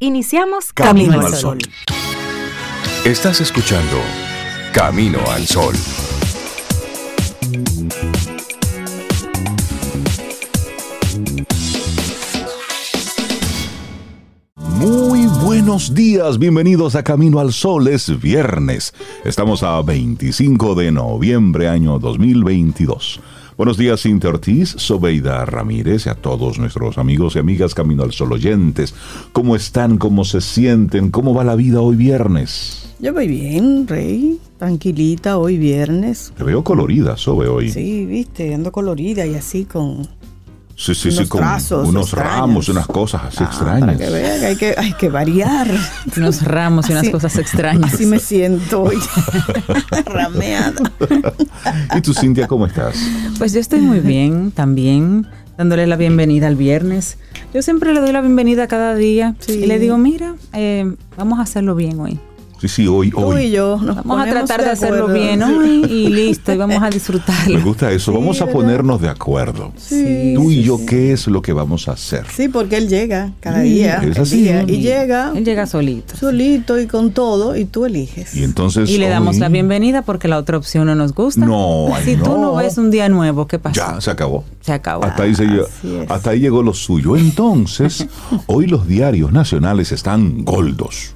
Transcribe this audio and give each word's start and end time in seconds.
Iniciamos 0.00 0.72
Camino, 0.72 1.20
al 1.20 1.34
Sol. 1.34 1.58
Estás 3.04 3.40
escuchando 3.40 3.96
Camino 4.72 5.18
al 5.28 5.44
Sol. 5.44 5.74
Muy 14.54 15.26
buenos 15.42 15.92
días, 15.92 16.38
bienvenidos 16.38 16.94
a 16.94 17.02
Camino 17.02 17.40
al 17.40 17.52
Sol, 17.52 17.88
es 17.88 18.20
viernes. 18.20 18.94
Estamos 19.24 19.64
a 19.64 19.82
25 19.82 20.76
de 20.76 20.92
noviembre 20.92 21.68
año 21.68 21.98
2022. 21.98 23.20
Buenos 23.58 23.76
días, 23.76 24.02
Cintia 24.02 24.30
Ortiz, 24.30 24.68
Sobeida 24.78 25.44
Ramírez 25.44 26.06
y 26.06 26.10
a 26.10 26.14
todos 26.14 26.60
nuestros 26.60 26.96
amigos 26.96 27.34
y 27.34 27.40
amigas 27.40 27.74
Camino 27.74 28.04
al 28.04 28.12
Sol 28.12 28.32
oyentes. 28.32 28.94
¿Cómo 29.32 29.56
están? 29.56 29.98
¿Cómo 29.98 30.24
se 30.24 30.40
sienten? 30.40 31.10
¿Cómo 31.10 31.34
va 31.34 31.42
la 31.42 31.56
vida 31.56 31.80
hoy 31.80 31.96
viernes? 31.96 32.94
Yo 33.00 33.12
voy 33.12 33.26
bien, 33.26 33.88
Rey. 33.88 34.38
Tranquilita 34.58 35.38
hoy 35.38 35.58
viernes. 35.58 36.32
Te 36.36 36.44
veo 36.44 36.62
colorida, 36.62 37.16
Sobe, 37.16 37.48
hoy. 37.48 37.72
Sí, 37.72 38.06
viste, 38.06 38.54
ando 38.54 38.70
colorida 38.70 39.26
y 39.26 39.34
así 39.34 39.64
con 39.64 40.06
Sí, 40.80 40.94
sí, 40.94 41.10
sí, 41.10 41.16
unos 41.18 41.28
con 41.28 41.40
trazos 41.40 41.88
unos 41.88 42.06
extraños. 42.06 42.32
ramos, 42.38 42.68
unas 42.68 42.86
cosas 42.86 43.22
así 43.26 43.38
Ah, 43.40 43.44
extrañas. 43.46 43.80
Para 43.80 43.96
que 43.96 44.10
vean 44.10 44.44
hay 44.44 44.56
que, 44.56 44.74
hay 44.78 44.92
que 44.92 45.08
variar. 45.08 45.66
unos 46.16 46.42
ramos 46.42 46.88
y 46.88 46.92
unas 46.92 47.02
Así- 47.02 47.10
cosas 47.12 47.36
extrañas. 47.36 47.94
Así 47.94 48.06
me 48.06 48.20
siento 48.20 48.82
hoy. 48.82 48.96
Rameada. 50.06 50.80
¿Y 51.96 52.00
tú, 52.00 52.14
Cintia, 52.14 52.46
cómo 52.46 52.66
estás? 52.66 52.94
Pues 53.38 53.52
yo 53.52 53.60
estoy 53.60 53.80
muy 53.80 53.98
bien 54.00 54.52
también, 54.52 55.26
dándole 55.56 55.86
la 55.88 55.96
bienvenida 55.96 56.46
al 56.46 56.54
viernes. 56.56 57.18
Yo 57.52 57.60
siempre 57.62 57.92
le 57.92 58.00
doy 58.00 58.12
la 58.12 58.20
bienvenida 58.20 58.68
cada 58.68 58.94
día 58.94 59.34
Sí. 59.40 59.52
y 59.54 59.66
le 59.66 59.78
digo, 59.80 59.98
mira, 59.98 60.36
eh, 60.52 60.94
vamos 61.16 61.38
a 61.40 61.42
hacerlo 61.42 61.74
bien 61.74 61.98
hoy. 61.98 62.20
Sí, 62.60 62.68
sí, 62.68 62.86
hoy, 62.88 63.10
Tú 63.10 63.20
y 63.20 63.22
hoy. 63.46 63.50
yo 63.50 63.76
nos 63.80 63.96
Vamos 63.96 64.26
a 64.26 64.30
tratar 64.30 64.64
de, 64.64 64.70
hacerlo 64.70 65.04
acuerdo. 65.06 65.14
bien 65.22 65.42
hoy 65.42 65.84
y 65.88 66.08
listo, 66.10 66.52
y 66.52 66.56
vamos 66.56 66.76
a 66.78 66.80
Me 66.80 66.90
disfrutarlo. 66.90 67.60
gusta 67.62 67.90
eso. 67.92 68.10
Sí, 68.12 68.18
Vamos 68.18 68.40
a 68.40 68.46
ponernos 68.48 69.00
de 69.00 69.08
acuerdo. 69.08 69.72
Sí, 69.76 70.32
Tú 70.34 70.50
y 70.50 70.56
sí, 70.56 70.62
yo, 70.64 70.78
sí. 70.78 70.86
¿qué 70.86 71.12
es 71.12 71.26
lo 71.28 71.40
que 71.40 71.52
vamos 71.52 71.86
a 71.88 71.92
hacer? 71.92 72.24
Sí, 72.34 72.48
porque 72.48 72.76
él 72.78 72.88
llega 72.88 73.32
cada 73.40 73.62
Sí, 73.62 73.68
día. 73.68 73.96
es 74.02 74.18
así. 74.18 74.42
día, 74.42 74.64
y 74.66 74.80
llega 74.80 75.32
Él 75.36 75.44
llega 75.44 75.66
solito. 75.66 76.16
solito 76.16 76.78
y 76.80 76.86
con 76.86 77.12
todo 77.12 77.54
y 77.56 77.64
tú 77.64 77.84
eliges. 77.86 78.34
Y 78.34 78.42
entonces. 78.44 78.90
Y 78.90 78.98
le 78.98 79.08
damos 79.08 79.36
hoy- 79.36 79.40
la 79.40 79.48
bienvenida 79.48 80.02
porque 80.02 80.26
la 80.28 80.38
otra 80.38 80.56
opción 80.58 80.86
no 80.86 80.94
nos 80.96 81.14
gusta. 81.14 81.44
No, 81.46 81.94
ay, 81.94 82.04
Si 82.04 82.16
tú 82.16 82.24
no. 82.30 82.38
no 82.38 82.54
ves 82.56 82.76
un 82.78 82.90
día 82.90 83.08
nuevo, 83.08 83.46
¿qué 83.46 83.58
pasa? 83.58 83.94
Ya, 83.94 84.00
se 84.00 84.10
acabó. 84.10 84.44
Se 84.62 84.72
acabó. 84.72 85.04
Hasta 85.04 85.22
ahí, 85.22 85.34
se 85.34 85.44
lle- 85.46 85.64
Así 85.64 85.96
es. 85.96 86.10
hasta 86.10 86.30
ahí 86.30 86.40
llegó 86.40 86.62
lo 86.62 86.74
suyo. 86.74 87.16
Entonces, 87.16 88.06
hoy 88.46 88.66
los 88.66 88.86
diarios 88.88 89.30
nacionales 89.32 89.92
están 89.92 90.44
goldos. 90.44 91.14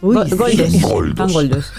Uy, 0.00 0.14
Go- 0.14 0.24
sí. 0.26 0.36
goldos. 0.36 0.82
Goldos. 0.82 1.32
Goldos. 1.32 1.72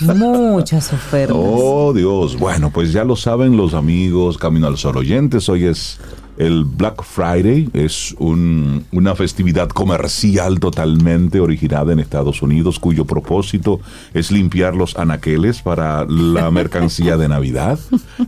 Muchas 0.16 0.92
ofertas. 0.92 1.36
Oh, 1.38 1.92
Dios. 1.94 2.38
Bueno, 2.38 2.70
pues 2.70 2.92
ya 2.92 3.04
lo 3.04 3.16
saben 3.16 3.56
los 3.56 3.72
amigos 3.74 4.36
Camino 4.38 4.66
al 4.66 4.76
Sol 4.76 4.98
oyentes. 4.98 5.48
Hoy 5.48 5.64
es 5.64 5.98
el 6.36 6.64
Black 6.64 7.02
Friday. 7.02 7.70
Es 7.72 8.14
un- 8.18 8.84
una 8.92 9.14
festividad 9.14 9.68
comercial 9.68 10.60
totalmente 10.60 11.40
originada 11.40 11.92
en 11.94 12.00
Estados 12.00 12.42
Unidos, 12.42 12.78
cuyo 12.78 13.06
propósito 13.06 13.80
es 14.12 14.30
limpiar 14.30 14.74
los 14.76 14.96
anaqueles 14.96 15.62
para 15.62 16.04
la 16.04 16.50
mercancía 16.50 17.16
de 17.16 17.28
Navidad. 17.28 17.78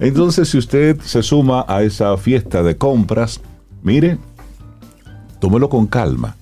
Entonces, 0.00 0.48
si 0.48 0.56
usted 0.56 0.98
se 1.02 1.22
suma 1.22 1.66
a 1.68 1.82
esa 1.82 2.16
fiesta 2.16 2.62
de 2.62 2.78
compras, 2.78 3.40
mire, 3.82 4.16
tómelo 5.40 5.68
con 5.68 5.86
calma. 5.86 6.36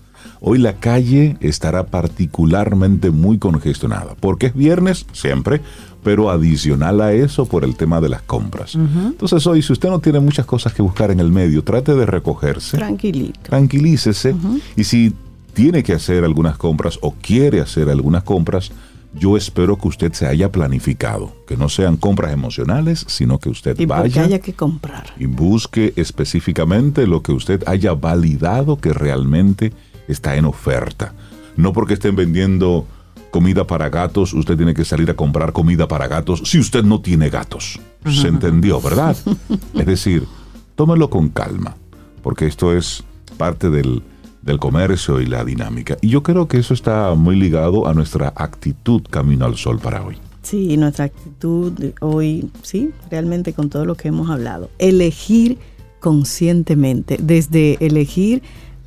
Hoy 0.44 0.58
la 0.58 0.74
calle 0.74 1.36
estará 1.40 1.86
particularmente 1.86 3.12
muy 3.12 3.38
congestionada, 3.38 4.16
porque 4.18 4.46
es 4.46 4.54
viernes 4.54 5.06
siempre, 5.12 5.60
pero 6.02 6.30
adicional 6.30 7.00
a 7.00 7.12
eso 7.12 7.46
por 7.46 7.62
el 7.62 7.76
tema 7.76 8.00
de 8.00 8.08
las 8.08 8.22
compras. 8.22 8.74
Entonces 8.74 9.47
hoy, 9.47 9.62
si 9.62 9.72
usted 9.72 9.88
no 9.88 10.00
tiene 10.00 10.19
muchas 10.19 10.44
cosas 10.44 10.72
que 10.75 10.82
buscar 10.82 11.12
en 11.12 11.20
el 11.20 11.31
medio, 11.31 11.62
trate 11.62 11.94
de 11.94 12.06
recogerse, 12.06 12.76
Tranquilito. 12.76 13.38
tranquilícese, 13.44 14.34
y 14.76 14.82
si 14.82 15.14
tiene 15.54 15.84
que 15.84 15.92
hacer 15.92 16.25
algunas 16.25 16.56
compras 16.56 16.98
o 17.02 17.12
quiere 17.12 17.60
hacer 17.60 17.88
algunas 17.88 18.25
compras, 18.25 18.72
yo 19.14 19.36
espero 19.36 19.76
que 19.76 19.86
usted 19.86 20.12
se 20.12 20.26
haya 20.26 20.50
planificado, 20.50 21.32
que 21.47 21.56
no 21.56 21.69
sean 21.69 21.97
compras 21.97 22.32
emocionales, 22.32 23.04
sino 23.06 23.38
que 23.38 23.48
usted 23.48 23.78
Y 23.78 23.86
vaya 23.86 24.25
haya 24.25 24.41
que 24.41 24.54
comprar. 24.54 25.12
y 25.20 25.26
busque 25.26 25.92
específicamente 25.94 27.06
lo 27.06 27.22
que 27.22 27.31
usted 27.31 27.62
haya 27.69 27.92
validado 27.94 28.78
que 28.78 28.92
realmente 28.92 29.72
está 30.08 30.36
en 30.36 30.44
oferta. 30.44 31.14
No 31.56 31.72
porque 31.72 31.94
estén 31.94 32.16
vendiendo 32.16 32.86
comida 33.30 33.66
para 33.66 33.88
gatos, 33.88 34.34
usted 34.34 34.56
tiene 34.56 34.74
que 34.74 34.84
salir 34.84 35.10
a 35.10 35.14
comprar 35.14 35.52
comida 35.52 35.88
para 35.88 36.06
gatos 36.06 36.42
si 36.44 36.58
usted 36.58 36.84
no 36.84 37.00
tiene 37.00 37.30
gatos. 37.30 37.80
Se 38.04 38.28
entendió, 38.28 38.80
¿verdad? 38.80 39.16
Es 39.74 39.86
decir, 39.86 40.26
tómelo 40.74 41.08
con 41.08 41.28
calma, 41.28 41.76
porque 42.22 42.46
esto 42.46 42.76
es 42.76 43.04
parte 43.38 43.70
del, 43.70 44.02
del 44.42 44.58
comercio 44.58 45.20
y 45.20 45.26
la 45.26 45.44
dinámica. 45.44 45.96
Y 46.00 46.08
yo 46.08 46.22
creo 46.22 46.46
que 46.46 46.58
eso 46.58 46.74
está 46.74 47.14
muy 47.14 47.36
ligado 47.36 47.88
a 47.88 47.94
nuestra 47.94 48.32
actitud 48.36 49.02
camino 49.08 49.46
al 49.46 49.56
sol 49.56 49.78
para 49.78 50.04
hoy. 50.04 50.19
Sí, 50.42 50.76
nuestra 50.76 51.06
actitud 51.06 51.72
hoy, 52.00 52.50
sí, 52.62 52.90
realmente 53.10 53.52
con 53.52 53.70
todo 53.70 53.84
lo 53.86 53.94
que 53.94 54.08
hemos 54.08 54.28
hablado. 54.28 54.70
Elegir 54.78 55.58
conscientemente, 56.00 57.16
desde 57.22 57.78
elegir 57.84 58.42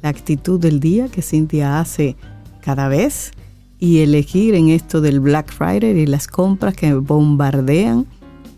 la 0.06 0.10
actitud 0.10 0.60
del 0.60 0.80
día 0.80 1.08
que 1.08 1.24
Cintia 1.24 1.80
hace 1.80 2.16
cada 2.62 2.88
vez 2.90 3.32
y 3.80 4.02
elegir 4.02 4.54
en 4.54 4.70
esto 4.70 5.02
del 5.02 5.20
Black 5.20 5.52
Friday 5.52 6.00
y 6.00 6.06
las 6.06 6.28
compras 6.28 6.76
que 6.76 6.94
bombardean, 6.94 8.06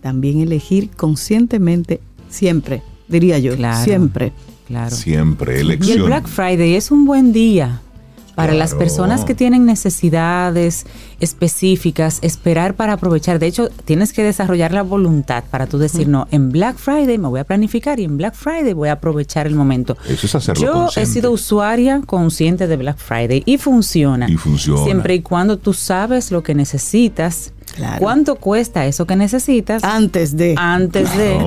también 0.01 0.41
elegir 0.41 0.89
conscientemente 0.89 2.01
siempre, 2.27 2.83
diría 3.07 3.39
yo, 3.39 3.55
Claro. 3.55 3.81
siempre. 3.85 4.33
Claro. 4.67 4.93
Siempre 4.93 5.55
Y 5.55 5.61
elección. 5.61 5.99
el 5.99 6.03
Black 6.03 6.27
Friday 6.27 6.75
es 6.75 6.91
un 6.91 7.05
buen 7.05 7.31
día 7.31 7.81
para 8.37 8.53
las 8.53 8.75
personas 8.75 9.25
que 9.25 9.33
tienen 9.33 9.65
necesidades 9.65 10.85
específicas, 11.19 12.19
esperar 12.21 12.75
para 12.75 12.93
aprovechar. 12.93 13.39
De 13.39 13.47
hecho, 13.47 13.69
tienes 13.83 14.13
que 14.13 14.21
desarrollar 14.21 14.73
la 14.73 14.83
voluntad 14.83 15.43
para 15.49 15.65
tú 15.65 15.79
decir, 15.79 16.07
no, 16.07 16.27
en 16.29 16.51
Black 16.51 16.77
Friday 16.77 17.17
me 17.17 17.29
voy 17.29 17.39
a 17.39 17.45
planificar 17.45 17.99
y 17.99 18.03
en 18.03 18.15
Black 18.15 18.35
Friday 18.35 18.73
voy 18.73 18.89
a 18.89 18.91
aprovechar 18.91 19.47
el 19.47 19.55
momento. 19.55 19.97
Eso 20.07 20.27
es 20.27 20.35
hacerlo 20.35 20.61
Yo 20.63 21.01
he 21.01 21.07
sido 21.07 21.31
usuaria 21.31 22.03
consciente 22.05 22.67
de 22.67 22.77
Black 22.77 22.99
Friday 22.99 23.41
y 23.43 23.57
funciona. 23.57 24.29
Y 24.29 24.37
funciona. 24.37 24.83
Siempre 24.83 25.15
y 25.15 25.21
cuando 25.21 25.57
tú 25.57 25.73
sabes 25.73 26.29
lo 26.29 26.43
que 26.43 26.53
necesitas, 26.53 27.53
Claro. 27.75 27.99
cuánto 27.99 28.35
cuesta 28.37 28.85
eso 28.87 29.05
que 29.05 29.15
necesitas 29.15 29.83
Antes 29.83 30.35
de... 30.35 30.55
antes 30.57 31.15
de 31.17 31.37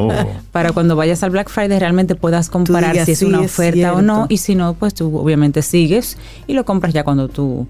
para 0.52 0.70
cuando 0.72 0.94
vayas 0.94 1.22
al 1.24 1.30
Black 1.30 1.48
Friday 1.48 1.78
realmente 1.78 2.14
puedas 2.14 2.50
comparar 2.50 2.92
digas, 2.92 3.06
si 3.06 3.12
es 3.12 3.18
"Sí, 3.20 3.24
una 3.24 3.38
es 3.44 3.52
oferta 3.52 3.94
o 3.94 4.02
no 4.02 4.14
cierto". 4.14 4.34
y 4.34 4.36
si 4.36 4.54
no 4.54 4.74
pues 4.74 4.94
tú 4.94 5.16
obviamente 5.18 5.62
sigues 5.62 6.18
y 6.46 6.52
lo 6.52 6.64
compras 6.64 6.92
ya 6.92 7.02
cuando 7.04 7.28
tú 7.28 7.66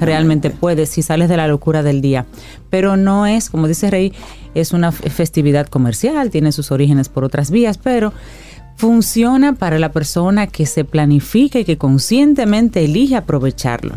realmente 0.00 0.50
puedes 0.50 0.88
si 0.88 1.02
sales 1.02 1.28
de 1.28 1.36
la 1.36 1.46
locura 1.46 1.82
del 1.82 2.00
día 2.00 2.26
pero 2.70 2.96
no 2.96 3.26
es 3.26 3.48
como 3.50 3.68
dice 3.68 3.90
Rey 3.90 4.12
es 4.54 4.72
una 4.72 4.90
festividad 4.92 5.66
comercial 5.68 6.30
tiene 6.30 6.50
sus 6.52 6.72
orígenes 6.72 7.08
por 7.08 7.22
otras 7.24 7.50
vías 7.52 7.78
pero 7.78 8.12
funciona 8.76 9.52
para 9.54 9.78
la 9.78 9.92
persona 9.92 10.46
que 10.46 10.66
se 10.66 10.84
planifica 10.84 11.58
y 11.58 11.64
que 11.64 11.76
conscientemente 11.76 12.84
elige 12.84 13.14
aprovecharlo 13.14 13.96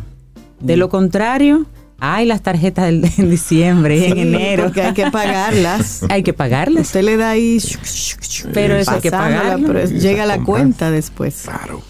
de 0.59 0.75
Mm. 0.75 0.79
lo 0.79 0.89
contrario 0.89 1.65
hay 1.99 2.25
las 2.25 2.41
tarjetas 2.41 2.85
del, 2.85 3.09
en 3.17 3.29
diciembre 3.29 3.97
y 3.97 4.05
en 4.05 4.17
enero 4.17 4.63
Porque 4.63 4.81
hay 4.81 4.93
que 4.93 5.09
pagarlas. 5.09 6.03
hay 6.09 6.23
que 6.23 6.33
pagarlas 6.33 6.87
Usted 6.87 7.03
le 7.03 7.17
da 7.17 7.31
ahí. 7.31 7.59
Pero 8.53 8.75
eso 8.75 8.91
hay 8.91 9.01
que 9.01 9.11
pagarlo. 9.11 9.67
pero 9.67 9.85
llega 9.85 10.25
la 10.25 10.35
compras. 10.37 10.45
cuenta 10.45 10.91
después. 10.91 11.43
Claro. 11.43 11.81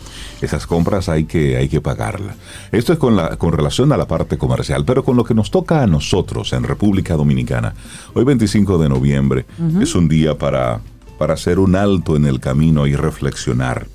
Esas 0.42 0.68
compras 0.68 1.08
hay 1.08 1.24
que, 1.24 1.56
hay 1.56 1.70
que 1.70 1.80
pagarlas. 1.80 2.36
Esto 2.72 2.92
es 2.92 3.00
con, 3.00 3.16
la, 3.16 3.38
con 3.38 3.54
relación 3.54 3.94
a 3.94 3.98
la 3.98 4.08
parte 4.08 4.38
comercial, 4.38 4.84
pero 4.84 5.04
con 5.04 5.16
lo 5.16 5.24
que 5.24 5.34
nos 5.34 5.50
toca 5.52 5.82
a 5.82 5.88
nosotros 5.88 6.52
en 6.52 6.64
República 6.64 7.16
Dominicana. 7.16 7.74
Hoy 8.14 8.26
25 8.26 8.78
de 8.78 8.90
noviembre 8.90 9.46
es 9.80 9.96
un 9.96 10.10
día 10.10 10.38
para, 10.38 10.82
para 11.18 11.36
hacer 11.36 11.60
un 11.60 11.78
alto 11.78 12.18
en 12.18 12.26
el 12.26 12.42
camino 12.42 12.88
y 12.88 12.96
reflexionar 12.96 13.88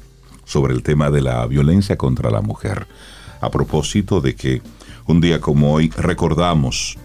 sobre 0.46 0.72
el 0.72 0.82
tema 0.82 1.10
de 1.10 1.20
la 1.20 1.46
violencia 1.46 1.98
contra 1.98 2.30
la 2.30 2.40
mujer. 2.40 2.86
A 3.42 3.50
propósito 3.50 4.22
de 4.22 4.34
que 4.34 4.62
un 5.08 5.22
día 5.22 5.40
como 5.40 5.72
hoy 5.72 5.90
recordamos 5.96 6.98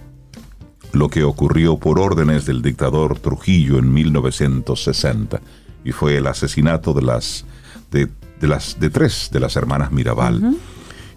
lo 0.91 1.07
que 1.09 1.23
ocurrió 1.23 1.77
por 1.77 1.99
órdenes 1.99 2.45
del 2.45 2.61
dictador 2.61 3.17
Trujillo 3.17 3.79
en 3.79 3.93
1960 3.93 5.41
y 5.85 5.91
fue 5.93 6.17
el 6.17 6.27
asesinato 6.27 6.93
de 6.93 7.01
las 7.01 7.45
de, 7.91 8.09
de 8.41 8.47
las 8.47 8.77
de 8.79 8.89
tres 8.89 9.29
de 9.31 9.39
las 9.39 9.55
hermanas 9.55 9.91
Mirabal. 9.93 10.57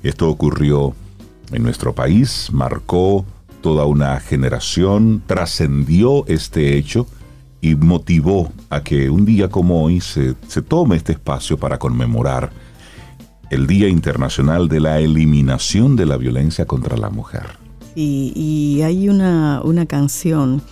Esto 0.05 0.31
ocurrió 0.31 0.95
en 1.51 1.65
nuestro 1.65 1.93
país, 1.93 2.51
marcó 2.53 3.27
toda 3.63 3.85
una 3.85 4.21
generación, 4.21 5.25
trascendió 5.27 6.25
este 6.29 6.77
hecho 6.77 7.09
y 7.61 7.75
motivó 7.75 8.53
a 8.71 8.85
que 8.85 9.11
un 9.11 9.25
día 9.25 9.49
como 9.49 9.83
hoy 9.83 10.01
se, 10.01 10.37
se 10.47 10.63
tome 10.63 10.97
este 10.97 11.13
espacio 11.13 11.59
para 11.59 11.79
conmemorar 11.79 12.53
el 13.51 13.67
Día 13.67 13.89
Internacional 13.89 14.69
de 14.69 14.81
la 14.81 15.01
Eliminación 15.01 15.97
de 15.97 16.07
la 16.07 16.17
Violencia 16.17 16.67
contra 16.67 16.97
la 16.97 17.11
Mujer. 17.11 17.45
Y, 17.95 18.33
y 18.35 18.83
hay 18.83 19.09
una, 19.09 19.61
una 19.63 19.87
canción 19.87 20.63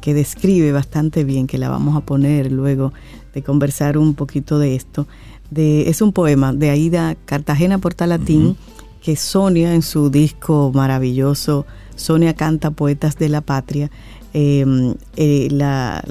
que 0.00 0.14
describe 0.14 0.72
bastante 0.72 1.24
bien, 1.24 1.46
que 1.46 1.58
la 1.58 1.68
vamos 1.68 1.96
a 1.96 2.00
poner 2.00 2.50
luego 2.50 2.92
de 3.32 3.42
conversar 3.42 3.96
un 3.96 4.14
poquito 4.14 4.58
de 4.58 4.74
esto. 4.74 5.06
De, 5.50 5.88
es 5.88 6.02
un 6.02 6.12
poema 6.12 6.52
de 6.52 6.70
Aida 6.70 7.14
Cartagena 7.24 7.78
Portalatín, 7.78 8.56
que 9.02 9.16
Sonia 9.16 9.74
en 9.74 9.82
su 9.82 10.10
disco 10.10 10.72
maravilloso, 10.74 11.66
Sonia 11.96 12.34
canta 12.34 12.70
Poetas 12.70 13.16
de 13.16 13.28
la 13.28 13.40
Patria, 13.40 13.90
eh, 14.34 14.94
eh, 15.16 15.48
la, 15.50 16.02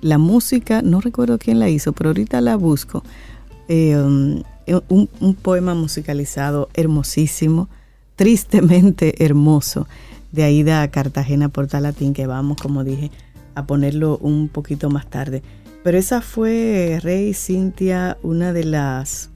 la, 0.00 0.18
música, 0.18 0.82
no 0.82 1.00
recuerdo 1.00 1.38
quién 1.38 1.58
la 1.58 1.68
hizo, 1.68 1.92
pero 1.92 2.10
ahorita 2.10 2.40
la 2.40 2.56
busco. 2.56 3.04
Eh, 3.68 3.96
um, 3.96 4.42
un, 4.88 5.08
un, 5.20 5.34
poema 5.34 5.74
musicalizado 5.74 6.68
hermosísimo, 6.74 7.68
tristemente 8.16 9.24
hermoso, 9.24 9.86
de 10.32 10.44
Aida 10.44 10.88
Cartagena 10.90 11.48
Portalatín, 11.50 12.14
que 12.14 12.26
vamos, 12.26 12.56
como 12.60 12.84
dije, 12.84 13.10
a 13.54 13.66
ponerlo 13.66 14.18
un 14.18 14.48
poquito 14.48 14.90
más 14.90 15.06
tarde. 15.08 15.42
Pero 15.84 15.98
esa 15.98 16.20
fue, 16.20 16.98
Rey 17.02 17.34
Cintia, 17.34 18.16
una 18.22 18.52
de 18.52 18.64
las, 18.64 19.30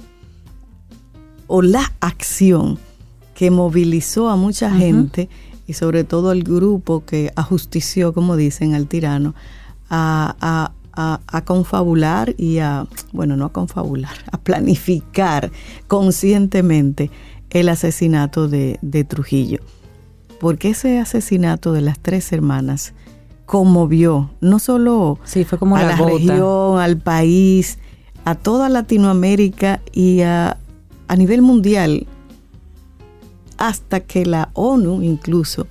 o 1.46 1.62
la 1.62 1.92
acción 2.00 2.78
que 3.34 3.50
movilizó 3.50 4.30
a 4.30 4.36
mucha 4.36 4.68
uh 4.68 4.70
-huh. 4.70 4.78
gente 4.78 5.28
y 5.66 5.74
sobre 5.74 6.04
todo 6.04 6.30
al 6.30 6.42
grupo 6.42 7.04
que 7.04 7.32
ajustició, 7.36 8.12
como 8.12 8.36
dicen, 8.36 8.74
al 8.74 8.86
tirano, 8.86 9.34
a, 9.90 10.36
a, 10.40 10.72
a, 10.96 11.20
a, 11.26 11.44
confabular 11.44 12.34
y 12.38 12.58
a, 12.58 12.86
bueno, 13.12 13.36
no 13.36 13.46
a 13.46 13.52
confabular, 13.52 14.16
a 14.32 14.38
planificar 14.38 15.50
conscientemente 15.86 17.10
el 17.50 17.68
asesinato 17.68 18.48
de, 18.48 18.78
de 18.82 19.04
Trujillo. 19.04 19.60
Porque 20.40 20.70
ese 20.70 20.98
asesinato 20.98 21.72
de 21.72 21.80
las 21.80 21.98
tres 21.98 22.32
hermanas 22.32 22.92
conmovió 23.46 24.30
no 24.40 24.58
solo 24.58 25.18
sí, 25.24 25.44
fue 25.44 25.58
como 25.58 25.76
a 25.76 25.82
la, 25.82 25.96
la 25.96 25.96
región, 25.96 26.80
al 26.80 26.96
país, 26.98 27.78
a 28.24 28.34
toda 28.34 28.68
Latinoamérica 28.68 29.80
y 29.92 30.22
a, 30.22 30.58
a 31.08 31.16
nivel 31.16 31.42
mundial, 31.42 32.06
hasta 33.56 34.00
que 34.00 34.26
la 34.26 34.50
ONU 34.54 35.02
incluso 35.02 35.66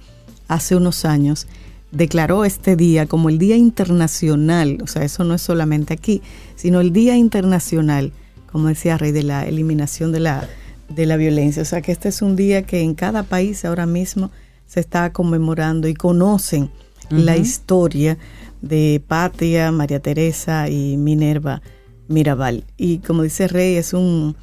hace 0.47 0.75
unos 0.75 1.05
años 1.05 1.47
declaró 1.95 2.43
este 2.45 2.75
día 2.75 3.05
como 3.05 3.29
el 3.29 3.37
Día 3.37 3.55
Internacional, 3.55 4.79
o 4.83 4.87
sea, 4.87 5.03
eso 5.03 5.23
no 5.23 5.33
es 5.33 5.41
solamente 5.41 5.93
aquí, 5.93 6.21
sino 6.55 6.81
el 6.81 6.91
Día 6.91 7.15
Internacional, 7.15 8.11
como 8.51 8.67
decía 8.67 8.97
Rey, 8.97 9.11
de 9.11 9.23
la 9.23 9.47
eliminación 9.47 10.11
de 10.11 10.19
la, 10.19 10.47
de 10.89 11.05
la 11.05 11.15
violencia. 11.17 11.61
O 11.61 11.65
sea, 11.65 11.81
que 11.81 11.91
este 11.91 12.09
es 12.09 12.21
un 12.21 12.35
día 12.35 12.63
que 12.63 12.81
en 12.81 12.95
cada 12.95 13.23
país 13.23 13.63
ahora 13.65 13.85
mismo 13.85 14.29
se 14.67 14.79
está 14.81 15.11
conmemorando 15.13 15.87
y 15.87 15.93
conocen 15.93 16.63
uh 16.63 16.69
-huh. 17.15 17.23
la 17.23 17.37
historia 17.37 18.17
de 18.61 19.01
Patria, 19.07 19.71
María 19.71 19.99
Teresa 19.99 20.69
y 20.69 20.97
Minerva 20.97 21.61
Mirabal. 22.07 22.65
Y 22.77 22.97
como 22.99 23.23
dice 23.23 23.47
Rey, 23.47 23.75
es 23.75 23.93
un, 23.93 24.35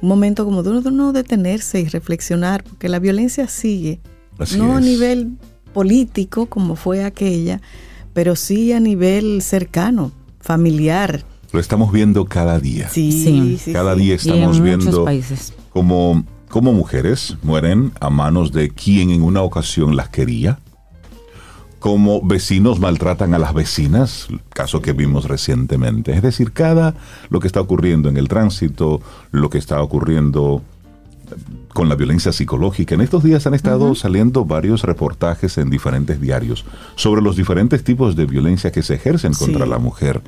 un 0.00 0.08
momento 0.08 0.44
como 0.44 0.62
de 0.62 0.70
uno, 0.70 0.80
de 0.80 0.88
uno 0.88 1.12
detenerse 1.12 1.80
y 1.80 1.86
reflexionar, 1.86 2.64
porque 2.64 2.88
la 2.88 3.00
violencia 3.00 3.48
sigue, 3.48 4.00
Así 4.38 4.56
no 4.58 4.72
es. 4.72 4.76
a 4.76 4.80
nivel 4.80 5.36
político 5.76 6.46
como 6.46 6.74
fue 6.74 7.04
aquella, 7.04 7.60
pero 8.14 8.34
sí 8.34 8.72
a 8.72 8.80
nivel 8.80 9.42
cercano, 9.42 10.10
familiar. 10.40 11.22
Lo 11.52 11.60
estamos 11.60 11.92
viendo 11.92 12.24
cada 12.24 12.58
día. 12.58 12.88
Sí, 12.88 13.12
Sí. 13.12 13.58
sí, 13.62 13.72
cada 13.74 13.94
sí. 13.94 14.00
día 14.00 14.14
estamos 14.14 14.58
viendo 14.58 15.04
países. 15.04 15.52
como, 15.74 16.24
como 16.48 16.72
mujeres 16.72 17.36
mueren 17.42 17.92
a 18.00 18.08
manos 18.08 18.52
de 18.52 18.70
quien 18.70 19.10
en 19.10 19.22
una 19.22 19.42
ocasión 19.42 19.96
las 19.96 20.08
quería, 20.08 20.60
como 21.78 22.22
vecinos 22.22 22.80
maltratan 22.80 23.34
a 23.34 23.38
las 23.38 23.52
vecinas, 23.52 24.28
caso 24.54 24.80
que 24.80 24.94
vimos 24.94 25.26
recientemente. 25.26 26.12
Es 26.14 26.22
decir, 26.22 26.52
cada 26.52 26.94
lo 27.28 27.38
que 27.38 27.48
está 27.48 27.60
ocurriendo 27.60 28.08
en 28.08 28.16
el 28.16 28.28
tránsito, 28.28 29.02
lo 29.30 29.50
que 29.50 29.58
está 29.58 29.82
ocurriendo 29.82 30.62
con 31.72 31.88
la 31.88 31.94
violencia 31.94 32.32
psicológica. 32.32 32.94
En 32.94 33.00
estos 33.00 33.22
días 33.22 33.46
han 33.46 33.54
estado 33.54 33.86
uh 33.86 33.90
-huh. 33.92 33.96
saliendo 33.96 34.44
varios 34.44 34.82
reportajes 34.82 35.58
en 35.58 35.70
diferentes 35.70 36.20
diarios 36.20 36.64
sobre 36.94 37.22
los 37.22 37.36
diferentes 37.36 37.84
tipos 37.84 38.16
de 38.16 38.26
violencia 38.26 38.72
que 38.72 38.82
se 38.82 38.94
ejercen 38.94 39.34
contra 39.34 39.64
sí. 39.64 39.70
la 39.70 39.78
mujer 39.78 40.22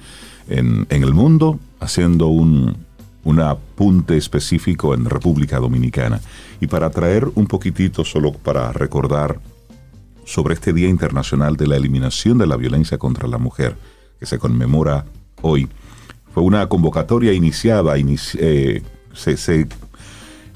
en, 0.48 0.86
en, 0.90 1.02
el 1.02 1.12
mundo, 1.14 1.58
haciendo 1.80 2.28
un, 2.28 2.76
un 3.24 3.40
apunte 3.40 4.16
específico 4.16 4.94
en 4.94 5.04
República 5.04 5.58
Dominicana. 5.58 6.20
Y 6.60 6.66
para 6.66 6.90
traer 6.90 7.28
un 7.34 7.46
poquitito, 7.46 8.04
solo 8.04 8.32
para 8.32 8.72
recordar 8.72 9.40
sobre 10.24 10.54
este 10.54 10.72
Día 10.72 10.88
Internacional 10.88 11.56
de 11.56 11.66
la 11.66 11.76
Eliminación 11.76 12.38
de 12.38 12.46
la 12.46 12.56
Violencia 12.56 12.98
contra 12.98 13.28
la 13.28 13.38
Mujer, 13.38 13.76
que 14.18 14.26
se 14.26 14.38
conmemora 14.38 15.04
hoy, 15.42 15.68
fue 16.34 16.42
una 16.42 16.66
convocatoria 16.68 17.32
iniciada, 17.32 17.98
inici 17.98 18.38
eh, 18.40 18.82
se, 19.14 19.36
se 19.36 19.66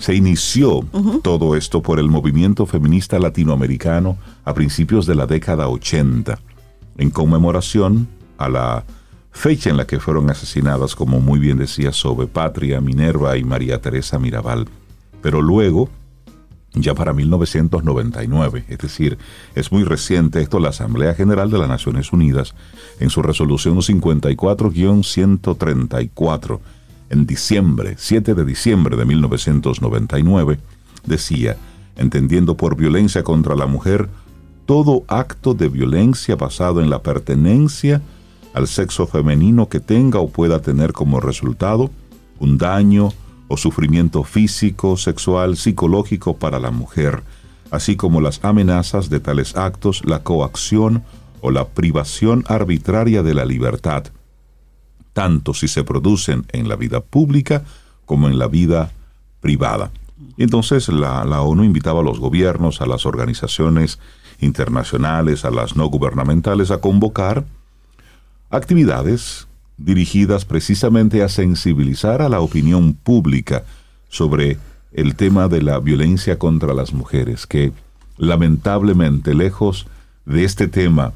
se 0.02 0.14
inició 0.16 0.78
uh 0.78 0.86
-huh. 0.90 1.22
todo 1.22 1.54
esto 1.54 1.80
por 1.80 2.00
el 2.00 2.08
movimiento 2.08 2.66
feminista 2.66 3.20
latinoamericano 3.20 4.18
a 4.44 4.52
principios 4.52 5.06
de 5.06 5.14
la 5.14 5.26
década 5.26 5.68
80, 5.68 6.40
en 6.98 7.10
conmemoración 7.10 8.08
a 8.36 8.48
la 8.48 8.84
fecha 9.30 9.70
en 9.70 9.76
la 9.76 9.86
que 9.86 10.00
fueron 10.00 10.28
asesinadas, 10.28 10.96
como 10.96 11.20
muy 11.20 11.38
bien 11.38 11.58
decía 11.58 11.92
Sobe 11.92 12.26
Patria, 12.26 12.80
Minerva 12.80 13.36
y 13.36 13.44
María 13.44 13.80
Teresa 13.80 14.18
Mirabal. 14.18 14.66
Pero 15.22 15.40
luego, 15.40 15.88
ya 16.74 16.96
para 16.96 17.12
1999, 17.12 18.64
es 18.68 18.78
decir, 18.78 19.18
es 19.54 19.70
muy 19.70 19.84
reciente 19.84 20.40
esto, 20.40 20.58
la 20.58 20.70
Asamblea 20.70 21.14
General 21.14 21.48
de 21.48 21.58
las 21.58 21.68
Naciones 21.68 22.12
Unidas, 22.12 22.56
en 22.98 23.08
su 23.08 23.22
resolución 23.22 23.76
54-134, 23.76 26.58
en 27.12 27.26
diciembre, 27.26 27.94
7 27.98 28.34
de 28.34 28.44
diciembre 28.44 28.96
de 28.96 29.04
1999, 29.04 30.58
decía, 31.04 31.56
entendiendo 31.96 32.56
por 32.56 32.74
violencia 32.74 33.22
contra 33.22 33.54
la 33.54 33.66
mujer 33.66 34.08
todo 34.64 35.04
acto 35.08 35.52
de 35.52 35.68
violencia 35.68 36.36
basado 36.36 36.80
en 36.80 36.88
la 36.88 37.02
pertenencia 37.02 38.00
al 38.54 38.66
sexo 38.66 39.06
femenino 39.06 39.68
que 39.68 39.78
tenga 39.78 40.20
o 40.20 40.28
pueda 40.28 40.62
tener 40.62 40.92
como 40.94 41.20
resultado 41.20 41.90
un 42.38 42.56
daño 42.56 43.10
o 43.48 43.58
sufrimiento 43.58 44.24
físico, 44.24 44.96
sexual, 44.96 45.58
psicológico 45.58 46.36
para 46.38 46.58
la 46.58 46.70
mujer, 46.70 47.22
así 47.70 47.94
como 47.94 48.22
las 48.22 48.42
amenazas 48.42 49.10
de 49.10 49.20
tales 49.20 49.54
actos, 49.54 50.02
la 50.06 50.22
coacción 50.22 51.02
o 51.42 51.50
la 51.50 51.68
privación 51.68 52.44
arbitraria 52.48 53.22
de 53.22 53.34
la 53.34 53.44
libertad 53.44 54.04
tanto 55.12 55.54
si 55.54 55.68
se 55.68 55.84
producen 55.84 56.46
en 56.52 56.68
la 56.68 56.76
vida 56.76 57.00
pública 57.00 57.64
como 58.06 58.28
en 58.28 58.38
la 58.38 58.48
vida 58.48 58.92
privada. 59.40 59.90
Entonces 60.38 60.88
la, 60.88 61.24
la, 61.24 61.42
ONU 61.42 61.64
invitaba 61.64 62.00
a 62.00 62.04
los 62.04 62.20
gobiernos, 62.20 62.80
a 62.80 62.86
las 62.86 63.06
organizaciones 63.06 63.98
internacionales, 64.40 65.44
a 65.44 65.50
las 65.50 65.76
no 65.76 65.86
gubernamentales 65.86 66.70
a 66.70 66.78
convocar 66.78 67.44
actividades 68.50 69.48
dirigidas 69.78 70.44
precisamente 70.44 71.22
a 71.22 71.28
sensibilizar 71.28 72.22
a 72.22 72.28
la 72.28 72.40
opinión 72.40 72.94
pública 72.94 73.64
sobre 74.08 74.58
el 74.92 75.16
tema 75.16 75.48
de 75.48 75.62
la 75.62 75.78
violencia 75.80 76.38
contra 76.38 76.74
las 76.74 76.92
mujeres, 76.92 77.46
que 77.46 77.72
lamentablemente 78.18 79.34
lejos 79.34 79.86
de 80.26 80.44
este 80.44 80.68
tema 80.68 81.12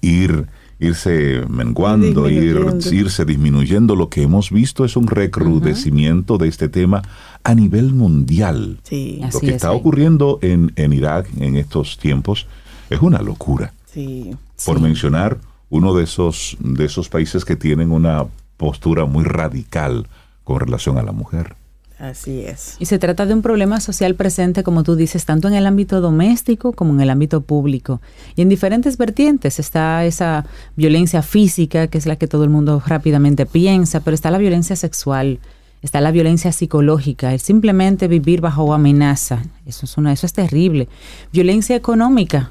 ir 0.00 0.46
irse 0.78 1.42
menguando, 1.48 2.28
ir, 2.28 2.58
irse 2.92 3.24
disminuyendo, 3.24 3.96
lo 3.96 4.08
que 4.08 4.22
hemos 4.22 4.50
visto 4.50 4.84
es 4.84 4.96
un 4.96 5.06
recrudecimiento 5.06 6.34
uh 6.34 6.36
-huh. 6.36 6.42
de 6.42 6.48
este 6.48 6.68
tema 6.68 7.02
a 7.44 7.54
nivel 7.54 7.92
mundial. 7.92 8.78
Sí. 8.82 9.20
Lo 9.32 9.40
que 9.40 9.54
está 9.54 9.72
ocurriendo 9.72 10.38
en, 10.42 10.72
en, 10.76 10.92
Irak 10.92 11.28
en 11.38 11.56
estos 11.56 11.98
tiempos 11.98 12.46
es 12.90 13.00
una 13.00 13.22
locura. 13.22 13.72
Sí. 13.86 14.34
Por 14.64 14.76
sí. 14.76 14.82
mencionar 14.82 15.38
uno 15.70 15.94
de 15.94 16.04
esos, 16.04 16.56
de 16.60 16.84
esos 16.84 17.08
países 17.08 17.44
que 17.44 17.56
tienen 17.56 17.90
una 17.90 18.26
postura 18.56 19.06
muy 19.06 19.24
radical 19.24 20.06
con 20.44 20.60
relación 20.60 20.98
a 20.98 21.02
la 21.02 21.12
mujer. 21.12 21.56
Así 21.98 22.40
es. 22.40 22.76
Y 22.78 22.86
se 22.86 22.98
trata 22.98 23.24
de 23.24 23.32
un 23.32 23.40
problema 23.40 23.80
social 23.80 24.14
presente, 24.14 24.62
como 24.62 24.82
tú 24.82 24.96
dices, 24.96 25.24
tanto 25.24 25.48
en 25.48 25.54
el 25.54 25.66
ámbito 25.66 26.02
doméstico 26.02 26.72
como 26.72 26.92
en 26.92 27.00
el 27.00 27.08
ámbito 27.08 27.40
público. 27.40 28.02
Y 28.34 28.42
en 28.42 28.50
diferentes 28.50 28.98
vertientes 28.98 29.58
está 29.58 30.04
esa 30.04 30.44
violencia 30.76 31.22
física, 31.22 31.86
que 31.86 31.96
es 31.96 32.04
la 32.04 32.16
que 32.16 32.28
todo 32.28 32.44
el 32.44 32.50
mundo 32.50 32.82
rápidamente 32.84 33.46
piensa, 33.46 34.00
pero 34.00 34.14
está 34.14 34.30
la 34.30 34.36
violencia 34.36 34.76
sexual, 34.76 35.38
está 35.80 36.02
la 36.02 36.10
violencia 36.10 36.52
psicológica, 36.52 37.32
el 37.32 37.40
simplemente 37.40 38.08
vivir 38.08 38.42
bajo 38.42 38.74
amenaza. 38.74 39.42
Eso 39.64 39.86
es, 39.86 39.96
una, 39.96 40.12
eso 40.12 40.26
es 40.26 40.34
terrible. 40.34 40.88
Violencia 41.32 41.76
económica, 41.76 42.50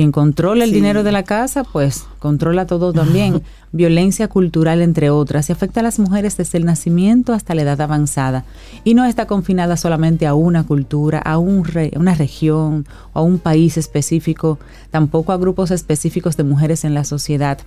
Quien 0.00 0.12
controla 0.12 0.64
el 0.64 0.72
dinero 0.72 1.02
de 1.02 1.12
la 1.12 1.24
casa, 1.24 1.62
pues 1.62 2.06
controla 2.20 2.66
todo 2.66 2.90
también. 2.94 3.42
Violencia 3.70 4.28
cultural, 4.28 4.80
entre 4.80 5.10
otras, 5.10 5.50
y 5.50 5.52
afecta 5.52 5.80
a 5.80 5.82
las 5.82 5.98
mujeres 5.98 6.38
desde 6.38 6.56
el 6.56 6.64
nacimiento 6.64 7.34
hasta 7.34 7.54
la 7.54 7.60
edad 7.60 7.82
avanzada. 7.82 8.46
Y 8.82 8.94
no 8.94 9.04
está 9.04 9.26
confinada 9.26 9.76
solamente 9.76 10.26
a 10.26 10.32
una 10.32 10.64
cultura, 10.64 11.18
a 11.18 11.36
un 11.36 11.66
una 11.96 12.14
región 12.14 12.86
o 13.12 13.18
a 13.18 13.22
un 13.22 13.38
país 13.38 13.76
específico, 13.76 14.58
tampoco 14.90 15.32
a 15.32 15.36
grupos 15.36 15.70
específicos 15.70 16.34
de 16.38 16.44
mujeres 16.44 16.84
en 16.84 16.94
la 16.94 17.04
sociedad. 17.04 17.58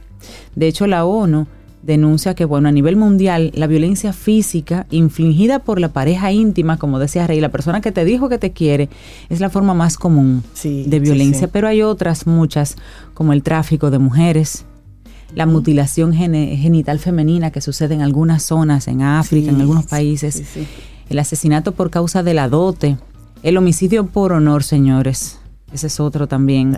De 0.55 0.67
hecho, 0.67 0.87
la 0.87 1.05
ONU 1.05 1.45
denuncia 1.83 2.33
que, 2.33 2.45
bueno, 2.45 2.69
a 2.69 2.71
nivel 2.71 2.95
mundial, 2.95 3.51
la 3.53 3.67
violencia 3.67 4.13
física 4.13 4.87
infligida 4.89 5.59
por 5.59 5.79
la 5.79 5.89
pareja 5.89 6.31
íntima, 6.31 6.77
como 6.77 6.97
decía 6.97 7.27
Rey, 7.27 7.41
la 7.41 7.49
persona 7.49 7.81
que 7.81 7.91
te 7.91 8.05
dijo 8.05 8.29
que 8.29 8.37
te 8.37 8.51
quiere, 8.51 8.89
es 9.29 9.39
la 9.41 9.49
forma 9.49 9.73
más 9.73 9.97
común 9.97 10.43
de 10.63 10.99
violencia, 10.99 11.49
pero 11.49 11.67
hay 11.67 11.81
otras 11.81 12.25
muchas, 12.25 12.77
como 13.13 13.33
el 13.33 13.43
tráfico 13.43 13.91
de 13.91 13.99
mujeres, 13.99 14.65
la 15.35 15.45
mutilación 15.45 16.13
genital 16.13 16.99
femenina 16.99 17.51
que 17.51 17.59
sucede 17.59 17.93
en 17.95 18.01
algunas 18.01 18.43
zonas, 18.43 18.87
en 18.87 19.01
África, 19.01 19.51
en 19.51 19.59
algunos 19.59 19.85
países, 19.85 20.43
el 21.09 21.19
asesinato 21.19 21.73
por 21.73 21.89
causa 21.89 22.23
de 22.23 22.33
la 22.33 22.47
dote, 22.47 22.97
el 23.41 23.57
homicidio 23.57 24.05
por 24.05 24.31
honor, 24.31 24.63
señores. 24.63 25.39
Ese 25.73 25.87
es 25.87 25.99
otro 25.99 26.27
también. 26.27 26.77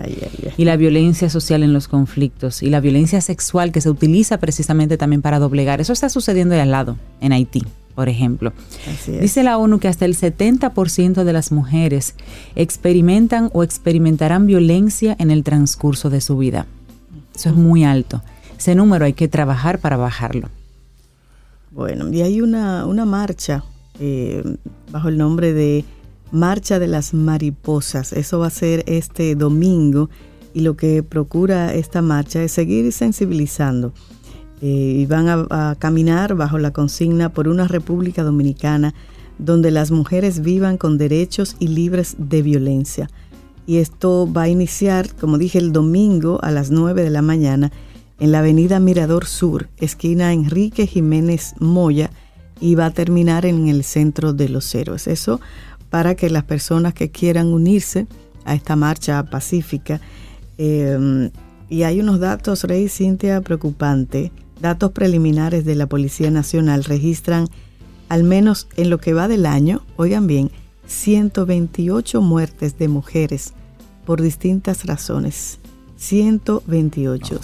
Y 0.58 0.64
la 0.64 0.78
violencia 0.78 1.30
social 1.30 1.64
en 1.64 1.74
los 1.74 1.88
conflictos 1.88 2.64
y 2.64 2.70
la 2.70 2.80
violencia 2.80 3.20
sexual 3.20 3.72
que 3.72 3.82
se 3.82 3.90
utiliza 3.90 4.38
precisamente 4.40 4.98
también 4.98 5.22
para 5.22 5.40
doblegar. 5.40 5.82
Eso 5.82 5.94
está 5.94 6.10
sucediendo 6.10 6.56
de 6.56 6.62
al 6.62 6.72
lado, 6.72 6.98
en 7.20 7.34
Haití, 7.34 7.64
por 7.94 8.08
ejemplo. 8.08 8.54
Dice 9.20 9.44
la 9.44 9.58
ONU 9.58 9.80
que 9.80 9.90
hasta 9.90 10.06
el 10.06 10.16
70% 10.16 11.24
de 11.26 11.34
las 11.34 11.52
mujeres 11.52 12.16
experimentan 12.56 13.50
o 13.54 13.64
experimentarán 13.64 14.48
violencia 14.48 15.16
en 15.20 15.30
el 15.30 15.44
transcurso 15.44 16.10
de 16.10 16.22
su 16.22 16.38
vida. 16.38 16.66
Eso 17.36 17.50
es 17.50 17.56
muy 17.56 17.84
alto. 17.84 18.24
Ese 18.58 18.76
número 18.76 19.04
hay 19.04 19.14
que 19.14 19.28
trabajar 19.28 19.80
para 19.80 19.98
bajarlo. 19.98 20.50
Bueno, 21.72 22.08
y 22.14 22.22
hay 22.22 22.40
una, 22.40 22.86
una 22.86 23.04
marcha 23.04 23.66
eh, 24.00 24.42
bajo 24.92 25.10
el 25.10 25.18
nombre 25.18 25.52
de 25.52 25.84
Marcha 26.32 26.80
de 26.80 26.88
las 26.88 27.14
Mariposas. 27.14 28.14
Eso 28.14 28.40
va 28.40 28.48
a 28.48 28.52
ser 28.52 28.84
este 28.88 29.36
domingo 29.36 30.10
y 30.54 30.62
lo 30.62 30.78
que 30.78 31.04
procura 31.04 31.74
esta 31.74 32.02
marcha 32.02 32.42
es 32.42 32.52
seguir 32.52 32.92
sensibilizando. 32.92 33.94
Eh, 34.62 34.96
y 35.00 35.06
van 35.06 35.28
a, 35.28 35.76
caminar 35.78 36.36
bajo 36.36 36.58
la 36.58 36.72
consigna 36.72 37.30
por 37.30 37.48
una 37.48 37.68
República 37.68 38.24
Dominicana 38.24 38.94
donde 39.38 39.70
las 39.70 39.92
mujeres 39.92 40.40
vivan 40.42 40.78
con 40.78 40.98
derechos 40.98 41.58
y 41.60 41.68
libres 41.68 42.16
de 42.18 42.42
violencia. 42.42 43.10
Y 43.68 43.78
esto 43.78 44.32
va 44.32 44.44
a 44.44 44.50
iniciar, 44.50 45.14
como 45.16 45.38
dije, 45.38 45.60
el 45.60 45.74
domingo 45.74 46.40
a 46.42 46.52
las 46.52 46.72
9 46.72 47.04
de 47.04 47.10
la 47.10 47.22
mañana 47.22 47.72
en 48.20 48.32
la 48.32 48.40
avenida 48.40 48.80
Mirador 48.80 49.26
Sur, 49.26 49.68
esquina 49.78 50.32
Enrique 50.32 50.88
Jiménez 50.88 51.54
Moya, 51.60 52.12
y 52.62 52.76
va 52.76 52.86
a 52.86 52.92
terminar 52.92 53.46
en 53.46 53.68
el 53.68 53.84
centro 53.84 54.32
de 54.32 54.48
los 54.48 54.74
héroes. 54.74 55.08
Eso 55.08 55.42
para 55.90 56.16
que 56.16 56.30
las 56.30 56.44
personas 56.44 56.94
que 56.94 57.12
quieran 57.12 57.48
unirse 57.48 58.08
a 58.44 58.54
esta 58.56 58.76
marcha 58.76 59.24
pacífica, 59.24 60.02
eh, 60.58 61.30
y 61.70 61.84
hay 61.84 62.00
unos 62.00 62.20
datos, 62.20 62.64
Rey 62.64 62.90
Cintia, 62.90 63.42
preocupante. 63.42 64.32
Datos 64.62 64.92
preliminares 64.92 65.66
de 65.66 65.76
la 65.76 65.88
Policía 65.88 66.32
Nacional 66.32 66.84
registran, 66.84 67.48
al 68.08 68.24
menos 68.24 68.68
en 68.78 68.90
lo 68.90 69.00
que 69.00 69.14
va 69.14 69.28
del 69.28 69.46
año, 69.46 69.82
oigan 69.98 70.28
bien, 70.28 70.52
128 70.88 72.22
muertes 72.22 72.78
de 72.78 72.88
mujeres 72.88 73.54
por 74.06 74.22
distintas 74.22 74.86
razones. 74.86 75.60
128. 75.98 77.42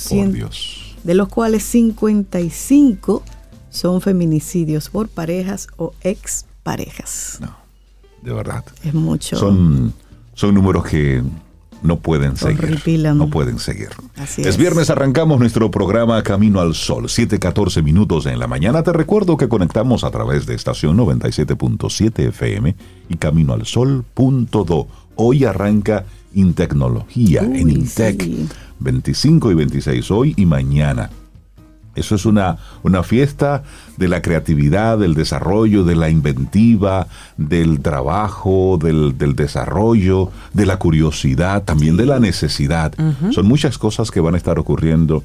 De 1.03 1.15
los 1.15 1.29
cuales 1.29 1.63
55 1.63 3.23
son 3.69 4.01
feminicidios 4.01 4.89
por 4.89 5.07
parejas 5.07 5.67
o 5.77 5.93
exparejas. 6.03 7.39
No 7.41 7.60
de 8.21 8.33
verdad. 8.33 8.63
Es 8.83 8.93
mucho. 8.93 9.37
Son, 9.37 9.93
son 10.33 10.55
números 10.55 10.85
que 10.85 11.23
no 11.83 11.99
pueden 11.99 12.37
seguir. 12.37 12.79
No 13.15 13.29
pueden 13.29 13.59
seguir. 13.59 13.89
es, 14.37 14.57
viernes, 14.57 14.89
arrancamos 14.89 15.39
nuestro 15.39 15.71
programa 15.71 16.21
Camino 16.23 16.59
al 16.59 16.75
Sol, 16.75 17.05
7:14 17.05 17.81
minutos 17.83 18.25
en 18.25 18.39
la 18.39 18.47
mañana. 18.47 18.83
Te 18.83 18.93
recuerdo 18.93 19.37
que 19.37 19.49
conectamos 19.49 20.03
a 20.03 20.11
través 20.11 20.45
de 20.45 20.55
estación 20.55 20.97
97.7 20.97 22.27
FM 22.29 22.75
y 23.09 23.15
Camino 23.15 23.53
al 23.53 23.65
Sol.do. 23.65 24.87
Hoy 25.15 25.45
arranca 25.45 26.05
Intecnología 26.33 27.41
en 27.41 27.69
Intec. 27.69 28.25
25 28.79 29.51
y 29.51 29.53
26 29.53 30.11
hoy 30.11 30.33
y 30.37 30.45
mañana. 30.45 31.09
Eso 31.95 32.15
es 32.15 32.25
una, 32.25 32.57
una 32.83 33.03
fiesta 33.03 33.63
de 33.97 34.07
la 34.07 34.21
creatividad, 34.21 34.97
del 34.97 35.13
desarrollo, 35.13 35.83
de 35.83 35.95
la 35.95 36.09
inventiva, 36.09 37.07
del 37.37 37.81
trabajo, 37.81 38.79
del, 38.81 39.17
desarrollo, 39.35 40.31
de 40.53 40.65
la 40.65 40.77
curiosidad, 40.77 41.63
también 41.63 41.97
de 41.97 42.05
la 42.05 42.19
necesidad. 42.19 42.93
Son 43.31 43.45
muchas 43.45 43.77
cosas 43.77 44.09
que 44.09 44.21
van 44.21 44.35
a 44.35 44.37
estar 44.37 44.57
ocurriendo 44.57 45.23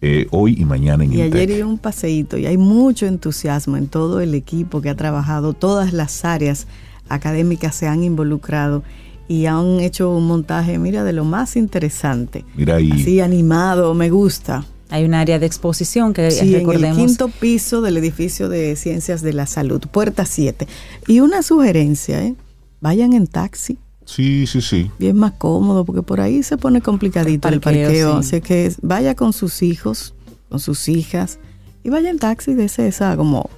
eh, 0.00 0.26
hoy 0.30 0.56
y 0.58 0.64
mañana 0.64 1.04
en 1.04 1.12
Y 1.12 1.22
ayer 1.22 1.50
iba 1.50 1.66
un 1.66 1.78
paseíto 1.78 2.36
y 2.36 2.46
hay 2.46 2.58
mucho 2.58 3.06
entusiasmo 3.06 3.76
en 3.76 3.88
todo 3.88 4.20
el 4.20 4.34
equipo 4.34 4.82
que 4.82 4.90
ha 4.90 4.94
trabajado, 4.94 5.54
todas 5.54 5.92
las 5.92 6.24
áreas 6.24 6.66
académicas 7.08 7.74
se 7.74 7.88
han 7.88 8.04
involucrado 8.04 8.82
y 9.28 9.46
han 9.46 9.80
hecho 9.80 10.10
un 10.10 10.26
montaje, 10.26 10.78
mira, 10.78 11.02
de 11.02 11.12
lo 11.12 11.24
más 11.24 11.56
interesante. 11.56 12.44
Mira 12.54 12.76
ahí. 12.76 12.92
Así 12.92 13.20
animado, 13.20 13.94
me 13.94 14.10
gusta. 14.10 14.64
Hay 14.90 15.04
un 15.04 15.14
área 15.14 15.38
de 15.38 15.46
exposición 15.46 16.12
que 16.12 16.30
sí, 16.30 16.54
recordemos. 16.54 16.96
En 16.96 17.02
el 17.02 17.08
quinto 17.08 17.28
piso 17.28 17.80
del 17.82 17.96
edificio 17.96 18.48
de 18.48 18.76
Ciencias 18.76 19.20
de 19.22 19.32
la 19.32 19.46
Salud, 19.46 19.80
puerta 19.90 20.24
7. 20.24 20.66
Y 21.08 21.20
una 21.20 21.42
sugerencia, 21.42 22.22
¿eh? 22.22 22.34
vayan 22.80 23.12
en 23.12 23.26
taxi. 23.26 23.78
Sí, 24.04 24.46
sí, 24.46 24.60
sí. 24.60 24.90
Bien 25.00 25.16
más 25.16 25.32
cómodo, 25.32 25.84
porque 25.84 26.02
por 26.02 26.20
ahí 26.20 26.44
se 26.44 26.56
pone 26.56 26.80
complicadito 26.80 27.48
el 27.48 27.60
parqueo. 27.60 28.18
Así 28.18 28.40
que 28.40 28.72
vaya 28.80 29.16
con 29.16 29.32
sus 29.32 29.62
hijos, 29.62 30.14
con 30.48 30.60
sus 30.60 30.88
hijas, 30.88 31.40
y 31.82 31.90
vaya 31.90 32.08
en 32.10 32.18
taxi 32.18 32.54
de 32.54 32.66
ese, 32.66 32.86
esa 32.86 33.16
como 33.16 33.50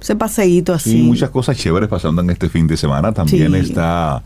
ese 0.00 0.14
paseíto 0.14 0.72
así. 0.72 0.92
Sí, 0.92 1.02
muchas 1.02 1.30
cosas 1.30 1.56
chéveres 1.56 1.88
pasando 1.88 2.22
en 2.22 2.30
este 2.30 2.48
fin 2.48 2.68
de 2.68 2.76
semana. 2.76 3.12
También 3.12 3.56
está 3.56 4.22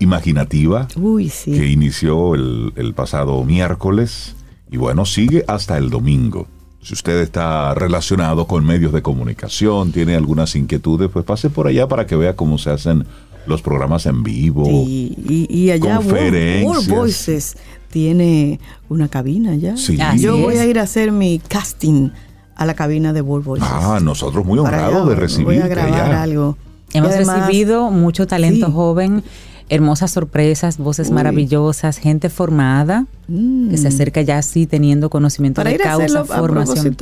Imaginativa, 0.00 0.88
Uy, 0.96 1.28
sí. 1.28 1.52
que 1.52 1.68
inició 1.68 2.34
el, 2.34 2.72
el 2.74 2.94
pasado 2.94 3.44
miércoles 3.44 4.34
y 4.74 4.76
bueno, 4.76 5.06
sigue 5.06 5.44
hasta 5.46 5.78
el 5.78 5.88
domingo. 5.88 6.48
Si 6.82 6.94
usted 6.94 7.20
está 7.20 7.74
relacionado 7.74 8.48
con 8.48 8.66
medios 8.66 8.92
de 8.92 9.02
comunicación, 9.02 9.92
tiene 9.92 10.16
algunas 10.16 10.56
inquietudes, 10.56 11.10
pues 11.12 11.24
pase 11.24 11.48
por 11.48 11.68
allá 11.68 11.86
para 11.86 12.08
que 12.08 12.16
vea 12.16 12.34
cómo 12.34 12.58
se 12.58 12.70
hacen 12.70 13.06
los 13.46 13.62
programas 13.62 14.04
en 14.06 14.24
vivo. 14.24 14.64
y, 14.66 15.46
y, 15.48 15.70
allá 15.70 15.98
conferencias. 15.98 16.88
Voices 16.88 17.56
tiene 17.88 18.58
una 18.88 19.06
cabina 19.06 19.54
ya. 19.54 19.76
Sí. 19.76 19.96
Yo 20.16 20.38
voy 20.38 20.56
a 20.56 20.66
ir 20.66 20.80
a 20.80 20.82
hacer 20.82 21.12
mi 21.12 21.38
casting 21.38 22.10
a 22.56 22.66
la 22.66 22.74
cabina 22.74 23.12
de 23.12 23.20
World 23.20 23.46
Voices. 23.46 23.68
Ah, 23.70 24.00
nosotros 24.02 24.44
muy 24.44 24.58
honrados 24.58 25.08
de 25.08 25.14
recibir. 25.14 25.44
Voy 25.44 25.58
a 25.58 25.68
grabar 25.68 26.16
algo. 26.16 26.58
Hemos 26.92 27.16
recibido 27.16 27.92
mucho 27.92 28.26
talento 28.26 28.72
joven 28.72 29.22
hermosas 29.68 30.12
sorpresas, 30.12 30.78
voces 30.78 31.10
maravillosas, 31.10 31.98
gente 31.98 32.28
formada 32.28 33.06
que 33.26 33.76
se 33.76 33.84
mm. 33.84 33.92
acerca 33.92 34.22
ya 34.22 34.38
así 34.38 34.66
teniendo 34.66 35.10
conocimiento 35.10 35.60
Para 35.60 35.70
de 35.70 35.78
causa, 35.78 36.24
formación. 36.24 36.96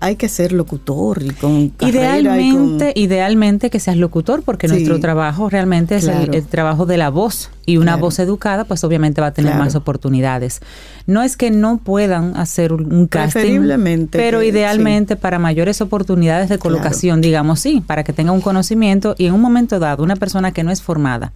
hay 0.00 0.16
que 0.16 0.28
ser 0.28 0.52
locutor 0.52 1.22
y 1.22 1.30
con 1.30 1.72
idealmente 1.80 2.92
idealmente 2.94 3.70
que 3.70 3.80
seas 3.80 3.96
locutor 3.96 4.42
porque 4.42 4.68
nuestro 4.68 5.00
trabajo 5.00 5.48
realmente 5.48 5.96
es 5.96 6.06
el, 6.06 6.44
trabajo 6.46 6.84
de 6.84 6.98
la 6.98 7.08
voz 7.08 7.50
y 7.64 7.78
una 7.78 7.96
voz 7.96 8.18
educada 8.18 8.64
pues 8.64 8.84
obviamente 8.84 9.22
va 9.22 9.28
a 9.28 9.32
tener 9.32 9.54
más 9.56 9.74
oportunidades. 9.74 10.60
No 11.06 11.22
es 11.22 11.38
que 11.38 11.50
no 11.50 11.78
puedan 11.78 12.36
hacer 12.36 12.74
un 12.74 13.06
casting 13.06 14.08
pero 14.10 14.42
idealmente 14.42 15.16
para 15.16 15.38
mayores 15.38 15.80
oportunidades 15.80 16.50
de 16.50 16.58
colocación 16.58 17.22
digamos 17.22 17.60
sí 17.60 17.82
para 17.84 18.04
que 18.04 18.12
tenga 18.12 18.32
un 18.32 18.42
conocimiento 18.42 19.14
y 19.16 19.24
en 19.24 19.32
un 19.32 19.40
momento 19.40 19.78
dado 19.78 20.04
una 20.04 20.16
persona 20.16 20.52
que 20.52 20.62
no 20.62 20.70
es 20.70 20.82
formada 20.82 21.32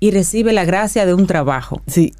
y 0.00 0.10
recibe 0.10 0.52
la 0.52 0.64
gracia 0.64 1.06
de 1.06 1.14
un 1.14 1.26
trabajo. 1.26 1.82
Sí. 1.86 2.14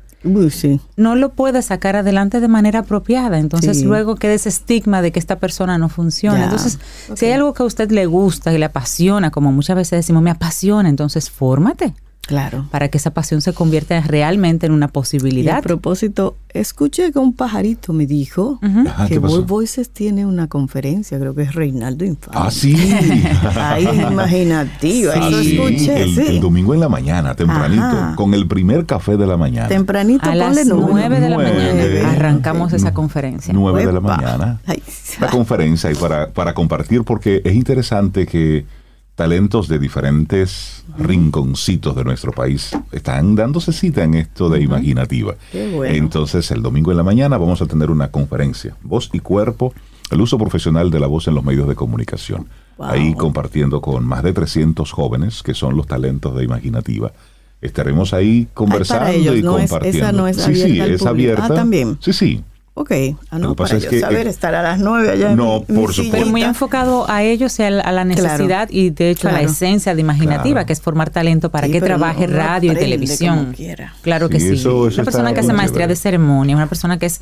sí. 0.51 0.81
No 0.97 1.15
lo 1.15 1.31
puede 1.31 1.63
sacar 1.63 1.97
adelante 1.97 2.41
de 2.41 2.49
manera 2.49 2.81
apropiada. 2.81 3.39
Entonces 3.39 3.83
luego 3.83 4.17
queda 4.17 4.35
ese 4.35 4.49
estigma 4.49 5.03
de 5.03 5.13
que 5.13 5.19
esta 5.19 5.39
persona 5.39 5.79
no 5.79 5.89
funciona. 5.89 6.45
Entonces, 6.45 6.79
si 7.15 7.27
hay 7.27 7.33
algo 7.33 7.55
que 7.55 7.63
a 7.63 7.67
usted 7.67 7.91
le 7.91 8.07
gusta 8.07 8.53
y 8.53 8.59
le 8.59 8.65
apasiona, 8.65 9.31
como 9.31 9.53
muchas 9.53 9.77
veces 9.77 9.99
decimos, 9.99 10.23
me 10.23 10.31
apasiona, 10.31 10.89
entonces 10.89 11.31
fórmate. 11.31 11.95
Claro. 12.29 12.67
Para 12.71 12.89
que 12.89 12.99
esa 12.99 13.11
pasión 13.15 13.41
se 13.41 13.55
convierta 13.55 13.99
realmente 14.03 14.67
en 14.67 14.73
una 14.73 14.85
Y 14.85 14.89
a 14.89 14.93
posibilidad. 14.93 15.63
propósito, 15.63 16.37
escuché 16.51 17.11
que 17.11 17.19
un 17.19 17.33
pajarito 17.33 17.95
me 17.95 18.05
dijo 18.07 18.61
que. 19.09 19.19
World 19.19 19.47
Voices 19.47 19.89
tiene 19.91 20.27
una 20.27 20.47
conferencia, 20.47 21.19
creo 21.19 21.35
que 21.35 21.43
es 21.43 21.55
Reinaldo 21.55 22.05
Infante. 22.05 22.39
Ah, 22.39 22.51
sí. 22.51 22.77
Ay, 23.57 23.89
imaginativa, 24.11 25.15
eso 25.15 25.43
Sí, 25.43 25.57
escuché, 25.59 26.03
el, 26.03 26.15
sí. 26.15 26.21
el 26.29 26.41
domingo 26.41 26.75
en 26.75 26.81
la 26.81 26.91
mañana, 26.91 27.35
tempranito, 27.35 27.83
Ajá. 27.83 28.15
con 28.15 28.35
el 28.35 28.47
primer 28.47 28.85
café 28.85 29.17
de 29.17 29.27
la 29.27 29.39
mañana. 29.39 29.69
Tempranito, 29.69 30.29
A 30.29 30.35
las. 30.35 30.67
9 30.67 31.21
de 31.21 31.29
la 31.31 31.37
Nueve. 31.37 31.73
mañana 31.73 32.11
arrancamos 32.13 32.73
esa 32.75 32.93
conferencia. 32.93 33.55
9 33.55 33.87
de 33.87 33.93
la 33.93 34.01
mañana. 34.01 34.61
Ay, 34.67 34.83
La 35.19 35.29
conferencia 35.31 35.91
y 35.91 35.95
para, 35.95 36.29
para 36.29 36.53
compartir, 36.53 37.05
porque 37.05 37.41
es 37.45 37.55
interesante 37.55 38.27
que 38.27 38.67
talentos 39.19 39.67
de 39.67 39.81
diferentes 39.81 40.85
rinconcitos 40.97 41.97
de 41.97 42.05
nuestro 42.05 42.31
país 42.31 42.71
están 42.93 43.35
dándose 43.35 43.73
cita 43.73 44.05
en 44.05 44.15
esto 44.15 44.49
de 44.49 44.63
imaginativa. 44.63 45.35
Qué 45.51 45.73
bueno. 45.75 45.93
Entonces, 45.93 46.49
el 46.53 46.63
domingo 46.63 46.93
en 46.93 46.99
la 46.99 47.03
mañana 47.03 47.37
vamos 47.37 47.61
a 47.61 47.67
tener 47.67 47.91
una 47.91 48.13
conferencia, 48.13 48.77
Voz 48.81 49.11
y 49.13 49.19
Cuerpo, 49.19 49.75
el 50.13 50.21
uso 50.21 50.39
profesional 50.39 50.93
de 50.93 51.01
la 51.01 51.09
voz 51.09 51.27
en 51.27 51.35
los 51.35 51.43
medios 51.43 51.67
de 51.67 51.75
comunicación. 51.75 52.47
Wow. 52.77 52.87
Ahí 52.87 53.15
compartiendo 53.15 53.81
con 53.81 54.05
más 54.07 54.23
de 54.23 54.33
300 54.33 54.93
jóvenes 54.93 55.43
que 55.43 55.53
son 55.53 55.77
los 55.77 55.89
talentos 55.89 56.37
de 56.37 56.45
imaginativa. 56.45 57.11
Estaremos 57.61 58.15
ahí 58.15 58.47
conversando 58.55 59.09
ellos, 59.11 59.35
y 59.37 59.43
no 59.43 59.59
es- 59.59 59.69
compartiendo. 59.69 59.99
esa 59.99 60.13
no 60.13 60.29
es 60.29 60.37
sí, 60.37 60.55
sí, 60.55 60.81
al 60.81 60.93
es 60.93 60.99
público. 61.01 61.09
abierta. 61.09 61.47
Ah, 61.47 61.55
también. 61.55 61.99
Sí, 62.01 62.13
sí. 62.13 62.41
Ok, 62.81 62.93
ah, 63.31 63.39
Lo 63.39 63.39
no, 63.39 63.49
que 63.51 63.55
pasa 63.57 63.69
para 63.71 63.79
es 63.79 63.85
yo 63.85 63.91
que, 63.91 64.01
saber 64.01 64.27
eh, 64.29 64.31
estar 64.31 64.55
a 64.55 64.63
las 64.63 64.79
9 64.79 65.11
allá 65.11 65.35
No, 65.35 65.57
en 65.57 65.75
mi 65.75 65.81
por 65.83 65.93
supuesto. 65.93 66.17
Pero 66.17 66.27
muy 66.31 66.43
enfocado 66.45 67.11
a 67.11 67.25
ellos 67.25 67.59
y 67.59 67.65
a 67.65 67.71
la, 67.71 67.83
a 67.83 67.91
la 67.91 68.05
necesidad 68.05 68.69
y 68.71 68.91
de 68.91 69.11
hecho 69.11 69.29
a 69.29 69.33
la 69.33 69.43
esencia 69.43 69.95
de 69.97 70.01
imaginativa, 70.01 70.53
Claro. 70.55 70.67
que 70.67 70.73
es 70.75 70.81
formar 70.81 71.11
talento 71.11 71.51
para 71.51 71.67
Sí, 71.67 71.73
que 71.73 71.81
trabaje 71.81 72.27
radio 72.29 72.73
y 72.73 72.77
televisión. 72.77 73.55
Claro 74.03 74.29
que 74.29 74.39
Sí, 74.39 74.49
sí. 74.51 74.55
eso- 74.55 74.87
eso 74.89 74.95
una 75.01 75.05
persona 75.05 75.35
que 75.35 75.41
hace 75.41 75.53
maestría 75.53 75.87
de 75.89 75.97
ceremonia, 75.97 76.55
una 76.55 76.69
persona 76.69 76.99
que 76.99 77.07
es 77.07 77.21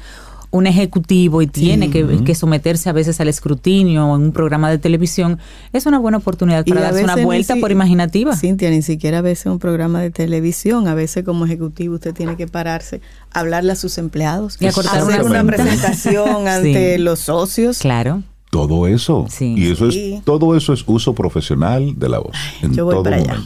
un 0.50 0.66
ejecutivo 0.66 1.42
y 1.42 1.46
tiene 1.46 1.90
que, 1.90 2.22
que 2.24 2.34
someterse 2.34 2.88
a 2.88 2.92
veces 2.92 3.20
al 3.20 3.28
escrutinio 3.28 4.02
en 4.14 4.22
un 4.22 4.32
programa 4.32 4.70
de 4.70 4.78
televisión, 4.78 5.38
es 5.72 5.86
una 5.86 5.98
buena 5.98 6.18
oportunidad 6.18 6.64
para 6.64 6.80
darse 6.82 7.04
una 7.04 7.16
vuelta 7.16 7.54
si- 7.54 7.60
por 7.60 7.70
imaginativa. 7.72 8.34
Cintia, 8.36 8.70
ni 8.70 8.82
siquiera 8.82 9.18
a 9.18 9.22
veces 9.22 9.46
un 9.46 9.58
programa 9.58 10.00
de 10.00 10.10
televisión, 10.10 10.88
a 10.88 10.94
veces 10.94 11.24
como 11.24 11.44
ejecutivo 11.46 11.94
usted 11.96 12.14
tiene 12.14 12.36
que 12.36 12.46
pararse, 12.46 13.00
hablarle 13.32 13.72
a 13.72 13.76
sus 13.76 13.98
empleados, 13.98 14.56
Y 14.60 14.66
hacer 14.66 15.22
una 15.24 15.44
presentación 15.44 16.48
ante 16.48 16.96
Sí. 16.96 17.02
los 17.02 17.18
socios. 17.20 17.78
Claro. 17.78 18.22
Todo 18.50 18.86
eso. 18.86 19.26
Sí. 19.28 19.54
Y 19.58 19.70
eso 19.72 19.90
Sí. 19.90 20.14
es, 20.14 20.24
todo 20.24 20.56
eso 20.56 20.72
es 20.72 20.84
uso 20.86 21.14
profesional 21.14 21.98
de 21.98 22.08
la 22.08 22.20
voz. 22.20 22.36
en 22.62 22.72
yo 22.74 22.84
voy 22.84 22.94
todo 22.94 23.02
para 23.02 23.16
allá. 23.16 23.36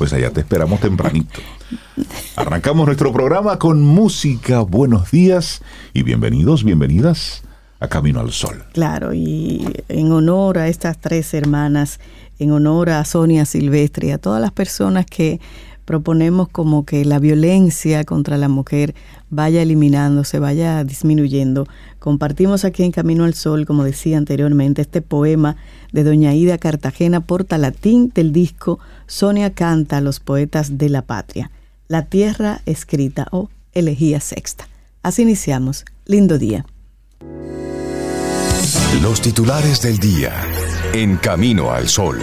Pues 0.00 0.14
allá 0.14 0.30
te 0.30 0.40
esperamos 0.40 0.80
tempranito. 0.80 1.40
Arrancamos 2.34 2.86
nuestro 2.86 3.12
programa 3.12 3.58
con 3.58 3.82
música. 3.82 4.60
Buenos 4.60 5.10
días 5.10 5.60
y 5.92 6.04
bienvenidos, 6.04 6.64
bienvenidas 6.64 7.42
a 7.80 7.88
Camino 7.88 8.20
al 8.20 8.32
Sol. 8.32 8.64
Claro, 8.72 9.12
y 9.12 9.62
en 9.90 10.10
honor 10.10 10.56
a 10.56 10.68
estas 10.68 10.98
tres 10.98 11.34
hermanas, 11.34 12.00
en 12.38 12.50
honor 12.50 12.88
a 12.88 13.04
Sonia 13.04 13.44
Silvestre 13.44 14.06
y 14.06 14.10
a 14.12 14.16
todas 14.16 14.40
las 14.40 14.52
personas 14.52 15.04
que 15.04 15.38
proponemos 15.84 16.48
como 16.48 16.84
que 16.84 17.04
la 17.04 17.18
violencia 17.18 18.04
contra 18.04 18.36
la 18.36 18.48
mujer 18.48 18.94
vaya 19.28 19.62
eliminándose, 19.62 20.38
vaya 20.38 20.84
disminuyendo. 20.84 21.66
Compartimos 21.98 22.64
aquí 22.64 22.82
en 22.82 22.92
Camino 22.92 23.24
al 23.24 23.34
Sol, 23.34 23.66
como 23.66 23.84
decía 23.84 24.18
anteriormente, 24.18 24.82
este 24.82 25.02
poema 25.02 25.56
de 25.92 26.04
doña 26.04 26.34
Ida 26.34 26.58
Cartagena 26.58 27.20
Portalatín 27.20 28.10
del 28.14 28.32
disco 28.32 28.78
Sonia 29.06 29.52
canta 29.52 29.98
a 29.98 30.00
los 30.00 30.20
poetas 30.20 30.78
de 30.78 30.88
la 30.88 31.02
patria. 31.02 31.50
La 31.88 32.06
tierra 32.06 32.60
escrita 32.66 33.26
o 33.30 33.48
elegía 33.72 34.20
sexta. 34.20 34.68
Así 35.02 35.22
iniciamos. 35.22 35.84
Lindo 36.06 36.38
día. 36.38 36.66
Los 39.02 39.20
titulares 39.20 39.80
del 39.82 39.98
día 39.98 40.32
en 40.92 41.16
Camino 41.16 41.70
al 41.70 41.88
Sol. 41.88 42.18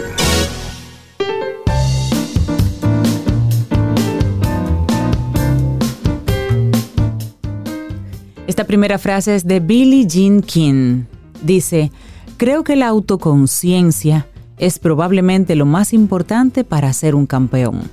Esta 8.47 8.63
primera 8.63 8.97
frase 8.97 9.35
es 9.35 9.45
de 9.45 9.59
Billie 9.59 10.07
Jean 10.07 10.41
King. 10.41 11.03
Dice, 11.43 11.91
creo 12.37 12.63
que 12.63 12.77
la 12.77 12.87
autoconciencia 12.87 14.25
es 14.57 14.79
probablemente 14.79 15.55
lo 15.55 15.65
más 15.65 15.91
importante 15.91 16.63
para 16.63 16.93
ser 16.93 17.13
un 17.13 17.25
campeón. 17.25 17.91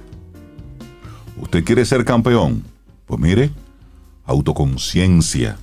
¿Usted 1.42 1.64
quiere 1.64 1.84
ser 1.84 2.04
campeón? 2.04 2.62
Pues 3.04 3.20
mire, 3.20 3.50
autoconciencia. 4.24 5.58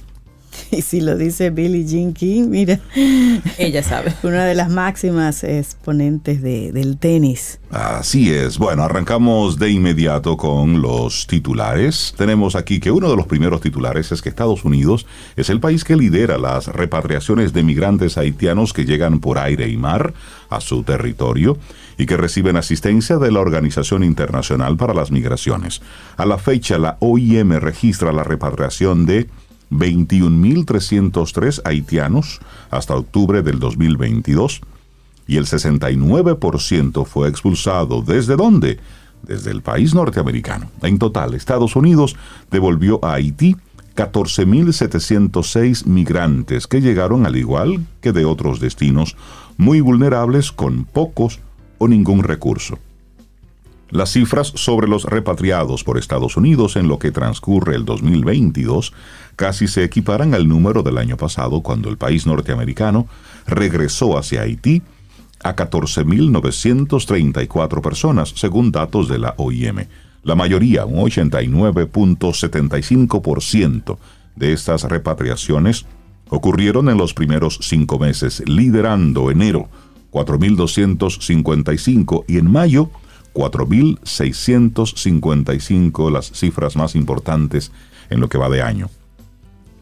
Y 0.78 0.82
si 0.84 1.02
lo 1.02 1.18
dice 1.18 1.50
Billie 1.50 1.86
Jean 1.86 2.14
King, 2.14 2.44
mira, 2.50 2.80
Ella 3.58 3.84
sabe. 3.84 4.14
una 4.24 4.46
de 4.46 4.56
las 4.56 4.70
máximas 4.70 5.44
exponentes 5.44 6.42
de- 6.42 6.72
del 6.72 6.98
tenis. 6.98 7.60
Así 7.72 8.34
es. 8.34 8.58
Bueno, 8.58 8.84
arrancamos 8.84 9.58
de 9.60 9.70
inmediato 9.70 10.38
con 10.38 10.82
los 10.82 11.28
titulares. 11.28 12.14
Tenemos 12.18 12.56
aquí 12.56 12.80
que 12.80 12.92
uno 12.92 13.10
de 13.10 13.16
los 13.18 13.28
primeros 13.28 13.62
titulares 13.62 14.12
es 14.12 14.22
que 14.22 14.30
Estados 14.30 14.64
Unidos 14.66 15.06
es 15.36 15.50
el 15.50 15.60
país 15.60 15.84
que 15.84 15.96
lidera 15.96 16.38
las 16.38 16.68
repatriaciones 16.68 17.54
de 17.54 17.64
migrantes 17.64 18.18
haitianos 18.18 18.74
que 18.74 18.86
llegan 18.86 19.20
por 19.20 19.40
aire 19.40 19.68
y 19.70 19.78
mar 19.78 20.14
a 20.50 20.60
su 20.62 20.84
territorio 20.84 21.58
y 21.98 22.06
que 22.06 22.18
reciben 22.18 22.58
asistencia 22.58 23.18
de 23.18 23.32
la 23.32 23.40
Organización 23.40 24.04
Internacional 24.04 24.76
para 24.78 24.94
las 24.94 25.12
Migraciones. 25.12 25.82
A 26.18 26.26
la 26.26 26.38
fecha, 26.38 26.78
la 26.78 26.98
OIM 27.00 27.52
registra 27.60 28.12
la 28.12 28.24
repatriación 28.24 29.06
de 29.06 29.30
21.303 29.72 31.62
haitianos 31.64 32.40
hasta 32.70 32.96
octubre 32.96 33.42
del 33.42 33.60
2022 33.60 34.62
y 35.28 35.38
el 35.38 35.46
69% 35.46 37.06
fue 37.06 37.30
expulsado. 37.30 38.02
¿Desde 38.02 38.36
dónde? 38.36 38.80
Desde 39.24 39.52
el 39.52 39.62
país 39.62 39.94
norteamericano. 39.94 40.70
En 40.82 41.00
total, 41.00 41.34
Estados 41.34 41.76
Unidos 41.76 42.16
devolvió 42.50 43.04
a 43.04 43.14
Haití 43.14 43.56
14.706 43.96 45.86
migrantes 45.86 46.68
que 46.68 46.82
llegaron 46.82 47.26
al 47.26 47.36
igual 47.36 47.86
que 48.02 48.12
de 48.12 48.26
otros 48.26 48.60
destinos 48.60 49.16
muy 49.58 49.80
vulnerables 49.82 50.52
con 50.52 50.86
pocos 50.86 51.40
o 51.78 51.88
ningún 51.88 52.24
recurso. 52.24 52.80
Las 53.92 54.12
cifras 54.12 54.52
sobre 54.56 54.88
los 54.88 55.04
repatriados 55.04 55.84
por 55.84 55.98
Estados 55.98 56.38
Unidos 56.38 56.78
en 56.78 56.88
lo 56.88 56.98
que 56.98 57.12
transcurre 57.12 57.76
el 57.76 57.84
2022 57.84 58.94
casi 59.36 59.68
se 59.68 59.84
equiparan 59.84 60.34
al 60.34 60.48
número 60.48 60.82
del 60.82 60.98
año 60.98 61.18
pasado 61.18 61.60
cuando 61.62 61.90
el 61.90 61.98
país 61.98 62.26
norteamericano 62.26 63.08
regresó 63.48 64.18
hacia 64.18 64.44
Haití 64.44 64.82
a 65.44 65.58
14.934 65.58 67.82
personas, 67.82 68.32
según 68.36 68.72
datos 68.72 69.10
de 69.10 69.20
la 69.20 69.34
OIM. 69.38 69.88
La 70.24 70.36
mayoría, 70.36 70.86
un 70.86 71.10
89.75% 71.10 73.98
de 74.38 74.54
estas 74.54 74.84
repatriaciones 74.84 75.86
ocurrieron 76.30 76.88
en 76.88 76.98
los 76.98 77.14
primeros 77.14 77.60
cinco 77.62 78.00
meses, 78.00 78.42
liderando 78.48 79.30
enero 79.32 79.68
4.255 80.12 82.24
y 82.28 82.38
en 82.38 82.52
mayo 82.52 82.90
4.655, 83.34 86.12
las 86.12 86.32
cifras 86.32 86.76
más 86.76 86.96
importantes 86.96 87.72
en 88.10 88.20
lo 88.20 88.30
que 88.30 88.38
va 88.38 88.50
de 88.50 88.62
año. 88.62 88.90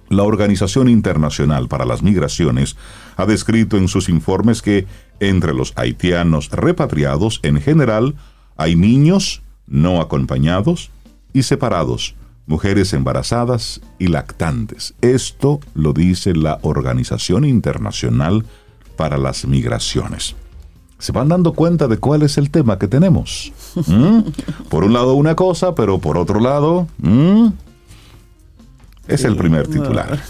La 0.09 0.23
Organización 0.23 0.89
Internacional 0.89 1.67
para 1.67 1.85
las 1.85 2.01
Migraciones 2.01 2.75
ha 3.15 3.27
descrito 3.27 3.77
en 3.77 3.87
sus 3.87 4.09
informes 4.09 4.63
que 4.63 4.87
entre 5.19 5.53
los 5.53 5.73
haitianos 5.75 6.49
repatriados 6.49 7.39
en 7.43 7.61
general 7.61 8.15
hay 8.57 8.75
niños 8.75 9.43
no 9.67 10.01
acompañados 10.01 10.89
y 11.31 11.43
separados, 11.43 12.15
mujeres 12.47 12.93
embarazadas 12.93 13.81
y 13.99 14.07
lactantes. 14.07 14.95
Esto 15.01 15.59
lo 15.75 15.93
dice 15.93 16.33
la 16.33 16.57
Organización 16.63 17.45
Internacional 17.45 18.45
para 18.97 19.19
las 19.19 19.45
Migraciones. 19.45 20.35
¿Se 20.99 21.13
van 21.13 21.29
dando 21.29 21.53
cuenta 21.53 21.87
de 21.87 21.97
cuál 21.97 22.23
es 22.23 22.37
el 22.37 22.51
tema 22.51 22.77
que 22.77 22.87
tenemos? 22.87 23.53
¿Mm? 23.87 24.19
Por 24.69 24.83
un 24.83 24.93
lado 24.93 25.13
una 25.15 25.35
cosa, 25.35 25.73
pero 25.73 25.99
por 25.99 26.17
otro 26.17 26.39
lado... 26.39 26.87
¿mm? 26.99 27.47
Es 29.07 29.23
el 29.23 29.35
primer 29.35 29.67
titular. 29.67 30.19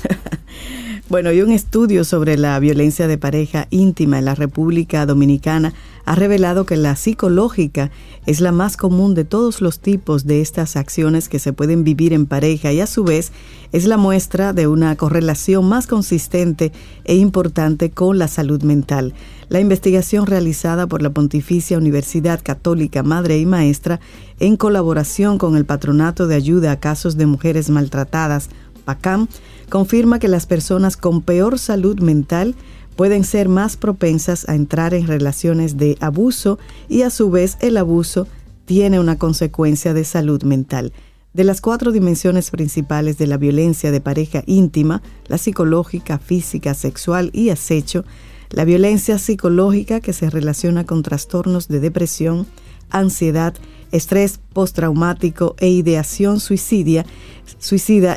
Bueno, 1.09 1.31
y 1.31 1.41
un 1.41 1.49
estudio 1.49 2.03
sobre 2.03 2.37
la 2.37 2.59
violencia 2.59 3.07
de 3.07 3.17
pareja 3.17 3.65
íntima 3.71 4.19
en 4.19 4.25
la 4.25 4.35
República 4.35 5.07
Dominicana 5.07 5.73
ha 6.05 6.13
revelado 6.13 6.67
que 6.67 6.77
la 6.77 6.95
psicológica 6.95 7.89
es 8.27 8.41
la 8.41 8.51
más 8.51 8.77
común 8.77 9.15
de 9.15 9.25
todos 9.25 9.59
los 9.59 9.79
tipos 9.79 10.27
de 10.27 10.41
estas 10.41 10.75
acciones 10.75 11.27
que 11.27 11.39
se 11.39 11.51
pueden 11.51 11.83
vivir 11.83 12.13
en 12.13 12.27
pareja 12.27 12.71
y 12.73 12.79
a 12.79 12.85
su 12.85 13.03
vez 13.03 13.31
es 13.71 13.85
la 13.85 13.97
muestra 13.97 14.53
de 14.53 14.67
una 14.67 14.95
correlación 14.97 15.67
más 15.67 15.87
consistente 15.87 16.71
e 17.05 17.15
importante 17.15 17.89
con 17.89 18.19
la 18.19 18.27
salud 18.27 18.61
mental. 18.61 19.15
La 19.49 19.59
investigación 19.59 20.27
realizada 20.27 20.85
por 20.85 21.01
la 21.01 21.09
Pontificia 21.09 21.79
Universidad 21.79 22.39
Católica 22.43 23.01
Madre 23.01 23.39
y 23.39 23.47
Maestra 23.47 23.99
en 24.39 24.57
colaboración 24.57 25.39
con 25.39 25.57
el 25.57 25.65
Patronato 25.65 26.27
de 26.27 26.35
Ayuda 26.35 26.71
a 26.71 26.79
Casos 26.79 27.17
de 27.17 27.25
Mujeres 27.25 27.71
Maltratadas, 27.71 28.49
PACAM, 28.89 29.27
confirma 29.69 30.17
que 30.17 30.27
las 30.27 30.47
personas 30.47 30.97
con 30.97 31.21
peor 31.21 31.59
salud 31.59 31.99
mental 31.99 32.55
pueden 32.95 33.23
ser 33.23 33.49
más 33.49 33.77
propensas 33.77 34.49
a 34.49 34.55
entrar 34.55 34.95
en 34.95 35.05
relaciones 35.05 35.77
de 35.77 35.95
abuso 35.99 36.57
y 36.89 37.03
a 37.03 37.11
su 37.11 37.29
vez 37.29 37.57
el 37.61 37.77
abuso 37.77 38.27
tiene 38.65 38.99
una 38.99 39.17
consecuencia 39.17 39.93
de 39.93 40.03
salud 40.03 40.41
mental. 40.41 40.91
De 41.33 41.43
las 41.43 41.61
cuatro 41.61 41.91
dimensiones 41.91 42.49
principales 42.49 43.19
de 43.19 43.27
la 43.27 43.37
violencia 43.37 43.91
de 43.91 44.01
pareja 44.01 44.41
íntima, 44.47 45.03
la 45.27 45.37
psicológica, 45.37 46.17
física, 46.17 46.73
sexual 46.73 47.29
y 47.31 47.51
acecho, 47.51 48.05
la 48.49 48.65
violencia 48.65 49.19
psicológica 49.19 49.99
que 49.99 50.11
se 50.11 50.31
relaciona 50.31 50.85
con 50.85 51.03
trastornos 51.03 51.67
de 51.67 51.79
depresión, 51.79 52.47
ansiedad, 52.89 53.53
estrés 53.91 54.39
postraumático 54.53 55.55
e 55.59 55.69
ideación 55.69 56.39
suicida 56.39 57.05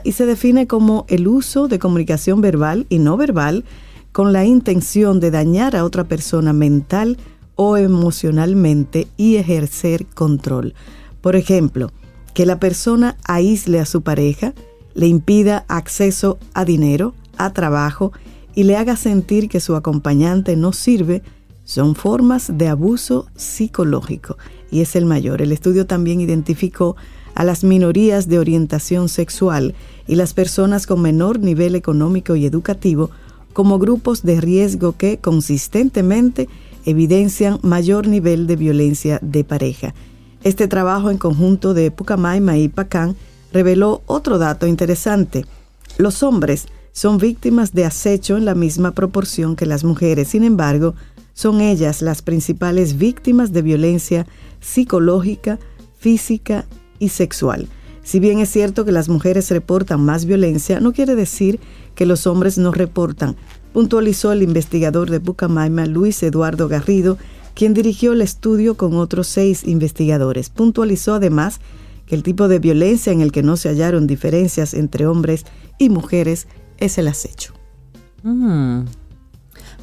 y 0.04 0.12
se 0.12 0.26
define 0.26 0.66
como 0.66 1.04
el 1.08 1.28
uso 1.28 1.68
de 1.68 1.78
comunicación 1.78 2.40
verbal 2.40 2.87
y 2.88 2.98
no 2.98 3.16
verbal 3.16 3.64
con 4.12 4.32
la 4.32 4.44
intención 4.44 5.20
de 5.20 5.30
dañar 5.30 5.74
a 5.74 5.85
otra 5.85 6.04
persona 6.04 6.52
mental 6.52 7.16
o 7.56 7.76
emocionalmente 7.76 9.08
y 9.16 9.37
ejercer 9.37 10.06
control. 10.06 10.74
Por 11.20 11.37
ejemplo, 11.37 11.90
que 12.35 12.46
la 12.46 12.58
persona 12.58 13.16
aísle 13.24 13.80
a 13.80 13.87
su 13.87 14.02
pareja, 14.02 14.54
le 14.94 15.06
impida 15.06 15.64
acceso 15.68 16.38
a 16.54 16.64
dinero, 16.64 17.14
a 17.38 17.52
trabajo 17.52 18.12
y 18.54 18.64
le 18.64 18.76
haga 18.76 18.96
sentir 18.96 19.48
que 19.48 19.61
su 19.61 19.76
acompañante 19.76 20.56
no 20.56 20.72
sirve, 20.72 21.22
son 21.64 21.94
formas 21.94 22.50
de 22.58 22.68
abuso 22.68 23.26
psicológico 23.35 24.37
y 24.72 24.80
es 24.80 24.96
el 24.96 25.04
mayor. 25.04 25.42
El 25.42 25.52
estudio 25.52 25.87
también 25.87 26.20
identificó 26.20 26.96
a 27.35 27.44
las 27.44 27.62
minorías 27.62 28.28
de 28.28 28.40
orientación 28.40 29.08
sexual 29.08 29.74
y 30.08 30.16
las 30.16 30.35
personas 30.35 30.87
con 30.87 31.00
menor 31.00 31.38
nivel 31.38 31.76
económico 31.76 32.35
y 32.35 32.46
educativo 32.46 33.11
como 33.52 33.78
grupos 33.78 34.22
de 34.22 34.40
riesgo 34.40 34.96
que 34.96 35.18
consistentemente 35.18 36.48
evidencian 36.85 37.58
mayor 37.62 38.08
nivel 38.08 38.46
de 38.46 38.56
violencia 38.56 39.18
de 39.22 39.44
pareja. 39.44 39.94
Este 40.42 40.66
trabajo 40.66 41.11
en 41.11 41.18
conjunto 41.18 41.74
de 41.74 41.90
Pucamaima 41.90 42.58
y 42.58 42.68
Pacán 42.68 43.14
reveló 43.52 44.02
otro 44.06 44.38
dato 44.38 44.66
interesante. 44.66 45.44
Los 45.98 46.22
hombres 46.22 46.66
son 46.92 47.18
víctimas 47.18 47.72
de 47.72 47.85
acecho 47.85 48.37
en 48.37 48.44
la 48.44 48.54
misma 48.54 48.92
proporción 48.92 49.54
que 49.54 49.66
las 49.66 49.85
mujeres, 49.85 50.28
sin 50.28 50.44
embargo, 50.44 50.94
son 51.35 51.61
ellas 51.61 52.02
las 52.02 52.22
principales 52.22 52.98
víctimas 52.98 53.52
de 53.52 53.62
violencia 53.62 54.26
psicológica, 54.62 55.59
física 55.98 56.64
y 56.98 57.11
sexual. 57.11 57.68
Si 58.03 58.18
bien 58.18 58.38
es 58.40 58.48
cierto 58.48 58.85
que 58.85 58.92
las 58.92 59.09
mujeres 59.09 59.51
reportan 59.51 60.03
más 60.05 60.25
violencia, 60.25 60.81
no 60.81 60.92
quiere 60.92 61.14
decir 61.14 61.61
que 61.94 62.07
los 62.07 62.27
hombres 62.27 62.57
no 62.57 62.72
reportan, 62.72 63.37
puntualizó 63.72 64.33
el 64.33 64.42
investigador 64.42 65.11
de 65.11 65.18
Bucamaima, 65.18 65.87
Luis 65.87 66.22
Eduardo 66.22 66.68
Garrido, 66.68 67.18
quien 67.55 67.75
dirigió 67.75 68.12
el 68.12 68.22
estudio 68.22 68.77
con 68.77 68.94
otros 68.94 69.29
seis 69.29 69.64
investigadores. 69.64 70.48
Puntualizó 70.48 71.14
además 71.14 71.61
que 72.07 72.14
el 72.14 72.22
tipo 72.22 72.48
de 72.48 72.59
violencia 72.59 73.12
en 73.12 73.20
el 73.20 73.31
que 73.31 73.42
no 73.42 73.57
se 73.57 73.68
hallaron 73.68 74.07
diferencias 74.07 74.75
entre 74.75 75.07
hombres 75.07 75.44
y 75.79 75.88
mujeres 75.88 76.48
es 76.79 76.98
el 76.98 77.09
acecho. 77.09 77.53
Mm. 78.22 78.83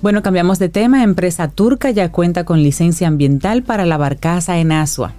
Bueno, 0.01 0.23
cambiamos 0.23 0.59
de 0.59 0.69
tema. 0.69 1.03
Empresa 1.03 1.49
turca 1.49 1.91
ya 1.91 2.09
cuenta 2.09 2.45
con 2.45 2.63
licencia 2.63 3.05
ambiental 3.05 3.63
para 3.63 3.85
la 3.85 3.97
barcaza 3.97 4.57
en 4.57 4.71
Asua. 4.71 5.13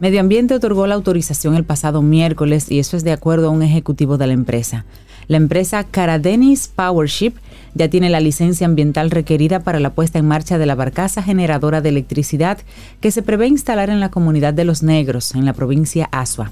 Medio 0.00 0.18
Ambiente 0.18 0.54
otorgó 0.54 0.88
la 0.88 0.96
autorización 0.96 1.54
el 1.54 1.62
pasado 1.62 2.02
miércoles 2.02 2.68
y 2.68 2.80
eso 2.80 2.96
es 2.96 3.04
de 3.04 3.12
acuerdo 3.12 3.46
a 3.46 3.50
un 3.50 3.62
ejecutivo 3.62 4.18
de 4.18 4.26
la 4.26 4.32
empresa. 4.32 4.86
La 5.28 5.36
empresa 5.36 5.84
Caradenis 5.84 6.66
Powership 6.66 7.34
ya 7.74 7.88
tiene 7.88 8.10
la 8.10 8.18
licencia 8.18 8.66
ambiental 8.66 9.12
requerida 9.12 9.60
para 9.60 9.78
la 9.78 9.94
puesta 9.94 10.18
en 10.18 10.26
marcha 10.26 10.58
de 10.58 10.66
la 10.66 10.74
barcaza 10.74 11.22
generadora 11.22 11.80
de 11.80 11.90
electricidad 11.90 12.58
que 13.00 13.12
se 13.12 13.22
prevé 13.22 13.46
instalar 13.46 13.88
en 13.88 14.00
la 14.00 14.10
comunidad 14.10 14.52
de 14.52 14.64
Los 14.64 14.82
Negros, 14.82 15.36
en 15.36 15.44
la 15.44 15.52
provincia 15.52 16.08
Asua. 16.10 16.50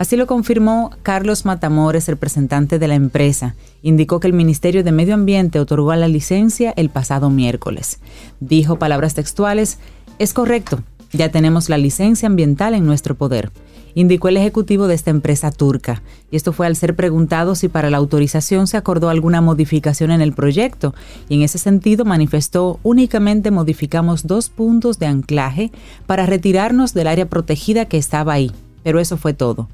Así 0.00 0.16
lo 0.16 0.26
confirmó 0.26 0.92
Carlos 1.02 1.44
Matamores, 1.44 2.08
representante 2.08 2.78
de 2.78 2.88
la 2.88 2.94
empresa. 2.94 3.54
Indicó 3.82 4.18
que 4.18 4.28
el 4.28 4.32
Ministerio 4.32 4.82
de 4.82 4.92
Medio 4.92 5.12
Ambiente 5.12 5.60
otorgó 5.60 5.94
la 5.94 6.08
licencia 6.08 6.72
el 6.74 6.88
pasado 6.88 7.28
miércoles. 7.28 8.00
Dijo 8.40 8.78
palabras 8.78 9.12
textuales, 9.12 9.76
es 10.18 10.32
correcto, 10.32 10.82
ya 11.12 11.30
tenemos 11.30 11.68
la 11.68 11.76
licencia 11.76 12.28
ambiental 12.28 12.72
en 12.72 12.86
nuestro 12.86 13.14
poder 13.14 13.52
indicó 13.94 14.28
el 14.28 14.36
ejecutivo 14.36 14.86
de 14.86 14.94
esta 14.94 15.10
empresa 15.10 15.50
turca. 15.50 16.00
Y 16.30 16.36
esto 16.36 16.52
fue 16.52 16.66
al 16.66 16.76
ser 16.76 16.94
preguntado 16.94 17.56
si 17.56 17.68
para 17.68 17.90
la 17.90 17.96
autorización 17.96 18.68
se 18.68 18.76
acordó 18.76 19.08
alguna 19.08 19.40
modificación 19.40 20.12
en 20.12 20.22
el 20.22 20.32
proyecto. 20.32 20.94
Y 21.28 21.34
en 21.34 21.42
ese 21.42 21.58
sentido 21.58 22.04
manifestó 22.04 22.78
únicamente 22.84 23.50
modificamos 23.50 24.28
dos 24.28 24.48
puntos 24.48 25.00
de 25.00 25.06
anclaje 25.06 25.72
para 26.06 26.24
retirarnos 26.24 26.94
del 26.94 27.08
área 27.08 27.28
protegida 27.28 27.84
que 27.84 27.98
estaba 27.98 28.32
ahí. 28.32 28.52
Pero 28.84 29.00
eso 29.00 29.16
fue 29.16 29.34
todo. 29.34 29.68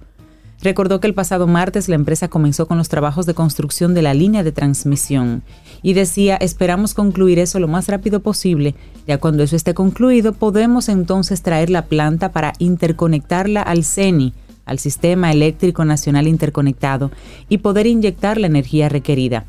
Recordó 0.63 1.01
que 1.01 1.07
el 1.07 1.15
pasado 1.15 1.47
martes 1.47 1.89
la 1.89 1.97
empresa 1.97 2.29
comenzó 2.29 2.67
con 2.67 2.79
los 2.79 2.89
trabajos 2.89 3.27
de 3.27 3.35
construcción 3.35 3.95
de 3.95 4.03
la 4.03 4.15
línea 4.15 4.43
de 4.43 4.53
transmisión 4.53 5.43
y 5.83 5.93
decía, 5.93 6.37
esperamos 6.37 6.95
concluir 6.95 7.39
eso 7.39 7.61
lo 7.61 7.69
más 7.69 7.89
rápido 7.89 8.21
posible. 8.21 8.75
Ya 9.07 9.19
cuando 9.19 9.43
eso 9.43 9.55
esté 9.55 9.75
concluido, 9.75 10.33
podemos 10.33 10.89
entonces 10.89 11.43
traer 11.43 11.71
la 11.71 11.85
planta 11.85 12.33
para 12.33 12.55
interconectarla 12.59 13.63
al 13.63 13.85
CENI, 13.85 14.33
al 14.65 14.79
Sistema 14.79 15.31
Eléctrico 15.31 15.85
Nacional 15.85 16.27
Interconectado, 16.27 17.11
y 17.49 17.59
poder 17.59 17.87
inyectar 17.87 18.39
la 18.39 18.47
energía 18.47 18.89
requerida. 18.89 19.45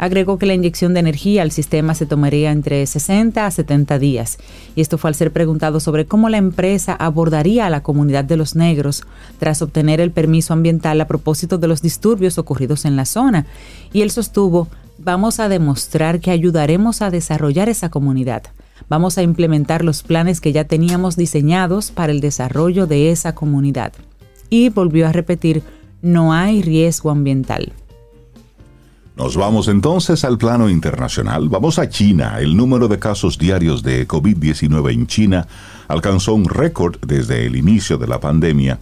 Agregó 0.00 0.38
que 0.38 0.46
la 0.46 0.54
inyección 0.54 0.94
de 0.94 1.00
energía 1.00 1.42
al 1.42 1.50
sistema 1.50 1.94
se 1.94 2.06
tomaría 2.06 2.52
entre 2.52 2.86
60 2.86 3.44
a 3.44 3.50
70 3.50 3.98
días, 3.98 4.38
y 4.74 4.80
esto 4.80 4.96
fue 4.96 5.08
al 5.08 5.14
ser 5.14 5.30
preguntado 5.30 5.78
sobre 5.78 6.06
cómo 6.06 6.30
la 6.30 6.38
empresa 6.38 6.94
abordaría 6.94 7.66
a 7.66 7.70
la 7.70 7.82
comunidad 7.82 8.24
de 8.24 8.38
los 8.38 8.56
negros 8.56 9.02
tras 9.38 9.60
obtener 9.60 10.00
el 10.00 10.10
permiso 10.10 10.54
ambiental 10.54 10.98
a 11.02 11.06
propósito 11.06 11.58
de 11.58 11.68
los 11.68 11.82
disturbios 11.82 12.38
ocurridos 12.38 12.86
en 12.86 12.96
la 12.96 13.04
zona, 13.04 13.44
y 13.92 14.00
él 14.00 14.10
sostuvo, 14.10 14.68
vamos 14.96 15.38
a 15.38 15.50
demostrar 15.50 16.20
que 16.20 16.30
ayudaremos 16.30 17.02
a 17.02 17.10
desarrollar 17.10 17.68
esa 17.68 17.90
comunidad. 17.90 18.44
Vamos 18.88 19.18
a 19.18 19.22
implementar 19.22 19.84
los 19.84 20.02
planes 20.02 20.40
que 20.40 20.52
ya 20.52 20.64
teníamos 20.64 21.14
diseñados 21.16 21.90
para 21.90 22.10
el 22.10 22.22
desarrollo 22.22 22.86
de 22.86 23.10
esa 23.10 23.34
comunidad. 23.34 23.92
Y 24.48 24.70
volvió 24.70 25.06
a 25.06 25.12
repetir, 25.12 25.62
no 26.00 26.32
hay 26.32 26.62
riesgo 26.62 27.10
ambiental. 27.10 27.74
Nos 29.16 29.36
vamos 29.36 29.68
entonces 29.68 30.24
al 30.24 30.38
plano 30.38 30.70
internacional. 30.70 31.48
Vamos 31.48 31.78
a 31.78 31.88
China. 31.88 32.40
El 32.40 32.56
número 32.56 32.88
de 32.88 32.98
casos 32.98 33.38
diarios 33.38 33.82
de 33.82 34.08
COVID-19 34.08 34.92
en 34.92 35.06
China 35.06 35.46
alcanzó 35.88 36.34
un 36.34 36.46
récord 36.46 36.96
desde 37.06 37.46
el 37.46 37.56
inicio 37.56 37.98
de 37.98 38.06
la 38.06 38.20
pandemia 38.20 38.78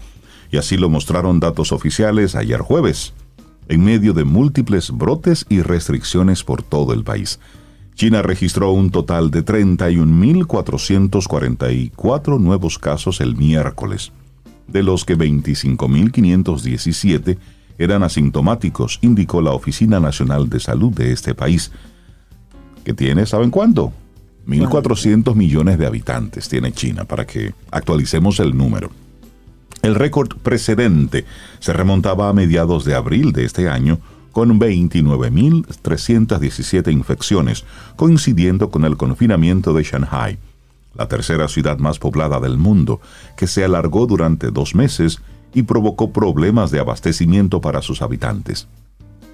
y 0.51 0.57
así 0.59 0.77
lo 0.77 0.88
mostraron 0.88 1.38
datos 1.41 1.73
oficiales 1.73 2.35
ayer 2.35 2.61
jueves, 2.61 3.12
en 3.69 3.85
medio 3.85 4.12
de 4.12 4.25
múltiples 4.25 4.91
brotes 4.91 5.47
y 5.49 5.62
restricciones 5.62 6.45
por 6.45 6.62
todo 6.62 6.93
el 6.93 7.05
país. 7.05 7.41
China 7.95 8.21
registró 8.23 8.71
un 8.71 8.91
total 8.91 9.31
de 9.31 9.45
31.444 9.45 12.41
nuevos 12.41 12.79
casos 12.79 13.21
el 13.21 13.37
miércoles, 13.37 14.12
de 14.69 14.85
los 14.85 15.05
que 15.05 15.19
25.517 15.19 17.38
eran 17.79 18.03
asintomáticos, 18.03 18.99
indicó 19.03 19.41
la 19.41 19.53
Oficina 19.53 20.01
Nacional 20.01 20.51
de 20.51 20.61
Salud 20.61 20.93
de 20.93 21.12
este 21.12 21.35
país, 21.35 21.71
que 22.85 22.93
tiene, 22.93 23.25
¿saben 23.27 23.51
cuánto? 23.51 23.93
1.400 24.47 25.35
millones 25.35 25.79
de 25.79 25.87
habitantes 25.87 26.49
tiene 26.49 26.73
China, 26.73 27.05
para 27.05 27.27
que 27.27 27.55
actualicemos 27.71 28.41
el 28.41 28.57
número. 28.57 28.91
El 29.83 29.95
récord 29.95 30.37
precedente 30.38 31.25
se 31.61 31.73
remontaba 31.73 32.29
a 32.29 32.33
mediados 32.33 32.85
de 32.85 32.95
abril 32.95 33.33
de 33.33 33.45
este 33.45 33.69
año, 33.69 34.01
con 34.33 34.59
29.317 34.59 36.93
infecciones, 36.93 37.64
coincidiendo 37.97 38.71
con 38.71 38.85
el 38.85 38.97
confinamiento 38.97 39.73
de 39.73 39.85
Shanghai, 39.85 40.38
la 40.95 41.09
tercera 41.09 41.49
ciudad 41.49 41.79
más 41.79 41.99
poblada 41.99 42.41
del 42.41 42.59
mundo, 42.59 43.01
que 43.37 43.47
se 43.47 43.64
alargó 43.64 44.07
durante 44.07 44.51
dos 44.51 44.75
meses 44.75 45.21
y 45.55 45.63
provocó 45.63 46.13
problemas 46.13 46.71
de 46.71 46.81
abastecimiento 46.81 47.61
para 47.61 47.83
sus 47.83 48.03
habitantes. 48.03 48.69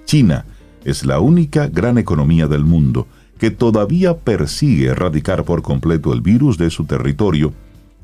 China 0.05 0.45
es 0.83 1.05
la 1.05 1.19
única 1.19 1.67
gran 1.67 1.97
economía 1.97 2.47
del 2.47 2.63
mundo 2.63 3.07
que 3.39 3.51
todavía 3.51 4.17
persigue 4.17 4.87
erradicar 4.87 5.43
por 5.43 5.61
completo 5.61 6.13
el 6.13 6.21
virus 6.21 6.57
de 6.57 6.69
su 6.69 6.85
territorio, 6.85 7.53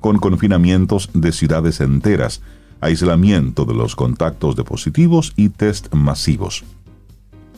con 0.01 0.17
confinamientos 0.17 1.09
de 1.13 1.31
ciudades 1.31 1.79
enteras, 1.79 2.41
aislamiento 2.81 3.65
de 3.65 3.75
los 3.75 3.95
contactos 3.95 4.55
de 4.55 4.63
positivos 4.63 5.33
y 5.35 5.49
test 5.49 5.93
masivos. 5.93 6.63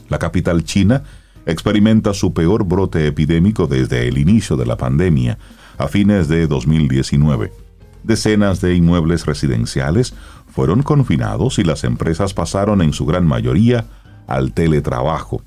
La 0.09 0.19
capital 0.19 0.63
china 0.63 1.03
experimenta 1.45 2.13
su 2.13 2.33
peor 2.33 2.65
brote 2.65 3.07
epidémico 3.07 3.67
desde 3.67 4.07
el 4.07 4.17
inicio 4.17 4.57
de 4.57 4.65
la 4.65 4.77
pandemia, 4.77 5.37
a 5.77 5.87
fines 5.87 6.27
de 6.27 6.47
2019. 6.47 7.62
Decenas 8.03 8.61
de 8.61 8.75
inmuebles 8.75 9.25
residenciales 9.25 10.13
fueron 10.47 10.83
confinados 10.83 11.57
y 11.59 11.63
las 11.63 11.83
empresas 11.83 12.33
pasaron 12.33 12.81
en 12.81 12.93
su 12.93 13.05
gran 13.05 13.25
mayoría 13.25 13.85
al 14.27 14.53
teletrabajo. 14.53 15.41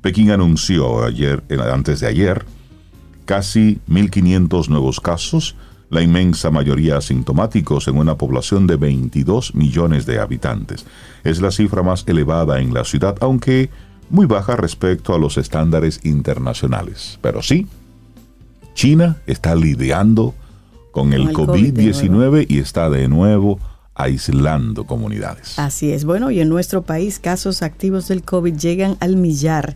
Pekín 0.00 0.30
anunció 0.30 1.04
ayer, 1.04 1.42
antes 1.72 2.00
de 2.00 2.06
ayer, 2.06 2.44
casi 3.24 3.80
1.500 3.88 4.68
nuevos 4.68 5.00
casos, 5.00 5.56
la 5.90 6.02
inmensa 6.02 6.50
mayoría 6.50 6.96
asintomáticos 6.96 7.88
en 7.88 7.96
una 7.96 8.16
población 8.16 8.66
de 8.66 8.76
22 8.76 9.54
millones 9.54 10.06
de 10.06 10.18
habitantes. 10.18 10.86
Es 11.24 11.40
la 11.40 11.50
cifra 11.50 11.82
más 11.82 12.04
elevada 12.06 12.60
en 12.60 12.74
la 12.74 12.84
ciudad, 12.84 13.16
aunque 13.20 13.70
muy 14.10 14.26
baja 14.26 14.56
respecto 14.56 15.14
a 15.14 15.18
los 15.18 15.38
estándares 15.38 16.00
internacionales. 16.04 17.18
Pero 17.22 17.42
sí, 17.42 17.66
China 18.74 19.16
está 19.26 19.54
lidiando 19.54 20.34
el, 21.12 21.28
COVID-19 21.32 22.46
y 22.48 22.58
está 22.58 22.90
de 22.90 23.08
nuevo 23.08 23.58
aislando 23.94 24.84
comunidades. 24.84 25.58
Así 25.58 25.92
es. 25.92 26.04
Bueno, 26.04 26.30
y 26.30 26.40
en 26.40 26.48
nuestro 26.48 26.82
país 26.82 27.18
casos 27.18 27.62
activos 27.62 28.08
del 28.08 28.22
COVID 28.22 28.54
llegan 28.54 28.96
al 29.00 29.16
millar. 29.16 29.74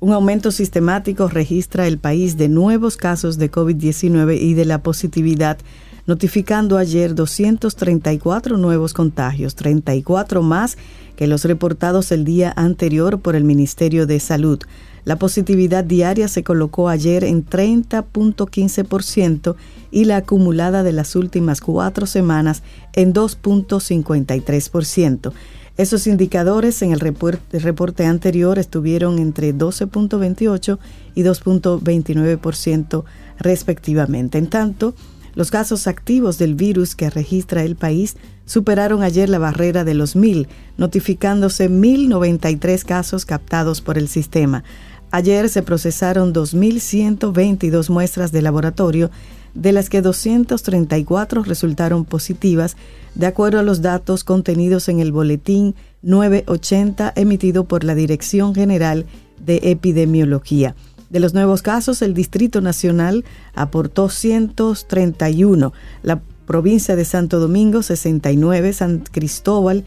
Un 0.00 0.14
aumento 0.14 0.50
sistemático 0.50 1.28
registra 1.28 1.86
el 1.86 1.98
país 1.98 2.38
de 2.38 2.48
nuevos 2.48 2.96
casos 2.96 3.36
de 3.36 3.50
COVID-19 3.50 4.40
y 4.40 4.54
de 4.54 4.64
la 4.64 4.82
positividad, 4.82 5.58
notificando 6.06 6.78
ayer 6.78 7.14
234 7.14 8.56
nuevos 8.56 8.94
contagios, 8.94 9.54
34 9.56 10.42
más 10.42 10.78
que 11.16 11.26
los 11.26 11.44
reportados 11.44 12.12
el 12.12 12.24
día 12.24 12.50
anterior 12.56 13.20
por 13.20 13.36
el 13.36 13.44
Ministerio 13.44 14.06
de 14.06 14.20
Salud. 14.20 14.60
La 15.04 15.16
positividad 15.16 15.84
diaria 15.84 16.26
se 16.28 16.42
colocó 16.42 16.88
ayer 16.88 17.24
en 17.24 17.44
30.15% 17.46 19.56
y 19.90 20.04
la 20.04 20.18
acumulada 20.18 20.82
de 20.82 20.92
las 20.92 21.16
últimas 21.16 21.60
cuatro 21.60 22.06
semanas 22.06 22.62
en 22.92 23.12
2.53%. 23.14 25.32
Esos 25.76 26.06
indicadores 26.06 26.80
en 26.82 26.92
el 26.92 27.00
reporte, 27.00 28.04
anterior 28.04 28.58
estuvieron 28.58 29.18
entre 29.18 29.54
12.28 29.54 30.78
y 31.14 31.22
2.29% 31.22 33.04
respectivamente. 33.38 34.36
En 34.36 34.48
tanto, 34.48 34.94
los 35.34 35.50
casos 35.50 35.86
activos 35.86 36.36
del 36.36 36.54
virus 36.54 36.94
que 36.94 37.08
registra 37.08 37.62
el 37.62 37.76
país 37.76 38.16
superaron 38.44 39.02
ayer 39.02 39.30
la 39.30 39.38
barrera 39.38 39.84
de 39.84 39.94
los 39.94 40.16
1.000, 40.16 40.48
notificándose 40.76 41.70
1.093 41.70 42.84
casos 42.84 43.24
captados 43.24 43.80
por 43.80 43.96
el 43.96 44.08
sistema. 44.08 44.64
Ayer 45.10 45.48
se 45.48 45.62
procesaron 45.62 46.32
2.122 46.32 47.90
muestras 47.90 48.30
de 48.30 48.42
laboratorio, 48.42 49.10
de 49.54 49.72
las 49.72 49.88
que 49.90 50.02
234 50.02 51.42
resultaron 51.42 52.04
positivas, 52.04 52.76
de 53.16 53.26
acuerdo 53.26 53.58
a 53.58 53.64
los 53.64 53.82
datos 53.82 54.22
contenidos 54.22 54.88
en 54.88 55.00
el 55.00 55.10
boletín 55.10 55.74
980 56.02 57.12
emitido 57.16 57.64
por 57.64 57.82
la 57.82 57.96
Dirección 57.96 58.54
General 58.54 59.06
de 59.44 59.60
Epidemiología. 59.64 60.76
De 61.08 61.18
los 61.18 61.34
nuevos 61.34 61.62
casos, 61.62 62.02
el 62.02 62.14
Distrito 62.14 62.60
Nacional 62.60 63.24
aportó 63.54 64.08
131, 64.08 65.72
la 66.04 66.20
provincia 66.46 66.94
de 66.94 67.04
Santo 67.04 67.40
Domingo 67.40 67.82
69, 67.82 68.72
San 68.72 69.00
Cristóbal 69.00 69.84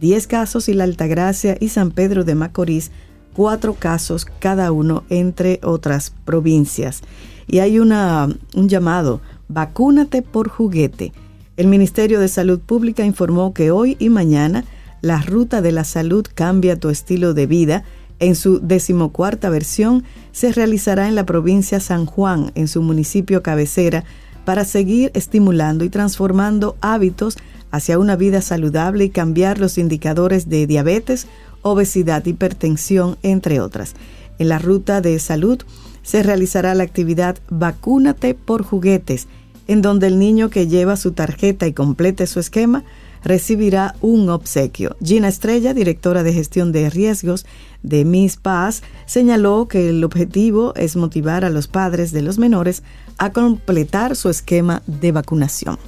10 0.00 0.26
casos 0.26 0.68
y 0.68 0.74
la 0.74 0.84
Altagracia 0.84 1.56
y 1.60 1.68
San 1.68 1.90
Pedro 1.90 2.24
de 2.24 2.34
Macorís 2.34 2.90
cuatro 3.34 3.74
casos 3.74 4.26
cada 4.38 4.72
uno, 4.72 5.04
entre 5.10 5.60
otras 5.62 6.12
provincias. 6.24 7.02
Y 7.46 7.58
hay 7.58 7.78
una, 7.78 8.28
un 8.54 8.68
llamado, 8.68 9.20
vacúnate 9.48 10.22
por 10.22 10.48
juguete. 10.48 11.12
El 11.56 11.66
Ministerio 11.66 12.18
de 12.20 12.28
Salud 12.28 12.58
Pública 12.60 13.04
informó 13.04 13.52
que 13.52 13.70
hoy 13.70 13.96
y 14.00 14.08
mañana 14.08 14.64
la 15.02 15.20
Ruta 15.20 15.60
de 15.60 15.70
la 15.70 15.84
Salud 15.84 16.26
Cambia 16.34 16.80
tu 16.80 16.88
estilo 16.88 17.34
de 17.34 17.46
vida, 17.46 17.84
en 18.20 18.36
su 18.36 18.60
decimocuarta 18.60 19.50
versión, 19.50 20.04
se 20.32 20.52
realizará 20.52 21.08
en 21.08 21.14
la 21.14 21.26
provincia 21.26 21.78
San 21.78 22.06
Juan, 22.06 22.52
en 22.54 22.68
su 22.68 22.80
municipio 22.80 23.42
cabecera, 23.42 24.04
para 24.44 24.64
seguir 24.64 25.10
estimulando 25.14 25.84
y 25.84 25.90
transformando 25.90 26.76
hábitos 26.80 27.36
hacia 27.70 27.98
una 27.98 28.16
vida 28.16 28.40
saludable 28.40 29.04
y 29.04 29.10
cambiar 29.10 29.58
los 29.58 29.78
indicadores 29.78 30.48
de 30.48 30.66
diabetes, 30.66 31.26
obesidad, 31.64 32.24
hipertensión, 32.24 33.18
entre 33.22 33.60
otras. 33.60 33.94
En 34.38 34.48
la 34.48 34.60
ruta 34.60 35.00
de 35.00 35.18
salud 35.18 35.58
se 36.02 36.22
realizará 36.22 36.74
la 36.74 36.84
actividad 36.84 37.38
Vacúnate 37.50 38.34
por 38.34 38.62
juguetes, 38.62 39.26
en 39.66 39.82
donde 39.82 40.06
el 40.06 40.18
niño 40.18 40.50
que 40.50 40.68
lleva 40.68 40.96
su 40.96 41.12
tarjeta 41.12 41.66
y 41.66 41.72
complete 41.72 42.26
su 42.26 42.38
esquema 42.38 42.84
recibirá 43.24 43.94
un 44.02 44.28
obsequio. 44.28 44.96
Gina 45.02 45.28
Estrella, 45.28 45.72
directora 45.72 46.22
de 46.22 46.34
gestión 46.34 46.72
de 46.72 46.90
riesgos 46.90 47.46
de 47.82 48.04
Miss 48.04 48.36
Paz, 48.36 48.82
señaló 49.06 49.66
que 49.66 49.88
el 49.88 50.04
objetivo 50.04 50.74
es 50.76 50.94
motivar 50.94 51.44
a 51.44 51.50
los 51.50 51.66
padres 51.66 52.12
de 52.12 52.20
los 52.20 52.38
menores 52.38 52.82
a 53.16 53.32
completar 53.32 54.14
su 54.14 54.28
esquema 54.28 54.82
de 54.86 55.12
vacunación. 55.12 55.78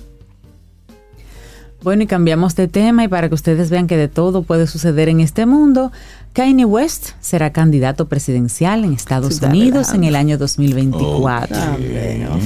Bueno, 1.83 2.03
y 2.03 2.07
cambiamos 2.07 2.57
de 2.57 2.69
tema 2.69 3.05
y 3.05 3.09
para 3.09 3.29
que 3.29 3.35
ustedes 3.35 3.71
vean 3.71 3.87
que 3.87 3.97
de 3.97 4.09
todo 4.09 4.43
puede 4.43 4.67
suceder 4.67 5.09
en 5.09 5.21
este 5.21 5.47
mundo, 5.47 5.93
Kanye 6.33 6.65
West 6.65 7.13
será 7.21 7.51
candidato 7.51 8.09
presidencial 8.09 8.85
en 8.85 8.93
Estados 8.93 9.41
Unidos 9.41 9.95
en 9.95 10.05
el 10.05 10.17
año 10.17 10.37
2024. 10.37 11.57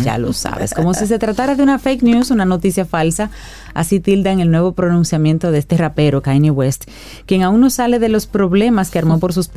Ya 0.05 0.19
lo 0.19 0.33
sabes. 0.33 0.75
Como 0.75 0.95
si 0.95 1.07
se 1.07 1.19
tratara 1.19 1.57
de 1.57 1.63
una 1.63 1.79
fake 1.79 2.03
news, 2.03 2.31
una 2.31 2.45
noticia 2.45 2.85
falsa. 2.85 3.31
Así 3.75 3.99
tildan 3.99 4.41
el 4.41 4.51
nuevo 4.51 4.73
pronunciamiento 4.73 5.51
de 5.51 5.59
este 5.59 5.77
rapero, 5.77 6.23
Kanye 6.23 6.51
West, 6.51 6.85
quien 7.27 7.43
aún 7.43 7.61
no 7.61 7.71
sale 7.71 7.99
de 7.99 8.09
los 8.09 8.27
problemas 8.27 8.91
que 8.91 8.99
armó 8.99 9.19
por 9.19 9.33
sus 9.33 9.51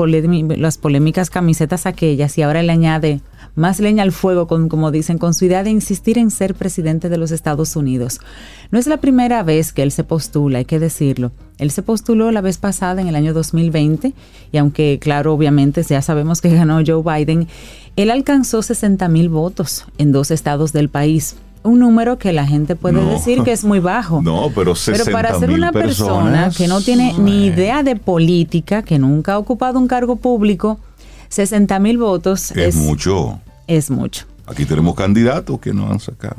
las 0.57 0.77
polémicas 0.77 1.29
camisetas 1.29 1.85
aquellas 1.85 2.37
y 2.37 2.41
ahora 2.41 2.63
le 2.63 2.71
añade 2.71 3.21
más 3.55 3.79
leña 3.79 4.03
al 4.03 4.11
fuego, 4.11 4.47
con, 4.47 4.69
como 4.69 4.91
dicen, 4.91 5.17
con 5.17 5.33
su 5.33 5.45
idea 5.45 5.63
de 5.63 5.69
insistir 5.69 6.17
en 6.17 6.31
ser 6.31 6.55
presidente 6.55 7.09
de 7.09 7.17
los 7.17 7.31
Estados 7.31 7.75
Unidos. 7.75 8.19
No 8.71 8.79
es 8.79 8.87
la 8.87 8.97
primera 8.97 9.43
vez 9.43 9.73
que 9.73 9.83
él 9.83 9.91
se 9.91 10.03
postula, 10.03 10.59
hay 10.59 10.65
que 10.65 10.79
decirlo. 10.79 11.31
Él 11.57 11.71
se 11.71 11.83
postuló 11.83 12.31
la 12.31 12.41
vez 12.41 12.57
pasada 12.57 13.01
en 13.01 13.07
el 13.07 13.15
año 13.15 13.33
2020 13.33 14.13
y 14.51 14.57
aunque 14.57 14.97
claro, 14.99 15.33
obviamente 15.33 15.83
ya 15.83 16.01
sabemos 16.01 16.41
que 16.41 16.49
ganó 16.49 16.81
Joe 16.85 17.03
Biden, 17.03 17.47
él 17.95 18.09
alcanzó 18.09 18.61
60 18.61 19.07
mil 19.09 19.29
votos 19.29 19.85
en 19.97 20.11
dos 20.11 20.31
estados 20.31 20.73
del 20.73 20.89
país 20.89 21.35
un 21.63 21.79
número 21.79 22.17
que 22.17 22.33
la 22.33 22.45
gente 22.45 22.75
puede 22.75 23.03
decir 23.05 23.41
que 23.43 23.51
es 23.51 23.63
muy 23.63 23.79
bajo. 23.79 24.21
No, 24.21 24.51
pero 24.53 24.75
60 24.75 25.05
Pero 25.05 25.15
para 25.15 25.39
ser 25.39 25.49
una 25.51 25.71
persona 25.71 26.51
que 26.55 26.67
no 26.67 26.81
tiene 26.81 27.13
ni 27.17 27.45
idea 27.45 27.83
de 27.83 27.95
política, 27.95 28.83
que 28.83 28.99
nunca 28.99 29.33
ha 29.33 29.37
ocupado 29.37 29.79
un 29.79 29.87
cargo 29.87 30.17
público, 30.17 30.79
60 31.33 31.79
mil 31.79 31.97
votos 31.97 32.51
es, 32.51 32.75
mucho. 32.75 33.39
Es 33.67 33.89
mucho. 33.89 34.25
Aquí 34.45 34.65
tenemos 34.65 34.95
candidatos 34.95 35.59
que 35.59 35.73
no 35.73 35.89
han 35.89 35.99
sacado. 35.99 36.37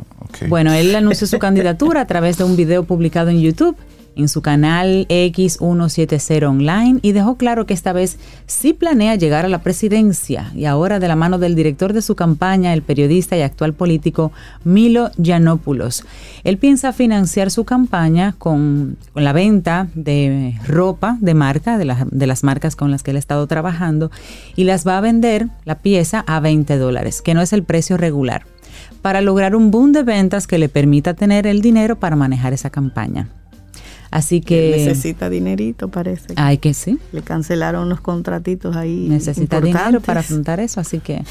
Bueno, 0.48 0.72
él 0.72 0.94
anunció 0.94 1.26
su 1.26 1.38
candidatura 1.38 2.02
a 2.02 2.07
través 2.07 2.38
de 2.38 2.44
un 2.44 2.57
video 2.57 2.85
publicado 2.85 3.30
en 3.30 3.40
YouTube 3.40 3.76
en 4.16 4.29
su 4.29 4.42
canal 4.42 5.07
X170 5.09 6.48
Online 6.48 6.98
y 7.03 7.12
dejó 7.12 7.37
claro 7.37 7.66
que 7.66 7.74
esta 7.74 7.92
vez 7.92 8.18
sí 8.46 8.72
planea 8.72 9.14
llegar 9.16 9.44
a 9.44 9.48
la 9.48 9.62
presidencia 9.62 10.50
y 10.55 10.64
ahora 10.64 10.98
de 10.98 11.09
la 11.09 11.16
mano 11.16 11.38
del 11.38 11.55
director 11.55 11.92
de 11.92 12.03
su 12.03 12.14
campaña, 12.14 12.72
el 12.72 12.83
periodista 12.83 13.37
y 13.37 13.42
actual 13.42 13.72
político 13.72 14.33
Milo 14.64 15.11
Yiannopoulos. 15.16 16.05
Él 16.44 16.59
piensa 16.59 16.92
financiar 16.92 17.50
su 17.50 17.64
campaña 17.64 18.35
con, 18.38 18.96
la 19.14 19.33
venta 19.33 19.88
de 19.94 20.59
ropa 20.66 21.18
de 21.20 21.35
marca, 21.35 21.79
de, 21.79 21.94
de 22.11 22.27
las 22.27 22.44
marcas 22.44 22.77
con 22.77 22.90
las 22.90 23.03
que 23.03 23.11
él 23.11 23.16
ha 23.16 23.20
estado 23.20 23.46
trabajando, 23.46 24.11
y 24.57 24.64
las 24.64 24.87
va 24.87 24.98
a 24.98 25.00
vender 25.00 25.48
la 25.64 25.81
pieza 25.81 26.24
a 26.27 26.40
20 26.40 26.77
dólares, 26.79 27.22
que 27.22 27.35
no 27.35 27.42
es 27.42 27.53
el 27.53 27.62
precio 27.62 27.96
regular 27.96 28.44
para 29.03 29.20
lograr 29.20 29.55
un 29.55 29.70
boom 29.70 29.92
de 29.92 30.03
ventas 30.03 30.46
que 30.46 30.59
le 30.59 30.68
permita 30.68 31.14
tener 31.14 31.46
el 31.46 31.61
dinero 31.61 31.96
para 31.96 32.16
manejar 32.16 32.53
esa 32.53 32.70
campaña. 32.70 33.29
Así 34.14 34.40
que... 34.40 34.70
necesita 34.77 35.29
dinerito, 35.29 35.88
parece. 35.88 36.35
Ay, 36.37 36.59
que 36.59 36.72
sí. 36.72 37.00
Le 37.11 37.22
cancelaron 37.22 37.87
unos 37.87 38.00
contratitos 38.00 38.77
ahí. 38.77 39.09
Necesita 39.09 39.61
dinero 39.61 40.00
para 40.00 40.20
afrontar 40.20 40.61
eso, 40.61 40.79
así 40.79 41.00
que... 41.00 41.24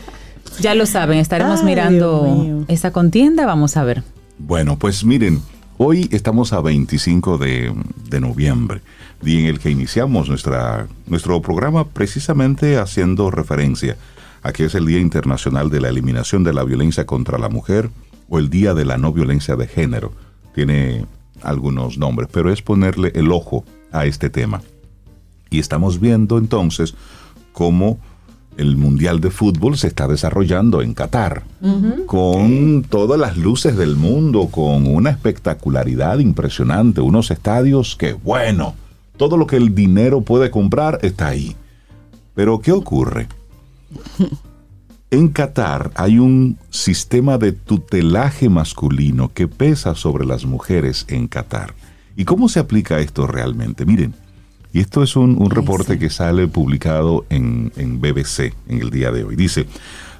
ya 0.60 0.76
lo 0.76 0.86
saben, 0.86 1.18
estaremos 1.18 1.64
mirando 1.64 2.64
esa 2.68 2.92
contienda, 2.92 3.46
vamos 3.46 3.76
a 3.76 3.82
ver. 3.82 4.04
Bueno, 4.38 4.78
pues 4.78 5.04
miren, 5.04 5.42
Hoy 5.82 6.10
estamos 6.12 6.52
a 6.52 6.60
25 6.60 7.38
de, 7.38 7.72
de 8.10 8.20
noviembre, 8.20 8.82
día 9.22 9.40
en 9.40 9.46
el 9.46 9.58
que 9.58 9.70
iniciamos 9.70 10.28
nuestra, 10.28 10.88
nuestro 11.06 11.40
programa 11.40 11.88
precisamente 11.88 12.76
haciendo 12.76 13.30
referencia 13.30 13.96
a 14.42 14.52
que 14.52 14.66
es 14.66 14.74
el 14.74 14.84
Día 14.84 15.00
Internacional 15.00 15.70
de 15.70 15.80
la 15.80 15.88
Eliminación 15.88 16.44
de 16.44 16.52
la 16.52 16.64
Violencia 16.64 17.06
contra 17.06 17.38
la 17.38 17.48
Mujer 17.48 17.88
o 18.28 18.38
el 18.38 18.50
Día 18.50 18.74
de 18.74 18.84
la 18.84 18.98
No 18.98 19.10
Violencia 19.14 19.56
de 19.56 19.68
Género. 19.68 20.12
Tiene 20.54 21.06
algunos 21.42 21.98
nombres, 21.98 22.28
pero 22.32 22.52
es 22.52 22.62
ponerle 22.62 23.12
el 23.14 23.32
ojo 23.32 23.64
a 23.92 24.06
este 24.06 24.30
tema. 24.30 24.62
Y 25.50 25.58
estamos 25.58 26.00
viendo 26.00 26.38
entonces 26.38 26.94
cómo 27.52 27.98
el 28.56 28.76
Mundial 28.76 29.20
de 29.20 29.30
Fútbol 29.30 29.78
se 29.78 29.86
está 29.86 30.06
desarrollando 30.06 30.82
en 30.82 30.94
Qatar, 30.94 31.44
con 32.06 32.84
todas 32.88 33.18
las 33.18 33.36
luces 33.36 33.76
del 33.76 33.96
mundo, 33.96 34.48
con 34.50 34.86
una 34.86 35.10
espectacularidad 35.10 36.18
impresionante, 36.18 37.00
unos 37.00 37.30
estadios 37.30 37.96
que, 37.96 38.12
bueno, 38.12 38.74
todo 39.16 39.36
lo 39.36 39.46
que 39.46 39.56
el 39.56 39.74
dinero 39.74 40.20
puede 40.20 40.50
comprar 40.50 40.98
está 41.02 41.28
ahí. 41.28 41.56
Pero, 42.34 42.60
¿qué 42.60 42.72
ocurre? 42.72 43.28
En 45.12 45.28
Qatar 45.28 45.90
hay 45.96 46.20
un 46.20 46.56
sistema 46.70 47.36
de 47.36 47.50
tutelaje 47.50 48.48
masculino 48.48 49.32
que 49.34 49.48
pesa 49.48 49.96
sobre 49.96 50.24
las 50.24 50.44
mujeres 50.44 51.04
en 51.08 51.26
Qatar. 51.26 51.74
¿Y 52.16 52.24
cómo 52.24 52.48
se 52.48 52.60
aplica 52.60 53.00
esto 53.00 53.26
realmente? 53.26 53.84
Miren, 53.84 54.14
y 54.72 54.78
esto 54.78 55.02
es 55.02 55.16
un, 55.16 55.50
reporte 55.50 55.98
que 55.98 56.10
sale 56.10 56.46
publicado 56.46 57.24
en, 57.28 57.72
en 57.76 58.00
BBC 58.00 58.54
en 58.68 58.82
el 58.82 58.90
día 58.90 59.10
de 59.10 59.24
hoy. 59.24 59.34
Dice, 59.34 59.66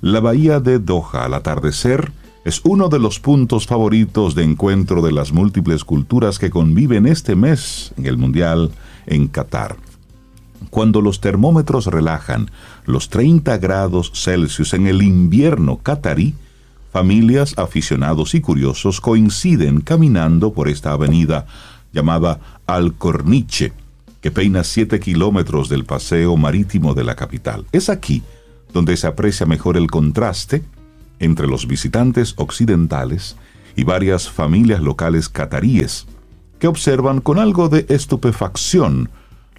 la 0.01 0.19
bahía 0.19 0.59
de 0.59 0.81
Doha 0.81 1.27
al 1.27 1.35
atardecer 1.35 2.11
es 2.45 2.61
uno 2.65 2.89
de 2.89 2.99
los 2.99 3.21
puntos 3.21 3.69
favoritos 3.69 4.35
de 4.35 4.43
encuentro 4.43 5.03
de 5.03 5.13
las 5.13 5.31
múltiples 5.31 5.85
culturas 5.85 6.41
que 6.41 6.51
conviven 6.51 7.07
este 7.07 7.37
mes 7.37 7.93
en 7.97 8.07
el 8.07 8.17
Mundial 8.17 8.73
en 9.07 9.29
Qatar. 9.29 9.77
Cuando 10.69 11.01
los 11.01 11.21
termómetros 11.21 11.87
relajan 11.87 12.51
los 12.91 13.09
30 13.09 13.59
grados 13.59 14.13
Celsius 14.15 14.75
en 14.75 14.87
el 14.87 15.03
invierno 15.03 15.79
catarí, 15.79 16.35
familias, 16.93 17.57
aficionados 17.57 18.35
y 18.35 18.41
curiosos 18.41 19.01
coinciden 19.01 19.81
caminando 19.81 20.53
por 20.53 20.69
esta 20.69 20.93
avenida 20.93 21.47
llamada 21.93 22.41
Al 22.67 22.95
Corniche, 22.95 23.73
que 24.21 24.31
peina 24.31 24.65
7 24.65 25.01
kilómetros 25.01 25.69
del 25.69 25.85
paseo 25.85 26.37
marítimo 26.37 26.95
de 26.95 27.05
la 27.05 27.15
capital. 27.15 27.67
Es 27.73 27.89
aquí 27.89 28.23
donde 28.73 28.97
se 28.97 29.07
aprecia 29.07 29.47
mejor 29.47 29.77
el 29.77 29.91
contraste 29.91 30.63
entre 31.19 31.47
los 31.47 31.67
visitantes 31.67 32.35
occidentales 32.37 33.37
y 33.77 33.85
varias 33.85 34.29
familias 34.29 34.81
locales 34.81 35.29
cataríes, 35.29 36.07
que 36.59 36.67
observan 36.67 37.21
con 37.21 37.39
algo 37.39 37.69
de 37.69 37.87
estupefacción 37.89 39.11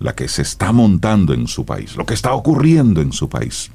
la 0.02 0.16
que 0.16 0.28
se 0.28 0.42
está 0.42 0.72
montando 0.72 1.34
en 1.34 1.48
su 1.48 1.66
país, 1.66 1.96
lo 1.96 2.06
que 2.06 2.14
está 2.14 2.34
ocurriendo 2.34 3.02
en 3.02 3.14
su 3.14 3.30
país. 3.30 3.72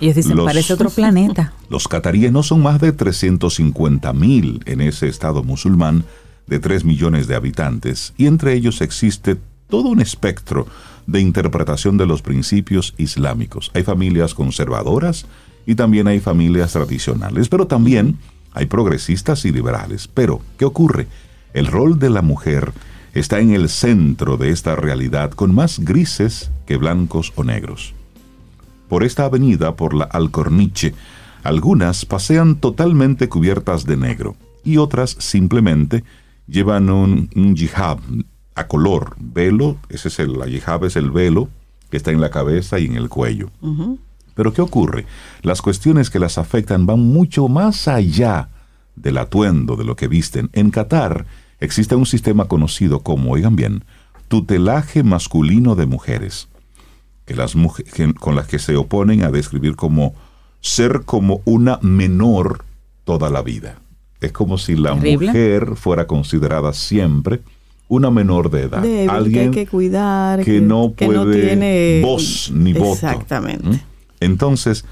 Ellos 0.00 0.14
dicen, 0.14 0.36
parece 0.44 0.72
otro 0.72 0.90
planeta. 0.90 1.52
Los 1.68 1.88
cataríes 1.88 2.32
no 2.32 2.42
son 2.42 2.62
más 2.62 2.80
de 2.80 2.92
350 2.92 4.12
mil 4.12 4.62
en 4.64 4.80
ese 4.80 5.08
estado 5.08 5.42
musulmán 5.42 6.04
de 6.46 6.58
3 6.58 6.84
millones 6.84 7.26
de 7.26 7.34
habitantes, 7.34 8.14
y 8.16 8.26
entre 8.26 8.54
ellos 8.54 8.80
existe 8.80 9.36
todo 9.68 9.88
un 9.88 10.00
espectro 10.00 10.66
de 11.06 11.20
interpretación 11.20 11.98
de 11.98 12.06
los 12.06 12.22
principios 12.22 12.94
islámicos. 12.96 13.70
Hay 13.74 13.82
familias 13.82 14.34
conservadoras 14.34 15.26
y 15.66 15.74
también 15.74 16.08
hay 16.08 16.20
familias 16.20 16.72
tradicionales, 16.72 17.50
pero 17.50 17.66
también 17.66 18.18
hay 18.54 18.66
progresistas 18.66 19.44
y 19.44 19.52
liberales. 19.52 20.08
Pero, 20.08 20.40
¿qué 20.56 20.64
ocurre? 20.64 21.06
El 21.52 21.66
rol 21.66 21.98
de 21.98 22.08
la 22.08 22.22
mujer 22.22 22.72
está 23.18 23.40
en 23.40 23.52
el 23.52 23.68
centro 23.68 24.36
de 24.36 24.50
esta 24.50 24.76
realidad 24.76 25.30
con 25.32 25.54
más 25.54 25.78
grises 25.80 26.50
que 26.66 26.76
blancos 26.76 27.32
o 27.36 27.44
negros. 27.44 27.94
Por 28.88 29.04
esta 29.04 29.24
avenida, 29.24 29.76
por 29.76 29.94
la 29.94 30.04
Alcorniche, 30.04 30.94
algunas 31.42 32.04
pasean 32.04 32.56
totalmente 32.56 33.28
cubiertas 33.28 33.84
de 33.84 33.96
negro 33.96 34.36
y 34.64 34.76
otras 34.76 35.16
simplemente 35.18 36.04
llevan 36.46 36.90
un, 36.90 37.30
un 37.34 37.56
jihad 37.56 37.98
a 38.54 38.66
color, 38.66 39.14
velo, 39.18 39.76
ese 39.88 40.08
es 40.08 40.18
el, 40.18 40.32
la 40.38 40.48
hijab 40.48 40.84
es 40.84 40.96
el 40.96 41.10
velo 41.10 41.48
que 41.90 41.96
está 41.96 42.10
en 42.10 42.20
la 42.20 42.30
cabeza 42.30 42.78
y 42.78 42.86
en 42.86 42.96
el 42.96 43.08
cuello. 43.08 43.50
Pero 44.34 44.52
¿qué 44.52 44.62
ocurre? 44.62 45.06
Las 45.42 45.62
cuestiones 45.62 46.10
que 46.10 46.18
las 46.18 46.38
afectan 46.38 46.84
van 46.84 47.00
mucho 47.00 47.48
más 47.48 47.88
allá 47.88 48.48
del 48.96 49.18
atuendo, 49.18 49.76
de 49.76 49.84
lo 49.84 49.96
que 49.96 50.08
visten. 50.08 50.50
En 50.52 50.70
Qatar 50.70 51.24
existe 51.60 51.94
un 51.94 52.06
sistema 52.06 52.46
conocido 52.46 53.00
como, 53.00 53.32
oigan 53.32 53.56
bien, 53.56 53.84
tutelaje 54.28 55.02
masculino 55.02 55.74
de 55.74 55.86
mujeres, 55.86 56.48
que 57.24 57.34
las 57.34 57.54
con 58.18 58.36
las 58.36 58.46
que 58.46 58.58
se 58.58 58.76
oponen 58.76 59.22
a 59.22 59.30
describir 59.30 59.76
como 59.76 60.14
ser 60.60 61.02
como 61.04 61.40
una 61.44 61.78
menor 61.82 62.64
toda 63.04 63.30
la 63.30 63.42
vida. 63.42 63.78
Es 64.20 64.32
como 64.32 64.58
si 64.58 64.74
la 64.74 64.94
mujer 64.94 65.76
fuera 65.76 66.06
considerada 66.06 66.72
siempre 66.72 67.40
una 67.88 68.10
menor 68.10 68.50
de 68.50 68.62
edad. 68.62 68.84
alguien 69.08 69.50
que 69.52 69.60
hay 69.60 69.64
que 69.64 69.70
cuidar. 69.70 70.44
Que, 70.44 70.60
no 70.60 70.92
puede 70.92 71.46
tiene 71.46 72.00
voz 72.02 72.50
ni 72.52 72.72
voto. 72.72 72.92
Exactamente. 72.92 73.82
Entonces, 74.20 74.84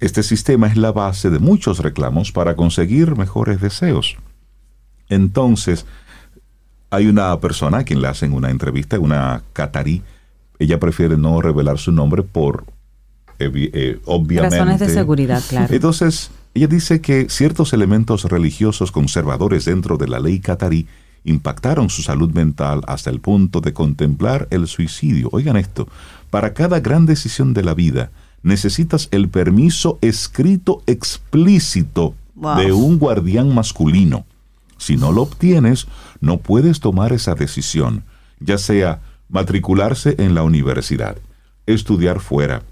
este 0.00 0.22
sistema 0.22 0.66
es 0.66 0.76
la 0.76 0.92
base 0.92 1.30
de 1.30 1.38
muchos 1.38 1.78
reclamos 1.78 2.30
para 2.30 2.56
conseguir 2.56 3.16
mejores 3.16 3.60
deseos. 3.60 4.16
Entonces, 5.08 5.86
hay 6.94 7.06
una 7.06 7.38
persona 7.40 7.78
a 7.78 7.84
quien 7.84 8.00
le 8.00 8.08
hacen 8.08 8.32
una 8.32 8.50
entrevista, 8.50 8.98
una 8.98 9.42
catarí. 9.52 10.02
Ella 10.58 10.78
prefiere 10.78 11.16
no 11.16 11.40
revelar 11.40 11.78
su 11.78 11.92
nombre 11.92 12.22
por, 12.22 12.64
eh, 13.38 14.00
obviamente. 14.04 14.58
Razones 14.58 14.80
de 14.80 14.88
seguridad, 14.88 15.42
claro. 15.48 15.72
Entonces, 15.74 16.30
ella 16.54 16.68
dice 16.68 17.00
que 17.00 17.28
ciertos 17.28 17.72
elementos 17.72 18.24
religiosos 18.24 18.92
conservadores 18.92 19.64
dentro 19.64 19.96
de 19.96 20.08
la 20.08 20.20
ley 20.20 20.38
catarí 20.38 20.86
impactaron 21.24 21.90
su 21.90 22.02
salud 22.02 22.32
mental 22.32 22.82
hasta 22.86 23.10
el 23.10 23.20
punto 23.20 23.60
de 23.60 23.72
contemplar 23.72 24.46
el 24.50 24.68
suicidio. 24.68 25.28
Oigan 25.32 25.56
esto, 25.56 25.88
para 26.30 26.52
cada 26.54 26.80
gran 26.80 27.06
decisión 27.06 27.54
de 27.54 27.62
la 27.62 27.74
vida 27.74 28.10
necesitas 28.42 29.08
el 29.10 29.28
permiso 29.28 29.98
escrito 30.02 30.82
explícito 30.86 32.14
de 32.34 32.72
un 32.72 32.98
guardián 32.98 33.52
masculino. 33.54 34.26
Si 34.76 34.96
no 34.96 35.12
lo 35.12 35.22
obtienes, 35.22 35.86
no 36.20 36.38
puedes 36.38 36.80
tomar 36.80 37.12
esa 37.12 37.34
decisión, 37.34 38.04
ya 38.40 38.58
sea 38.58 39.00
matricularse 39.28 40.14
en 40.18 40.34
la 40.34 40.42
universidad, 40.42 41.16
estudiar 41.66 42.20
fuera, 42.20 42.62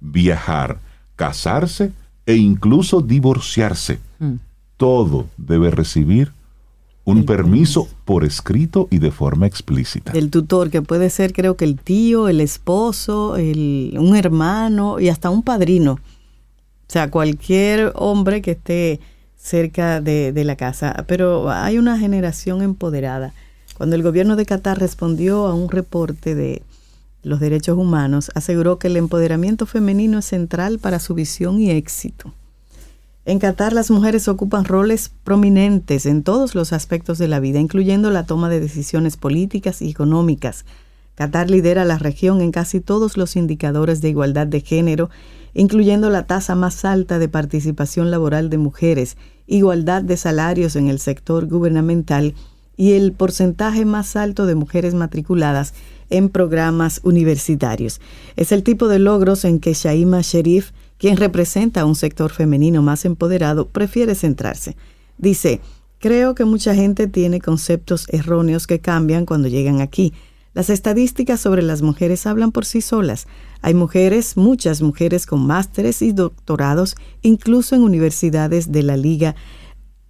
viajar, 0.00 0.80
casarse 1.16 1.92
e 2.26 2.36
incluso 2.36 3.00
divorciarse. 3.00 3.98
Mm. 4.18 4.34
Todo 4.76 5.26
debe 5.36 5.70
recibir 5.70 6.32
un 7.04 7.24
permiso 7.24 7.88
por 8.04 8.24
escrito 8.24 8.86
y 8.90 8.98
de 8.98 9.10
forma 9.10 9.46
explícita. 9.46 10.12
El 10.12 10.30
tutor, 10.30 10.70
que 10.70 10.82
puede 10.82 11.10
ser 11.10 11.32
creo 11.32 11.56
que 11.56 11.64
el 11.64 11.78
tío, 11.80 12.28
el 12.28 12.40
esposo, 12.40 13.36
el, 13.36 13.96
un 13.98 14.16
hermano 14.16 15.00
y 15.00 15.08
hasta 15.08 15.30
un 15.30 15.42
padrino. 15.42 15.94
O 15.94 16.92
sea, 16.92 17.10
cualquier 17.10 17.92
hombre 17.96 18.42
que 18.42 18.52
esté 18.52 19.00
cerca 19.42 20.00
de, 20.00 20.32
la 20.44 20.56
casa. 20.56 21.04
Pero 21.06 21.50
hay 21.50 21.78
una 21.78 21.98
generación 21.98 22.62
empoderada. 22.62 23.34
Cuando 23.76 23.96
el 23.96 24.02
gobierno 24.02 24.36
de 24.36 24.46
Qatar 24.46 24.78
respondió 24.78 25.46
a 25.46 25.54
un 25.54 25.68
reporte 25.68 26.34
de 26.34 26.62
los 27.22 27.40
derechos 27.40 27.76
humanos, 27.76 28.30
aseguró 28.34 28.78
que 28.78 28.86
el 28.86 28.96
empoderamiento 28.96 29.66
femenino 29.66 30.18
es 30.18 30.26
central 30.26 30.78
para 30.78 30.98
su 30.98 31.14
visión 31.14 31.60
y 31.60 31.70
éxito. 31.70 32.32
En 33.24 33.38
Qatar 33.38 33.72
las 33.72 33.90
mujeres 33.90 34.26
ocupan 34.26 34.64
roles 34.64 35.10
prominentes 35.22 36.06
en 36.06 36.22
todos 36.22 36.54
los 36.54 36.72
aspectos 36.72 37.18
de 37.18 37.28
la 37.28 37.40
vida, 37.40 37.60
incluyendo 37.60 38.10
la 38.10 38.26
toma 38.26 38.48
de 38.48 38.60
decisiones 38.60 39.16
políticas 39.16 39.82
y 39.82 39.90
económicas. 39.90 40.64
Qatar 41.14 41.50
lidera 41.50 41.84
la 41.84 41.98
región 41.98 42.40
en 42.40 42.52
casi 42.52 42.80
todos 42.80 43.16
los 43.16 43.36
indicadores 43.36 44.00
de 44.00 44.08
igualdad 44.08 44.46
de 44.46 44.60
género, 44.60 45.10
incluyendo 45.54 46.10
la 46.10 46.26
tasa 46.26 46.54
más 46.54 46.84
alta 46.84 47.18
de 47.18 47.28
participación 47.28 48.10
laboral 48.10 48.50
de 48.50 48.58
mujeres, 48.58 49.16
igualdad 49.46 50.02
de 50.02 50.16
salarios 50.16 50.76
en 50.76 50.88
el 50.88 50.98
sector 50.98 51.46
gubernamental 51.46 52.34
y 52.76 52.92
el 52.92 53.12
porcentaje 53.12 53.84
más 53.84 54.16
alto 54.16 54.46
de 54.46 54.54
mujeres 54.54 54.94
matriculadas 54.94 55.74
en 56.08 56.30
programas 56.30 57.00
universitarios. 57.04 58.00
Es 58.36 58.52
el 58.52 58.62
tipo 58.62 58.88
de 58.88 58.98
logros 58.98 59.44
en 59.44 59.60
que 59.60 59.74
Shaima 59.74 60.22
Sherif 60.22 60.72
quien 61.02 61.16
representa 61.16 61.80
a 61.80 61.84
un 61.84 61.96
sector 61.96 62.30
femenino 62.30 62.80
más 62.80 63.04
empoderado, 63.04 63.66
prefiere 63.66 64.14
centrarse. 64.14 64.76
Dice, 65.18 65.60
creo 65.98 66.36
que 66.36 66.44
mucha 66.44 66.76
gente 66.76 67.08
tiene 67.08 67.40
conceptos 67.40 68.06
erróneos 68.10 68.68
que 68.68 68.78
cambian 68.78 69.26
cuando 69.26 69.48
llegan 69.48 69.80
aquí. 69.80 70.12
Las 70.54 70.68
estadísticas 70.68 71.40
sobre 71.40 71.62
las 71.62 71.80
mujeres 71.80 72.26
hablan 72.26 72.52
por 72.52 72.66
sí 72.66 72.82
solas. 72.82 73.26
Hay 73.62 73.72
mujeres, 73.72 74.36
muchas 74.36 74.82
mujeres 74.82 75.24
con 75.24 75.46
másteres 75.46 76.02
y 76.02 76.12
doctorados, 76.12 76.94
incluso 77.22 77.74
en 77.74 77.82
universidades 77.82 78.70
de 78.70 78.82
la 78.82 78.98
Liga 78.98 79.34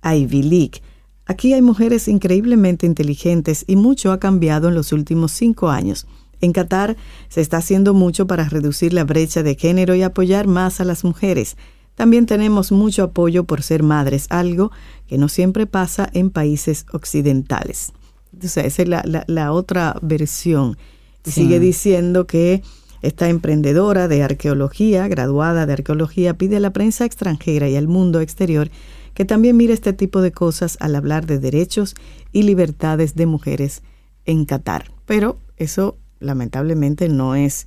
Ivy 0.02 0.42
League. 0.42 0.83
Aquí 1.26 1.52
hay 1.52 1.62
mujeres 1.62 2.09
increíblemente 2.09 2.87
inteligentes 2.87 3.64
y 3.68 3.76
mucho 3.76 4.11
ha 4.11 4.18
cambiado 4.18 4.68
en 4.68 4.74
los 4.74 4.92
últimos 4.92 5.31
cinco 5.31 5.70
años. 5.70 6.09
En 6.40 6.52
Qatar 6.52 6.96
se 7.28 7.40
está 7.40 7.59
haciendo 7.59 7.94
mucho 7.94 8.26
para 8.26 8.48
reducir 8.48 8.92
la 8.92 9.05
brecha 9.05 9.44
de 9.44 9.55
género 9.55 9.94
y 9.94 10.02
apoyar 10.02 10.48
más 10.48 10.81
a 10.81 10.85
las 10.85 11.05
mujeres. 11.05 11.57
También 11.94 12.26
tenemos 12.26 12.72
mucho 12.72 13.05
apoyo 13.05 13.44
por 13.44 13.62
ser 13.62 13.85
madres, 13.85 14.27
algo 14.29 14.73
que 15.06 15.19
no 15.19 15.29
siempre 15.29 15.67
pasa 15.67 16.10
en 16.12 16.31
países 16.31 16.85
occidentales. 16.92 17.92
Esa 18.40 18.62
es 18.62 18.78
la, 18.88 19.52
otra 19.52 19.96
versión. 20.02 20.76
Sigue 21.24 21.60
diciendo 21.60 22.26
que 22.26 22.62
esta 23.02 23.28
emprendedora 23.28 24.08
de 24.08 24.22
arqueología, 24.22 25.08
graduada 25.08 25.66
de 25.66 25.72
arqueología, 25.72 26.35
pide 26.35 26.56
a 26.56 26.60
la 26.60 26.72
prensa 26.72 27.04
extranjera 27.04 27.68
y 27.68 27.76
al 27.76 27.88
mundo 27.88 28.20
exterior 28.20 28.70
que 29.14 29.24
también 29.24 29.56
mire 29.56 29.74
este 29.74 29.92
tipo 29.92 30.22
de 30.22 30.33
cosas 30.33 30.76
al 30.80 30.96
hablar 30.96 31.26
de 31.26 31.38
derechos 31.38 31.94
y 32.33 32.44
libertades 32.44 33.14
de 33.14 33.26
mujeres 33.26 33.83
en 34.24 34.44
Qatar. 34.46 34.90
Pero 35.04 35.38
eso 35.56 35.98
lamentablemente 36.20 37.08
no 37.08 37.35
es 37.35 37.66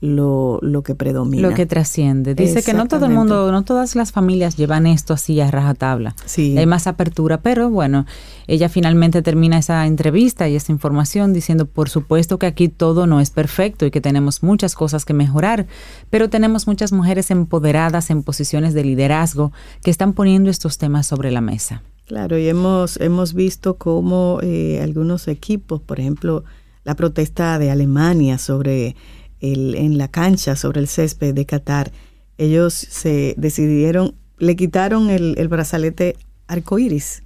lo, 0.00 0.58
lo 0.62 0.82
que 0.82 0.94
predomina. 0.94 1.48
Lo 1.48 1.54
que 1.54 1.66
trasciende. 1.66 2.34
Dice 2.34 2.62
que 2.62 2.74
no 2.74 2.86
todo 2.86 3.06
el 3.06 3.12
mundo, 3.12 3.50
no 3.50 3.62
todas 3.62 3.96
las 3.96 4.12
familias 4.12 4.56
llevan 4.56 4.86
esto 4.86 5.14
así 5.14 5.40
a 5.40 5.50
rajatabla. 5.50 6.14
Sí. 6.26 6.56
Hay 6.58 6.66
más 6.66 6.86
apertura, 6.86 7.40
pero 7.40 7.70
bueno, 7.70 8.06
ella 8.46 8.68
finalmente 8.68 9.22
termina 9.22 9.58
esa 9.58 9.86
entrevista 9.86 10.48
y 10.48 10.56
esa 10.56 10.72
información 10.72 11.32
diciendo, 11.32 11.66
por 11.66 11.88
supuesto 11.88 12.38
que 12.38 12.46
aquí 12.46 12.68
todo 12.68 13.06
no 13.06 13.20
es 13.20 13.30
perfecto 13.30 13.86
y 13.86 13.90
que 13.90 14.00
tenemos 14.00 14.42
muchas 14.42 14.74
cosas 14.74 15.04
que 15.04 15.14
mejorar, 15.14 15.66
pero 16.10 16.28
tenemos 16.28 16.66
muchas 16.66 16.92
mujeres 16.92 17.30
empoderadas 17.30 18.10
en 18.10 18.22
posiciones 18.22 18.74
de 18.74 18.84
liderazgo 18.84 19.52
que 19.82 19.90
están 19.90 20.12
poniendo 20.12 20.50
estos 20.50 20.78
temas 20.78 21.06
sobre 21.06 21.30
la 21.30 21.40
mesa. 21.40 21.82
Claro, 22.06 22.38
y 22.38 22.48
hemos, 22.48 22.98
hemos 23.00 23.34
visto 23.34 23.78
cómo 23.78 24.38
eh, 24.42 24.80
algunos 24.80 25.26
equipos, 25.26 25.80
por 25.80 25.98
ejemplo, 25.98 26.44
la 26.84 26.94
protesta 26.94 27.58
de 27.58 27.72
Alemania 27.72 28.38
sobre 28.38 28.94
en 29.40 29.98
la 29.98 30.08
cancha 30.08 30.56
sobre 30.56 30.80
el 30.80 30.88
césped 30.88 31.34
de 31.34 31.46
Qatar, 31.46 31.92
ellos 32.38 32.74
se 32.74 33.34
decidieron, 33.36 34.14
le 34.38 34.56
quitaron 34.56 35.10
el, 35.10 35.48
brazalete 35.48 36.16
arcoíris, 36.46 37.22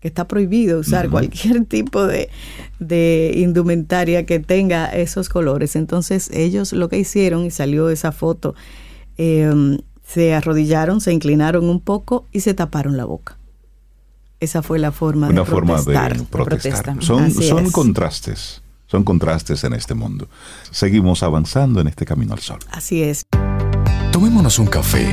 que 0.00 0.08
está 0.08 0.26
prohibido 0.26 0.80
usar 0.80 1.10
cualquier 1.10 1.64
tipo 1.66 2.06
de, 2.06 2.30
indumentaria 3.36 4.26
que 4.26 4.40
tenga 4.40 4.86
esos 4.86 5.28
colores. 5.28 5.76
Entonces 5.76 6.30
ellos 6.32 6.72
lo 6.72 6.88
que 6.88 6.98
hicieron, 6.98 7.44
y 7.44 7.50
salió 7.50 7.90
esa 7.90 8.12
foto, 8.12 8.54
em, 9.16 9.78
se 10.06 10.34
arrodillaron, 10.34 11.00
se 11.00 11.12
inclinaron 11.12 11.68
un 11.68 11.80
poco 11.80 12.26
y 12.32 12.40
se 12.40 12.54
taparon 12.54 12.96
la 12.96 13.04
boca. 13.04 13.38
Esa 14.40 14.62
fue 14.62 14.78
la 14.78 14.90
forma 14.90 15.28
Una 15.28 15.42
de 15.42 15.46
forma 15.46 15.74
protestar. 15.74 16.16
de 16.16 16.24
protestar. 16.24 17.02
Son, 17.02 17.30
son 17.30 17.70
contrastes. 17.70 18.62
Son 18.90 19.04
contrastes 19.04 19.62
en 19.62 19.72
este 19.72 19.94
mundo. 19.94 20.28
Seguimos 20.72 21.22
avanzando 21.22 21.80
en 21.80 21.86
este 21.86 22.04
camino 22.04 22.34
al 22.34 22.40
sol. 22.40 22.58
Así 22.72 23.02
es. 23.02 23.24
Tomémonos 24.10 24.58
un 24.58 24.66
café. 24.66 25.06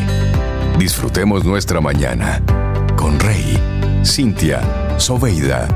Disfrutemos 0.80 1.46
nuestra 1.46 1.80
mañana 1.80 2.42
con 2.98 3.20
Rey, 3.20 3.60
Cintia, 4.04 4.62
Soveida, 4.98 5.68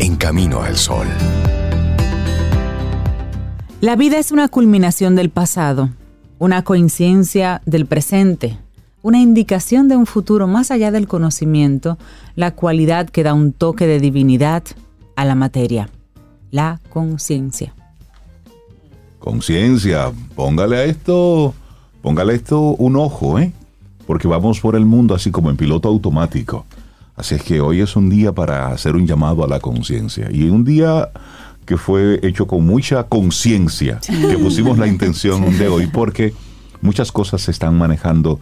en 0.00 0.16
camino 0.16 0.62
al 0.62 0.76
sol. 0.76 1.06
La 3.80 3.94
vida 3.94 4.18
es 4.18 4.32
una 4.32 4.48
culminación 4.48 5.14
del 5.14 5.30
pasado, 5.30 5.90
una 6.40 6.64
coincidencia 6.64 7.62
del 7.66 7.86
presente, 7.86 8.58
una 9.02 9.20
indicación 9.20 9.86
de 9.86 9.94
un 9.94 10.06
futuro 10.06 10.48
más 10.48 10.72
allá 10.72 10.90
del 10.90 11.06
conocimiento, 11.06 11.98
la 12.34 12.56
cualidad 12.56 13.08
que 13.08 13.22
da 13.22 13.32
un 13.32 13.52
toque 13.52 13.86
de 13.86 14.00
divinidad 14.00 14.64
a 15.14 15.24
la 15.24 15.36
materia 15.36 15.88
la 16.50 16.80
conciencia. 16.90 17.74
Conciencia, 19.18 20.12
póngale 20.34 20.76
a 20.76 20.84
esto, 20.84 21.54
póngale 22.02 22.32
a 22.32 22.36
esto 22.36 22.60
un 22.60 22.96
ojo, 22.96 23.38
¿eh? 23.38 23.52
Porque 24.06 24.28
vamos 24.28 24.60
por 24.60 24.74
el 24.74 24.86
mundo 24.86 25.14
así 25.14 25.30
como 25.30 25.50
en 25.50 25.56
piloto 25.56 25.88
automático. 25.88 26.64
Así 27.16 27.34
es 27.34 27.42
que 27.42 27.60
hoy 27.60 27.80
es 27.80 27.96
un 27.96 28.08
día 28.08 28.32
para 28.32 28.68
hacer 28.68 28.94
un 28.94 29.06
llamado 29.06 29.44
a 29.44 29.48
la 29.48 29.58
conciencia. 29.58 30.30
Y 30.30 30.48
un 30.48 30.64
día 30.64 31.10
que 31.66 31.76
fue 31.76 32.20
hecho 32.22 32.46
con 32.46 32.64
mucha 32.64 33.02
conciencia, 33.04 34.00
que 34.06 34.38
pusimos 34.38 34.78
la 34.78 34.86
intención 34.94 35.58
de 35.58 35.68
hoy, 35.68 35.88
porque 35.88 36.32
muchas 36.80 37.12
cosas 37.12 37.42
se 37.42 37.50
están 37.50 37.76
manejando 37.76 38.40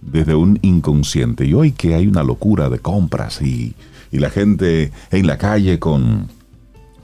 desde 0.00 0.34
un 0.34 0.58
inconsciente. 0.62 1.44
Y 1.44 1.54
hoy 1.54 1.72
que 1.72 1.94
hay 1.94 2.06
una 2.06 2.24
locura 2.24 2.70
de 2.70 2.78
compras 2.78 3.42
y, 3.42 3.74
y 4.10 4.18
la 4.18 4.30
gente 4.30 4.90
en 5.10 5.26
la 5.26 5.38
calle 5.38 5.78
con 5.78 6.28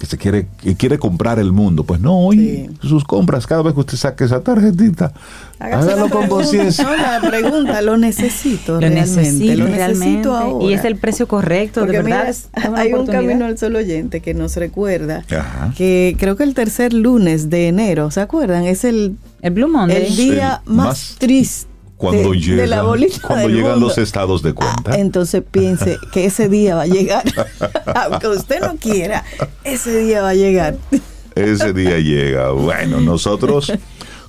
que 0.01 0.07
se 0.07 0.17
quiere, 0.17 0.47
que 0.63 0.75
quiere 0.77 0.99
comprar 0.99 1.39
el 1.39 1.53
mundo. 1.53 1.85
Pues 1.85 2.01
no, 2.01 2.19
hoy 2.19 2.71
sus 2.81 3.05
compras, 3.05 3.47
cada 3.47 3.63
vez 3.63 3.75
que 3.75 3.81
usted 3.81 3.99
saque 3.99 4.25
esa 4.25 4.41
tarjetita, 4.41 5.13
hágalo 5.59 6.09
con 6.09 6.27
conciencia. 6.27 6.85
No, 6.85 6.97
la 6.97 7.21
pregunta, 7.21 7.83
lo 7.83 7.99
necesito 7.99 8.75
lo 8.75 8.81
realmente. 8.81 9.21
Necesito, 9.21 9.57
lo 9.57 9.69
necesito 9.69 10.37
ahora. 10.37 10.65
Y 10.65 10.73
es 10.73 10.87
el 10.87 10.97
precio 10.97 11.29
correcto, 11.29 11.85
de 11.85 12.01
verdad. 12.01 12.35
hay 12.75 12.95
un 12.95 13.07
camino 13.07 13.45
al 13.45 13.59
solo 13.59 13.79
oyente 13.79 14.21
que 14.21 14.33
nos 14.33 14.57
recuerda 14.57 15.23
que 15.77 16.17
creo 16.19 16.35
que 16.35 16.45
el 16.45 16.55
tercer 16.55 16.95
lunes 16.95 17.51
de 17.51 17.69
enero, 17.69 18.11
¿se 18.11 18.23
acuerdan? 18.23 18.65
Es 18.65 18.85
el, 18.85 19.17
el 19.43 19.53
Blue 19.53 19.69
Monday. 19.69 20.07
El 20.07 20.17
día 20.17 20.63
más 20.65 21.17
triste 21.19 21.69
cuando, 22.01 22.33
llegan, 22.33 23.79
los 23.79 23.99
estados 23.99 24.43
de 24.43 24.55
cuenta. 24.55 24.93
Ah, 24.93 24.99
entonces 24.99 25.43
piense 25.49 25.99
que 26.13 26.25
ese 26.25 26.49
día 26.49 26.77
va 26.77 26.83
a 26.83 26.87
llegar. 26.87 27.25
Aunque 27.95 28.27
usted 28.27 28.61
no 28.63 28.77
quiera, 28.77 29.23
ese 29.65 29.99
día 29.99 30.23
va 30.23 30.31
a 30.31 30.35
llegar. 30.35 30.79
ese 31.35 31.75
día 31.75 31.99
llega. 31.99 32.53
Bueno, 32.53 33.01
nosotros, 33.01 33.71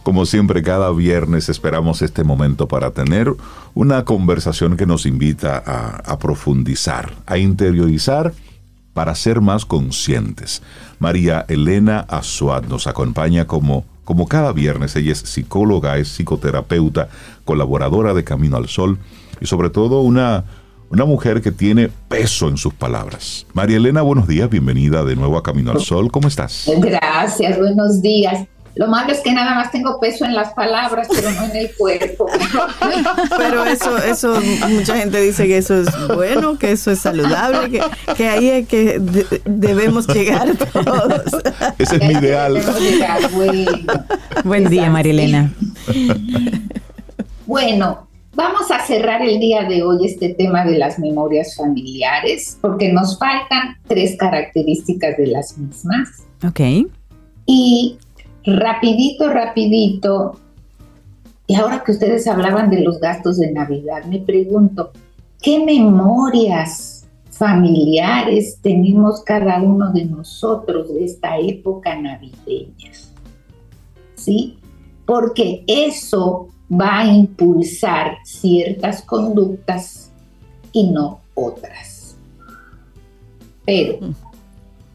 como 0.03 0.25
siempre, 0.25 0.61
cada 0.63 0.91
viernes 0.91 1.47
esperamos 1.47 2.01
este 2.01 2.25
momento 2.25 2.67
para 2.67 2.91
tener 2.91 3.33
una 3.73 4.03
conversación 4.03 4.75
que 4.75 4.85
nos 4.85 5.05
invita 5.05 5.63
a, 5.65 5.95
a 6.11 6.19
profundizar, 6.19 7.13
a 7.25 7.37
interiorizar 7.37 8.33
para 8.93 9.15
ser 9.15 9.39
más 9.39 9.63
conscientes. 9.63 10.61
María 10.99 11.45
Elena 11.47 12.01
Azuad 12.09 12.65
nos 12.65 12.85
acompaña 12.85 13.47
como 13.47 13.85
como 14.11 14.27
cada 14.27 14.51
viernes, 14.51 14.93
ella 14.97 15.13
es 15.13 15.19
psicóloga, 15.19 15.97
es 15.97 16.09
psicoterapeuta, 16.09 17.07
colaboradora 17.45 18.13
de 18.13 18.25
Camino 18.25 18.57
al 18.57 18.67
Sol 18.67 18.97
y 19.39 19.45
sobre 19.45 19.69
todo 19.69 20.01
una, 20.01 20.43
una 20.89 21.05
mujer 21.05 21.41
que 21.41 21.53
tiene 21.53 21.89
peso 22.09 22.49
en 22.49 22.57
sus 22.57 22.73
palabras. 22.73 23.47
María 23.53 23.77
Elena, 23.77 24.01
buenos 24.01 24.27
días, 24.27 24.49
bienvenida 24.49 25.05
de 25.05 25.15
nuevo 25.15 25.37
a 25.37 25.43
Camino 25.43 25.71
al 25.71 25.79
Sol, 25.79 26.11
¿cómo 26.11 26.27
estás? 26.27 26.69
Gracias, 26.81 27.57
buenos 27.57 28.01
días. 28.01 28.49
Lo 28.75 28.87
malo 28.87 29.11
es 29.11 29.19
que 29.19 29.33
nada 29.33 29.53
más 29.55 29.71
tengo 29.71 29.99
peso 29.99 30.23
en 30.25 30.33
las 30.33 30.53
palabras, 30.53 31.07
pero 31.13 31.29
no 31.31 31.45
en 31.45 31.55
el 31.55 31.75
cuerpo. 31.75 32.27
pero 33.37 33.65
eso, 33.65 33.97
eso, 33.97 34.39
mucha 34.69 34.97
gente 34.97 35.19
dice 35.21 35.45
que 35.45 35.57
eso 35.57 35.81
es 35.81 35.89
bueno, 36.07 36.57
que 36.57 36.71
eso 36.71 36.91
es 36.91 36.99
saludable, 36.99 37.81
que, 38.15 38.27
ahí 38.27 38.49
es 38.49 38.67
que 38.67 39.01
debemos 39.45 40.07
llegar 40.07 40.55
todos. 40.55 41.23
Ese 41.77 41.97
es 41.97 42.01
mi 42.01 42.13
ideal. 42.13 42.61
Buen 44.45 44.69
día, 44.69 44.89
Marilena. 44.89 45.51
bueno, 47.45 48.07
vamos 48.35 48.71
a 48.71 48.85
cerrar 48.85 49.21
el 49.21 49.39
día 49.39 49.63
de 49.63 49.83
hoy 49.83 50.05
este 50.05 50.33
tema 50.33 50.63
de 50.63 50.77
las 50.77 50.97
memorias 50.97 51.55
familiares, 51.57 52.57
porque 52.61 52.91
nos 52.91 53.19
faltan 53.19 53.77
tres 53.87 54.15
características 54.17 55.17
de 55.17 55.27
las 55.27 55.57
mismas. 55.57 56.09
Ok. 56.47 56.61
Y 57.45 57.97
rapidito, 58.45 59.29
rapidito, 59.29 60.39
y 61.47 61.55
ahora 61.55 61.83
que 61.83 61.91
ustedes 61.91 62.27
hablaban 62.27 62.69
de 62.69 62.81
los 62.81 62.99
gastos 62.99 63.37
de 63.37 63.51
Navidad, 63.51 64.05
me 64.05 64.19
pregunto, 64.19 64.91
¿qué 65.41 65.63
memorias 65.63 67.07
familiares 67.29 68.59
tenemos 68.61 69.21
cada 69.23 69.61
uno 69.61 69.91
de 69.91 70.05
nosotros 70.05 70.93
de 70.93 71.03
esta 71.03 71.37
época 71.37 71.95
navideña? 71.95 72.91
¿Sí? 74.15 74.59
Porque 75.05 75.63
eso 75.67 76.47
va 76.71 76.99
a 76.99 77.05
impulsar 77.05 78.19
ciertas 78.23 79.01
conductas 79.01 80.11
y 80.71 80.89
no 80.89 81.19
otras. 81.33 82.15
Pero 83.65 84.07
mm 84.07 84.30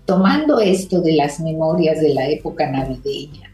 tomando 0.07 0.61
esto 0.61 1.01
de 1.01 1.15
las 1.15 1.41
memorias 1.41 2.01
de 2.01 2.15
la 2.15 2.29
época 2.29 2.71
navideña, 2.71 3.51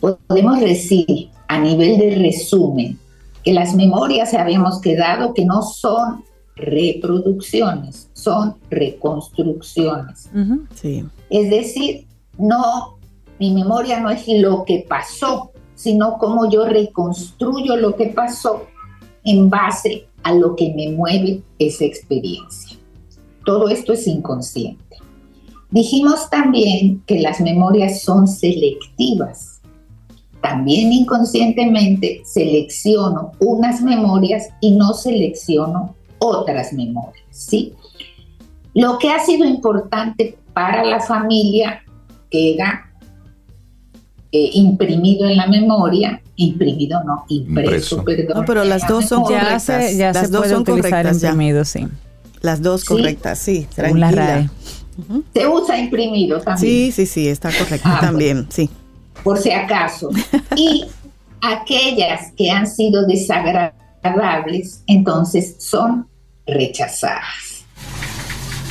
podemos 0.00 0.60
decir 0.60 1.30
a 1.48 1.58
nivel 1.58 1.98
de 1.98 2.14
resumen 2.14 2.98
que 3.42 3.52
las 3.52 3.74
memorias 3.74 4.32
habíamos 4.34 4.80
quedado 4.80 5.34
que 5.34 5.44
no 5.44 5.62
son 5.62 6.24
reproducciones, 6.56 8.08
son 8.12 8.56
reconstrucciones. 8.70 10.28
Es 11.28 11.50
decir, 11.50 12.06
no, 12.38 12.98
mi 13.38 13.52
memoria 13.52 14.00
no 14.00 14.10
es 14.10 14.24
lo 14.28 14.64
que 14.64 14.84
pasó, 14.88 15.52
sino 15.74 16.18
cómo 16.18 16.50
yo 16.50 16.66
reconstruyo 16.66 17.76
lo 17.76 17.96
que 17.96 18.06
pasó 18.06 18.66
en 19.24 19.48
base 19.50 20.06
a 20.22 20.34
lo 20.34 20.54
que 20.54 20.72
me 20.74 20.92
mueve 20.92 21.42
esa 21.58 21.84
experiencia. 21.84 22.78
todo 23.44 23.68
esto 23.68 23.94
es 23.94 24.06
inconsciente. 24.06 24.89
Dijimos 25.70 26.28
también 26.30 27.02
que 27.06 27.20
las 27.20 27.40
memorias 27.40 28.02
son 28.02 28.26
selectivas. 28.26 29.60
También 30.40 30.92
inconscientemente 30.92 32.22
selecciono 32.24 33.32
unas 33.40 33.82
memorias 33.82 34.48
y 34.60 34.72
no 34.72 34.94
selecciono 34.94 35.94
otras 36.18 36.72
memorias, 36.72 37.24
¿sí? 37.30 37.74
Lo 38.74 38.98
que 38.98 39.10
ha 39.10 39.18
sido 39.24 39.44
importante 39.46 40.38
para 40.54 40.84
la 40.84 41.00
familia 41.00 41.82
queda 42.30 42.86
eh, 44.32 44.50
imprimido 44.54 45.28
en 45.28 45.36
la 45.36 45.46
memoria, 45.46 46.22
imprimido 46.36 47.02
no, 47.04 47.24
impreso, 47.28 48.02
perdón. 48.04 48.38
No, 48.38 48.44
pero 48.44 48.64
las 48.64 48.86
dos 48.88 49.06
son 49.06 49.20
Ya 49.28 49.40
correctas. 49.40 49.62
se, 49.64 49.96
ya 49.96 50.12
las 50.12 50.26
se 50.26 50.32
dos 50.32 50.40
puede 50.42 50.52
son 50.54 50.62
utilizar 50.62 50.90
correctas 51.04 51.20
ya. 51.20 51.64
sí. 51.64 51.86
Las 52.40 52.62
dos 52.62 52.80
Sí. 52.82 52.86
correctas, 52.86 53.38
sí. 53.38 53.66
Según 53.74 54.00
la 54.00 54.48
Se 55.34 55.46
usa 55.46 55.78
imprimido 55.78 56.40
también. 56.40 56.72
Sí, 56.72 56.92
sí, 56.92 57.06
sí, 57.06 57.28
está 57.28 57.50
correcta 57.50 57.98
Ah, 57.98 58.00
también, 58.00 58.46
sí. 58.50 58.68
por 59.22 59.38
si 59.38 59.50
acaso. 59.50 60.10
Y 60.56 60.84
aquellas 61.40 62.32
que 62.36 62.50
han 62.50 62.66
sido 62.66 63.06
desagradables, 63.06 64.82
entonces 64.86 65.56
son 65.58 66.06
rechazadas. 66.46 67.64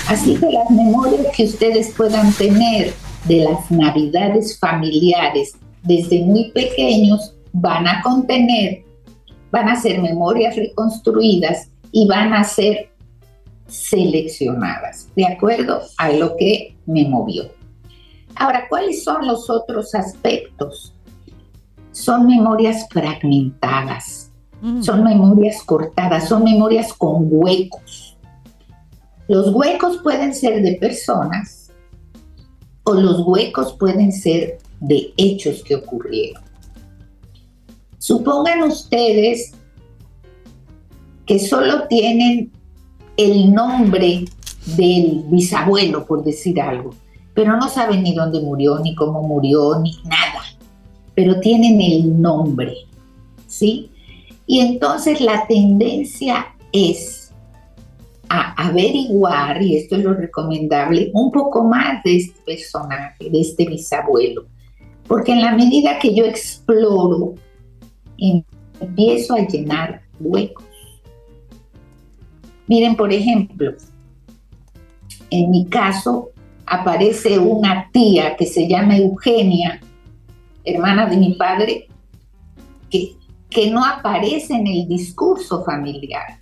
Así 0.08 0.36
que 0.36 0.52
las 0.52 0.70
memorias 0.72 1.28
que 1.36 1.46
ustedes 1.46 1.92
puedan 1.96 2.32
tener 2.34 2.94
de 3.26 3.44
las 3.46 3.70
navidades 3.70 4.58
familiares 4.58 5.54
desde 5.84 6.24
muy 6.24 6.52
pequeños 6.52 7.34
van 7.54 7.88
a 7.88 8.02
contener, 8.02 8.84
van 9.52 9.70
a 9.70 9.80
ser 9.80 10.02
memorias 10.02 10.56
reconstruidas 10.56 11.70
y 11.92 12.08
van 12.08 12.34
a 12.34 12.44
ser 12.44 12.92
seleccionadas 13.70 15.10
de 15.16 15.26
acuerdo 15.26 15.82
a 15.98 16.12
lo 16.12 16.36
que 16.38 16.76
me 16.86 17.08
movió. 17.08 17.50
Ahora, 18.36 18.68
¿cuáles 18.70 19.04
son 19.04 19.28
los 19.28 19.50
otros 19.50 19.94
aspectos? 19.96 20.94
Son 21.92 22.26
memorias 22.26 22.88
fragmentadas, 22.90 24.30
Mm. 24.62 24.82
son 24.82 25.04
memorias 25.04 25.64
cortadas, 25.64 26.28
son 26.28 26.44
memorias 26.44 26.94
con 26.94 27.28
huecos. 27.30 28.18
Los 29.28 29.54
huecos 29.54 30.00
pueden 30.04 30.34
ser 30.34 30.62
de 30.62 30.76
personas 30.76 31.72
o 32.84 32.94
los 32.94 33.22
huecos 33.26 33.74
pueden 33.74 34.12
ser 34.12 34.58
de 34.80 35.14
hechos 35.18 35.64
que 35.64 35.76
ocurrieron. 35.76 36.44
Supongan 38.00 38.64
ustedes 38.64 39.52
que 41.26 41.38
solo 41.38 41.88
tienen 41.88 42.52
el 43.20 43.54
nombre 43.54 44.24
del 44.78 45.24
bisabuelo, 45.26 46.06
por 46.06 46.24
decir 46.24 46.62
algo, 46.62 46.92
pero 47.34 47.58
no 47.58 47.68
saben 47.68 48.04
ni 48.04 48.16
dónde 48.16 48.40
murió, 48.40 48.80
ni 48.80 48.96
cómo 48.96 49.22
murió, 49.24 49.78
ni 49.80 49.92
nada, 50.06 50.44
pero 51.16 51.42
tienen 51.42 51.82
el 51.82 52.22
nombre, 52.22 52.74
¿sí? 53.46 53.92
Y 54.48 54.62
entonces 54.62 55.20
la 55.20 55.46
tendencia 55.48 56.56
es 56.72 57.34
a 58.30 58.54
averiguar, 58.68 59.62
y 59.62 59.76
esto 59.76 59.98
es 59.98 60.04
lo 60.04 60.14
recomendable, 60.14 61.12
un 61.14 61.30
poco 61.30 61.66
más 61.66 62.02
de 62.04 62.18
este 62.18 62.40
personaje, 62.46 63.30
de 63.30 63.42
este 63.42 63.66
bisabuelo, 63.66 64.46
porque 65.08 65.34
en 65.34 65.42
la 65.42 65.56
medida 65.56 66.00
que 66.00 66.16
yo 66.16 66.24
exploro, 66.24 67.34
empiezo 68.80 69.34
a 69.36 69.46
llenar 69.46 70.04
huecos. 70.22 70.69
Miren, 72.70 72.96
por 72.96 73.12
ejemplo, 73.12 73.74
en 75.32 75.50
mi 75.50 75.66
caso 75.66 76.30
aparece 76.68 77.40
una 77.40 77.90
tía 77.92 78.36
que 78.36 78.46
se 78.46 78.68
llama 78.68 78.96
Eugenia, 78.96 79.82
hermana 80.64 81.08
de 81.08 81.18
mi 81.18 81.34
padre, 81.34 81.88
que, 82.92 83.16
que 83.50 83.72
no 83.72 83.84
aparece 83.84 84.54
en 84.54 84.68
el 84.68 84.88
discurso 84.88 85.64
familiar. 85.64 86.38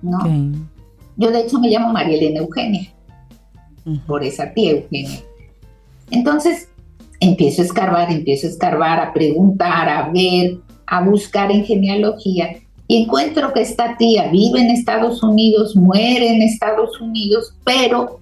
¿no? 0.00 0.20
Yo 1.16 1.32
de 1.32 1.40
hecho 1.40 1.58
me 1.58 1.70
llamo 1.70 1.92
María 1.92 2.16
Elena 2.16 2.38
Eugenia, 2.38 2.92
por 4.06 4.22
esa 4.22 4.54
tía 4.54 4.70
Eugenia. 4.70 5.18
Entonces 6.12 6.68
empiezo 7.18 7.62
a 7.62 7.64
escarbar, 7.64 8.12
empiezo 8.12 8.46
a 8.46 8.50
escarbar, 8.50 9.00
a 9.00 9.12
preguntar, 9.12 9.88
a 9.88 10.08
ver, 10.10 10.58
a 10.86 11.02
buscar 11.02 11.50
en 11.50 11.64
genealogía 11.64 12.59
y 12.90 13.04
encuentro 13.04 13.52
que 13.52 13.60
esta 13.60 13.96
tía 13.96 14.26
vive 14.32 14.58
en 14.58 14.70
Estados 14.70 15.22
Unidos, 15.22 15.76
muere 15.76 16.26
en 16.26 16.42
Estados 16.42 17.00
Unidos, 17.00 17.54
pero 17.62 18.18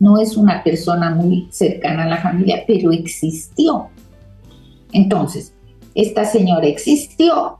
no 0.00 0.18
es 0.18 0.36
una 0.36 0.64
persona 0.64 1.10
muy 1.14 1.46
cercana 1.52 2.02
a 2.02 2.08
la 2.08 2.16
familia, 2.16 2.64
pero 2.66 2.90
existió. 2.90 3.86
Entonces, 4.90 5.52
esta 5.94 6.24
señora 6.24 6.66
existió, 6.66 7.58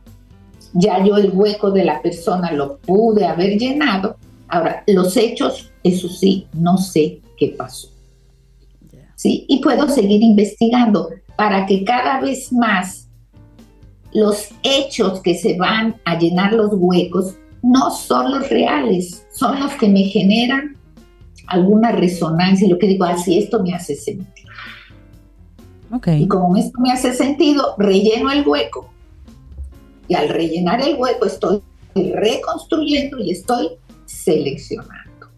ya 0.72 1.04
yo 1.04 1.16
el 1.16 1.30
hueco 1.32 1.70
de 1.70 1.84
la 1.84 2.02
persona 2.02 2.50
lo 2.50 2.78
pude 2.78 3.24
haber 3.24 3.56
llenado, 3.56 4.16
ahora 4.48 4.82
los 4.88 5.16
hechos, 5.16 5.70
eso 5.84 6.08
sí, 6.08 6.48
no 6.54 6.76
sé 6.76 7.20
qué 7.36 7.54
pasó. 7.56 7.86
¿Sí? 9.14 9.44
Y 9.46 9.60
puedo 9.60 9.88
seguir 9.88 10.22
investigando 10.22 11.10
para 11.36 11.66
que 11.66 11.84
cada 11.84 12.20
vez 12.20 12.52
más 12.52 13.07
los 14.12 14.48
hechos 14.62 15.20
que 15.20 15.34
se 15.34 15.56
van 15.56 16.00
a 16.04 16.18
llenar 16.18 16.52
los 16.52 16.70
huecos 16.72 17.36
no 17.62 17.90
son 17.90 18.30
los 18.30 18.48
reales, 18.48 19.26
son 19.32 19.60
los 19.60 19.72
que 19.74 19.88
me 19.88 20.04
generan 20.04 20.76
alguna 21.46 21.92
resonancia, 21.92 22.68
lo 22.68 22.78
que 22.78 22.86
digo, 22.86 23.04
así 23.04 23.38
esto 23.38 23.62
me 23.62 23.74
hace 23.74 23.96
sentido. 23.96 24.48
Y 26.06 26.28
como 26.28 26.56
esto 26.56 26.78
me 26.80 26.92
hace 26.92 27.14
sentido, 27.14 27.74
relleno 27.78 28.30
el 28.30 28.46
hueco. 28.46 28.90
Y 30.06 30.14
al 30.14 30.28
rellenar 30.28 30.80
el 30.82 30.96
hueco 30.96 31.26
estoy 31.26 31.62
reconstruyendo 31.94 33.18
y 33.18 33.30
estoy 33.30 33.70
seleccionando. 34.04 35.28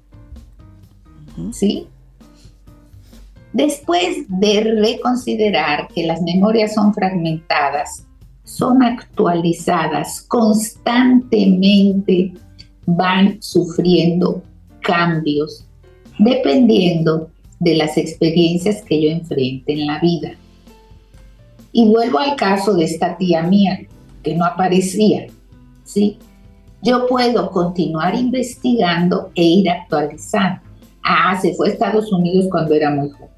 ¿Sí? 1.53 1.87
Después 3.53 4.25
de 4.29 4.61
reconsiderar 4.81 5.89
que 5.89 6.05
las 6.05 6.21
memorias 6.23 6.75
son 6.75 6.93
fragmentadas, 6.95 8.05
son 8.57 8.83
actualizadas 8.83 10.23
constantemente, 10.23 12.33
van 12.85 13.41
sufriendo 13.41 14.43
cambios 14.83 15.65
dependiendo 16.19 17.31
de 17.61 17.77
las 17.77 17.97
experiencias 17.97 18.83
que 18.83 19.01
yo 19.01 19.09
enfrente 19.09 19.73
en 19.73 19.87
la 19.87 20.01
vida. 20.01 20.33
Y 21.73 21.87
vuelvo 21.87 22.19
al 22.19 22.35
caso 22.35 22.75
de 22.75 22.83
esta 22.85 23.17
tía 23.17 23.45
mía 23.45 23.79
que 24.23 24.35
no 24.35 24.45
aparecía, 24.45 25.29
¿sí? 25.85 26.19
Yo 26.83 27.07
puedo 27.07 27.51
continuar 27.51 28.17
investigando 28.17 29.31
e 29.35 29.45
ir 29.45 29.71
actualizando. 29.71 30.61
Ah, 31.03 31.39
se 31.41 31.55
fue 31.55 31.69
a 31.69 31.73
Estados 31.73 32.13
Unidos 32.13 32.47
cuando 32.51 32.75
era 32.75 32.91
muy 32.91 33.09
joven. 33.11 33.31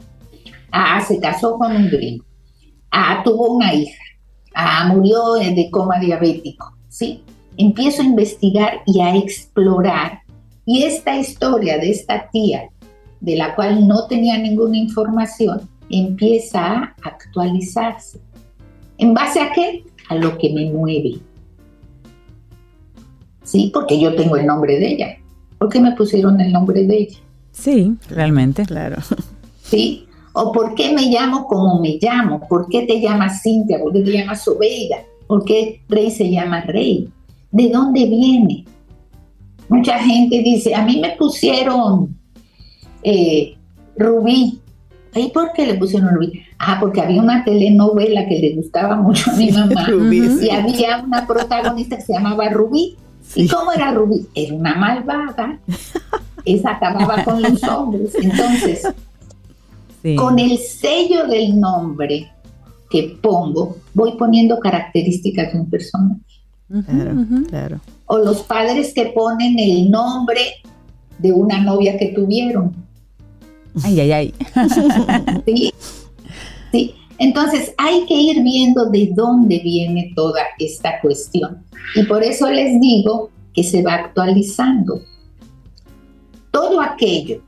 Ah, 0.70 1.04
se 1.06 1.20
casó 1.20 1.58
con 1.58 1.76
un 1.76 1.90
gringo. 1.90 2.24
Ah, 2.90 3.20
tuvo 3.22 3.56
una 3.56 3.74
hija. 3.74 4.02
Ah, 4.54 4.88
murió 4.92 5.34
de 5.34 5.68
coma 5.70 5.98
diabético, 5.98 6.72
¿sí? 6.88 7.22
Empiezo 7.56 8.02
a 8.02 8.06
investigar 8.06 8.82
y 8.86 9.00
a 9.00 9.16
explorar. 9.16 10.20
Y 10.64 10.84
esta 10.84 11.16
historia 11.16 11.78
de 11.78 11.90
esta 11.90 12.28
tía, 12.30 12.68
de 13.20 13.36
la 13.36 13.54
cual 13.54 13.86
no 13.86 14.06
tenía 14.06 14.38
ninguna 14.38 14.76
información, 14.76 15.68
empieza 15.90 16.60
a 16.60 16.94
actualizarse. 17.02 18.20
¿En 18.98 19.14
base 19.14 19.40
a 19.40 19.52
qué? 19.52 19.84
A 20.08 20.14
lo 20.14 20.38
que 20.38 20.52
me 20.52 20.70
mueve. 20.70 21.18
Sí, 23.44 23.70
porque 23.72 24.00
yo 24.00 24.14
tengo 24.14 24.36
el 24.36 24.46
nombre 24.46 24.78
de 24.78 24.88
ella. 24.88 25.16
¿Por 25.58 25.68
qué 25.68 25.80
me 25.80 25.92
pusieron 25.92 26.40
el 26.40 26.52
nombre 26.52 26.84
de 26.84 26.96
ella? 26.96 27.18
Sí, 27.52 27.96
realmente. 28.08 28.64
Claro. 28.64 28.96
¿Sí? 29.62 30.06
¿O 30.34 30.52
por 30.52 30.74
qué 30.74 30.92
me 30.92 31.02
llamo 31.06 31.46
como 31.46 31.80
me 31.80 31.98
llamo? 32.00 32.40
¿Por 32.48 32.68
qué 32.68 32.82
te 32.82 33.00
llamas 33.00 33.42
Cintia? 33.42 33.78
¿Por 33.78 33.92
qué 33.92 34.00
te 34.00 34.12
llamas 34.12 34.42
Sobeida? 34.42 34.96
¿Por 35.26 35.44
qué 35.44 35.82
Rey 35.88 36.10
se 36.10 36.30
llama 36.30 36.62
Rey? 36.62 37.08
¿De 37.50 37.68
dónde 37.68 38.06
viene? 38.06 38.64
Mucha 39.68 39.98
gente 39.98 40.42
dice, 40.42 40.74
a 40.74 40.84
mí 40.84 41.00
me 41.00 41.10
pusieron 41.16 42.16
eh, 43.02 43.56
Rubí. 43.96 44.60
¿Y 45.14 45.28
por 45.28 45.52
qué 45.52 45.66
le 45.66 45.74
pusieron 45.74 46.14
Rubí? 46.14 46.42
Ah, 46.58 46.78
porque 46.80 47.02
había 47.02 47.20
una 47.20 47.44
telenovela 47.44 48.26
que 48.26 48.38
le 48.38 48.54
gustaba 48.54 48.96
mucho 48.96 49.30
a 49.30 49.34
mi 49.34 49.50
mamá. 49.52 49.86
Rubí, 49.86 50.28
y 50.42 50.50
había 50.50 51.02
una 51.02 51.26
protagonista 51.26 51.96
que 51.96 52.02
se 52.02 52.12
llamaba 52.14 52.48
Rubí. 52.48 52.96
¿Y 53.34 53.48
cómo 53.48 53.72
era 53.72 53.92
Rubí? 53.92 54.26
Era 54.34 54.54
una 54.54 54.74
malvada. 54.74 55.58
Esa 56.44 56.72
acababa 56.72 57.22
con 57.24 57.40
los 57.40 57.62
hombres. 57.64 58.14
Entonces, 58.14 58.86
Sí. 60.02 60.16
con 60.16 60.38
el 60.38 60.58
sello 60.58 61.28
del 61.28 61.60
nombre 61.60 62.32
que 62.90 63.16
pongo, 63.22 63.76
voy 63.94 64.16
poniendo 64.18 64.58
características 64.58 65.52
de 65.52 65.60
un 65.60 65.70
personaje. 65.70 66.20
Claro, 66.68 67.14
claro. 67.48 67.80
O 68.06 68.18
los 68.18 68.42
padres 68.42 68.92
que 68.94 69.06
ponen 69.06 69.58
el 69.58 69.90
nombre 69.90 70.40
de 71.18 71.32
una 71.32 71.60
novia 71.60 71.96
que 71.96 72.06
tuvieron. 72.06 72.74
Ay, 73.82 74.00
ay, 74.00 74.12
ay. 74.12 74.34
sí, 75.46 75.72
sí. 76.70 76.94
Entonces 77.18 77.72
hay 77.78 78.04
que 78.06 78.14
ir 78.14 78.42
viendo 78.42 78.90
de 78.90 79.12
dónde 79.14 79.60
viene 79.60 80.12
toda 80.16 80.42
esta 80.58 81.00
cuestión. 81.00 81.64
Y 81.94 82.02
por 82.04 82.22
eso 82.22 82.50
les 82.50 82.80
digo 82.80 83.30
que 83.54 83.62
se 83.62 83.82
va 83.82 83.94
actualizando. 83.94 85.00
Todo 86.50 86.80
aquello 86.80 87.40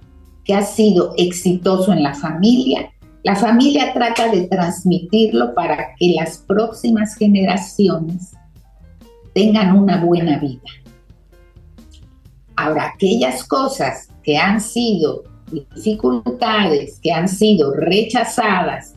que 0.44 0.54
ha 0.54 0.62
sido 0.62 1.14
exitoso 1.16 1.92
en 1.92 2.02
la 2.02 2.14
familia, 2.14 2.90
la 3.22 3.36
familia 3.36 3.92
trata 3.94 4.30
de 4.30 4.48
transmitirlo 4.48 5.54
para 5.54 5.94
que 5.98 6.14
las 6.14 6.38
próximas 6.38 7.14
generaciones 7.16 8.32
tengan 9.32 9.76
una 9.76 10.04
buena 10.04 10.38
vida. 10.38 10.60
Ahora, 12.56 12.92
aquellas 12.94 13.44
cosas 13.44 14.08
que 14.22 14.36
han 14.36 14.60
sido 14.60 15.24
dificultades, 15.74 16.98
que 17.02 17.12
han 17.12 17.28
sido 17.28 17.72
rechazadas, 17.74 18.94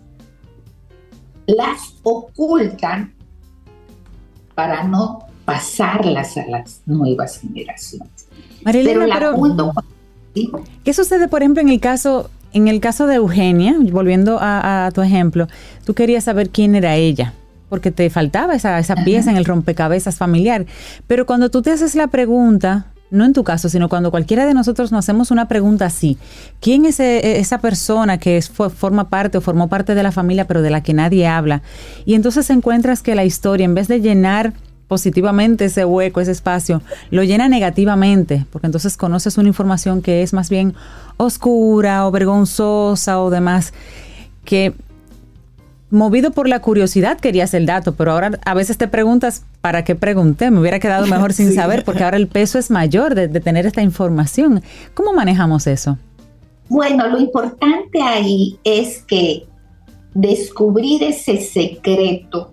las 1.45 1.95
ocultan 2.03 3.13
para 4.53 4.83
no 4.83 5.19
pasarlas 5.45 6.35
a 6.37 6.45
las 6.47 6.81
nuevas 6.85 7.39
generaciones. 7.39 8.27
Marilena, 8.63 9.05
pero, 9.13 9.37
¿qué 10.83 10.93
sucede, 10.93 11.27
por 11.27 11.41
ejemplo, 11.41 11.61
en 11.61 11.69
el 11.69 11.79
caso, 11.79 12.29
en 12.53 12.67
el 12.67 12.79
caso 12.79 13.07
de 13.07 13.15
Eugenia, 13.15 13.75
volviendo 13.91 14.37
a, 14.41 14.89
tu 14.93 15.01
ejemplo, 15.01 15.47
tú 15.85 15.93
querías 15.93 16.23
saber 16.23 16.49
quién 16.49 16.75
era 16.75 16.95
ella, 16.95 17.33
porque 17.69 17.91
te 17.91 18.09
faltaba 18.09 18.55
esa, 18.55 18.79
esa 18.79 18.95
pieza 18.95 19.29
en 19.29 19.37
el 19.37 19.45
rompecabezas 19.45 20.17
familiar, 20.17 20.65
pero 21.07 21.25
cuando 21.25 21.49
tú 21.49 21.61
te 21.61 21.71
haces 21.71 21.95
la 21.95 22.07
pregunta, 22.07 22.87
no 23.09 23.25
en 23.25 23.33
tu 23.33 23.43
caso, 23.43 23.69
sino 23.69 23.89
cuando 23.89 24.11
cualquiera 24.11 24.45
de 24.45 24.53
nosotros 24.53 24.91
nos 24.91 25.05
hacemos 25.05 25.31
una 25.31 25.47
pregunta 25.47 25.85
así, 25.85 26.17
¿quién 26.59 26.85
es 26.85 26.99
eh, 26.99 27.39
esa 27.39 27.59
persona 27.59 28.17
que 28.17 28.41
forma 28.41 29.09
parte 29.09 29.37
o 29.37 29.41
formó 29.41 29.69
parte 29.69 29.95
de 29.95 30.03
la 30.03 30.11
familia 30.11 30.45
pero 30.45 30.61
de 30.61 30.69
la 30.69 30.83
que 30.83 30.93
nadie 30.93 31.27
habla? 31.27 31.61
Y 32.05 32.15
entonces 32.15 32.49
encuentras 32.49 33.01
que 33.01 33.15
la 33.15 33.25
historia, 33.25 33.65
en 33.65 33.75
vez 33.75 33.87
de 33.87 34.01
llenar 34.01 34.53
positivamente 34.87 35.65
ese 35.65 35.85
hueco, 35.85 36.21
ese 36.21 36.31
espacio, 36.31 36.81
lo 37.11 37.23
llena 37.23 37.49
negativamente, 37.49 38.45
porque 38.51 38.67
entonces 38.67 38.97
conoces 38.97 39.37
una 39.37 39.49
información 39.49 40.01
que 40.01 40.23
es 40.23 40.33
más 40.33 40.49
bien 40.49 40.75
oscura 41.17 42.07
o 42.07 42.11
vergonzosa 42.11 43.21
o 43.21 43.29
demás, 43.29 43.73
que 44.45 44.73
movido 45.89 46.31
por 46.31 46.47
la 46.47 46.61
curiosidad 46.61 47.19
querías 47.19 47.53
el 47.53 47.65
dato, 47.65 47.95
pero 47.95 48.11
ahora 48.11 48.39
a 48.45 48.53
veces 48.53 48.77
te 48.77 48.87
preguntas, 48.87 49.43
¿para 49.61 49.83
qué 49.83 49.95
pregunté? 49.95 50.51
Me 50.51 50.59
hubiera 50.59 50.79
quedado 50.79 51.07
mejor 51.07 51.33
sin 51.33 51.53
saber, 51.55 51.83
porque 51.83 52.03
ahora 52.03 52.17
el 52.17 52.27
peso 52.27 52.59
es 52.59 52.69
mayor 52.71 53.15
de, 53.15 53.27
tener 53.39 53.65
esta 53.65 53.81
información. 53.81 54.61
¿Cómo 54.93 55.13
manejamos 55.13 55.67
eso? 55.67 55.97
Bueno, 56.69 57.07
lo 57.07 57.19
importante 57.19 58.01
ahí 58.01 58.59
es 58.63 59.03
que 59.03 59.47
descubrir 60.13 61.03
ese 61.03 61.39
secreto 61.41 62.51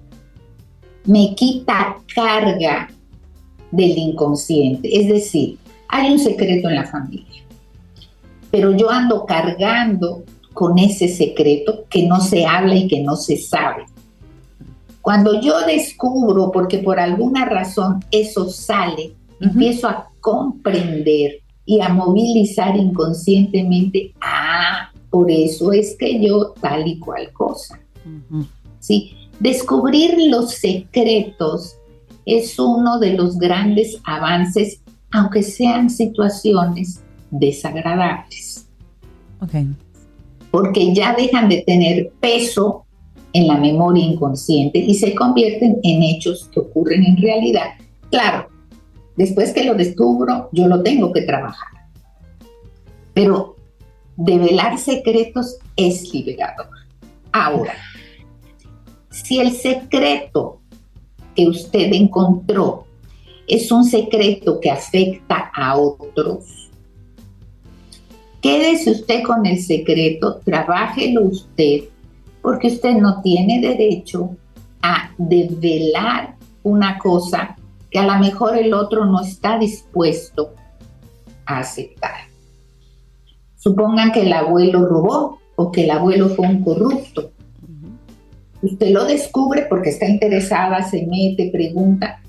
me 1.07 1.35
quita 1.35 1.97
carga 2.15 2.89
del 3.71 3.99
inconsciente. 3.99 4.89
Es 5.01 5.09
decir, 5.09 5.59
hay 5.89 6.13
un 6.13 6.19
secreto 6.19 6.69
en 6.69 6.77
la 6.77 6.85
familia, 6.85 7.43
pero 8.51 8.77
yo 8.77 8.91
ando 8.91 9.27
cargando 9.27 10.25
con 10.53 10.79
ese 10.79 11.09
secreto 11.09 11.85
que 11.91 12.07
no 12.07 12.21
se 12.21 12.47
habla 12.47 12.77
y 12.77 12.89
que 12.89 13.03
no 13.03 13.17
se 13.17 13.37
sabe. 13.37 13.85
Cuando 15.03 15.41
yo 15.41 15.67
descubro, 15.67 16.51
porque 16.51 16.79
por 16.79 16.99
alguna 16.99 17.45
razón 17.45 18.03
eso 18.11 18.49
sale, 18.49 19.13
empiezo 19.41 19.89
a 19.89 20.09
comprender 20.21 21.43
y 21.67 21.81
a 21.81 21.91
movilizar 21.91 22.77
inconscientemente, 22.77 24.15
ah, 24.21 24.91
por 25.11 25.31
eso 25.31 25.73
es 25.73 25.97
que 25.99 26.25
yo 26.25 26.55
tal 26.61 26.87
y 26.87 26.99
cual 26.99 27.31
cosa. 27.33 27.79
¿Sí? 28.81 29.15
Descubrir 29.41 30.15
los 30.29 30.53
secretos 30.53 31.77
es 32.25 32.59
uno 32.59 32.99
de 32.99 33.15
los 33.15 33.39
grandes 33.39 34.01
avances, 34.05 34.81
aunque 35.13 35.43
sean 35.43 35.91
situaciones 35.91 37.03
desagradables. 37.31 38.67
Okay 39.41 39.69
porque 40.55 40.95
ya 40.95 41.17
dejan 41.17 41.49
de 41.49 41.65
tener 41.67 42.13
peso 42.21 42.87
en 43.33 43.49
la 43.49 43.57
memoria 43.57 44.05
inconsciente 44.05 44.79
y 44.79 44.95
se 44.95 45.13
convierten 45.13 45.81
en 45.83 46.01
hechos 46.05 46.49
que 46.53 46.61
ocurren 46.61 47.05
en 47.05 47.17
realidad. 47.17 47.71
Claro, 48.09 48.47
después 49.17 49.53
que 49.53 49.65
lo 49.65 49.75
descubro, 49.75 50.51
yo 50.53 50.69
lo 50.69 50.81
tengo 50.85 51.13
que 51.13 51.23
trabajar. 51.23 51.71
Pero 53.15 53.57
develar 54.17 54.79
secretos 54.79 55.57
es 55.75 56.15
liberador. 56.15 56.69
Ahora, 57.33 57.75
si 59.23 59.39
el 59.39 59.53
secreto 59.53 60.61
que 61.35 61.49
usted 61.49 61.93
encontró 61.93 62.87
es 63.47 63.71
un 63.71 63.85
secreto 63.85 64.61
que 64.61 64.71
afecta 64.71 65.51
a 65.55 65.77
otros, 65.77 66.65
Quédese 68.45 68.91
usted 68.91 69.23
con 69.23 69.47
el 69.47 69.59
secreto, 69.59 70.39
trabájelo 70.45 71.23
usted, 71.23 71.85
porque 72.43 72.67
usted 72.67 72.93
no 72.97 73.23
tiene 73.23 73.59
derecho 73.59 74.37
a 74.83 75.13
develar 75.17 76.37
una 76.63 76.99
cosa 76.99 77.57
que 77.91 77.99
a 77.99 78.07
lo 78.07 78.19
mejor 78.19 78.59
el 78.59 78.75
otro 78.75 79.07
no 79.07 79.23
está 79.23 79.59
dispuesto 79.59 80.51
a 81.47 81.61
aceptar. 81.61 82.29
Supongan 83.57 84.13
que 84.13 84.21
el 84.21 84.33
abuelo 84.35 84.85
robó 84.87 85.39
o 85.57 85.73
que 85.73 85.85
el 85.85 85.91
abuelo 85.91 86.29
fue 86.29 86.47
un 86.47 86.63
corrupto. 86.63 87.31
Usted 88.65 88.91
lo 88.91 89.05
descubre 89.05 89.67
porque 89.69 89.91
está 89.91 90.07
interesada, 90.07 90.83
se 90.83 91.07
mete, 91.07 91.51
pregunta. 91.53 92.21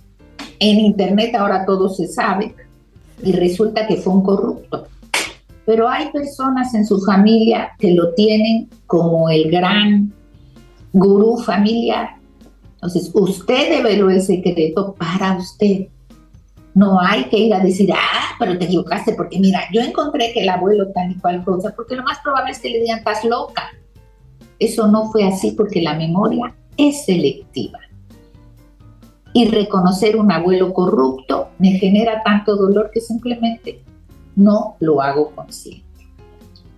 En 0.60 0.80
internet 0.80 1.36
ahora 1.36 1.66
todo 1.66 1.90
se 1.90 2.08
sabe 2.08 2.54
y 3.24 3.32
resulta 3.32 3.88
que 3.88 3.98
fue 3.98 4.14
un 4.14 4.24
corrupto 4.24 4.88
pero 5.66 5.90
hay 5.90 6.12
personas 6.12 6.74
en 6.76 6.86
su 6.86 7.02
familia 7.02 7.72
que 7.80 7.92
lo 7.92 8.14
tienen 8.14 8.70
como 8.86 9.30
el 9.30 9.50
gran 9.50 10.14
gurú 10.94 11.38
familiar. 11.38 12.16
Entonces, 12.76 13.10
usted 13.14 13.78
develó 13.78 14.10
el 14.12 14.22
secreto 14.22 14.94
para 14.94 15.38
usted. 15.38 15.88
No 16.76 17.00
hay 17.02 17.26
que 17.26 17.38
ir 17.38 17.54
a 17.54 17.60
decir, 17.60 17.92
ah, 17.94 18.36
pero 18.38 18.58
te 18.60 18.66
equivocaste, 18.66 19.14
porque 19.14 19.40
mira, 19.40 19.62
yo 19.74 19.82
encontré 19.82 20.32
que 20.34 20.42
el 20.42 20.50
abuelo 20.50 20.92
tal 20.94 21.12
y 21.12 21.16
cual 21.16 21.44
cosa, 21.44 21.74
porque 21.76 21.96
lo 21.96 22.04
más 22.04 22.20
probable 22.20 22.52
es 22.52 22.60
que 22.60 22.70
le 22.70 22.82
digan, 22.82 23.00
estás 23.00 23.24
loca. 23.24 23.64
Eso 24.60 24.88
no 24.88 25.12
fue 25.12 25.26
así 25.26 25.52
porque 25.52 25.82
la 25.82 25.96
memoria 25.96 26.56
es 26.78 27.06
selectiva. 27.06 27.80
Y 29.34 29.48
reconocer 29.50 30.16
un 30.16 30.32
abuelo 30.32 30.74
corrupto 30.74 31.50
me 31.60 31.72
genera 31.72 32.24
tanto 32.24 32.56
dolor 32.56 32.90
que 32.94 33.02
simplemente 33.02 33.82
no 34.36 34.78
lo 34.80 35.02
hago 35.02 35.32
consciente. 35.32 35.84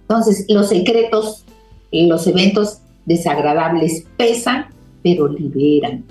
Entonces, 0.01 0.45
los 0.49 0.69
secretos, 0.69 1.45
los 1.91 2.25
eventos 2.25 2.79
desagradables 3.05 4.05
pesan, 4.17 4.67
pero 5.03 5.27
liberan. 5.27 6.03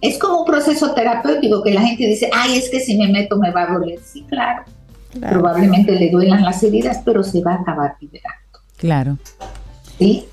Es 0.00 0.18
como 0.18 0.40
un 0.40 0.44
proceso 0.44 0.92
terapéutico 0.92 1.62
que 1.62 1.72
la 1.72 1.82
gente 1.82 2.06
dice, 2.06 2.28
ay, 2.32 2.58
es 2.58 2.68
que 2.70 2.80
si 2.80 2.96
me 2.96 3.08
meto 3.08 3.38
me 3.38 3.50
va 3.50 3.62
a 3.62 3.78
doler. 3.78 3.98
Sí, 4.00 4.24
claro. 4.28 4.64
Probablemente 5.20 5.92
le 5.92 6.10
duelan 6.10 6.44
las 6.44 6.62
heridas, 6.62 7.00
pero 7.04 7.22
se 7.22 7.42
va 7.42 7.52
a 7.52 7.60
acabar 7.60 7.96
liberando. 8.00 8.58
Claro. 8.76 9.18
¿Sí? 9.98 10.24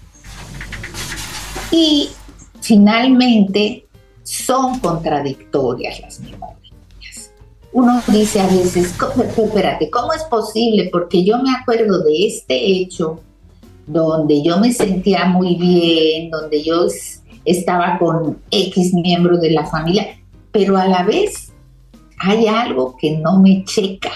Y 1.72 2.10
finalmente 2.62 3.86
son 4.24 4.80
contradictorias 4.80 6.00
las 6.02 6.20
memorias 6.20 6.64
uno 7.74 8.02
dice 8.08 8.40
a 8.40 8.48
veces, 8.48 8.96
espérate, 9.36 9.90
¿cómo 9.90 10.14
es 10.14 10.24
posible? 10.26 10.90
Porque 10.92 11.26
yo 11.26 11.40
me 11.40 11.52
acuerdo 11.52 12.04
de 12.04 12.28
este 12.28 12.56
hecho 12.56 13.20
donde 13.88 14.44
yo 14.44 14.60
me 14.60 14.72
sentía 14.72 15.26
muy 15.26 15.56
bien, 15.56 16.30
donde 16.30 16.64
yo 16.64 16.86
estaba 17.46 17.98
con 17.98 18.40
X 18.52 18.94
miembro 18.94 19.38
de 19.40 19.52
la 19.52 19.66
familia, 19.66 20.20
pero 20.52 20.78
a 20.78 20.88
la 20.88 21.04
vez 21.04 21.52
hay 22.20 22.46
algo 22.48 22.96
que 22.96 23.18
no 23.18 23.40
me 23.40 23.66
checa. 23.66 24.12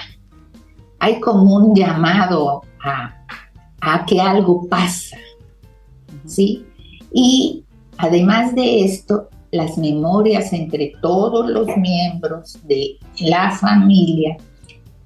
Hay 1.00 1.20
como 1.20 1.56
un 1.56 1.76
llamado 1.76 2.64
a, 2.84 3.14
a 3.82 4.06
que 4.06 4.20
algo 4.20 4.68
pasa, 4.68 5.18
¿sí? 6.26 6.66
Y 7.12 7.64
además 7.98 8.56
de 8.56 8.84
esto, 8.84 9.30
las 9.52 9.78
memorias 9.78 10.52
entre 10.54 10.94
todos 11.02 11.50
los 11.50 11.68
miembros 11.78 12.60
de 12.64 12.98
la 13.20 13.52
familia 13.52 14.38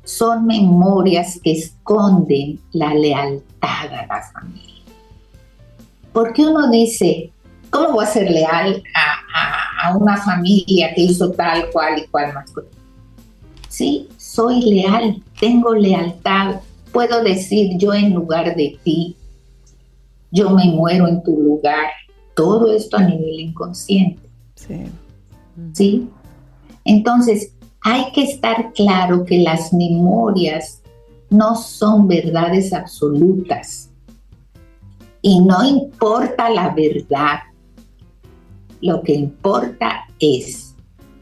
son 0.04 0.46
memorias 0.46 1.40
que 1.44 1.54
esconden 1.54 2.60
la 2.74 2.94
lealtad 2.94 3.94
a 3.94 4.06
la 4.08 4.24
familia. 4.34 4.84
Porque 6.12 6.46
uno 6.46 6.70
dice, 6.70 7.32
¿cómo 7.70 7.94
voy 7.94 8.06
a 8.06 8.08
ser 8.08 8.30
leal 8.30 8.84
a, 8.94 9.98
una 9.98 10.18
familia 10.18 10.94
que 10.94 11.02
hizo 11.02 11.32
tal, 11.32 11.70
cual 11.72 12.00
y 12.00 12.08
cual 12.08 12.34
más? 12.34 12.52
Sí, 13.68 14.08
soy 14.18 14.62
leal, 14.62 15.24
tengo 15.42 15.74
lealtad. 15.74 16.62
Puedo 16.94 17.22
decir 17.24 17.78
yo 17.78 17.94
en 17.94 18.14
lugar 18.14 18.56
de 18.56 18.78
ti, 18.84 19.18
yo 20.32 20.52
me 20.52 20.66
muero 20.66 21.08
en 21.08 21.22
tu 21.24 21.36
lugar. 21.42 21.90
Todo 22.34 22.72
esto 22.72 22.96
a 22.96 23.04
nivel 23.04 23.40
inconsciente. 23.40 24.30
Sí. 24.56 24.84
¿Sí? 25.74 26.10
Entonces, 26.86 27.54
hay 27.82 28.12
que 28.14 28.24
estar 28.24 28.72
claro 28.74 29.26
que 29.26 29.40
las 29.40 29.74
memorias 29.74 30.82
no 31.30 31.56
son 31.56 32.08
verdades 32.08 32.72
absolutas. 32.72 33.90
Y 35.22 35.42
no 35.42 35.64
importa 35.64 36.50
la 36.50 36.74
verdad. 36.74 37.40
Lo 38.80 39.02
que 39.02 39.14
importa 39.14 40.08
es 40.20 40.76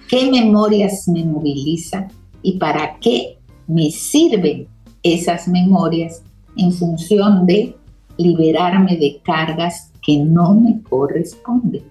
qué 0.07 0.29
memorias 0.29 1.07
me 1.07 1.23
movilizan 1.25 2.07
y 2.41 2.57
para 2.57 2.97
qué 2.99 3.38
me 3.69 3.91
sirven 3.91 4.67
esas 5.03 5.47
memorias 5.47 6.23
en 6.57 6.73
función 6.73 7.45
de 7.45 7.75
liberarme 8.17 8.97
de 8.97 9.21
cargas 9.23 9.91
que 10.01 10.17
no 10.17 10.55
me 10.55 10.81
corresponden. 10.81 11.83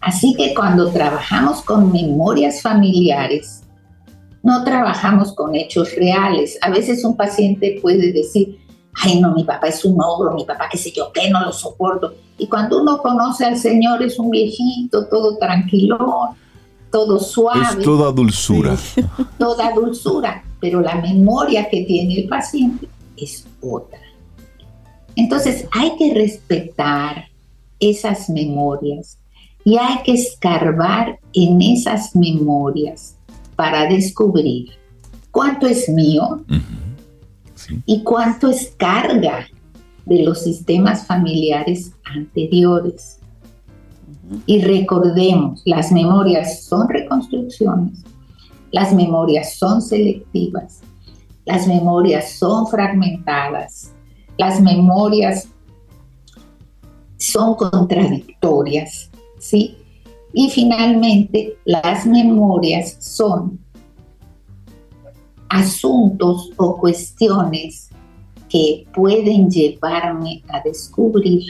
Así 0.00 0.34
que 0.34 0.54
cuando 0.54 0.90
trabajamos 0.90 1.62
con 1.62 1.90
memorias 1.90 2.62
familiares, 2.62 3.64
no 4.44 4.62
trabajamos 4.62 5.34
con 5.34 5.56
hechos 5.56 5.94
reales. 5.96 6.56
A 6.62 6.70
veces 6.70 7.04
un 7.04 7.16
paciente 7.16 7.80
puede 7.82 8.12
decir, 8.12 8.56
ay 9.02 9.20
no, 9.20 9.34
mi 9.34 9.42
papá 9.42 9.66
es 9.66 9.84
un 9.84 10.00
ogro, 10.00 10.32
mi 10.32 10.44
papá 10.44 10.68
qué 10.70 10.78
sé 10.78 10.92
yo, 10.92 11.12
que 11.12 11.28
no 11.28 11.40
lo 11.44 11.52
soporto. 11.52 12.14
Y 12.38 12.46
cuando 12.46 12.80
uno 12.80 12.98
conoce 12.98 13.44
al 13.44 13.58
Señor 13.58 14.00
es 14.04 14.16
un 14.20 14.30
viejito, 14.30 15.08
todo 15.08 15.36
tranquilo, 15.38 16.36
todo 16.90 17.18
suave. 17.18 17.80
Es 17.80 17.84
toda 17.84 18.12
dulzura. 18.12 18.76
Toda 19.38 19.72
dulzura, 19.72 20.44
pero 20.60 20.80
la 20.80 20.96
memoria 20.96 21.68
que 21.68 21.84
tiene 21.84 22.20
el 22.20 22.28
paciente 22.28 22.88
es 23.16 23.46
otra. 23.60 24.00
Entonces 25.16 25.66
hay 25.72 25.96
que 25.96 26.14
respetar 26.14 27.26
esas 27.80 28.28
memorias 28.30 29.18
y 29.64 29.76
hay 29.76 30.02
que 30.04 30.14
escarbar 30.14 31.18
en 31.32 31.60
esas 31.60 32.14
memorias 32.14 33.16
para 33.56 33.86
descubrir 33.86 34.70
cuánto 35.30 35.66
es 35.66 35.88
mío 35.88 36.44
y 37.84 38.02
cuánto 38.02 38.48
es 38.48 38.72
carga 38.76 39.46
de 40.06 40.22
los 40.22 40.42
sistemas 40.42 41.06
familiares 41.06 41.92
anteriores. 42.04 43.17
Y 44.46 44.60
recordemos, 44.60 45.62
las 45.64 45.90
memorias 45.90 46.64
son 46.64 46.88
reconstrucciones, 46.88 48.04
las 48.70 48.92
memorias 48.92 49.54
son 49.56 49.80
selectivas, 49.80 50.80
las 51.44 51.66
memorias 51.66 52.32
son 52.32 52.66
fragmentadas, 52.66 53.92
las 54.36 54.60
memorias 54.60 55.48
son 57.16 57.54
contradictorias, 57.54 59.10
¿sí? 59.38 59.76
Y 60.32 60.50
finalmente, 60.50 61.56
las 61.64 62.06
memorias 62.06 62.96
son 63.00 63.58
asuntos 65.48 66.50
o 66.56 66.76
cuestiones 66.76 67.88
que 68.48 68.86
pueden 68.94 69.50
llevarme 69.50 70.42
a 70.48 70.60
descubrir 70.60 71.42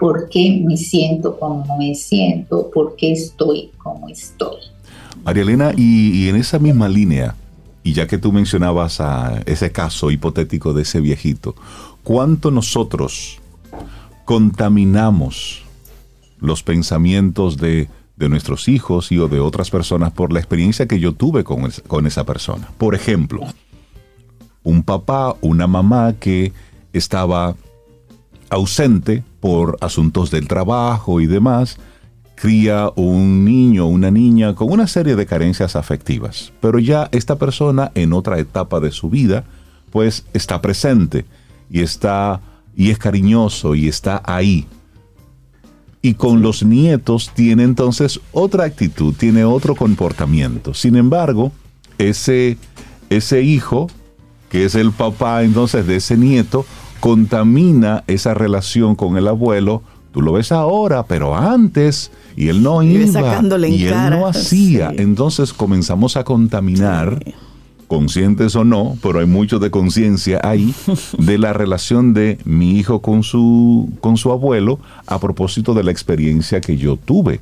por 0.00 0.30
qué 0.30 0.62
me 0.64 0.78
siento 0.78 1.38
como 1.38 1.76
me 1.76 1.94
siento, 1.94 2.70
por 2.72 2.96
qué 2.96 3.12
estoy 3.12 3.70
como 3.76 4.08
estoy. 4.08 4.56
María 5.22 5.42
Elena, 5.42 5.72
y, 5.76 6.28
en 6.28 6.36
esa 6.36 6.58
misma 6.58 6.88
línea, 6.88 7.36
y 7.84 7.92
ya 7.92 8.06
que 8.06 8.16
tú 8.16 8.32
mencionabas 8.32 8.98
ese 9.44 9.70
caso 9.70 10.10
hipotético 10.10 10.72
de 10.72 10.82
ese 10.82 11.02
viejito, 11.02 11.54
¿cuánto 12.02 12.50
nosotros 12.50 13.38
contaminamos 14.24 15.62
los 16.38 16.62
pensamientos 16.62 17.58
de, 17.58 17.88
nuestros 18.16 18.68
hijos 18.68 19.12
y 19.12 19.18
o 19.18 19.28
de 19.28 19.40
otras 19.40 19.70
personas 19.70 20.12
por 20.12 20.30
la 20.30 20.40
experiencia 20.40 20.86
que 20.86 21.00
yo 21.00 21.12
tuve 21.12 21.44
con, 21.44 21.70
con 21.86 22.06
esa 22.06 22.24
persona? 22.24 22.68
Por 22.78 22.94
ejemplo, 22.94 23.46
un 24.62 24.82
papá, 24.82 25.36
una 25.42 25.66
mamá 25.66 26.14
que 26.18 26.52
estaba 26.92 27.54
ausente 28.50 29.22
por 29.40 29.78
asuntos 29.80 30.30
del 30.30 30.48
trabajo 30.48 31.20
y 31.20 31.26
demás, 31.26 31.78
cría 32.34 32.90
un 32.96 33.44
niño 33.44 33.86
o 33.86 33.88
una 33.88 34.10
niña 34.10 34.54
con 34.54 34.72
una 34.72 34.86
serie 34.86 35.16
de 35.16 35.26
carencias 35.26 35.76
afectivas. 35.76 36.52
Pero 36.60 36.78
ya 36.78 37.08
esta 37.12 37.36
persona 37.36 37.92
en 37.94 38.12
otra 38.12 38.38
etapa 38.38 38.80
de 38.80 38.92
su 38.92 39.10
vida, 39.10 39.44
pues 39.90 40.24
está 40.32 40.60
presente 40.60 41.24
y 41.70 41.80
está 41.80 42.40
y 42.76 42.90
es 42.90 42.98
cariñoso 42.98 43.74
y 43.74 43.88
está 43.88 44.22
ahí. 44.24 44.66
Y 46.02 46.14
con 46.14 46.40
los 46.40 46.62
nietos 46.62 47.30
tiene 47.34 47.64
entonces 47.64 48.20
otra 48.32 48.64
actitud, 48.64 49.14
tiene 49.14 49.44
otro 49.44 49.74
comportamiento. 49.74 50.72
Sin 50.72 50.96
embargo, 50.96 51.52
ese, 51.98 52.56
ese 53.10 53.42
hijo, 53.42 53.88
que 54.48 54.64
es 54.64 54.74
el 54.74 54.92
papá 54.92 55.42
entonces 55.42 55.86
de 55.86 55.96
ese 55.96 56.16
nieto, 56.16 56.64
contamina 57.00 58.04
esa 58.06 58.34
relación 58.34 58.94
con 58.94 59.16
el 59.16 59.26
abuelo. 59.26 59.82
Tú 60.12 60.22
lo 60.22 60.32
ves 60.32 60.52
ahora, 60.52 61.04
pero 61.04 61.36
antes, 61.36 62.10
y 62.36 62.48
él 62.48 62.62
no 62.62 62.82
iba, 62.82 63.04
y 63.68 63.84
él 63.86 64.10
no 64.10 64.26
hacía. 64.26 64.92
Entonces 64.96 65.52
comenzamos 65.52 66.16
a 66.16 66.24
contaminar, 66.24 67.22
conscientes 67.86 68.54
o 68.56 68.64
no, 68.64 68.96
pero 69.02 69.20
hay 69.20 69.26
mucho 69.26 69.58
de 69.58 69.70
conciencia 69.70 70.40
ahí, 70.42 70.74
de 71.18 71.38
la 71.38 71.52
relación 71.52 72.12
de 72.12 72.38
mi 72.44 72.78
hijo 72.78 73.00
con 73.00 73.22
su, 73.22 73.90
con 74.00 74.16
su 74.16 74.32
abuelo 74.32 74.80
a 75.06 75.18
propósito 75.18 75.74
de 75.74 75.84
la 75.84 75.90
experiencia 75.90 76.60
que 76.60 76.76
yo 76.76 76.96
tuve. 76.96 77.40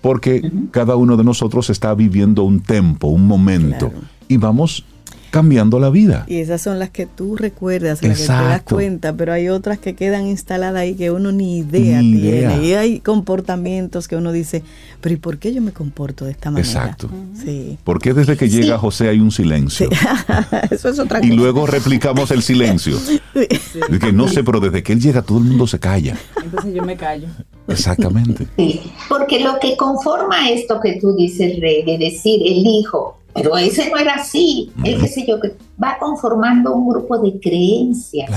Porque 0.00 0.50
cada 0.70 0.96
uno 0.96 1.16
de 1.16 1.24
nosotros 1.24 1.70
está 1.70 1.92
viviendo 1.94 2.44
un 2.44 2.60
tiempo, 2.60 3.08
un 3.08 3.26
momento, 3.26 3.90
y 4.28 4.36
vamos 4.36 4.84
cambiando 5.30 5.78
la 5.78 5.90
vida. 5.90 6.24
Y 6.26 6.36
esas 6.36 6.62
son 6.62 6.78
las 6.78 6.90
que 6.90 7.06
tú 7.06 7.36
recuerdas, 7.36 8.02
las 8.02 8.18
que 8.18 8.26
te 8.26 8.32
das 8.32 8.62
cuenta, 8.62 9.12
pero 9.12 9.32
hay 9.32 9.48
otras 9.48 9.78
que 9.78 9.94
quedan 9.94 10.26
instaladas 10.26 10.80
ahí 10.80 10.94
que 10.94 11.10
uno 11.10 11.32
ni 11.32 11.58
idea 11.58 12.00
tiene. 12.00 12.64
Y 12.64 12.74
hay 12.74 13.00
comportamientos 13.00 14.08
que 14.08 14.16
uno 14.16 14.32
dice, 14.32 14.62
pero 15.00 15.14
¿y 15.14 15.18
por 15.18 15.38
qué 15.38 15.52
yo 15.52 15.62
me 15.62 15.72
comporto 15.72 16.24
de 16.24 16.32
esta 16.32 16.50
manera? 16.50 16.68
Exacto. 16.68 17.10
Sí. 17.44 17.78
¿Por 17.84 18.00
qué 18.00 18.14
desde 18.14 18.36
que 18.36 18.48
llega 18.48 18.78
José 18.78 19.08
hay 19.08 19.20
un 19.20 19.30
silencio? 19.30 19.88
Eso 20.70 20.88
es 20.88 20.98
otra 20.98 21.20
cosa. 21.20 21.32
Y 21.32 21.36
luego 21.36 21.66
replicamos 21.66 22.30
el 22.30 22.42
silencio. 22.42 22.96
que 24.00 24.12
no 24.12 24.28
sé, 24.28 24.44
pero 24.44 24.60
desde 24.60 24.82
que 24.82 24.92
él 24.92 25.00
llega 25.00 25.22
todo 25.22 25.38
el 25.38 25.44
mundo 25.44 25.66
se 25.66 25.78
calla. 25.78 26.16
Entonces 26.42 26.74
yo 26.74 26.82
me 26.82 26.96
callo. 26.96 27.28
Exactamente. 27.68 28.46
Sí, 28.56 28.80
porque 29.08 29.40
lo 29.40 29.58
que 29.60 29.76
conforma 29.76 30.50
esto 30.50 30.80
que 30.80 30.98
tú 31.00 31.14
dices, 31.14 31.60
Rey, 31.60 31.84
de 31.84 31.98
decir 31.98 32.40
el 32.42 32.66
hijo, 32.66 33.17
pero 33.38 33.56
ese 33.56 33.88
no 33.90 33.96
era 33.96 34.14
así. 34.14 34.72
El 34.84 35.00
qué 35.00 35.08
sé 35.08 35.24
yo, 35.26 35.40
que 35.40 35.54
va 35.82 35.96
conformando 35.98 36.74
un 36.74 36.88
grupo 36.88 37.18
de 37.18 37.38
creencias. 37.38 38.30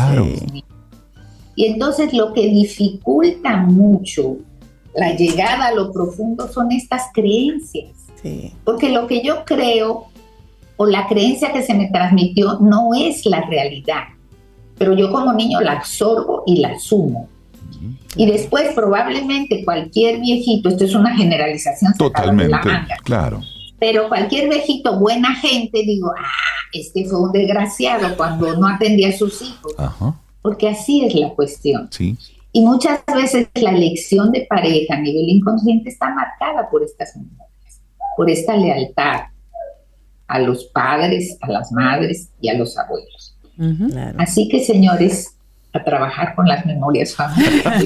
Y 1.56 1.66
entonces 1.66 2.14
lo 2.14 2.34
que 2.34 2.48
dificulta 2.48 3.58
mucho 3.58 4.38
la 4.94 5.16
llegada 5.16 5.68
a 5.68 5.74
lo 5.74 5.92
profundo 5.92 6.48
son 6.48 6.72
estas 6.72 7.04
creencias. 7.14 7.90
Porque 8.64 8.90
lo 8.90 9.08
que 9.08 9.24
yo 9.24 9.44
creo 9.46 10.06
o 10.78 10.86
la 10.86 11.08
creencia 11.08 11.52
que 11.52 11.64
se 11.64 11.74
me 11.74 11.88
transmitió 11.88 12.60
no 12.60 12.94
es 12.94 13.26
la 13.26 13.42
realidad. 13.42 14.04
Pero 14.78 14.96
yo 14.96 15.12
como 15.12 15.34
niño 15.34 15.62
la 15.62 15.74
absorbo 15.74 16.44
y 16.46 16.60
la 16.60 16.70
asumo. 16.70 17.28
Y 18.16 18.26
después 18.26 18.74
probablemente 18.76 19.64
cualquier 19.64 20.20
viejito, 20.20 20.70
esto 20.70 20.84
es 20.86 20.94
una 20.94 21.16
generalización 21.16 21.94
totalmente, 21.98 22.58
claro 23.04 23.42
pero 23.82 24.10
cualquier 24.10 24.48
viejito, 24.48 25.00
buena 25.00 25.34
gente, 25.34 25.82
digo, 25.84 26.12
ah, 26.16 26.30
este 26.72 27.04
fue 27.06 27.20
un 27.20 27.32
desgraciado 27.32 28.16
cuando 28.16 28.56
no 28.56 28.68
atendía 28.68 29.10
a 29.10 29.12
sus 29.12 29.42
hijos. 29.42 29.74
Porque 30.44 30.70
así 30.70 31.04
es 31.04 31.16
la 31.16 31.32
cuestión. 31.32 31.88
Sí. 31.92 32.16
Y 32.52 32.62
muchas 32.62 33.00
veces 33.08 33.48
la 33.56 33.72
elección 33.72 34.32
de 34.32 34.46
pareja 34.48 34.94
a 34.94 35.00
nivel 35.00 35.28
inconsciente 35.30 35.90
está 35.90 36.14
marcada 36.14 36.70
por 36.70 36.84
estas 36.84 37.16
memorias, 37.16 37.82
por 38.16 38.30
esta 38.30 38.56
lealtad 38.56 39.22
a 40.28 40.40
los 40.40 40.66
padres, 40.66 41.40
a 41.42 41.50
las 41.50 41.72
madres 41.72 42.30
y 42.40 42.50
a 42.50 42.54
los 42.54 42.78
abuelos. 42.78 43.36
Así 44.20 44.48
que, 44.48 44.64
señores, 44.64 45.38
a 45.74 45.84
trabajar 45.84 46.36
con 46.36 46.48
las 46.48 46.66
memorias 46.66 47.16
familiares. 47.16 47.84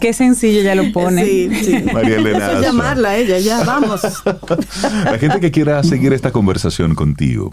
Qué 0.00 0.12
sencillo 0.12 0.62
ya 0.62 0.74
lo 0.74 0.92
pone. 0.92 1.24
Sí, 1.24 1.84
María 1.92 2.16
Elena. 2.16 2.60
llamarla 2.60 3.10
a 3.10 3.16
ella, 3.16 3.38
ya, 3.38 3.64
vamos. 3.64 4.02
La 5.04 5.18
gente 5.18 5.40
que 5.40 5.50
quiera 5.50 5.82
seguir 5.82 6.12
esta 6.12 6.30
conversación 6.30 6.94
contigo. 6.94 7.52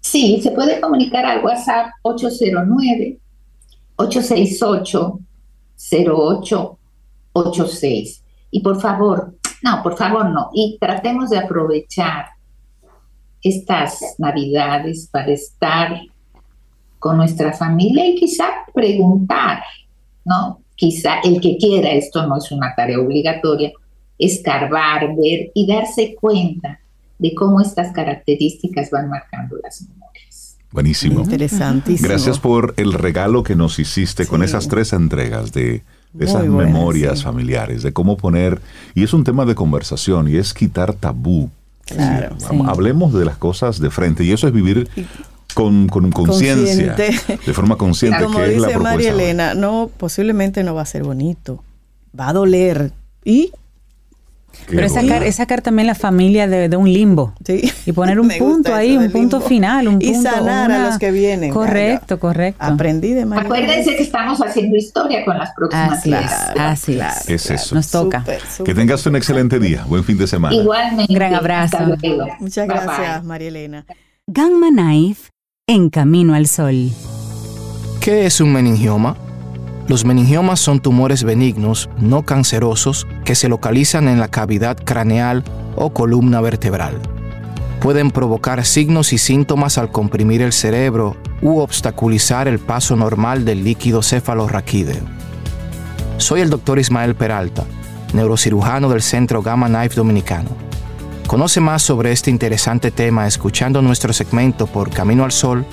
Sí, 0.00 0.40
se 0.42 0.50
puede 0.52 0.80
comunicar 0.80 1.24
al 1.24 1.44
WhatsApp 1.44 1.90
809 2.02 3.18
868 3.96 5.18
0886. 5.76 8.22
Y 8.50 8.60
por 8.60 8.80
favor, 8.80 9.34
No, 9.62 9.82
por 9.82 9.96
favor, 9.96 10.30
no. 10.30 10.50
Y 10.54 10.78
tratemos 10.80 11.30
de 11.30 11.38
aprovechar 11.38 12.26
estas 13.42 14.00
navidades 14.18 15.08
para 15.10 15.32
estar 15.32 16.00
con 16.98 17.16
nuestra 17.16 17.52
familia 17.52 18.06
y 18.06 18.16
quizá 18.16 18.46
preguntar, 18.74 19.62
¿no? 20.24 20.60
Quizá 20.74 21.20
el 21.20 21.40
que 21.40 21.56
quiera, 21.56 21.90
esto 21.90 22.26
no 22.26 22.36
es 22.36 22.50
una 22.50 22.74
tarea 22.74 22.98
obligatoria, 22.98 23.72
escarbar, 24.18 25.14
ver 25.16 25.50
y 25.54 25.66
darse 25.66 26.14
cuenta 26.14 26.80
de 27.18 27.34
cómo 27.34 27.60
estas 27.60 27.92
características 27.92 28.90
van 28.90 29.08
marcando 29.08 29.56
las 29.62 29.82
memorias. 29.82 30.56
Buenísimo. 30.70 31.20
Interesantísimo. 31.20 32.08
Gracias 32.08 32.38
por 32.38 32.74
el 32.76 32.92
regalo 32.92 33.42
que 33.42 33.56
nos 33.56 33.78
hiciste 33.78 34.26
con 34.26 34.42
esas 34.42 34.68
tres 34.68 34.92
entregas 34.92 35.52
de, 35.52 35.82
esas 36.18 36.46
memorias 36.46 37.22
familiares, 37.22 37.82
de 37.82 37.92
cómo 37.92 38.16
poner, 38.16 38.60
y 38.94 39.02
es 39.02 39.12
un 39.14 39.24
tema 39.24 39.46
de 39.46 39.54
conversación 39.54 40.28
y 40.28 40.36
es 40.36 40.52
quitar 40.52 40.92
tabú. 40.94 41.50
Claro. 41.94 42.36
Hablemos 42.66 43.12
de 43.12 43.24
las 43.24 43.36
cosas 43.36 43.80
de 43.80 43.90
frente 43.90 44.24
y 44.24 44.32
eso 44.32 44.46
es 44.46 44.52
vivir 44.52 44.88
con, 45.54 45.88
con 45.88 46.10
conciencia, 46.12 46.94
de 46.94 47.52
forma 47.52 47.76
consciente. 47.76 48.22
Como 48.22 48.38
que 48.38 48.50
dice 48.50 48.78
María 48.78 49.10
Elena, 49.10 49.54
no, 49.54 49.90
posiblemente 49.96 50.62
no 50.62 50.74
va 50.74 50.82
a 50.82 50.86
ser 50.86 51.02
bonito, 51.02 51.62
va 52.18 52.28
a 52.28 52.32
doler 52.32 52.92
y 53.24 53.52
pero 54.66 54.86
es 54.86 54.92
sacar, 54.92 55.22
es 55.22 55.36
sacar 55.36 55.62
también 55.62 55.86
la 55.86 55.94
familia 55.94 56.46
de, 56.46 56.76
un 56.76 56.92
limbo. 56.92 57.32
Y 57.86 57.92
poner 57.92 58.20
un 58.20 58.28
punto 58.38 58.74
ahí, 58.74 58.96
un 58.96 59.10
punto 59.10 59.40
final. 59.40 59.88
Un 59.88 60.02
y 60.02 60.14
sanar 60.14 60.70
a 60.70 60.86
los 60.86 60.98
que 60.98 61.10
vienen. 61.10 61.52
Correcto, 61.52 62.18
correcto. 62.18 62.64
Aprendí 62.64 63.12
de 63.12 63.24
María. 63.24 63.44
Acuérdense 63.44 63.96
que 63.96 64.02
estamos 64.02 64.40
haciendo 64.40 64.76
historia 64.76 65.24
con 65.24 65.38
las 65.38 65.52
próximas 65.54 66.02
clases. 66.02 66.58
Así 66.58 66.98
es. 67.28 67.50
eso. 67.50 67.74
Nos 67.74 67.90
toca. 67.90 68.24
Que 68.64 68.74
tengas 68.74 69.04
un 69.06 69.16
excelente 69.16 69.58
día. 69.58 69.84
Buen 69.86 70.04
fin 70.04 70.18
de 70.18 70.26
semana. 70.26 70.54
Igualmente. 70.54 71.12
Gran 71.12 71.34
abrazo. 71.34 71.78
Muchas 72.40 72.66
gracias, 72.66 73.24
María 73.24 73.48
Elena. 73.48 73.86
Gamma 74.26 74.68
Knife 74.68 75.30
en 75.66 75.90
Camino 75.90 76.34
al 76.34 76.46
Sol. 76.46 76.90
¿Qué 78.00 78.26
es 78.26 78.40
un 78.40 78.52
meningioma? 78.52 79.16
Los 79.88 80.04
meningiomas 80.04 80.60
son 80.60 80.80
tumores 80.80 81.24
benignos, 81.24 81.88
no 81.96 82.22
cancerosos, 82.22 83.06
que 83.24 83.34
se 83.34 83.48
localizan 83.48 84.06
en 84.06 84.20
la 84.20 84.28
cavidad 84.28 84.76
craneal 84.76 85.44
o 85.76 85.94
columna 85.94 86.42
vertebral. 86.42 87.00
Pueden 87.80 88.10
provocar 88.10 88.66
signos 88.66 89.14
y 89.14 89.18
síntomas 89.18 89.78
al 89.78 89.90
comprimir 89.90 90.42
el 90.42 90.52
cerebro 90.52 91.16
u 91.40 91.60
obstaculizar 91.60 92.48
el 92.48 92.58
paso 92.58 92.96
normal 92.96 93.46
del 93.46 93.64
líquido 93.64 94.02
cefalorraquídeo. 94.02 95.00
Soy 96.18 96.42
el 96.42 96.50
doctor 96.50 96.78
Ismael 96.78 97.14
Peralta, 97.14 97.64
neurocirujano 98.12 98.90
del 98.90 99.00
Centro 99.00 99.42
Gamma 99.42 99.68
Knife 99.68 99.94
Dominicano. 99.94 100.50
Conoce 101.26 101.60
más 101.60 101.80
sobre 101.80 102.12
este 102.12 102.30
interesante 102.30 102.90
tema 102.90 103.26
escuchando 103.26 103.80
nuestro 103.80 104.12
segmento 104.12 104.66
por 104.66 104.90
Camino 104.90 105.24
al 105.24 105.32
Sol 105.32 105.64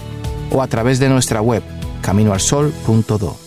o 0.51 0.61
a 0.61 0.67
través 0.67 0.99
de 0.99 1.09
nuestra 1.09 1.41
web 1.41 1.63
caminoalsol.do. 2.01 3.44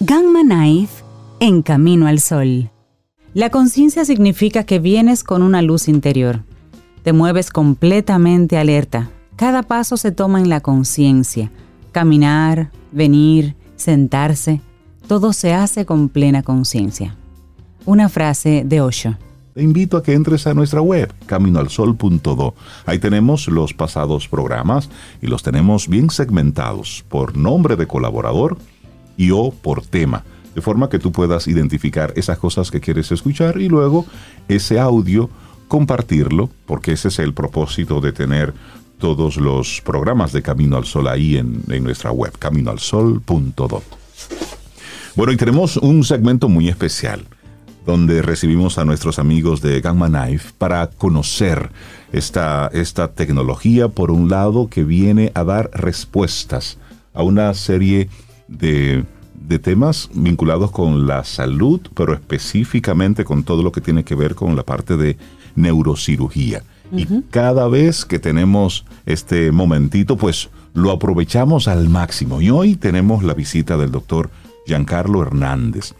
Gamma 0.00 0.42
Knife 0.42 1.02
en 1.40 1.60
Camino 1.62 2.06
al 2.06 2.20
Sol. 2.20 2.70
La 3.34 3.50
conciencia 3.50 4.04
significa 4.04 4.62
que 4.62 4.78
vienes 4.78 5.24
con 5.24 5.42
una 5.42 5.60
luz 5.60 5.88
interior. 5.88 6.44
Te 7.02 7.12
mueves 7.12 7.50
completamente 7.50 8.58
alerta. 8.58 9.10
Cada 9.34 9.64
paso 9.64 9.96
se 9.96 10.12
toma 10.12 10.38
en 10.38 10.48
la 10.48 10.60
conciencia. 10.60 11.50
Caminar, 11.90 12.70
venir, 12.92 13.56
sentarse, 13.74 14.60
todo 15.08 15.32
se 15.32 15.52
hace 15.52 15.84
con 15.84 16.08
plena 16.08 16.44
conciencia. 16.44 17.16
Una 17.84 18.08
frase 18.08 18.62
de 18.64 18.80
Osho. 18.80 19.16
Te 19.54 19.64
invito 19.64 19.96
a 19.96 20.04
que 20.04 20.12
entres 20.12 20.46
a 20.46 20.54
nuestra 20.54 20.80
web, 20.80 21.12
caminoalsol.do. 21.26 22.54
Ahí 22.86 23.00
tenemos 23.00 23.48
los 23.48 23.74
pasados 23.74 24.28
programas 24.28 24.90
y 25.20 25.26
los 25.26 25.42
tenemos 25.42 25.88
bien 25.88 26.10
segmentados 26.10 27.04
por 27.08 27.36
nombre 27.36 27.74
de 27.74 27.88
colaborador, 27.88 28.58
y 29.18 29.32
o 29.32 29.50
por 29.50 29.84
tema, 29.84 30.24
de 30.54 30.62
forma 30.62 30.88
que 30.88 30.98
tú 30.98 31.12
puedas 31.12 31.46
identificar 31.46 32.14
esas 32.16 32.38
cosas 32.38 32.70
que 32.70 32.80
quieres 32.80 33.12
escuchar 33.12 33.60
y 33.60 33.68
luego 33.68 34.06
ese 34.48 34.80
audio 34.80 35.28
compartirlo, 35.66 36.48
porque 36.64 36.92
ese 36.92 37.08
es 37.08 37.18
el 37.18 37.34
propósito 37.34 38.00
de 38.00 38.12
tener 38.12 38.54
todos 38.98 39.36
los 39.36 39.82
programas 39.82 40.32
de 40.32 40.42
Camino 40.42 40.76
al 40.76 40.84
Sol 40.84 41.08
ahí 41.08 41.36
en, 41.36 41.62
nuestra 41.82 42.10
web, 42.10 42.32
caminoalsol.do. 42.38 43.82
Bueno, 45.14 45.32
y 45.32 45.36
tenemos 45.36 45.76
un 45.76 46.04
segmento 46.04 46.48
muy 46.48 46.68
especial 46.68 47.26
donde 47.86 48.20
recibimos 48.22 48.78
a 48.78 48.84
nuestros 48.84 49.18
amigos 49.18 49.62
de 49.62 49.80
Gamma 49.80 50.08
Knife 50.08 50.50
para 50.58 50.88
conocer 50.90 51.70
esta, 52.12 52.70
esta 52.72 53.12
tecnología, 53.12 53.88
por 53.88 54.10
un 54.10 54.28
lado, 54.28 54.68
que 54.68 54.84
viene 54.84 55.32
a 55.34 55.44
dar 55.44 55.70
respuestas 55.72 56.78
a 57.14 57.22
una 57.22 57.54
serie 57.54 58.08
de, 58.08 58.27
temas 59.58 60.10
vinculados 60.14 60.70
con 60.70 61.06
la 61.06 61.24
salud, 61.24 61.80
pero 61.94 62.14
específicamente 62.14 63.24
con 63.24 63.44
todo 63.44 63.62
lo 63.62 63.72
que 63.72 63.80
tiene 63.80 64.04
que 64.04 64.14
ver 64.14 64.34
con 64.34 64.56
la 64.56 64.62
parte 64.62 64.96
de 64.96 65.16
neurocirugía. 65.54 66.62
Y 66.90 67.06
cada 67.30 67.68
vez 67.68 68.04
que 68.04 68.18
tenemos 68.18 68.86
este 69.04 69.52
momentito, 69.52 70.16
pues 70.16 70.48
lo 70.72 70.90
aprovechamos 70.90 71.68
al 71.68 71.88
máximo. 71.88 72.40
Y 72.40 72.50
hoy 72.50 72.76
tenemos 72.76 73.22
la 73.22 73.34
visita 73.34 73.76
del 73.76 73.90
doctor 73.90 74.30
Giancarlo 74.66 75.22
Hernández. 75.22 75.94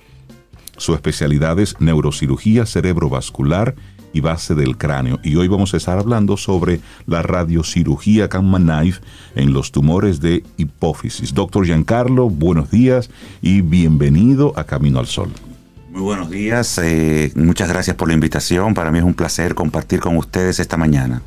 Su 0.79 0.95
especialidad 0.95 1.59
es 1.59 1.79
neurocirugía 1.81 2.65
cerebrovascular 2.65 3.75
y 4.13 4.21
base 4.21 4.55
del 4.55 4.77
cráneo. 4.77 5.19
Y 5.23 5.37
hoy 5.37 5.49
vamos 5.49 5.75
a 5.75 5.77
estar 5.77 5.99
hablando 5.99 6.37
sobre 6.37 6.81
la 7.07 7.23
radiocirugía 7.23 8.29
Gamma 8.29 8.59
Knife 8.59 9.01
en 9.35 9.53
los 9.53 9.73
tumores 9.73 10.21
de 10.21 10.45
hipófisis. 10.57 11.35
Doctor 11.35 11.65
Giancarlo, 11.67 12.29
buenos 12.29 12.71
días 12.71 13.11
y 13.43 13.61
bienvenido 13.61 14.53
a 14.57 14.65
Camino 14.65 14.99
al 14.99 15.07
Sol. 15.07 15.31
Muy 15.91 16.03
buenos 16.03 16.31
días, 16.31 16.79
eh, 16.83 17.33
muchas 17.35 17.69
gracias 17.69 17.97
por 17.97 18.09
la 18.09 18.15
invitación. 18.15 18.75
Para 18.75 18.91
mí 18.91 18.99
es 18.99 19.05
un 19.05 19.15
placer 19.15 19.55
compartir 19.55 20.01
con 20.01 20.17
ustedes 20.17 20.61
esta 20.61 20.77
mañana. 20.77 21.23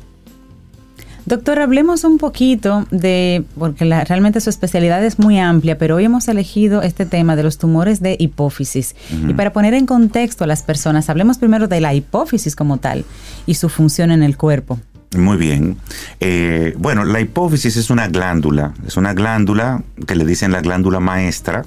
Doctor, 1.24 1.60
hablemos 1.60 2.04
un 2.04 2.18
poquito 2.18 2.86
de, 2.90 3.44
porque 3.58 3.84
realmente 3.84 4.40
su 4.40 4.50
especialidad 4.50 5.04
es 5.04 5.18
muy 5.18 5.38
amplia, 5.38 5.78
pero 5.78 5.96
hoy 5.96 6.04
hemos 6.04 6.26
elegido 6.28 6.82
este 6.82 7.06
tema 7.06 7.36
de 7.36 7.42
los 7.44 7.58
tumores 7.58 8.00
de 8.00 8.16
hipófisis. 8.18 8.96
Y 9.28 9.34
para 9.34 9.52
poner 9.52 9.74
en 9.74 9.86
contexto 9.86 10.44
a 10.44 10.46
las 10.46 10.62
personas, 10.62 11.08
hablemos 11.08 11.38
primero 11.38 11.68
de 11.68 11.80
la 11.80 11.94
hipófisis 11.94 12.56
como 12.56 12.78
tal 12.78 13.04
y 13.46 13.54
su 13.54 13.68
función 13.68 14.10
en 14.10 14.22
el 14.22 14.36
cuerpo. 14.36 14.80
Muy 15.16 15.36
bien. 15.36 15.76
Eh, 16.20 16.74
bueno, 16.78 17.04
la 17.04 17.20
hipófisis 17.20 17.76
es 17.76 17.90
una 17.90 18.08
glándula, 18.08 18.72
es 18.86 18.96
una 18.96 19.12
glándula 19.12 19.82
que 20.06 20.16
le 20.16 20.24
dicen 20.24 20.52
la 20.52 20.60
glándula 20.60 21.00
maestra, 21.00 21.64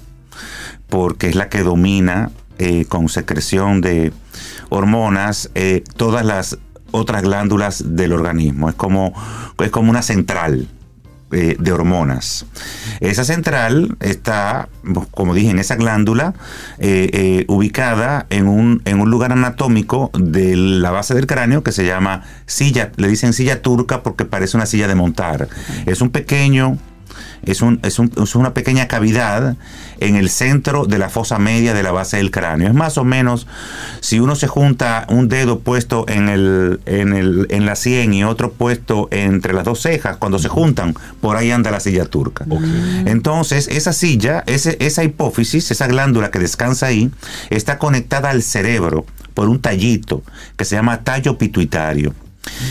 porque 0.89 1.29
es 1.29 1.35
la 1.35 1.47
que 1.47 1.61
domina 1.63 2.31
eh, 2.57 2.85
con 2.85 3.07
secreción 3.09 3.81
de 3.81 4.11
hormonas 4.69 5.51
eh, 5.55 5.83
todas 5.97 6.25
las 6.25 6.57
otras 6.95 7.21
glándulas 7.23 7.83
del 7.95 8.13
organismo. 8.13 8.69
Es 8.69 8.75
como, 8.75 9.13
es 9.59 9.69
como 9.69 9.89
una 9.89 10.01
central 10.01 10.67
eh, 11.31 11.57
de 11.59 11.71
hormonas. 11.71 12.45
Esa 12.99 13.25
central 13.25 13.97
está, 13.99 14.69
como 15.11 15.33
dije, 15.33 15.49
en 15.49 15.59
esa 15.59 15.75
glándula 15.75 16.33
eh, 16.77 17.09
eh, 17.11 17.45
ubicada 17.47 18.27
en 18.29 18.47
un, 18.47 18.81
en 18.85 18.99
un 18.99 19.09
lugar 19.09 19.31
anatómico 19.31 20.11
de 20.13 20.55
la 20.55 20.91
base 20.91 21.13
del 21.13 21.27
cráneo 21.27 21.63
que 21.63 21.71
se 21.71 21.85
llama 21.85 22.23
silla, 22.45 22.91
le 22.95 23.07
dicen 23.07 23.33
silla 23.33 23.61
turca 23.61 24.03
porque 24.03 24.25
parece 24.25 24.55
una 24.55 24.65
silla 24.65 24.87
de 24.87 24.95
montar. 24.95 25.49
Es 25.87 25.99
un 26.01 26.09
pequeño 26.09 26.77
es, 27.43 27.61
un, 27.61 27.79
es, 27.83 27.99
un, 27.99 28.11
es, 28.21 28.35
una 28.35 28.53
pequeña 28.53 28.87
cavidad 28.87 29.55
en 29.99 30.15
el 30.15 30.29
centro 30.29 30.85
de 30.85 30.97
la 30.97 31.09
fosa 31.09 31.39
media 31.39 31.73
de 31.73 31.83
la 31.83 31.91
base 31.91 32.17
del 32.17 32.31
cráneo. 32.31 32.67
Es 32.67 32.73
más 32.73 32.97
o 32.97 33.03
menos 33.03 33.47
si 34.01 34.19
uno 34.19 34.35
se 34.35 34.47
junta 34.47 35.05
un 35.09 35.27
dedo 35.27 35.59
puesto 35.59 36.05
en, 36.07 36.29
el, 36.29 36.79
en, 36.85 37.13
el, 37.13 37.47
en 37.49 37.65
la 37.65 37.75
sien 37.75 38.13
y 38.13 38.23
otro 38.23 38.51
puesto 38.51 39.07
entre 39.11 39.53
las 39.53 39.63
dos 39.63 39.81
cejas, 39.81 40.17
cuando 40.17 40.39
se 40.39 40.47
juntan, 40.47 40.95
por 41.21 41.37
ahí 41.37 41.51
anda 41.51 41.71
la 41.71 41.79
silla 41.79 42.05
turca. 42.05 42.45
Entonces, 43.05 43.67
esa 43.67 43.93
silla, 43.93 44.43
ese, 44.47 44.77
esa 44.79 45.03
hipófisis, 45.03 45.71
esa 45.71 45.87
glándula 45.87 46.31
que 46.31 46.39
descansa 46.39 46.87
ahí, 46.87 47.11
está 47.49 47.77
conectada 47.77 48.29
al 48.29 48.43
cerebro 48.43 49.05
por 49.33 49.49
un 49.49 49.59
tallito 49.59 50.23
que 50.55 50.65
se 50.65 50.75
llama 50.75 51.03
tallo 51.03 51.37
pituitario. 51.37 52.13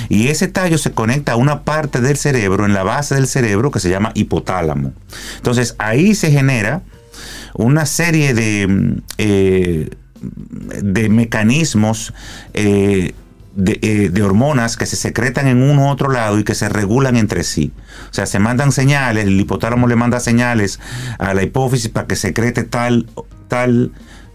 Y 0.09 0.29
ese 0.29 0.49
tallo 0.49 0.79
se 0.79 0.93
conecta 0.93 1.33
a 1.33 1.37
una 1.37 1.63
parte 1.63 2.01
del 2.01 2.17
cerebro, 2.17 2.67
en 2.67 2.75
la 2.75 2.83
base 2.83 3.15
del 3.15 3.27
cerebro, 3.27 3.71
que 3.71 3.81
se 3.81 3.91
llama 3.91 4.13
hipotálamo. 4.15 4.93
Entonces 5.37 5.75
ahí 5.79 6.15
se 6.15 6.31
genera 6.31 6.83
una 7.55 7.87
serie 7.87 8.35
de, 8.35 8.67
mm, 8.67 9.03
eh, 9.19 9.91
de 10.83 11.09
mecanismos 11.09 12.13
eh, 12.55 13.15
eh, 13.57 14.09
de, 14.11 14.23
hormonas 14.23 14.77
que 14.77 14.85
se 14.85 14.97
secretan 14.97 15.47
en 15.47 15.63
uno 15.63 15.85
u 15.85 15.89
otro 15.89 16.11
lado 16.11 16.41
y 16.41 16.45
que 16.45 16.57
se 16.57 16.69
regulan 16.69 17.17
entre 17.17 17.45
sí. 17.45 17.73
O 18.11 18.15
sea, 18.15 18.27
se 18.27 18.41
mandan 18.41 18.73
señales, 18.73 19.27
el 19.27 19.41
hipotálamo 19.41 19.87
le 19.87 19.95
manda 19.95 20.19
señales 20.19 20.81
a 21.19 21.35
la 21.35 21.45
hipófisis 21.45 21.89
para 21.89 22.09
que 22.09 22.17
secrete 22.17 22.65
tal, 22.65 23.07
tal 23.47 23.93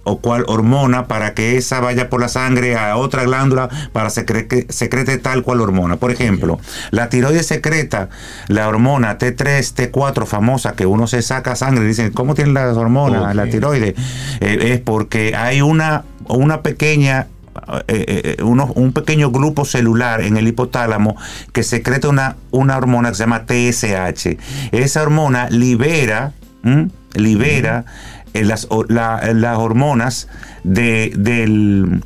o 0.09 0.19
cual 0.19 0.43
hormona 0.47 1.05
para 1.05 1.33
que 1.33 1.57
esa 1.57 1.79
vaya 1.79 2.09
por 2.09 2.19
la 2.19 2.29
sangre 2.29 2.75
a 2.75 2.97
otra 2.97 3.23
glándula 3.23 3.69
para 3.93 4.09
que 4.09 4.65
secrete 4.69 5.17
tal 5.17 5.43
cual 5.43 5.61
hormona. 5.61 5.97
Por 5.97 6.11
ejemplo, 6.11 6.59
la 6.91 7.09
tiroides 7.09 7.45
secreta 7.45 8.09
la 8.47 8.67
hormona 8.67 9.17
T3, 9.17 9.91
T4 9.91 10.25
famosa 10.25 10.73
que 10.73 10.85
uno 10.85 11.07
se 11.07 11.21
saca 11.21 11.55
sangre 11.55 11.85
y 11.85 11.87
dicen, 11.87 12.11
¿cómo 12.11 12.35
tiene 12.35 12.53
las 12.53 12.75
hormonas 12.75 13.35
la 13.35 13.47
tiroides? 13.47 13.95
Eh, 14.39 14.73
es 14.73 14.79
porque 14.79 15.35
hay 15.35 15.61
una, 15.61 16.03
una 16.27 16.61
pequeña 16.61 17.27
eh, 17.87 18.35
eh, 18.37 18.43
un 18.43 18.93
pequeño 18.93 19.31
grupo 19.31 19.65
celular 19.65 20.21
en 20.21 20.37
el 20.37 20.47
hipotálamo 20.47 21.17
que 21.51 21.63
secreta 21.63 22.07
una, 22.07 22.37
una 22.51 22.77
hormona 22.77 23.09
que 23.09 23.15
se 23.15 23.23
llama 23.23 23.45
TSH. 23.45 24.37
Esa 24.71 25.01
hormona 25.03 25.49
libera, 25.49 26.31
libera 27.13 27.85
las, 28.33 28.67
las, 28.87 29.57
hormonas 29.57 30.27
de, 30.63 31.13
del, 31.15 32.01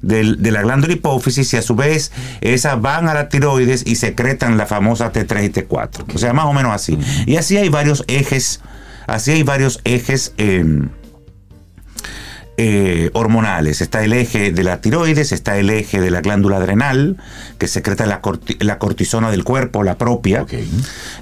de 0.00 0.50
la 0.50 0.62
glándula 0.62 0.92
hipófisis 0.92 1.52
y 1.54 1.56
a 1.56 1.62
su 1.62 1.74
vez 1.74 2.12
esas 2.40 2.80
van 2.80 3.08
a 3.08 3.14
la 3.14 3.28
tiroides 3.28 3.84
y 3.86 3.96
secretan 3.96 4.56
la 4.56 4.66
famosa 4.66 5.12
T3 5.12 5.44
y 5.44 5.48
T4. 5.50 6.14
O 6.14 6.18
sea, 6.18 6.32
más 6.32 6.46
o 6.46 6.52
menos 6.52 6.72
así. 6.72 6.98
Y 7.26 7.36
así 7.36 7.56
hay 7.56 7.68
varios 7.68 8.04
ejes, 8.06 8.60
así 9.06 9.32
hay 9.32 9.42
varios 9.42 9.80
ejes. 9.84 10.34
Em, 10.38 10.88
eh, 12.60 13.10
hormonales. 13.12 13.80
Está 13.80 14.02
el 14.02 14.12
eje 14.12 14.50
de 14.50 14.64
la 14.64 14.80
tiroides, 14.80 15.30
está 15.30 15.58
el 15.58 15.70
eje 15.70 16.00
de 16.00 16.10
la 16.10 16.22
glándula 16.22 16.56
adrenal, 16.56 17.16
que 17.56 17.68
secreta 17.68 18.04
la, 18.04 18.20
cortisona 18.20 19.30
del 19.30 19.44
cuerpo, 19.44 19.84
la 19.84 19.96
propia. 19.96 20.44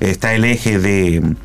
Está 0.01 0.33
el 0.33 0.47
eje 0.47 0.79
de, 0.79 1.37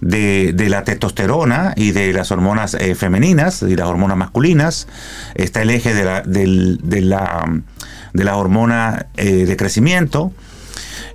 de, 0.00 0.54
la 0.68 0.84
testosterona 0.84 1.74
y 1.76 1.92
de 1.92 2.12
las 2.12 2.30
hormonas 2.30 2.74
eh, 2.74 2.94
femeninas 2.94 3.62
y 3.62 3.76
las 3.76 3.86
hormonas 3.86 4.16
masculinas. 4.16 4.88
Está 5.34 5.62
el 5.62 5.70
eje 5.70 5.94
de 5.94 6.04
la, 6.04 6.22
de 6.22 7.00
la, 7.00 7.62
de 8.12 8.24
la 8.24 8.36
hormona 8.36 9.06
eh, 9.16 9.46
de 9.46 9.56
crecimiento. 9.56 10.32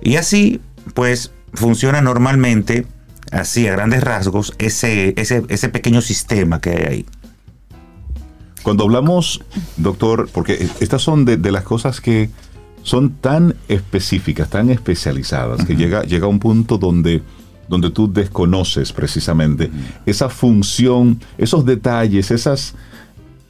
Y 0.02 0.16
así, 0.16 0.60
pues, 0.94 1.32
funciona 1.54 2.00
normalmente, 2.00 2.86
así 3.30 3.68
a 3.68 3.72
grandes 3.72 4.02
rasgos, 4.02 4.54
ese, 4.58 5.14
ese, 5.16 5.44
ese 5.48 5.68
pequeño 5.68 6.00
sistema 6.00 6.60
que 6.60 6.70
hay 6.70 6.84
ahí. 6.84 7.06
Cuando 8.62 8.84
hablamos, 8.84 9.42
doctor, 9.76 10.28
porque 10.32 10.68
estas 10.80 11.02
son 11.02 11.24
de, 11.24 11.36
las 11.50 11.64
cosas 11.64 12.00
que 12.00 12.30
son 12.82 13.14
tan 13.14 13.56
específicas, 13.68 14.50
tan 14.50 14.70
especializadas, 14.70 15.64
que 15.64 15.74
llega, 15.74 16.02
llega 16.02 16.26
a 16.26 16.28
un 16.28 16.38
punto 16.38 16.78
donde, 16.78 17.22
donde 17.72 17.88
tú 17.88 18.12
desconoces 18.12 18.92
precisamente 18.92 19.70
esa 20.04 20.28
función, 20.28 21.18
esos 21.38 21.64
detalles, 21.64 22.30
esas... 22.30 22.74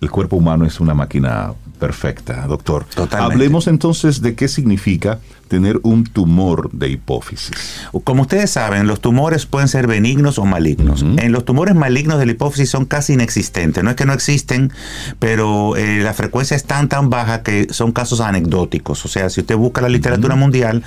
El 0.01 0.11
cuerpo 0.11 0.37
humano 0.37 0.65
es 0.65 0.81
una 0.81 0.95
máquina 0.95 1.53
perfecta, 1.79 2.47
doctor. 2.49 2.87
Hablemos 3.13 3.67
entonces 3.69 4.21
de 4.21 4.35
qué 4.35 4.49
significa 4.49 5.21
tener 5.47 5.79
un 5.83 6.05
tumor 6.05 6.71
de 6.73 6.89
hipófisis. 6.89 7.87
Como 8.05 8.23
ustedes 8.23 8.51
saben, 8.51 8.87
los 8.89 9.01
tumores 9.01 9.47
pueden 9.47 9.69
ser 9.69 9.87
benignos 9.87 10.39
o 10.39 10.45
malignos. 10.45 11.03
En 11.03 11.31
los 11.31 11.45
tumores 11.45 11.75
malignos 11.77 12.19
de 12.19 12.27
la 12.27 12.33
hipófisis 12.33 12.71
son 12.71 12.85
casi 12.85 13.13
inexistentes. 13.15 13.83
No 13.85 13.91
es 13.91 13.97
que 13.97 14.05
no 14.05 14.13
existen, 14.13 14.73
pero 15.21 15.77
eh, 15.77 16.01
la 16.03 16.15
frecuencia 16.15 16.57
es 16.57 16.65
tan 16.65 16.89
tan 16.89 17.11
baja 17.11 17.43
que 17.43 17.69
son 17.71 17.93
casos 17.93 18.21
anecdóticos. 18.21 19.05
O 19.05 19.09
sea, 19.09 19.31
si 19.31 19.41
usted 19.41 19.57
busca 19.57 19.81
la 19.81 19.89
literatura 19.89 20.37
mundial, 20.37 20.83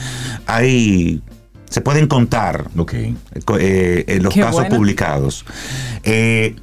hay 0.46 1.22
se 1.70 1.82
pueden 1.82 2.08
contar 2.08 2.66
okay. 2.78 3.18
eh, 3.60 4.20
los 4.22 4.34
casos 4.34 4.66
publicados. 4.66 5.46
Eh, 6.04 6.56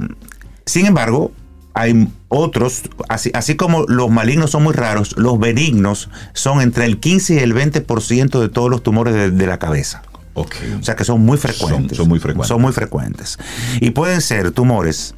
sin 0.64 0.86
embargo, 0.86 1.32
hay 1.74 2.08
otros, 2.28 2.82
así, 3.08 3.30
así, 3.34 3.56
como 3.56 3.84
los 3.84 4.10
malignos 4.10 4.50
son 4.50 4.62
muy 4.62 4.74
raros, 4.74 5.16
los 5.16 5.38
benignos 5.38 6.10
son 6.34 6.60
entre 6.60 6.84
el 6.84 6.98
15 6.98 7.34
y 7.34 7.38
el 7.38 7.54
20% 7.54 8.40
de 8.40 8.48
todos 8.48 8.70
los 8.70 8.82
tumores 8.82 9.36
de, 9.36 9.46
la 9.46 9.58
cabeza. 9.58 10.02
Okay. 10.34 10.72
O 10.80 10.82
sea 10.82 10.96
que 10.96 11.04
son 11.04 11.20
muy 11.20 11.36
frecuentes. 11.36 11.98
Son, 11.98 12.08
muy 12.08 12.18
frecuentes. 12.18 12.48
Son 12.48 12.60
muy 12.60 12.72
frecuentes. 12.72 13.38
Y 13.80 13.90
pueden 13.90 14.20
ser 14.22 14.50
tumores, 14.52 15.14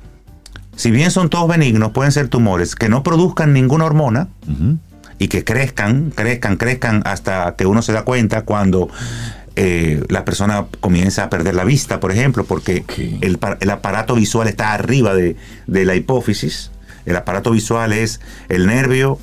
si 0.77 0.91
bien 0.91 1.11
son 1.11 1.31
todos 1.31 1.49
benignos, 1.49 1.93
pueden 1.93 2.13
ser 2.13 2.29
tumores 2.29 2.75
que 2.75 2.89
no 2.89 3.03
produzcan 3.03 3.53
ninguna 3.53 3.85
hormona 3.85 4.29
y 5.19 5.29
que 5.29 5.45
crezcan, 5.45 6.11
crezcan, 6.11 6.57
crezcan 6.57 7.03
hasta 7.05 7.55
que 7.57 7.67
uno 7.67 7.83
se 7.83 7.93
da 7.93 8.03
cuenta 8.03 8.43
cuando 8.43 8.89
eh, 9.57 10.05
la 10.09 10.25
persona 10.25 10.67
comienza 10.81 11.25
a 11.25 11.31
perder 11.31 11.55
la 11.55 11.65
vista, 11.65 12.01
por 12.01 12.11
ejemplo, 12.11 12.45
porque 12.45 12.85
el, 13.21 13.39
aparato 13.71 14.17
visual 14.17 14.49
está 14.49 14.73
arriba 14.73 15.15
de, 15.15 15.37
la 15.67 15.95
hipófisis. 15.95 16.73
El 17.07 17.17
aparato 17.17 17.53
visual 17.53 17.93
es 17.93 18.21
el 18.49 18.67
nervio, 18.67 19.19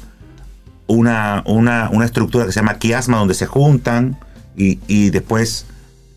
una, 0.87 1.43
una, 1.45 2.05
estructura 2.05 2.45
que 2.45 2.53
se 2.53 2.61
llama 2.61 2.75
quiasma, 2.75 3.17
donde 3.17 3.33
se 3.33 3.45
juntan 3.45 4.17
y, 4.55 5.09
después 5.09 5.65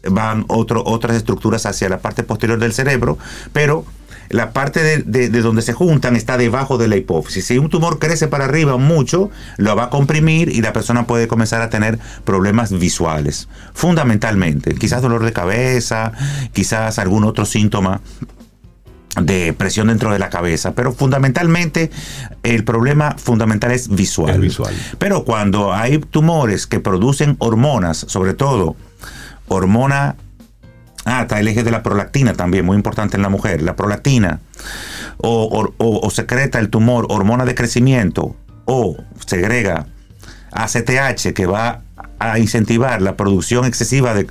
van 0.08 0.44
otras 0.48 1.16
estructuras 1.16 1.66
hacia 1.66 1.88
la 1.88 1.98
parte 1.98 2.22
posterior 2.22 2.58
del 2.58 2.72
cerebro, 2.72 3.18
pero 3.52 3.84
la 4.28 4.52
parte 4.52 5.02
de, 5.02 5.28
donde 5.28 5.62
se 5.62 5.72
juntan 5.72 6.16
está 6.16 6.36
debajo 6.36 6.78
de 6.78 6.88
la 6.88 6.96
hipófisis. 6.96 7.46
Si 7.46 7.58
un 7.58 7.70
tumor 7.70 7.98
crece 7.98 8.28
para 8.28 8.44
arriba 8.44 8.76
mucho, 8.76 9.30
lo 9.56 9.76
va 9.76 9.84
a 9.84 9.90
comprimir 9.90 10.48
y 10.48 10.60
la 10.62 10.72
persona 10.72 11.06
puede 11.06 11.28
comenzar 11.28 11.62
a 11.62 11.70
tener 11.70 11.98
problemas 12.24 12.72
visuales, 12.72 13.48
fundamentalmente. 13.74 14.74
Quizás 14.74 15.02
dolor 15.02 15.24
de 15.24 15.32
cabeza, 15.32 16.12
quizás 16.52 16.98
algún 16.98 17.24
otro 17.24 17.44
síntoma 17.44 18.00
de 19.20 19.52
presión 19.52 19.88
dentro 19.88 20.12
de 20.12 20.18
la 20.18 20.28
cabeza, 20.28 20.74
pero 20.74 20.92
fundamentalmente 20.92 21.90
el 22.42 22.64
problema 22.64 23.14
fundamental 23.16 23.70
es 23.70 23.88
visual. 23.88 24.40
visual. 24.40 24.74
Pero 24.98 25.24
cuando 25.24 25.72
hay 25.72 25.98
tumores 25.98 26.66
que 26.66 26.80
producen 26.80 27.36
hormonas, 27.38 27.98
sobre 28.08 28.34
todo 28.34 28.76
hormona 29.46 30.16
Ah, 31.05 31.22
está 31.22 31.38
el 31.38 31.48
eje 31.48 31.62
de 31.62 31.70
la 31.70 31.82
prolactina 31.82 32.32
también, 32.32 32.64
muy 32.64 32.76
importante 32.76 33.16
en 33.16 33.22
la 33.22 33.28
mujer. 33.28 33.62
La 33.62 33.76
prolactina 33.76 34.40
o, 35.18 36.11
secreta 36.11 36.59
el 36.59 36.70
tumor 36.70 37.07
hormona 37.11 37.44
de 37.44 37.55
crecimiento 37.55 38.36
o 38.64 38.96
segrega 39.26 39.86
ACTH 40.52 41.32
que 41.34 41.46
va 41.46 41.82
a 42.18 42.38
incentivar 42.38 43.02
la 43.02 43.16
producción 43.16 43.64
excesiva 43.66 44.14
de, 44.14 44.26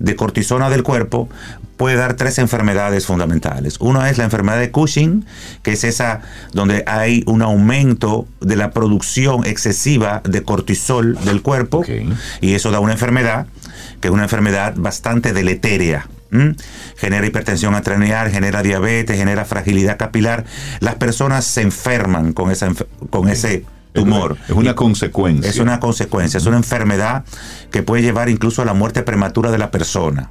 de, 0.00 0.16
cortisona 0.16 0.68
del 0.68 0.82
cuerpo, 0.82 1.28
puede 1.76 1.96
dar 1.96 2.14
tres 2.14 2.38
enfermedades 2.38 3.06
fundamentales. 3.06 3.76
Una 3.80 4.10
es 4.10 4.18
la 4.18 4.24
enfermedad 4.24 4.58
de 4.58 4.70
Cushing, 4.70 5.24
que 5.62 5.72
es 5.72 5.84
esa 5.84 6.20
donde 6.52 6.84
hay 6.86 7.22
un 7.26 7.40
aumento 7.40 8.26
de 8.40 8.56
la 8.56 8.72
producción 8.72 9.46
excesiva 9.46 10.20
de 10.24 10.42
cortisol 10.42 11.16
del 11.24 11.40
cuerpo, 11.40 11.84
y 12.40 12.54
eso 12.54 12.70
da 12.70 12.80
una 12.80 12.92
enfermedad 12.92 13.46
que 14.00 14.08
es 14.08 14.14
una 14.14 14.24
enfermedad 14.24 14.74
bastante 14.76 15.32
deletérea 15.32 16.06
genera 16.96 17.26
hipertensión 17.26 17.74
adrenal, 17.74 18.30
genera 18.30 18.62
diabetes, 18.62 19.16
genera 19.16 19.44
fragilidad 19.44 19.96
capilar. 19.96 20.44
Las 20.80 20.96
personas 20.96 21.44
se 21.44 21.62
enferman 21.62 22.32
con, 22.32 22.50
esa, 22.50 22.70
con 23.10 23.28
ese 23.28 23.64
tumor. 23.92 24.36
Es 24.48 24.54
una, 24.54 24.74
consecuencia. 24.74 25.50
Es 25.50 25.58
una 25.58 25.80
consecuencia, 25.80 26.38
es 26.38 26.46
una 26.46 26.56
enfermedad 26.56 27.24
que 27.70 27.82
puede 27.82 28.02
llevar 28.02 28.28
incluso 28.28 28.62
a 28.62 28.64
la 28.64 28.74
muerte 28.74 29.02
prematura 29.02 29.50
de 29.50 29.58
la 29.58 29.70
persona. 29.70 30.30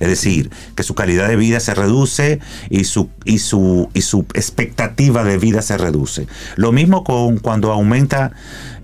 Es 0.00 0.08
decir, 0.08 0.50
que 0.76 0.84
su 0.84 0.94
calidad 0.94 1.28
de 1.28 1.36
vida 1.36 1.58
se 1.58 1.74
reduce 1.74 2.38
y 2.70 2.84
su, 2.84 3.10
y 3.24 3.40
su, 3.40 3.90
y 3.94 4.02
su 4.02 4.20
expectativa 4.34 5.24
de 5.24 5.38
vida 5.38 5.60
se 5.60 5.76
reduce. 5.76 6.28
Lo 6.56 6.70
mismo 6.70 7.02
con 7.02 7.38
cuando 7.38 7.72
aumenta, 7.72 8.30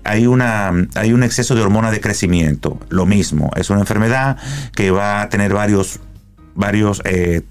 hay, 0.03 0.27
una, 0.27 0.73
hay 0.95 1.13
un 1.13 1.23
exceso 1.23 1.55
de 1.55 1.61
hormona 1.61 1.91
de 1.91 2.01
crecimiento. 2.01 2.79
Lo 2.89 3.05
mismo, 3.05 3.49
es 3.55 3.69
una 3.69 3.79
enfermedad 3.79 4.37
que 4.73 4.91
va 4.91 5.21
a 5.21 5.29
tener 5.29 5.53
varios 5.53 5.99
varios 6.55 7.01
eh, 7.05 7.43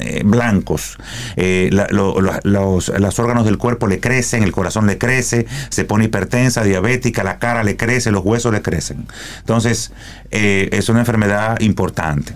eh, 0.00 0.22
blancos. 0.24 0.96
Eh, 1.36 1.70
los, 1.90 3.18
órganos 3.18 3.44
del 3.44 3.58
cuerpo 3.58 3.86
le 3.86 4.00
crecen, 4.00 4.42
el 4.42 4.52
corazón 4.52 4.86
le 4.86 4.96
crece, 4.96 5.46
se 5.68 5.84
pone 5.84 6.06
hipertensa, 6.06 6.62
diabética, 6.62 7.24
la 7.24 7.38
cara 7.38 7.64
le 7.64 7.76
crece, 7.76 8.10
los 8.10 8.24
huesos 8.24 8.52
le 8.52 8.62
crecen. 8.62 9.06
Entonces, 9.40 9.92
es 10.30 10.88
una 10.88 11.00
enfermedad 11.00 11.60
importante. 11.60 12.32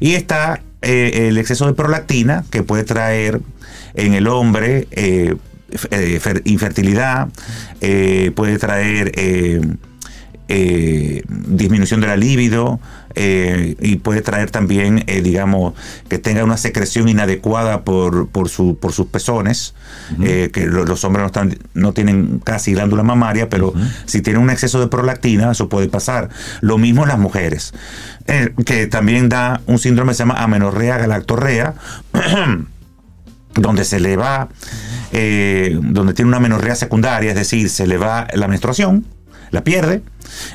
Y 0.00 0.14
está 0.14 0.60
el 0.82 1.38
exceso 1.38 1.66
de 1.66 1.72
prolactina 1.72 2.44
que 2.50 2.62
puede 2.62 2.84
traer 2.84 3.40
en 3.94 4.14
el 4.14 4.26
hombre 4.26 4.88
infertilidad, 6.44 7.28
puede 8.34 8.58
traer 8.58 9.12
disminución 10.48 12.00
de 12.00 12.06
la 12.06 12.16
libido, 12.16 12.80
eh, 13.16 13.76
y 13.80 13.96
puede 13.96 14.22
traer 14.22 14.50
también, 14.50 15.04
eh, 15.06 15.22
digamos, 15.22 15.74
que 16.08 16.18
tenga 16.18 16.42
una 16.42 16.56
secreción 16.56 17.08
inadecuada 17.08 17.84
por, 17.84 18.28
por, 18.28 18.48
su, 18.48 18.76
por 18.76 18.92
sus 18.92 19.06
pezones, 19.06 19.74
eh, 20.22 20.50
que 20.52 20.66
los 20.66 21.04
hombres 21.04 21.22
no, 21.22 21.26
están, 21.26 21.58
no 21.74 21.92
tienen 21.92 22.40
casi 22.40 22.72
glándula 22.72 23.02
mamaria, 23.04 23.48
pero 23.48 23.72
si 24.06 24.20
tienen 24.20 24.42
un 24.42 24.50
exceso 24.50 24.80
de 24.80 24.88
prolactina, 24.88 25.52
eso 25.52 25.68
puede 25.68 25.88
pasar. 25.88 26.28
Lo 26.60 26.76
mismo 26.76 27.02
en 27.02 27.08
las 27.08 27.18
mujeres, 27.18 27.72
que 28.66 28.86
también 28.86 29.28
da 29.28 29.60
un 29.66 29.78
síndrome 29.78 30.10
que 30.10 30.16
se 30.16 30.22
llama 30.22 30.42
amenorrea 30.42 30.98
galactorrea, 30.98 31.74
donde 33.54 33.84
se 33.84 34.00
le 34.00 34.16
va 34.16 34.48
eh, 35.16 35.78
donde 35.80 36.12
tiene 36.12 36.28
una 36.28 36.40
menorrea 36.40 36.74
secundaria, 36.74 37.30
es 37.30 37.36
decir, 37.36 37.70
se 37.70 37.86
le 37.86 37.98
va 37.98 38.26
la 38.34 38.48
menstruación, 38.48 39.06
la 39.50 39.62
pierde, 39.64 40.02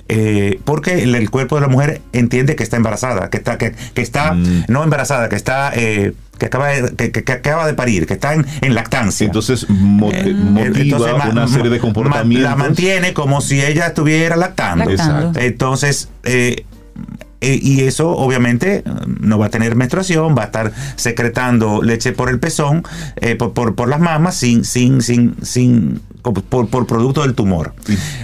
eh, 0.08 0.60
porque 0.66 1.04
el, 1.04 1.16
el 1.16 1.30
cuerpo 1.30 1.56
de 1.56 1.62
la 1.62 1.68
mujer 1.68 2.02
entiende 2.14 2.56
que 2.56 2.64
está 2.64 2.78
embarazada, 2.78 3.30
que 3.30 3.38
está, 3.38 3.58
que, 3.58 3.74
que 3.94 4.02
está 4.02 4.34
Mm. 4.34 4.66
no 4.68 4.84
embarazada, 4.84 5.30
que 5.30 5.36
está, 5.36 5.72
eh, 5.76 6.14
que 6.38 6.46
acaba 6.46 6.68
de, 6.70 7.12
que, 7.12 7.32
acaba 7.32 7.68
de 7.68 7.74
parir, 7.74 8.08
que 8.08 8.14
está 8.14 8.34
en, 8.34 8.46
en 8.62 8.74
lactancia. 8.74 9.26
Entonces 9.26 9.70
mo- 9.70 10.10
Eh, 10.12 10.34
motiva 10.34 10.82
entonces, 10.82 11.14
ma- 11.18 11.30
una 11.30 11.48
serie 11.48 11.70
de 11.70 11.78
ma- 11.78 11.82
comportamientos. 11.82 12.50
La 12.50 12.56
mantiene 12.56 13.14
como 13.14 13.42
si 13.42 13.62
ella 13.62 13.88
estuviera 13.88 14.36
lactando. 14.38 14.86
Lactando. 14.86 15.20
Exacto. 15.20 15.40
Entonces, 15.40 16.10
eh, 16.24 16.64
eh, 17.42 17.58
y 17.62 17.82
eso 17.82 18.10
obviamente 18.10 18.84
no 19.20 19.38
va 19.40 19.46
a 19.46 19.50
tener 19.50 19.76
menstruación, 19.76 20.36
va 20.38 20.44
a 20.44 20.46
estar 20.46 20.74
secretando 20.98 21.82
leche 21.82 22.12
por 22.12 22.30
el 22.30 22.40
pezón, 22.40 22.84
eh, 23.18 23.36
por, 23.36 23.54
por- 23.54 23.76
por 23.76 23.88
las 23.90 24.00
mamas, 24.00 24.36
sin, 24.36 24.66
sin, 24.66 25.02
sin, 25.02 25.36
sin, 25.42 26.02
por, 26.22 26.68
por 26.68 26.86
producto 26.86 27.22
del 27.22 27.36
tumor. 27.36 27.74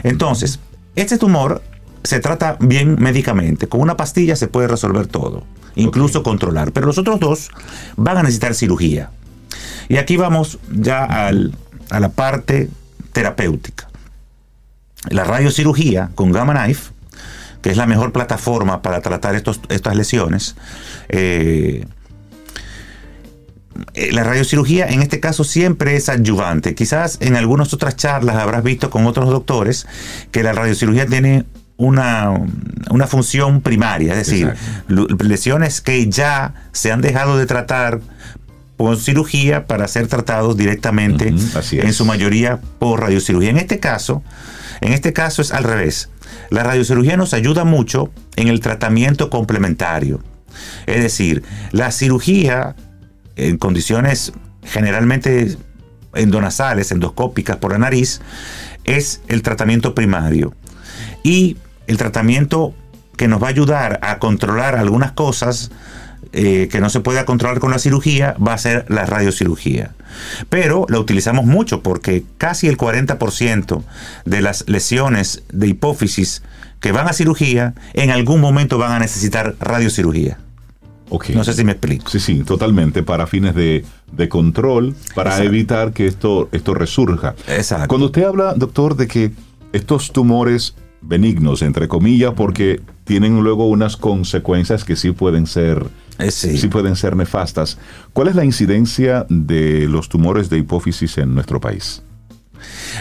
Entonces, 0.04 0.60
este 0.96 1.18
tumor 1.18 1.62
se 2.04 2.20
trata 2.20 2.58
bien 2.60 2.98
médicamente. 3.00 3.68
Con 3.68 3.82
una 3.82 3.98
pastilla 3.98 4.36
se 4.36 4.48
puede 4.48 4.68
resolver 4.68 5.08
todo, 5.08 5.44
incluso 5.76 6.22
controlar. 6.22 6.72
Pero 6.72 6.86
los 6.88 6.98
otros 6.98 7.20
dos 7.20 7.50
van 7.96 8.18
a 8.18 8.24
necesitar 8.24 8.54
cirugía. 8.54 9.10
Y 9.90 9.98
aquí 9.98 10.18
vamos 10.18 10.60
ya 10.72 11.04
al- 11.04 11.54
a 11.90 12.00
la 12.00 12.10
parte 12.10 12.70
terapéutica. 13.14 13.88
La 15.10 15.24
radiocirugía 15.24 16.10
con 16.16 16.32
Gamma 16.32 16.54
Knife, 16.64 16.92
que 17.66 17.72
es 17.72 17.78
la 17.78 17.88
mejor 17.88 18.12
plataforma 18.12 18.84
para 18.84 19.02
tratar 19.02 19.34
estos, 19.34 19.60
estas 19.70 19.96
lesiones, 19.96 20.56
eh, 21.10 21.84
eh, 23.96 24.12
la 24.12 24.24
radiocirugía 24.24 24.86
en 24.86 25.02
este 25.02 25.20
caso 25.20 25.44
siempre 25.44 25.96
es 25.96 26.08
adyuvante. 26.08 26.76
Quizás 26.76 27.18
en 27.22 27.36
algunas 27.36 27.74
otras 27.74 27.96
charlas 27.96 28.36
habrás 28.36 28.62
visto 28.62 28.92
con 28.92 29.08
otros 29.08 29.32
doctores 29.32 29.88
que 30.30 30.44
la 30.44 30.54
radiocirugía 30.54 31.08
tiene 31.08 31.46
una, 31.78 32.40
una 32.92 33.08
función 33.08 33.62
primaria, 33.62 34.12
es 34.12 34.28
decir, 34.28 34.50
Exacto. 34.50 35.24
lesiones 35.24 35.82
que 35.82 36.08
ya 36.08 36.54
se 36.72 36.92
han 36.92 37.02
dejado 37.02 37.36
de 37.36 37.48
tratar 37.48 38.00
con 38.78 38.96
cirugía 39.00 39.66
para 39.66 39.88
ser 39.88 40.06
tratados 40.06 40.56
directamente, 40.56 41.30
en 41.30 41.94
su 41.94 42.06
mayoría 42.06 42.60
por 42.78 43.00
radiocirugía. 43.00 43.50
En 43.50 43.58
este 43.58 43.80
caso, 43.80 44.22
en 44.82 44.94
este 44.94 45.14
caso 45.14 45.42
es 45.42 45.52
al 45.52 45.64
revés. 45.64 46.10
La 46.50 46.64
radiocirugía 46.64 47.18
nos 47.18 47.34
ayuda 47.34 47.64
mucho 47.64 48.12
en 48.36 48.48
el 48.48 48.60
tratamiento 48.60 49.30
complementario. 49.30 50.22
Es 50.86 51.02
decir, 51.02 51.44
la 51.72 51.92
cirugía 51.92 52.76
en 53.36 53.58
condiciones 53.58 54.34
generalmente 54.64 55.58
endonasales, 56.14 56.92
endoscópicas 56.92 57.58
por 57.58 57.72
la 57.72 57.78
nariz, 57.78 58.22
es 58.86 59.22
el 59.28 59.42
tratamiento 59.42 59.94
primario. 59.94 60.54
Y 61.24 61.58
el 61.88 61.98
tratamiento 61.98 62.74
que 63.18 63.28
nos 63.28 63.42
va 63.42 63.48
a 63.48 63.50
ayudar 63.52 64.00
a 64.02 64.20
controlar 64.20 64.76
algunas 64.76 65.12
cosas 65.12 65.72
eh, 66.38 66.68
que 66.70 66.82
no 66.82 66.90
se 66.90 67.00
pueda 67.00 67.24
controlar 67.24 67.60
con 67.60 67.72
la 67.72 67.80
cirugía 67.80 68.36
va 68.46 68.54
a 68.54 68.58
ser 68.58 68.86
la 68.90 69.06
radiocirugía. 69.06 69.92
Pero 70.50 70.86
la 70.90 71.00
utilizamos 71.00 71.46
mucho 71.46 71.82
porque 71.82 72.26
casi 72.38 72.68
el 72.68 72.78
40% 72.78 73.84
de 74.26 74.42
las 74.42 74.68
lesiones 74.68 75.44
de 75.54 75.68
hipófisis 75.68 76.44
que 76.82 76.92
van 76.92 77.08
a 77.08 77.14
cirugía 77.14 77.74
en 77.94 78.12
algún 78.12 78.42
momento 78.42 78.78
van 78.78 78.92
a 78.92 79.00
necesitar 79.00 79.56
radiocirugía. 79.62 80.38
Ok. 81.10 81.30
No 81.30 81.46
sé 81.46 81.54
si 81.54 81.64
me 81.64 81.72
explico. 81.72 82.10
Sí, 82.10 82.20
sí, 82.20 82.44
totalmente, 82.44 83.02
para 83.02 83.28
fines 83.28 83.56
de, 83.56 83.86
de 84.12 84.28
control, 84.28 84.94
para 85.14 85.30
Exacto. 85.30 85.50
evitar 85.50 85.94
que 85.94 86.06
esto, 86.06 86.50
esto 86.52 86.74
resurja. 86.74 87.36
Exacto. 87.48 87.88
Cuando 87.88 88.08
usted 88.08 88.24
habla, 88.24 88.56
doctor, 88.56 88.98
de 88.98 89.08
que 89.08 89.32
estos 89.72 90.12
tumores 90.12 90.76
benignos, 91.02 91.62
entre 91.62 91.88
comillas, 91.88 92.34
porque 92.36 92.82
tienen 93.06 93.42
luego 93.42 93.68
unas 93.68 93.96
consecuencias 93.96 94.84
que 94.84 94.96
sí 94.96 95.12
pueden 95.12 95.48
ser, 95.48 95.86
sí. 96.30 96.58
sí 96.58 96.68
pueden 96.68 96.96
ser 96.96 97.16
nefastas. 97.16 97.78
¿Cuál 98.14 98.30
es 98.30 98.36
la 98.36 98.46
incidencia 98.46 99.26
de 99.30 99.88
los 99.88 100.10
tumores 100.10 100.50
de 100.50 100.58
hipófisis 100.58 101.18
en 101.18 101.34
nuestro 101.34 101.60
país? 101.60 102.02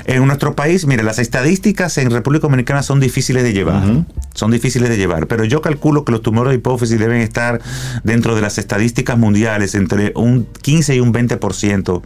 En 0.05 0.27
nuestro 0.27 0.55
país, 0.55 0.87
mire, 0.87 1.03
las 1.03 1.19
estadísticas 1.19 1.97
en 1.99 2.11
República 2.11 2.43
Dominicana 2.43 2.83
son 2.83 3.01
difíciles 3.01 3.43
de 3.43 3.53
llevar. 3.53 4.05
Son 4.35 4.51
difíciles 4.51 4.89
de 4.89 4.97
llevar. 4.97 5.27
Pero 5.27 5.45
yo 5.45 5.63
calculo 5.63 6.05
que 6.05 6.13
los 6.13 6.23
tumores 6.23 6.51
de 6.51 6.57
hipófisis 6.57 6.99
deben 6.99 7.21
estar 7.21 7.61
dentro 8.03 8.35
de 8.35 8.43
las 8.43 8.59
estadísticas 8.59 9.19
mundiales 9.19 9.75
entre 9.75 10.13
un 10.17 10.47
15 10.63 10.97
y 10.97 11.01
un 11.01 11.13
20% 11.13 12.03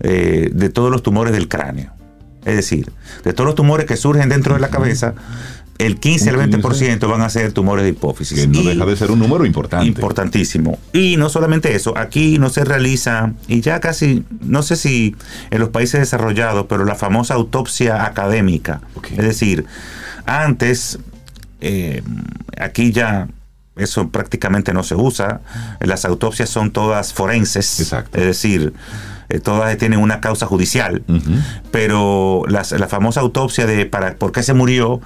eh, 0.00 0.50
de 0.52 0.68
todos 0.68 0.90
los 0.90 1.02
tumores 1.02 1.32
del 1.32 1.48
cráneo. 1.48 1.92
Es 2.44 2.56
decir, 2.56 2.92
de 3.24 3.32
todos 3.32 3.46
los 3.46 3.54
tumores 3.54 3.86
que 3.86 3.96
surgen 3.96 4.28
dentro 4.28 4.54
de 4.54 4.60
la 4.60 4.68
cabeza, 4.68 5.14
el 5.78 5.98
15 6.00 6.30
al 6.30 6.36
Un 6.36 6.50
20% 6.50 7.08
van 7.08 7.22
a 7.22 7.30
ser 7.30 7.52
tumores 7.52 7.84
de 7.84 7.90
hipófisis. 7.90 8.38
Que 8.40 8.46
no 8.48 8.60
Y- 8.60 8.66
deja 8.66 8.84
de 8.84 8.96
ser 8.96 9.10
un 9.12 9.18
número 9.20 9.46
importante. 9.46 9.86
Importantísimo. 9.86 10.78
Y 10.92 11.16
no 11.16 11.28
solamente 11.28 11.74
eso, 11.74 11.96
aquí 11.96 12.38
no 12.38 12.50
se 12.50 12.64
realiza, 12.64 13.32
y 13.46 13.60
ya 13.60 13.78
casi, 13.80 14.24
no 14.40 14.62
sé 14.62 14.76
si 14.76 15.14
en 15.50 15.60
los 15.60 15.68
países 15.68 16.00
desarrollados, 16.00 16.66
pero 16.68 16.84
la 16.84 16.94
famosa 16.96 17.34
autopsia 17.34 18.04
académica. 18.04 18.80
Es 19.12 19.24
decir, 19.24 19.66
antes, 20.26 20.98
eh, 21.60 22.02
aquí 22.58 22.92
ya 22.92 23.28
eso 23.76 24.08
prácticamente 24.08 24.72
no 24.72 24.82
se 24.82 24.96
usa, 24.96 25.40
las 25.80 26.04
autopsias 26.04 26.48
son 26.50 26.72
todas 26.72 27.12
forenses, 27.12 27.78
Exacto. 27.78 28.18
es 28.18 28.26
decir, 28.26 28.72
eh, 29.28 29.40
todas 29.40 29.76
tienen 29.78 30.00
una 30.00 30.20
causa 30.20 30.46
judicial 30.46 31.02
pero 31.70 32.44
las- 32.48 32.72
la 32.72 32.88
famosa 32.88 33.20
autopsia 33.20 33.66
de 33.66 33.86
para 33.86 34.14
por 34.14 34.32
qué 34.32 34.42
se 34.42 34.54
murió, 34.54 35.00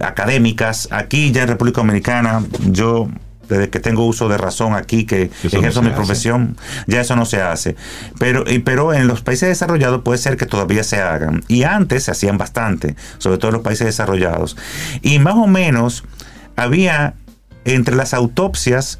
académicas, 0.00 0.88
aquí 0.90 1.30
ya 1.32 1.42
en 1.42 1.48
República 1.48 1.80
Dominicana, 1.80 2.42
yo 2.66 3.08
desde 3.48 3.70
que 3.70 3.80
tengo 3.80 4.04
uso 4.04 4.28
de 4.28 4.36
razón 4.36 4.74
aquí, 4.74 5.04
que 5.06 5.30
Eso 5.42 5.56
ejerzo 5.56 5.80
mi 5.80 5.88
hace. 5.88 5.96
profesión, 5.96 6.56
ya 6.86 7.00
eso 7.00 7.16
no 7.16 7.24
se 7.24 7.40
hace. 7.40 7.76
Pero, 8.18 8.44
y- 8.46 8.58
pero 8.58 8.92
en 8.92 9.06
los 9.06 9.22
países 9.22 9.48
desarrollados 9.48 10.02
puede 10.02 10.18
ser 10.18 10.36
que 10.36 10.44
todavía 10.44 10.84
se 10.84 11.00
hagan. 11.00 11.42
Y 11.48 11.62
antes 11.62 12.04
se 12.04 12.10
hacían 12.10 12.36
bastante, 12.36 12.94
sobre 13.16 13.38
todo 13.38 13.48
en 13.48 13.54
los 13.54 13.62
países 13.62 13.86
desarrollados. 13.86 14.56
Y 15.00 15.18
más 15.18 15.34
o 15.34 15.46
menos 15.46 16.04
había 16.56 17.14
entre 17.64 17.96
las 17.96 18.12
autopsias 18.12 18.98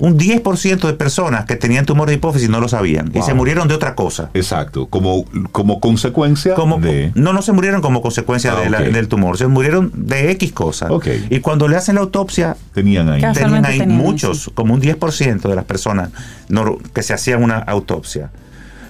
un 0.00 0.18
10% 0.18 0.80
de 0.86 0.92
personas 0.94 1.44
que 1.44 1.56
tenían 1.56 1.86
tumor 1.86 2.08
de 2.08 2.14
hipófisis 2.14 2.48
no 2.48 2.58
lo 2.60 2.68
sabían 2.68 3.12
y 3.14 3.22
se 3.22 3.34
murieron 3.34 3.68
de 3.68 3.74
otra 3.74 3.94
cosa. 3.94 4.30
Exacto, 4.34 4.86
como, 4.86 5.24
como 5.52 5.78
consecuencia 5.78 6.54
Como, 6.54 6.78
de... 6.80 7.12
No, 7.14 7.32
no 7.32 7.42
se 7.42 7.52
murieron 7.52 7.80
como 7.82 8.02
consecuencia 8.02 8.52
Ah, 8.56 8.60
de 8.60 8.70
la- 8.70 8.78
ok. 8.80 8.84
del 8.86 9.08
tumor, 9.08 9.36
se 9.38 9.46
murieron 9.46 9.92
de 9.94 10.30
X 10.32 10.52
cosas. 10.52 10.90
Ok. 10.90 11.06
Y 11.30 11.40
cuando 11.40 11.68
le 11.68 11.76
hacen 11.76 11.94
la 11.96 12.00
autopsia, 12.00 12.56
Tenían 12.74 13.08
ahí. 13.08 13.20
Tenían 13.20 13.64
ahí 13.64 13.78
tenían 13.78 13.98
muchos, 13.98 14.50
como 14.54 14.74
un 14.74 14.80
10% 14.80 15.48
de 15.48 15.54
las 15.54 15.64
personas 15.64 16.10
no- 16.48 16.78
que 16.94 17.02
se 17.02 17.12
hacían 17.14 17.42
una 17.42 17.58
autopsia. 17.58 18.30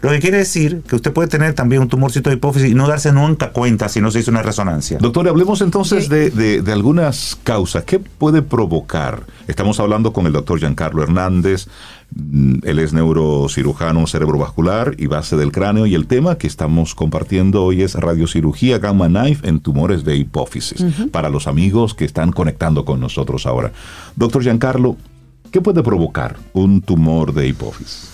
Lo 0.03 0.09
que 0.11 0.19
quiere 0.19 0.39
decir 0.39 0.83
que 0.89 0.97
usted 0.97 1.13
puede 1.13 1.29
tener 1.29 1.53
también 1.55 1.83
un 1.83 1.89
tumorcito 1.89 2.31
de 2.31 2.37
hipófisis 2.37 2.71
y 2.71 2.75
no 2.75 2.89
darse 2.89 3.13
nunca 3.13 3.51
cuenta 3.53 3.89
si 3.91 4.01
no 4.01 4.11
se 4.11 4.21
hizo 4.21 4.31
una 4.31 4.41
resonancia. 4.43 4.97
Doctor, 4.99 5.29
hablemos 5.29 5.61
entonces 5.61 6.09
de, 6.09 6.31
de- 6.31 6.63
de 6.63 6.73
algunas 6.73 7.37
causas. 7.43 7.85
¿Qué 7.85 7.99
puede 7.99 8.41
provocar? 8.41 9.25
Estamos 9.47 9.79
hablando 9.79 10.13
con 10.15 10.27
el 10.27 10.33
doctor 10.33 10.59
Giancarlo 10.59 11.03
Hernández. 11.03 11.67
Mm, 12.15 12.61
Él 12.63 12.79
es 12.79 12.93
neurocirujano 12.95 14.07
cerebrovascular 14.07 14.95
y 14.99 15.07
base 15.07 15.37
del 15.37 15.53
cráneo. 15.53 15.85
Y 15.87 15.95
el 15.95 16.07
tema 16.07 16.39
que 16.39 16.47
estamos 16.47 16.95
compartiendo 16.95 17.63
hoy 17.63 17.83
es 17.83 17.95
radiocirugía 17.95 18.79
gamma 18.79 19.09
knife 19.09 19.47
en 19.49 19.61
tumores 19.61 20.03
de 20.05 20.17
hipófisis. 20.17 20.83
Para 21.13 21.29
los 21.29 21.47
amigos 21.47 21.93
que 21.95 22.05
están 22.07 22.33
conectando 22.33 22.85
con 22.85 23.01
nosotros 23.01 23.45
ahora. 23.47 23.73
Doctor 24.17 24.43
Giancarlo, 24.43 24.97
¿qué 25.53 25.61
puede 25.61 25.83
provocar 25.83 26.37
un 26.55 26.81
tumor 26.81 27.35
de 27.35 27.49
hipófisis? 27.49 28.09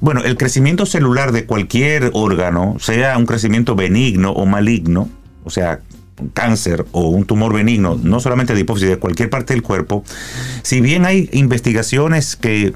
Bueno, 0.00 0.22
el 0.22 0.36
crecimiento 0.36 0.86
celular 0.86 1.32
de 1.32 1.46
cualquier 1.46 2.10
órgano, 2.12 2.76
sea 2.78 3.16
un 3.16 3.26
crecimiento 3.26 3.74
benigno 3.74 4.32
o 4.32 4.46
maligno, 4.46 5.08
o 5.44 5.50
sea, 5.50 5.80
un 6.20 6.28
cáncer 6.28 6.86
o 6.92 7.08
un 7.08 7.24
tumor 7.24 7.52
benigno, 7.54 7.98
no 8.02 8.20
solamente 8.20 8.54
de 8.54 8.60
hipófisis, 8.60 8.88
de 8.88 8.98
cualquier 8.98 9.30
parte 9.30 9.54
del 9.54 9.62
cuerpo, 9.62 10.04
si 10.62 10.80
bien 10.80 11.04
hay 11.04 11.28
investigaciones 11.32 12.36
que 12.36 12.74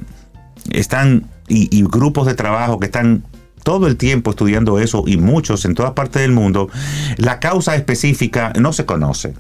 están 0.71 1.27
y, 1.49 1.75
y 1.77 1.83
grupos 1.83 2.27
de 2.27 2.35
trabajo 2.35 2.79
que 2.79 2.87
están 2.87 3.25
todo 3.63 3.87
el 3.87 3.97
tiempo 3.97 4.31
estudiando 4.31 4.79
eso 4.79 5.05
y 5.07 5.17
muchos 5.17 5.65
en 5.65 5.75
todas 5.75 5.93
partes 5.93 6.23
del 6.23 6.33
mundo, 6.33 6.69
la 7.17 7.41
causa 7.41 7.77
específica 7.77 8.53
no 8.59 8.73
se 8.73 8.87
conoce. 8.87 9.35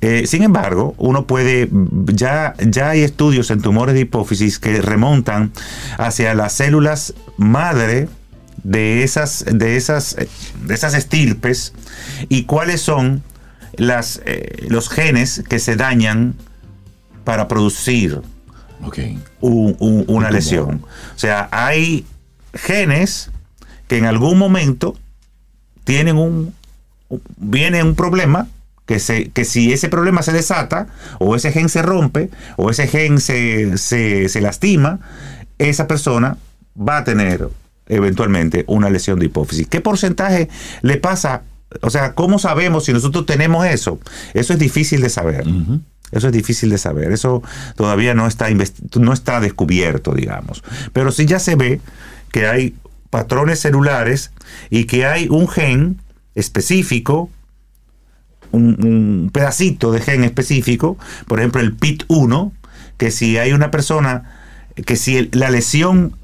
Eh, 0.00 0.24
sin 0.26 0.42
embargo, 0.42 0.94
uno 0.98 1.26
puede, 1.26 1.68
ya, 2.06 2.54
ya 2.58 2.90
hay 2.90 3.02
estudios 3.02 3.50
en 3.50 3.60
tumores 3.62 3.94
de 3.94 4.02
hipófisis 4.02 4.58
que 4.58 4.80
remontan 4.80 5.52
hacia 5.98 6.34
las 6.34 6.52
células 6.54 7.14
madre 7.36 8.08
de 8.64 9.02
esas, 9.02 9.44
de 9.50 9.76
esas, 9.76 10.16
de 10.64 10.74
esas 10.74 10.94
estirpes 10.94 11.72
y 12.28 12.44
cuáles 12.44 12.80
son 12.80 13.22
las, 13.76 14.20
eh, 14.26 14.66
los 14.68 14.88
genes 14.88 15.42
que 15.48 15.58
se 15.58 15.76
dañan 15.76 16.34
para 17.24 17.46
producir 17.48 18.20
Ok. 18.84 18.98
un- 19.40 19.76
un- 19.78 20.04
una 20.08 20.30
lesión. 20.30 20.84
O 21.14 21.18
sea, 21.18 21.48
hay 21.52 22.04
genes 22.54 23.30
que 23.86 23.98
en 23.98 24.04
algún 24.06 24.38
momento 24.38 24.96
tienen 25.84 26.16
un, 26.16 26.52
viene 27.36 27.82
un 27.82 27.94
problema 27.94 28.48
que, 28.88 28.98
se, 28.98 29.28
que 29.30 29.44
si 29.44 29.70
ese 29.70 29.90
problema 29.90 30.22
se 30.22 30.32
desata, 30.32 30.86
o 31.18 31.36
ese 31.36 31.52
gen 31.52 31.68
se 31.68 31.82
rompe, 31.82 32.30
o 32.56 32.70
ese 32.70 32.88
gen 32.88 33.20
se, 33.20 33.76
se, 33.76 34.30
se 34.30 34.40
lastima, 34.40 35.00
esa 35.58 35.86
persona 35.86 36.38
va 36.74 36.96
a 36.96 37.04
tener 37.04 37.50
eventualmente 37.86 38.64
una 38.66 38.88
lesión 38.88 39.18
de 39.18 39.26
hipófisis. 39.26 39.68
¿Qué 39.68 39.82
porcentaje 39.82 40.48
le 40.80 40.96
pasa? 40.96 41.42
O 41.82 41.90
sea, 41.90 42.14
¿cómo 42.14 42.38
sabemos 42.38 42.86
si 42.86 42.94
nosotros 42.94 43.26
tenemos 43.26 43.66
eso? 43.66 44.00
Eso 44.32 44.54
es 44.54 44.58
difícil 44.58 45.02
de 45.02 45.10
saber. 45.10 45.44
Eso 46.10 46.28
es 46.28 46.32
difícil 46.32 46.70
de 46.70 46.78
saber. 46.78 47.12
Eso 47.12 47.42
todavía 47.76 48.14
no 48.14 48.26
está, 48.26 48.46
no 48.98 49.12
está 49.12 49.40
descubierto, 49.40 50.14
digamos. 50.14 50.64
Pero 50.94 51.12
sí 51.12 51.26
ya 51.26 51.40
se 51.40 51.56
ve 51.56 51.82
que 52.32 52.46
hay 52.46 52.74
patrones 53.10 53.60
celulares 53.60 54.32
y 54.70 54.84
que 54.84 55.04
hay 55.04 55.28
un 55.28 55.46
gen 55.46 56.00
específico, 56.34 57.28
un, 58.52 59.30
pedacito 59.32 59.92
de 59.92 60.00
gen 60.00 60.24
específico, 60.24 60.98
por 61.26 61.38
ejemplo 61.38 61.60
el 61.60 61.76
PIT1, 61.76 62.52
que 62.96 63.10
si 63.10 63.38
hay 63.38 63.52
una 63.52 63.70
persona, 63.70 64.30
que 64.84 64.96
si 64.96 65.28
la 65.32 65.50
lesión 65.50 66.14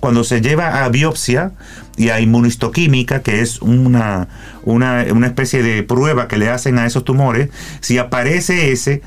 cuando 0.00 0.24
se 0.24 0.40
lleva 0.40 0.84
a 0.84 0.88
biopsia 0.88 1.52
y 1.96 2.08
a 2.08 2.20
inmunistoquímica, 2.20 3.22
que 3.22 3.40
es 3.40 3.62
una, 3.62 4.26
una, 4.64 5.26
especie 5.26 5.62
de 5.62 5.84
prueba 5.84 6.26
que 6.26 6.38
le 6.38 6.48
hacen 6.48 6.78
a 6.78 6.86
esos 6.86 7.04
tumores, 7.04 7.50
si 7.80 7.98
aparece 7.98 8.72
ese, 8.72 9.02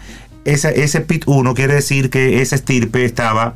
ese, 0.45 0.81
ese 0.81 1.05
PIT1 1.05 1.53
quiere 1.53 1.73
decir 1.73 2.09
que 2.09 2.41
esa 2.41 2.55
estirpe 2.55 3.03
estaba 3.03 3.55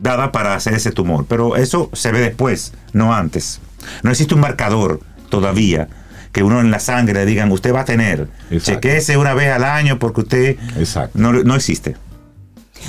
dada 0.00 0.32
para 0.32 0.54
hacer 0.54 0.74
ese 0.74 0.90
tumor. 0.90 1.24
Pero 1.28 1.54
eso 1.54 1.88
se 1.92 2.10
ve 2.10 2.18
después, 2.20 2.74
no 2.92 3.14
antes. 3.14 3.60
No 4.02 4.10
existe 4.10 4.34
un 4.34 4.40
marcador 4.40 5.00
todavía 5.30 5.88
que 6.32 6.42
uno 6.42 6.60
en 6.60 6.70
la 6.70 6.80
sangre 6.80 7.24
digan, 7.26 7.52
usted 7.52 7.74
va 7.74 7.80
a 7.80 7.84
tener. 7.84 8.28
Chequese 8.50 9.16
una 9.16 9.34
vez 9.34 9.52
al 9.52 9.64
año 9.64 9.98
porque 9.98 10.22
usted 10.22 10.56
No, 11.14 11.32
no 11.32 11.54
existe. 11.54 11.96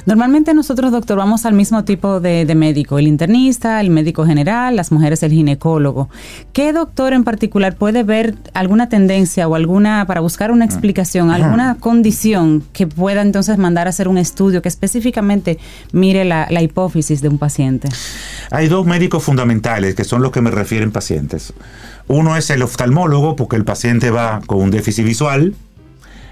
Normalmente 0.06 0.54
nosotros, 0.54 0.92
doctor, 0.92 1.18
vamos 1.18 1.46
al 1.46 1.54
mismo 1.54 1.84
tipo 1.84 2.20
de, 2.20 2.52
médico, 2.56 3.00
el 3.00 3.08
internista, 3.08 3.80
el 3.80 3.90
médico 3.90 4.26
general, 4.26 4.76
las 4.76 4.92
mujeres 4.92 5.24
el 5.24 5.32
ginecólogo. 5.32 6.10
¿Qué 6.52 6.74
doctor 6.74 7.14
en 7.14 7.24
particular 7.24 7.76
puede 7.76 8.04
ver 8.04 8.36
alguna 8.54 8.90
tendencia 8.90 9.48
o 9.48 9.56
alguna, 9.56 10.06
para 10.06 10.22
buscar 10.22 10.52
una 10.52 10.66
explicación, 10.66 11.32
alguna 11.32 11.76
condición 11.80 12.64
que 12.74 12.88
pueda 12.88 13.22
entonces 13.22 13.58
mandar 13.58 13.88
a 13.88 13.92
hacer 13.92 14.08
un 14.08 14.18
estudio 14.18 14.62
que 14.62 14.70
específicamente 14.70 15.60
mire 15.92 16.26
la, 16.26 16.48
la 16.50 16.62
hipófisis 16.62 17.22
de 17.22 17.30
un 17.30 17.38
paciente? 17.38 17.90
Hay 18.52 18.68
dos 18.68 18.86
médicos 18.86 19.24
fundamentales 19.24 19.96
que 19.96 20.04
son 20.04 20.22
los 20.22 20.32
que 20.32 20.42
me 20.42 20.52
refieren 20.52 20.92
pacientes. 20.92 21.54
Uno 22.08 22.38
es 22.38 22.50
el 22.50 22.62
oftalmólogo, 22.62 23.36
porque 23.36 23.56
el 23.56 23.64
paciente 23.64 24.12
va 24.12 24.42
con 24.46 24.60
un 24.60 24.72
déficit 24.72 25.06
visual, 25.06 25.56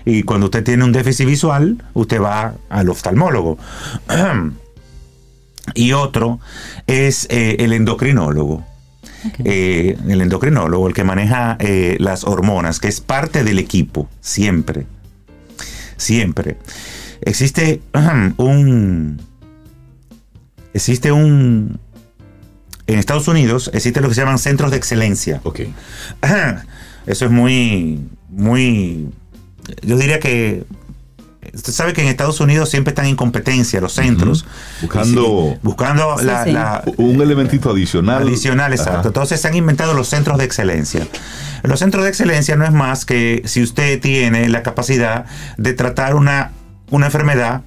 y 0.05 0.23
cuando 0.23 0.47
usted 0.47 0.63
tiene 0.63 0.83
un 0.83 0.91
déficit 0.91 1.27
visual, 1.27 1.83
usted 1.93 2.21
va 2.21 2.55
al 2.69 2.89
oftalmólogo. 2.89 3.57
y 5.75 5.93
otro 5.93 6.39
es 6.87 7.27
eh, 7.29 7.57
el 7.59 7.73
endocrinólogo. 7.73 8.65
Eh, 9.45 9.97
el 10.07 10.21
endocrinólogo, 10.21 10.87
el 10.87 10.95
que 10.95 11.03
maneja 11.03 11.55
eh, 11.59 11.97
las 11.99 12.23
hormonas, 12.23 12.79
que 12.79 12.87
es 12.87 13.01
parte 13.01 13.43
del 13.43 13.59
equipo, 13.59 14.09
siempre. 14.19 14.87
Siempre. 15.97 16.57
Existe 17.21 17.81
un. 18.37 19.21
Existe 20.73 21.11
un. 21.11 21.79
En 22.91 22.99
Estados 22.99 23.27
Unidos 23.27 23.71
existe 23.73 24.01
lo 24.01 24.09
que 24.09 24.15
se 24.15 24.21
llaman 24.21 24.37
centros 24.37 24.71
de 24.71 24.77
excelencia. 24.77 25.39
Ok. 25.43 25.61
Eso 27.05 27.25
es 27.25 27.31
muy. 27.31 28.01
Muy 28.29 29.09
yo 29.81 29.97
diría 29.97 30.19
que 30.19 30.65
usted 31.53 31.73
sabe 31.73 31.93
que 31.93 32.01
en 32.01 32.07
Estados 32.07 32.39
Unidos 32.39 32.69
siempre 32.69 32.91
están 32.91 33.05
en 33.05 33.15
competencia 33.15 33.79
los 33.81 33.93
centros. 33.93 34.45
Buscando, 34.81 35.57
buscando 35.61 36.15
un 36.97 37.21
elementito 37.21 37.69
adicional. 37.69 38.23
Adicional, 38.23 38.73
exacto. 38.73 39.09
Entonces 39.09 39.39
se 39.39 39.47
han 39.47 39.55
inventado 39.55 39.93
los 39.93 40.07
centros 40.07 40.37
de 40.37 40.45
excelencia. 40.45 41.07
Los 41.63 41.79
centros 41.79 42.03
de 42.03 42.09
excelencia 42.09 42.55
no 42.55 42.65
es 42.65 42.71
más 42.71 43.05
que 43.05 43.41
si 43.45 43.61
usted 43.61 43.99
tiene 44.01 44.49
la 44.49 44.63
capacidad 44.63 45.25
de 45.57 45.73
tratar 45.73 46.15
una, 46.15 46.51
una 46.89 47.07
enfermedad 47.07 47.61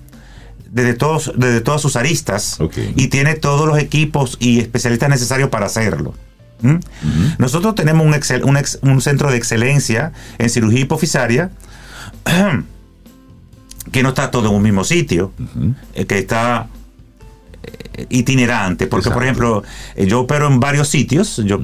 desde, 0.74 0.94
todos, 0.94 1.32
desde 1.36 1.60
todas 1.60 1.80
sus 1.80 1.94
aristas 1.94 2.58
y 2.96 3.06
tiene 3.06 3.36
todos 3.36 3.66
los 3.66 3.78
equipos 3.78 4.36
y 4.40 4.58
especialistas 4.58 5.08
necesarios 5.08 5.48
para 5.48 5.66
hacerlo. 5.66 6.14
Nosotros 7.38 7.76
tenemos 7.76 8.04
un, 8.04 8.90
un 8.90 9.00
centro 9.00 9.30
de 9.30 9.36
excelencia 9.36 10.12
en 10.38 10.50
cirugía 10.50 10.80
hipofisaria 10.80 11.50
que 13.92 14.02
no 14.02 14.08
está 14.08 14.32
todo 14.32 14.48
en 14.48 14.54
un 14.56 14.62
mismo 14.62 14.82
sitio, 14.82 15.32
eh, 15.94 16.06
que 16.06 16.18
está 16.18 16.66
eh, 17.62 18.06
itinerante, 18.08 18.88
porque 18.88 19.10
por 19.10 19.22
ejemplo, 19.22 19.62
eh, 19.94 20.06
yo 20.06 20.22
opero 20.22 20.48
en 20.48 20.58
varios 20.58 20.88
sitios, 20.88 21.36
yo, 21.44 21.60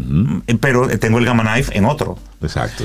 pero 0.61 0.87
tengo 0.99 1.19
el 1.19 1.24
Gamma 1.24 1.43
Knife 1.43 1.77
en 1.77 1.87
otro. 1.87 2.19
Exacto. 2.43 2.85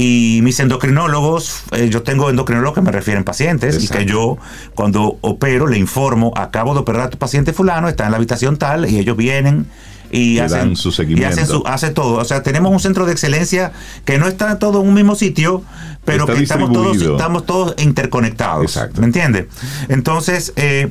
Y 0.00 0.38
mis 0.44 0.60
endocrinólogos, 0.60 1.64
yo 1.90 2.04
tengo 2.04 2.30
endocrinólogos 2.30 2.76
que 2.76 2.82
me 2.82 2.92
refieren 2.92 3.24
pacientes 3.24 3.82
y 3.82 3.88
que 3.88 4.06
yo 4.06 4.38
cuando 4.76 5.18
opero 5.22 5.66
le 5.66 5.76
informo, 5.76 6.32
acabo 6.36 6.72
de 6.72 6.78
operar 6.78 7.02
a 7.02 7.10
tu 7.10 7.18
paciente 7.18 7.52
fulano, 7.52 7.88
está 7.88 8.04
en 8.04 8.12
la 8.12 8.18
habitación 8.18 8.58
tal 8.58 8.88
y 8.88 9.00
ellos 9.00 9.16
vienen 9.16 9.66
y 10.12 10.38
hacen 10.38 10.76
su 10.76 10.92
seguimiento. 10.92 11.40
Y 11.40 11.42
hacen 11.42 11.62
hace 11.66 11.90
todo. 11.90 12.18
O 12.18 12.24
sea, 12.24 12.44
tenemos 12.44 12.70
un 12.70 12.78
centro 12.78 13.06
de 13.06 13.12
excelencia 13.12 13.72
que 14.04 14.18
no 14.18 14.28
está 14.28 14.60
todo 14.60 14.82
en 14.82 14.86
un 14.86 14.94
mismo 14.94 15.16
sitio, 15.16 15.64
pero 16.04 16.26
que 16.26 16.44
estamos 16.44 16.72
todos, 16.72 17.02
estamos 17.02 17.44
todos 17.44 17.74
interconectados. 17.78 18.78
¿Me 18.98 19.06
entiendes? 19.06 19.46
Entonces, 19.88 20.52
eh, 20.54 20.90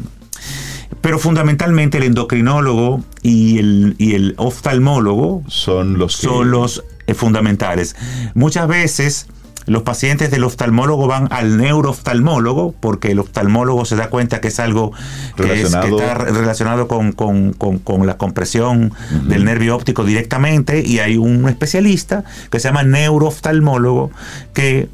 pero 1.00 1.18
fundamentalmente 1.18 1.98
el 1.98 2.04
endocrinólogo 2.04 3.06
y 3.22 3.60
el, 3.60 3.96
y 3.98 4.16
el 4.16 4.34
oftalmólogo 4.36 5.44
son 5.48 5.98
los, 5.98 6.12
son 6.12 6.52
los 6.52 6.84
eh, 7.08 7.14
fundamentales. 7.14 7.96
Muchas 8.34 8.68
veces 8.68 9.28
los 9.68 9.84
pacientes 9.84 10.32
del 10.32 10.46
oftalmólogo 10.46 11.08
van 11.08 11.28
al 11.30 11.58
neurooftalmólogo 11.58 12.74
porque 12.80 13.12
el 13.12 13.20
oftalmólogo 13.20 13.84
se 13.86 13.98
da 13.98 14.10
cuenta 14.10 14.40
que 14.40 14.48
es 14.48 14.60
algo 14.60 14.94
que, 15.36 15.62
está 15.62 16.14
relacionado 16.14 16.88
con, 16.88 17.14
la 18.06 18.18
compresión 18.18 18.94
del 19.26 19.44
nervio 19.44 19.76
óptico 19.76 20.06
directamente 20.06 20.82
y 20.86 21.00
hay 21.00 21.18
un 21.18 21.48
especialista 21.50 22.24
que 22.50 22.60
se 22.60 22.70
llama 22.70 22.84
neurooftalmólogo 22.84 24.10
que 24.54 24.88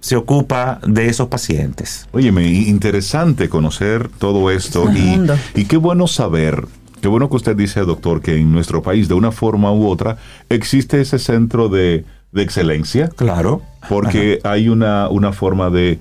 se 0.00 0.16
ocupa 0.16 0.80
de 0.86 1.06
esos 1.06 1.28
pacientes. 1.28 2.08
Óyeme, 2.12 2.44
interesante 2.50 3.48
conocer 3.48 4.10
todo 4.18 4.50
esto 4.50 4.90
y, 4.92 5.20
y 5.54 5.64
qué 5.64 5.76
bueno 5.78 6.06
saber 6.06 6.66
Qué 7.02 7.08
bueno 7.08 7.28
que 7.28 7.36
usted 7.36 7.56
dice, 7.56 7.80
doctor, 7.80 8.22
que 8.22 8.36
en 8.36 8.50
nuestro 8.52 8.80
país, 8.80 9.08
de 9.08 9.14
una 9.14 9.32
forma 9.32 9.70
u 9.72 9.86
otra, 9.86 10.16
existe 10.48 11.02
ese 11.02 11.18
centro 11.18 11.68
de 11.68 12.06
de 12.32 12.42
excelencia. 12.42 13.08
Claro. 13.08 13.62
Porque 13.88 14.40
hay 14.42 14.68
una, 14.68 15.08
una 15.08 15.32
forma 15.32 15.70
de, 15.70 16.00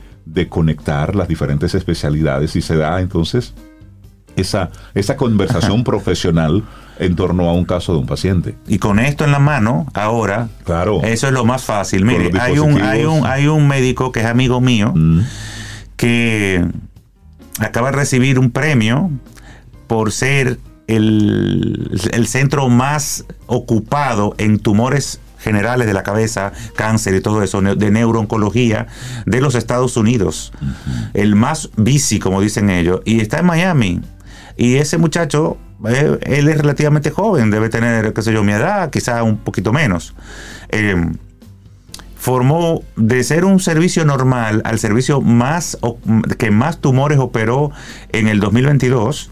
conectar 0.50 1.16
las 1.16 1.28
diferentes 1.28 1.76
especialidades 1.76 2.56
y 2.56 2.62
se 2.62 2.78
da 2.78 3.02
entonces 3.02 3.54
esa, 4.38 4.70
esa 4.94 5.18
conversación 5.18 5.84
profesional 5.84 6.64
en 7.00 7.16
torno 7.16 7.50
a 7.50 7.54
un 7.54 7.66
caso 7.66 7.94
de 7.94 8.00
un 8.00 8.06
paciente. 8.06 8.56
Y 8.66 8.80
con 8.80 8.98
esto 9.00 9.26
en 9.26 9.32
la 9.34 9.40
mano, 9.40 9.88
ahora, 9.94 10.48
claro. 10.64 11.02
eso 11.04 11.28
es 11.28 11.34
lo 11.34 11.44
más 11.44 11.64
fácil. 11.64 12.06
Mire, 12.06 12.32
hay 12.40 12.60
un, 12.60 12.82
hay, 12.82 13.04
un, 13.04 13.26
hay 13.26 13.48
un 13.48 13.68
médico 13.68 14.12
que 14.12 14.22
es 14.22 14.26
amigo 14.26 14.62
mío 14.62 14.94
mm. 14.96 15.22
que 15.98 16.66
acaba 17.60 17.92
de 17.92 17.98
recibir 17.98 18.40
un 18.40 18.52
premio 18.52 19.12
por 19.88 20.12
ser 20.14 20.60
el, 20.96 22.00
el 22.12 22.28
centro 22.28 22.70
más 22.70 23.26
ocupado 23.48 24.36
en 24.38 24.60
tumores 24.60 25.20
generales 25.42 25.88
de 25.88 25.94
la 25.94 26.04
cabeza, 26.04 26.54
cáncer 26.76 27.16
y 27.16 27.22
todo 27.22 27.42
eso, 27.44 27.62
de 27.62 27.92
neurooncología 27.92 28.88
de 29.26 29.42
los 29.42 29.56
Estados 29.56 29.98
Unidos. 29.98 30.54
El 31.14 31.36
más 31.36 31.70
bici, 31.76 32.20
como 32.20 32.42
dicen 32.42 32.70
ellos, 32.70 33.02
y 33.06 33.20
está 33.20 33.40
en 33.40 33.46
Miami. 33.46 34.02
Y 34.56 34.76
ese 34.76 34.98
muchacho, 34.98 35.58
eh, 35.88 36.20
él 36.22 36.48
es 36.48 36.58
relativamente 36.58 37.10
joven, 37.10 37.50
debe 37.50 37.70
tener, 37.70 38.14
qué 38.14 38.22
sé 38.22 38.34
yo, 38.34 38.44
mi 38.44 38.52
edad, 38.52 38.92
quizá 38.92 39.24
un 39.24 39.38
poquito 39.38 39.74
menos. 39.74 40.14
Eh, 40.70 40.96
formó 42.16 42.84
de 42.96 43.24
ser 43.24 43.46
un 43.46 43.60
servicio 43.60 44.06
normal 44.06 44.62
al 44.64 44.78
servicio 44.78 45.22
más 45.22 45.80
que 46.38 46.52
más 46.52 46.80
tumores 46.80 47.18
operó 47.18 47.72
en 48.12 48.28
el 48.28 48.40
2022. 48.40 49.32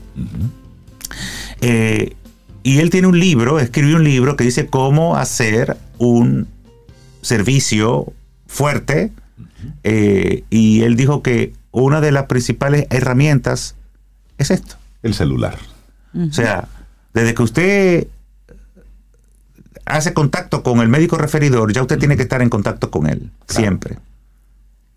Y 1.62 2.80
él 2.80 2.90
tiene 2.90 3.08
un 3.08 3.20
libro, 3.20 3.60
escribió 3.60 3.96
un 3.96 4.04
libro 4.04 4.36
que 4.36 4.44
dice 4.44 4.68
cómo 4.68 5.16
hacer 5.16 5.78
un 5.98 6.48
servicio 7.22 8.14
fuerte. 8.48 9.12
Eh, 9.84 10.44
y 10.50 10.82
él 10.84 10.96
dijo 10.96 11.22
que 11.22 11.54
una 11.72 12.02
de 12.02 12.12
las 12.12 12.26
principales 12.26 12.88
herramientas 12.90 13.76
es 14.38 14.52
esto. 14.52 14.76
El 15.04 15.14
celular. 15.14 15.58
O 16.16 16.34
sea, 16.34 16.68
desde 17.14 17.34
que 17.34 17.44
usted 17.44 18.08
hace 19.86 20.14
contacto 20.14 20.64
con 20.64 20.80
el 20.80 20.88
médico 20.88 21.18
referidor, 21.18 21.72
ya 21.74 21.82
usted 21.82 21.98
tiene 21.98 22.18
que 22.18 22.24
estar 22.24 22.42
en 22.42 22.50
contacto 22.50 22.92
con 22.92 23.08
él, 23.08 23.32
siempre. 23.48 23.98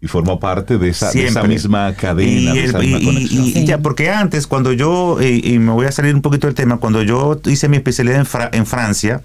Y 0.03 0.09
forma 0.09 0.39
parte 0.41 0.77
de 0.79 0.89
esa, 0.91 1.07
de 1.13 1.21
esa 1.23 1.31
Siempre. 1.31 1.49
misma 1.49 1.95
cadena, 1.95 2.51
Y 2.53 2.59
de 2.59 2.65
esa 2.65 2.79
el- 2.79 2.85
misma 2.85 2.99
y- 2.99 3.05
conexión. 3.05 3.45
y- 3.47 3.59
y 3.61 3.65
ya, 3.65 3.79
porque 3.79 4.11
antes, 4.11 4.47
cuando 4.49 4.73
yo, 4.73 5.17
y, 5.23 5.41
y 5.55 5.59
me 5.61 5.71
voy 5.73 5.87
a 5.87 5.93
salir 5.93 6.13
un 6.15 6.23
poquito 6.23 6.49
del 6.49 6.57
tema, 6.57 6.79
cuando 6.79 7.03
yo 7.03 7.41
hice 7.47 7.69
mi 7.69 7.77
especialidad 7.77 8.19
en, 8.19 8.27
Fra- 8.27 8.51
en 8.53 8.67
Francia, 8.67 9.23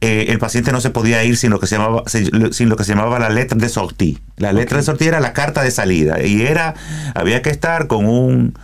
eh, 0.00 0.26
el 0.28 0.38
paciente 0.38 0.70
no 0.70 0.80
se 0.80 0.90
podía 0.90 1.24
ir 1.24 1.36
sin 1.36 1.50
lo 1.50 1.58
que 1.58 1.66
se 1.66 1.76
llamaba, 1.76 2.02
sin, 2.06 2.52
sin 2.52 2.68
lo 2.68 2.76
que 2.76 2.84
se 2.84 2.92
llamaba 2.94 3.18
la 3.18 3.30
letra 3.30 3.58
de 3.58 3.68
sortie. 3.68 4.18
La 4.36 4.52
letra 4.52 4.76
de 4.76 4.84
sortie 4.84 5.08
era 5.08 5.18
la 5.18 5.32
carta 5.32 5.62
de 5.62 5.70
salida 5.72 6.22
y 6.22 6.42
era, 6.42 6.74
había 7.14 7.42
que 7.42 7.50
estar 7.50 7.88
con 7.88 8.04
un, 8.06 8.54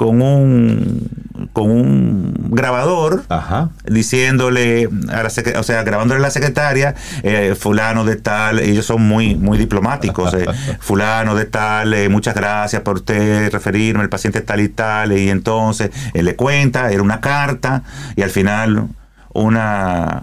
con 0.00 0.22
un, 0.22 1.10
con 1.52 1.70
un 1.70 2.34
grabador 2.52 3.22
Ajá. 3.28 3.68
diciéndole 3.84 4.88
a 5.10 5.22
la 5.22 5.30
o 5.58 5.62
sea 5.62 5.82
grabándole 5.82 6.20
a 6.20 6.22
la 6.22 6.30
secretaria 6.30 6.94
eh, 7.22 7.54
fulano 7.54 8.06
de 8.06 8.16
tal 8.16 8.60
ellos 8.60 8.86
son 8.86 9.06
muy 9.06 9.34
muy 9.34 9.58
diplomáticos 9.58 10.32
eh, 10.32 10.46
fulano 10.80 11.34
de 11.34 11.44
tal 11.44 11.92
eh, 11.92 12.08
muchas 12.08 12.34
gracias 12.34 12.80
por 12.80 12.94
usted 12.96 13.52
referirme 13.52 14.02
el 14.02 14.08
paciente 14.08 14.40
tal 14.40 14.60
y 14.60 14.70
tal 14.70 15.12
y 15.12 15.28
entonces 15.28 15.90
él 16.14 16.24
le 16.24 16.34
cuenta 16.34 16.90
era 16.90 17.02
una 17.02 17.20
carta 17.20 17.82
y 18.16 18.22
al 18.22 18.30
final 18.30 18.86
una 19.34 20.22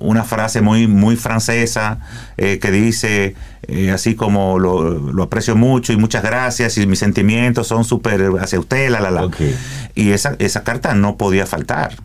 una 0.00 0.24
frase 0.24 0.60
muy 0.60 0.86
muy 0.86 1.16
francesa 1.16 2.00
eh, 2.36 2.58
que 2.58 2.70
dice 2.70 3.34
eh, 3.68 3.90
así 3.90 4.14
como 4.14 4.58
lo, 4.58 5.12
lo 5.12 5.22
aprecio 5.22 5.56
mucho 5.56 5.92
y 5.92 5.96
muchas 5.96 6.22
gracias 6.22 6.78
y 6.78 6.86
mis 6.86 6.98
sentimientos 6.98 7.66
son 7.66 7.84
súper 7.84 8.30
hacia 8.40 8.60
usted 8.60 8.90
la 8.90 9.00
la 9.00 9.10
la. 9.10 9.28
Y 9.94 10.10
esa, 10.10 10.36
esa 10.38 10.62
carta 10.62 10.94
no 10.94 11.16
podía 11.16 11.46
faltar. 11.46 11.96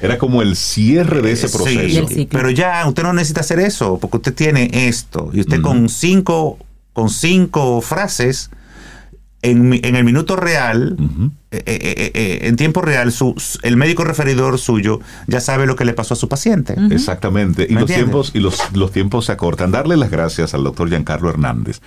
Era 0.00 0.18
como 0.18 0.42
el 0.42 0.56
cierre 0.56 1.22
de 1.22 1.32
ese 1.32 1.48
proceso. 1.48 2.08
Pero 2.30 2.50
ya 2.50 2.84
usted 2.88 3.04
no 3.04 3.12
necesita 3.12 3.40
hacer 3.40 3.60
eso 3.60 3.98
porque 4.00 4.16
usted 4.16 4.34
tiene 4.34 4.68
esto 4.72 5.30
y 5.32 5.40
usted 5.40 5.60
con 5.60 5.88
cinco 5.88 6.58
con 6.92 7.08
cinco 7.08 7.80
frases 7.80 8.50
en, 9.42 9.68
mi- 9.68 9.80
en 9.82 9.96
el 9.96 10.04
minuto 10.04 10.36
real 10.36 10.96
eh, 11.50 11.62
eh, 11.66 11.94
eh, 11.96 12.10
eh, 12.14 12.38
en 12.42 12.56
tiempo 12.56 12.80
real 12.80 13.10
su, 13.12 13.34
su- 13.36 13.58
el 13.62 13.76
médico 13.76 14.04
referidor 14.04 14.58
suyo 14.58 15.00
ya 15.26 15.40
sabe 15.40 15.66
lo 15.66 15.74
que 15.76 15.84
le 15.84 15.92
pasó 15.94 16.14
a 16.14 16.16
su 16.16 16.28
paciente 16.28 16.74
Exactamente. 16.90 17.66
Y 17.68 17.74
¿Me 17.74 17.80
los 17.80 17.90
entiendes? 17.90 18.04
tiempos, 18.04 18.30
y 18.34 18.38
los, 18.40 18.60
los 18.74 18.92
tiempos 18.92 19.26
se 19.26 19.32
acortan. 19.32 19.70
Darle 19.72 19.96
las 19.96 20.10
gracias 20.10 20.54
al 20.54 20.62
doctor 20.64 20.88
Giancarlo 20.88 21.28
Hernández 21.28 21.80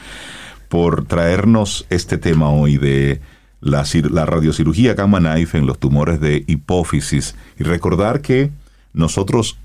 por 0.70 1.06
traernos 1.06 1.86
este 1.90 2.18
tema 2.18 2.50
hoy 2.50 2.78
de 2.78 3.22
la, 3.62 3.82
cir- 3.84 4.10
la 4.10 4.26
radiocirugía 4.26 4.94
Gamma 4.94 5.20
Knife 5.20 5.58
en 5.58 5.66
los 5.66 5.80
tumores 5.80 6.20
de 6.20 6.44
hipófisis. 6.48 7.36
Y 7.58 7.64
recordar 7.64 8.22
que 8.22 8.52
nosotros 8.94 9.58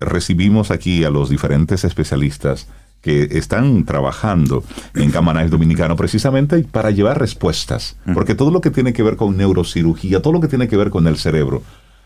recibimos 0.00 0.70
aquí 0.70 1.04
a 1.04 1.10
los 1.10 1.28
diferentes 1.30 1.84
especialistas 1.84 2.68
que 3.04 3.24
están 3.36 3.84
trabajando 3.84 4.64
en 4.94 5.10
Knife 5.10 5.48
Dominicano 5.48 5.94
precisamente 5.94 6.64
para 6.64 6.90
llevar 6.90 7.20
respuestas. 7.20 7.98
Porque 8.14 8.34
todo 8.34 8.50
lo 8.50 8.62
que 8.62 8.70
tiene 8.70 8.94
que 8.94 9.02
ver 9.02 9.16
con 9.16 9.36
neurocirugía, 9.36 10.22
todo 10.22 10.32
lo 10.32 10.40
que 10.40 10.48
tiene 10.48 10.68
que 10.68 10.78
ver 10.78 10.88
con 10.88 11.06
el 11.06 11.18
cerebro, 11.18 11.62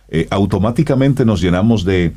eh, 0.08 0.26
automáticamente 0.30 1.24
nos 1.24 1.40
llenamos 1.40 1.84
de 1.84 2.14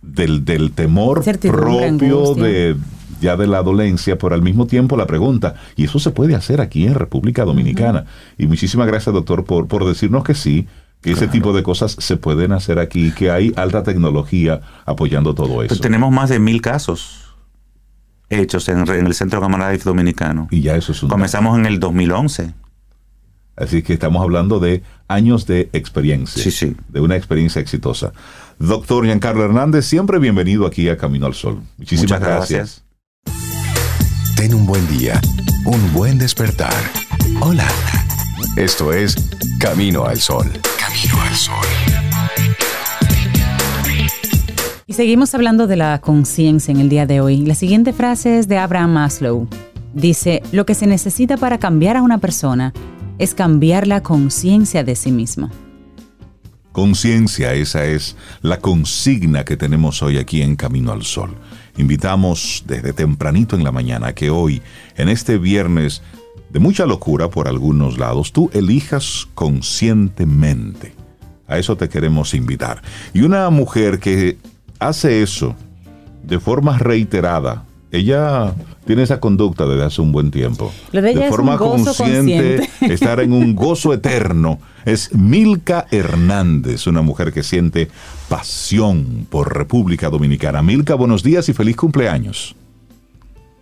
del, 0.00 0.46
del 0.46 0.72
temor 0.72 1.24
propio 1.24 2.34
de 2.34 2.76
ya 3.20 3.36
de 3.36 3.46
la 3.46 3.62
dolencia, 3.62 4.16
pero 4.16 4.34
al 4.34 4.42
mismo 4.42 4.66
tiempo 4.66 4.96
la 4.96 5.06
pregunta, 5.06 5.54
y 5.74 5.84
eso 5.84 5.98
se 5.98 6.10
puede 6.10 6.34
hacer 6.34 6.62
aquí 6.62 6.86
en 6.86 6.94
República 6.94 7.44
Dominicana. 7.44 8.06
Y 8.38 8.46
muchísimas 8.46 8.86
gracias, 8.86 9.14
doctor, 9.14 9.44
por, 9.44 9.68
por 9.68 9.86
decirnos 9.86 10.24
que 10.24 10.34
sí, 10.34 10.66
que 11.02 11.12
ese 11.12 11.28
tipo 11.28 11.52
de 11.52 11.62
cosas 11.62 11.96
se 11.98 12.16
pueden 12.16 12.52
hacer 12.52 12.78
aquí, 12.78 13.12
que 13.12 13.30
hay 13.30 13.52
alta 13.56 13.82
tecnología 13.82 14.60
apoyando 14.86 15.34
todo 15.34 15.62
eso. 15.62 15.68
Pues 15.68 15.80
tenemos 15.80 16.12
más 16.12 16.30
de 16.30 16.38
mil 16.38 16.60
casos 16.60 17.25
hechos 18.30 18.68
en, 18.68 18.88
en 18.88 19.06
el 19.06 19.14
Centro 19.14 19.40
Gamma 19.40 19.70
Life 19.70 19.84
Dominicano 19.84 20.48
y 20.50 20.60
ya 20.62 20.76
eso 20.76 20.92
es 20.92 21.02
un... 21.02 21.08
comenzamos 21.08 21.58
en 21.58 21.66
el 21.66 21.78
2011 21.80 22.54
Así 23.56 23.82
que 23.82 23.94
estamos 23.94 24.22
hablando 24.22 24.60
de 24.60 24.82
años 25.08 25.46
de 25.46 25.70
experiencia. 25.72 26.42
Sí, 26.42 26.50
sí. 26.50 26.76
De 26.88 27.00
una 27.00 27.16
experiencia 27.16 27.60
exitosa. 27.60 28.12
Doctor 28.58 29.06
Giancarlo 29.06 29.44
Hernández, 29.44 29.86
siempre 29.86 30.18
bienvenido 30.18 30.66
aquí 30.66 30.88
a 30.88 30.96
Camino 30.98 31.26
al 31.26 31.34
Sol. 31.34 31.62
Muchísimas 31.78 32.20
Muchas 32.20 32.20
gracias. 32.20 32.82
gracias. 33.24 34.36
Ten 34.36 34.52
un 34.54 34.66
buen 34.66 34.86
día, 34.88 35.20
un 35.64 35.92
buen 35.94 36.18
despertar. 36.18 36.74
Hola. 37.40 37.66
Esto 38.56 38.92
es 38.92 39.16
Camino 39.58 40.04
al 40.04 40.20
Sol. 40.20 40.46
Camino 40.78 41.22
al 41.22 41.34
Sol. 41.34 41.95
Y 44.88 44.92
seguimos 44.92 45.34
hablando 45.34 45.66
de 45.66 45.74
la 45.74 46.00
conciencia 46.00 46.70
en 46.70 46.78
el 46.78 46.88
día 46.88 47.06
de 47.06 47.20
hoy. 47.20 47.38
La 47.38 47.56
siguiente 47.56 47.92
frase 47.92 48.38
es 48.38 48.46
de 48.46 48.56
Abraham 48.56 48.92
Maslow. 48.92 49.48
Dice, 49.94 50.44
lo 50.52 50.64
que 50.64 50.76
se 50.76 50.86
necesita 50.86 51.36
para 51.36 51.58
cambiar 51.58 51.96
a 51.96 52.02
una 52.02 52.18
persona 52.18 52.72
es 53.18 53.34
cambiar 53.34 53.88
la 53.88 54.04
conciencia 54.04 54.84
de 54.84 54.94
sí 54.94 55.10
mismo. 55.10 55.50
Conciencia, 56.70 57.52
esa 57.54 57.84
es 57.84 58.16
la 58.42 58.60
consigna 58.60 59.44
que 59.44 59.56
tenemos 59.56 60.04
hoy 60.04 60.18
aquí 60.18 60.40
en 60.40 60.54
Camino 60.54 60.92
al 60.92 61.02
Sol. 61.02 61.34
Invitamos 61.78 62.62
desde 62.68 62.92
tempranito 62.92 63.56
en 63.56 63.64
la 63.64 63.72
mañana 63.72 64.14
que 64.14 64.30
hoy, 64.30 64.62
en 64.96 65.08
este 65.08 65.36
viernes 65.36 66.00
de 66.50 66.60
mucha 66.60 66.86
locura 66.86 67.28
por 67.28 67.48
algunos 67.48 67.98
lados, 67.98 68.30
tú 68.30 68.50
elijas 68.52 69.26
conscientemente. 69.34 70.94
A 71.48 71.58
eso 71.58 71.76
te 71.76 71.88
queremos 71.88 72.34
invitar. 72.34 72.82
Y 73.12 73.22
una 73.22 73.50
mujer 73.50 73.98
que 73.98 74.36
hace 74.78 75.22
eso 75.22 75.54
de 76.22 76.40
forma 76.40 76.78
reiterada, 76.78 77.64
ella 77.92 78.52
tiene 78.84 79.02
esa 79.02 79.20
conducta 79.20 79.66
desde 79.66 79.84
hace 79.84 80.00
un 80.02 80.12
buen 80.12 80.30
tiempo. 80.30 80.72
Lo 80.92 81.02
de 81.02 81.10
ella 81.12 81.28
forma 81.28 81.52
un 81.52 81.58
gozo 81.58 81.94
consciente. 81.94 82.68
estar 82.80 83.20
en 83.20 83.32
un 83.32 83.54
gozo 83.54 83.92
eterno. 83.92 84.58
Es 84.84 85.14
Milka 85.14 85.86
Hernández, 85.90 86.86
una 86.86 87.02
mujer 87.02 87.32
que 87.32 87.42
siente 87.42 87.88
pasión 88.28 89.26
por 89.28 89.56
República 89.56 90.10
Dominicana. 90.10 90.62
Milka, 90.62 90.94
buenos 90.94 91.22
días 91.22 91.48
y 91.48 91.52
feliz 91.52 91.76
cumpleaños. 91.76 92.54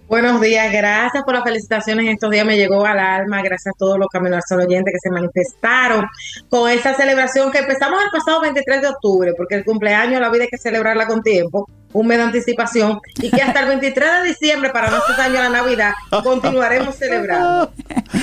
Buenos 0.06 0.40
días, 0.40 0.70
gracias 0.70 1.24
por 1.24 1.35
las 1.35 1.43
felicitaciones. 1.44 2.06
Estos 2.12 2.31
días 2.31 2.44
me 2.47 2.56
llegó 2.56 2.85
al 2.85 2.98
alma, 2.98 3.40
gracias 3.43 3.74
a 3.74 3.78
todos 3.78 3.98
los 3.98 4.06
Caminos 4.09 4.36
al 4.36 4.43
Sol 4.47 4.60
oyentes 4.66 4.93
que 4.93 4.98
se 5.01 5.10
manifestaron 5.10 6.06
con 6.51 6.70
esta 6.70 6.94
celebración 6.94 7.51
que 7.51 7.59
empezamos 7.59 7.98
el 8.05 8.10
pasado 8.10 8.43
23 8.43 8.82
de 8.82 8.89
octubre, 8.89 9.32
porque 9.36 9.55
el 9.56 9.64
cumpleaños 9.64 10.20
la 10.20 10.28
vida 10.31 10.44
hay 10.44 10.51
que 10.51 10.59
celebrarla 10.59 11.06
con 11.06 11.22
tiempo, 11.22 11.68
un 11.94 12.06
mes 12.06 12.18
de 12.18 12.24
anticipación, 12.24 13.01
y 13.16 13.31
que 13.31 13.40
hasta 13.40 13.60
el 13.60 13.68
23 13.68 14.09
de 14.22 14.28
diciembre, 14.28 14.70
para 14.70 14.90
no 14.90 14.97
hacer 14.98 15.16
daño 15.16 15.39
a 15.39 15.44
la 15.44 15.48
Navidad, 15.48 15.93
continuaremos 16.22 16.97
celebrando. 16.97 17.72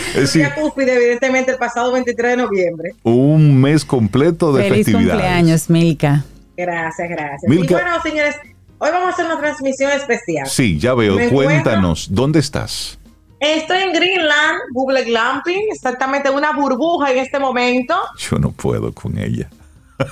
Es 0.09 0.15
decir, 0.15 0.41
Ya 0.43 0.53
cúspide, 0.53 0.93
evidentemente, 0.95 1.51
el 1.51 1.57
pasado 1.57 1.91
23 1.93 2.31
de 2.31 2.37
noviembre. 2.37 2.91
un 3.03 3.59
mes 3.59 3.83
completo 3.83 4.53
de 4.53 4.63
Feliz 4.63 4.85
festividades. 4.85 5.11
cumpleaños, 5.19 5.69
Milka. 5.69 6.23
Gracias, 6.55 7.09
gracias. 7.09 7.43
Milka. 7.49 7.71
Y 7.71 7.81
bueno, 7.81 8.01
señores, 8.03 8.35
hoy 8.81 8.89
vamos 8.91 9.09
a 9.09 9.11
hacer 9.11 9.25
una 9.25 9.39
transmisión 9.39 9.91
especial. 9.91 10.47
Sí, 10.47 10.79
ya 10.79 10.93
veo. 10.95 11.15
Me 11.15 11.29
Cuéntanos, 11.29 12.07
¿dónde 12.09 12.39
estás? 12.39 12.97
Estoy 13.39 13.77
en 13.79 13.93
Greenland, 13.93 14.59
Google 14.73 15.03
Glamping, 15.03 15.67
exactamente 15.71 16.29
una 16.29 16.51
burbuja 16.51 17.11
en 17.11 17.19
este 17.19 17.39
momento. 17.39 17.95
Yo 18.17 18.37
no 18.37 18.51
puedo 18.51 18.91
con 18.93 19.17
ella. 19.17 19.49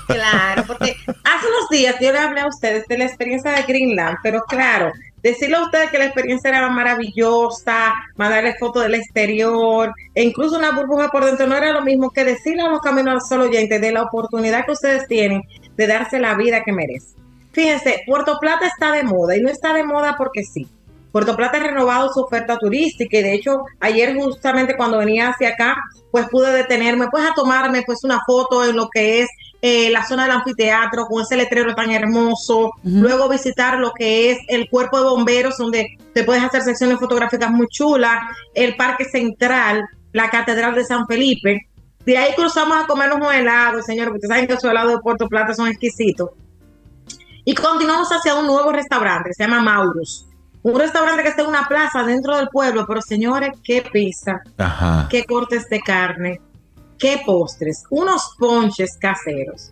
Claro, 0.05 0.63
porque 0.67 0.95
hace 1.23 1.47
unos 1.47 1.69
días 1.71 1.95
yo 1.99 2.11
le 2.11 2.19
hablé 2.19 2.41
a 2.41 2.47
ustedes 2.47 2.85
de 2.87 2.97
la 2.99 3.05
experiencia 3.05 3.51
de 3.51 3.63
Greenland, 3.63 4.17
pero 4.21 4.43
claro, 4.47 4.91
decirle 5.23 5.57
a 5.57 5.63
ustedes 5.63 5.89
que 5.89 5.97
la 5.97 6.05
experiencia 6.05 6.49
era 6.49 6.69
maravillosa, 6.69 7.93
mandarles 8.15 8.59
fotos 8.59 8.83
del 8.83 8.95
exterior, 8.95 9.91
e 10.13 10.23
incluso 10.23 10.59
una 10.59 10.71
burbuja 10.71 11.09
por 11.09 11.25
dentro 11.25 11.47
no 11.47 11.55
era 11.55 11.71
lo 11.71 11.81
mismo 11.83 12.11
que 12.11 12.23
decirle 12.23 12.61
a 12.61 12.69
los 12.69 12.81
caminos 12.81 13.15
al 13.15 13.21
sol 13.21 13.41
oyentes 13.41 13.81
de 13.81 13.91
la 13.91 14.03
oportunidad 14.03 14.65
que 14.65 14.73
ustedes 14.73 15.07
tienen 15.07 15.41
de 15.75 15.87
darse 15.87 16.19
la 16.19 16.35
vida 16.35 16.63
que 16.63 16.71
merecen. 16.71 17.19
Fíjense, 17.59 18.03
Puerto 18.05 18.37
Plata 18.39 18.67
está 18.67 18.93
de 18.93 19.03
moda 19.03 19.35
y 19.35 19.41
no 19.41 19.49
está 19.49 19.73
de 19.73 19.83
moda 19.83 20.15
porque 20.17 20.45
sí. 20.45 20.65
Puerto 21.11 21.35
Plata 21.35 21.57
ha 21.57 21.59
renovado 21.59 22.09
su 22.13 22.21
oferta 22.21 22.57
turística 22.57 23.17
y 23.17 23.21
de 23.21 23.33
hecho 23.33 23.63
ayer 23.81 24.15
justamente 24.15 24.77
cuando 24.77 24.97
venía 24.97 25.27
hacia 25.27 25.49
acá 25.49 25.75
pues 26.09 26.29
pude 26.29 26.53
detenerme 26.53 27.09
pues 27.11 27.25
a 27.25 27.33
tomarme 27.33 27.83
pues 27.85 28.05
una 28.05 28.21
foto 28.25 28.63
en 28.63 28.77
lo 28.77 28.87
que 28.87 29.23
es 29.23 29.29
eh, 29.61 29.89
la 29.89 30.05
zona 30.05 30.23
del 30.23 30.37
anfiteatro 30.37 31.05
con 31.07 31.21
ese 31.21 31.35
letrero 31.35 31.75
tan 31.75 31.91
hermoso, 31.91 32.71
luego 32.83 33.27
visitar 33.27 33.77
lo 33.77 33.91
que 33.91 34.31
es 34.31 34.37
el 34.47 34.69
cuerpo 34.69 34.97
de 34.97 35.09
bomberos 35.09 35.57
donde 35.57 35.97
te 36.13 36.23
puedes 36.23 36.41
hacer 36.41 36.61
secciones 36.61 36.97
fotográficas 36.97 37.51
muy 37.51 37.67
chulas, 37.67 38.21
el 38.53 38.77
parque 38.77 39.03
central, 39.03 39.83
la 40.13 40.29
catedral 40.29 40.75
de 40.75 40.85
San 40.85 41.05
Felipe, 41.07 41.67
de 42.05 42.17
ahí 42.17 42.33
cruzamos 42.35 42.81
a 42.81 42.87
comernos 42.87 43.17
unos 43.17 43.33
helados, 43.33 43.85
señor, 43.85 44.07
porque 44.07 44.27
saben 44.27 44.47
que 44.47 44.53
esos 44.53 44.71
helados 44.71 44.93
de 44.93 44.99
Puerto 44.99 45.27
Plata 45.27 45.53
son 45.53 45.67
exquisitos. 45.67 46.29
Y 47.45 47.53
continuamos 47.55 48.09
hacia 48.09 48.35
un 48.35 48.47
nuevo 48.47 48.71
restaurante, 48.71 49.33
se 49.33 49.43
llama 49.43 49.61
Maurus. 49.61 50.25
Un 50.61 50.77
restaurante 50.77 51.23
que 51.23 51.29
está 51.29 51.41
en 51.43 51.47
una 51.49 51.67
plaza 51.67 52.03
dentro 52.03 52.35
del 52.35 52.49
pueblo, 52.49 52.85
pero 52.87 53.01
señores, 53.01 53.51
qué 53.63 53.81
pizza, 53.81 54.41
Ajá. 54.57 55.07
qué 55.09 55.23
cortes 55.23 55.69
de 55.69 55.79
carne, 55.79 56.41
qué 56.97 57.21
postres, 57.25 57.83
unos 57.89 58.21
ponches 58.37 58.97
caseros. 58.99 59.71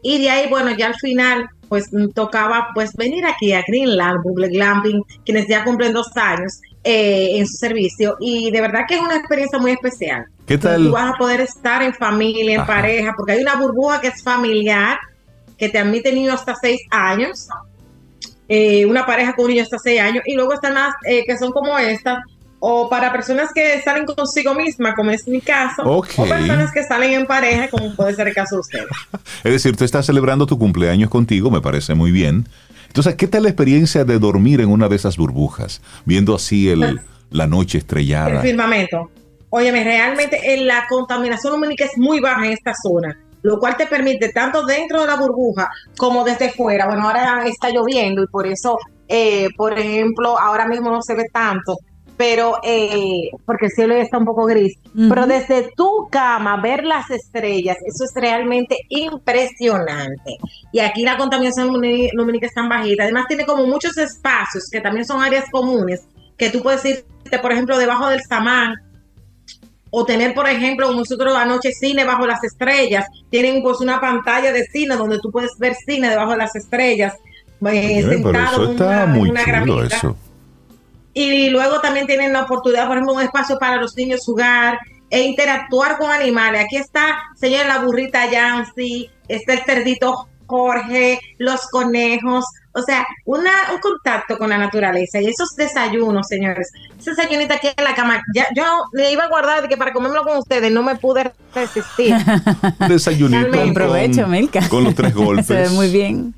Y 0.00 0.18
de 0.18 0.30
ahí, 0.30 0.48
bueno, 0.48 0.70
ya 0.70 0.86
al 0.86 0.94
final 0.94 1.48
pues 1.68 1.90
tocaba 2.14 2.68
pues 2.74 2.94
venir 2.94 3.26
aquí 3.26 3.52
a 3.52 3.62
Greenland, 3.66 4.22
Google 4.22 4.48
Glamping, 4.48 5.02
quienes 5.24 5.46
ya 5.48 5.64
cumplen 5.64 5.92
dos 5.92 6.16
años 6.16 6.60
eh, 6.82 7.32
en 7.38 7.46
su 7.46 7.56
servicio 7.58 8.16
y 8.20 8.50
de 8.50 8.60
verdad 8.60 8.82
que 8.88 8.94
es 8.94 9.00
una 9.00 9.16
experiencia 9.16 9.58
muy 9.58 9.72
especial. 9.72 10.24
¿Qué 10.46 10.56
tal? 10.56 10.84
Tú 10.84 10.92
vas 10.92 11.12
a 11.12 11.18
poder 11.18 11.40
estar 11.40 11.82
en 11.82 11.92
familia, 11.92 12.54
en 12.54 12.60
Ajá. 12.60 12.66
pareja, 12.74 13.12
porque 13.16 13.32
hay 13.32 13.42
una 13.42 13.56
burbuja 13.56 14.00
que 14.00 14.08
es 14.08 14.22
familiar, 14.22 14.98
que 15.58 15.68
te 15.68 15.78
admite 15.78 16.12
niños 16.12 16.34
hasta 16.34 16.54
seis 16.54 16.80
años, 16.90 17.48
eh, 18.48 18.86
una 18.86 19.04
pareja 19.04 19.34
con 19.34 19.46
un 19.46 19.50
niño 19.50 19.62
hasta 19.62 19.78
seis 19.78 20.00
años, 20.00 20.22
y 20.26 20.34
luego 20.34 20.54
están 20.54 20.74
las 20.74 20.94
eh, 21.06 21.24
que 21.26 21.36
son 21.36 21.52
como 21.52 21.76
estas, 21.78 22.18
o 22.60 22.88
para 22.88 23.12
personas 23.12 23.50
que 23.54 23.80
salen 23.82 24.04
consigo 24.06 24.54
misma, 24.54 24.94
como 24.94 25.10
es 25.10 25.26
mi 25.28 25.40
caso, 25.40 25.82
Ok. 25.84 26.08
o 26.16 26.24
personas 26.26 26.72
que 26.72 26.82
salen 26.82 27.12
en 27.12 27.26
pareja, 27.26 27.68
como 27.68 27.94
puede 27.94 28.14
ser 28.14 28.28
el 28.28 28.34
caso 28.34 28.56
de 28.56 28.60
ustedes. 28.60 28.86
Es 29.44 29.52
decir, 29.52 29.76
tú 29.76 29.84
estás 29.84 30.06
celebrando 30.06 30.46
tu 30.46 30.58
cumpleaños 30.58 31.10
contigo, 31.10 31.50
me 31.50 31.60
parece 31.60 31.94
muy 31.94 32.10
bien. 32.10 32.48
Entonces, 32.88 33.14
¿qué 33.16 33.28
tal 33.28 33.42
la 33.44 33.50
experiencia 33.50 34.04
de 34.04 34.18
dormir 34.18 34.60
en 34.60 34.70
una 34.70 34.88
de 34.88 34.96
esas 34.96 35.16
burbujas, 35.18 35.82
viendo 36.04 36.34
así 36.34 36.68
el, 36.70 37.00
la 37.30 37.46
noche 37.46 37.78
El 37.78 37.82
estrellada? 37.82 38.40
firmamento. 38.40 39.10
Óyeme, 39.50 39.84
realmente 39.84 40.40
eh, 40.54 40.64
la 40.64 40.86
contaminación 40.88 41.52
lumínica 41.54 41.84
es 41.84 41.96
muy 41.96 42.18
baja 42.20 42.44
en 42.46 42.52
esta 42.52 42.72
zona, 42.82 43.18
lo 43.42 43.58
cual 43.58 43.76
te 43.76 43.86
permite 43.86 44.30
tanto 44.30 44.64
dentro 44.66 45.00
de 45.00 45.06
la 45.06 45.16
burbuja 45.16 45.68
como 45.96 46.24
desde 46.24 46.50
fuera. 46.52 46.86
Bueno, 46.86 47.06
ahora 47.06 47.44
está 47.46 47.70
lloviendo 47.70 48.22
y 48.22 48.26
por 48.26 48.46
eso, 48.46 48.78
eh, 49.08 49.48
por 49.56 49.78
ejemplo, 49.78 50.38
ahora 50.38 50.66
mismo 50.66 50.90
no 50.90 51.02
se 51.02 51.14
ve 51.14 51.24
tanto, 51.32 51.76
pero 52.16 52.58
eh, 52.64 53.30
porque 53.46 53.66
el 53.66 53.72
cielo 53.72 53.94
ya 53.94 54.02
está 54.02 54.18
un 54.18 54.24
poco 54.24 54.44
gris. 54.44 54.74
Pero 55.08 55.26
desde 55.28 55.70
tu 55.76 56.08
cama 56.10 56.60
ver 56.60 56.82
las 56.84 57.08
estrellas, 57.10 57.76
eso 57.86 58.04
es 58.04 58.10
realmente 58.14 58.76
impresionante. 58.88 60.36
Y 60.72 60.80
aquí 60.80 61.02
la 61.04 61.16
contaminación 61.16 61.68
lumí- 61.68 62.10
lumínica 62.12 62.46
es 62.46 62.54
tan 62.54 62.68
bajita. 62.68 63.04
Además 63.04 63.26
tiene 63.28 63.46
como 63.46 63.66
muchos 63.66 63.96
espacios 63.96 64.68
que 64.70 64.80
también 64.80 65.04
son 65.06 65.22
áreas 65.22 65.44
comunes 65.50 66.06
que 66.36 66.50
tú 66.50 66.62
puedes 66.62 66.84
irte, 66.84 67.38
por 67.40 67.52
ejemplo, 67.52 67.78
debajo 67.78 68.08
del 68.08 68.20
samán 68.28 68.74
o 69.90 70.04
tener, 70.04 70.34
por 70.34 70.48
ejemplo, 70.48 70.86
como 70.86 71.00
nosotros 71.00 71.34
anoche 71.36 71.72
cine 71.72 72.04
bajo 72.04 72.26
las 72.26 72.42
estrellas, 72.44 73.06
tienen 73.30 73.62
pues 73.62 73.80
una 73.80 74.00
pantalla 74.00 74.52
de 74.52 74.64
cine 74.64 74.96
donde 74.96 75.18
tú 75.20 75.30
puedes 75.30 75.52
ver 75.58 75.74
cine 75.74 76.10
debajo 76.10 76.32
de 76.32 76.38
las 76.38 76.54
estrellas, 76.56 77.14
eh, 77.70 78.00
pero 78.04 78.12
sentado 78.12 78.46
eso 78.52 78.64
en 78.64 78.70
está 78.72 78.86
una- 78.86 79.06
muy 79.06 79.30
una 79.30 79.44
chulo, 79.44 79.82
eso. 79.84 80.16
Y 81.14 81.50
luego 81.50 81.80
también 81.80 82.06
tienen 82.06 82.32
la 82.32 82.42
oportunidad, 82.42 82.86
por 82.86 82.96
ejemplo, 82.96 83.14
un 83.14 83.22
espacio 83.22 83.58
para 83.58 83.76
los 83.76 83.96
niños 83.96 84.20
jugar 84.24 84.78
e 85.10 85.22
interactuar 85.22 85.98
con 85.98 86.10
animales. 86.10 86.64
Aquí 86.64 86.76
está, 86.76 87.18
señor, 87.34 87.66
la 87.66 87.78
burrita 87.78 88.30
Yancy, 88.30 89.10
está 89.26 89.54
el 89.54 89.60
cerdito 89.64 90.27
Jorge, 90.48 91.20
los 91.38 91.60
conejos, 91.70 92.44
o 92.72 92.82
sea, 92.82 93.06
una, 93.24 93.50
un 93.72 93.80
contacto 93.80 94.38
con 94.38 94.50
la 94.50 94.58
naturaleza 94.58 95.20
y 95.20 95.26
esos 95.26 95.54
desayunos, 95.56 96.26
señores, 96.26 96.70
esa 96.98 97.10
desayunita 97.10 97.54
aquí 97.54 97.68
en 97.76 97.84
la 97.84 97.94
cama, 97.94 98.22
ya, 98.34 98.46
yo 98.54 98.64
le 98.92 99.12
iba 99.12 99.24
a 99.24 99.28
guardar 99.28 99.62
de 99.62 99.68
que 99.68 99.76
para 99.76 99.92
comérmelo 99.92 100.24
con 100.24 100.38
ustedes 100.38 100.72
no 100.72 100.82
me 100.82 100.96
pude 100.96 101.32
resistir. 101.54 102.14
Desayunito 102.88 103.72
provecho, 103.74 104.22
con, 104.22 104.30
Milka. 104.30 104.68
con 104.68 104.84
los 104.84 104.94
tres 104.94 105.14
golpes. 105.14 105.46
Se 105.46 105.54
ve 105.54 105.68
muy 105.70 105.90
bien. 105.90 106.34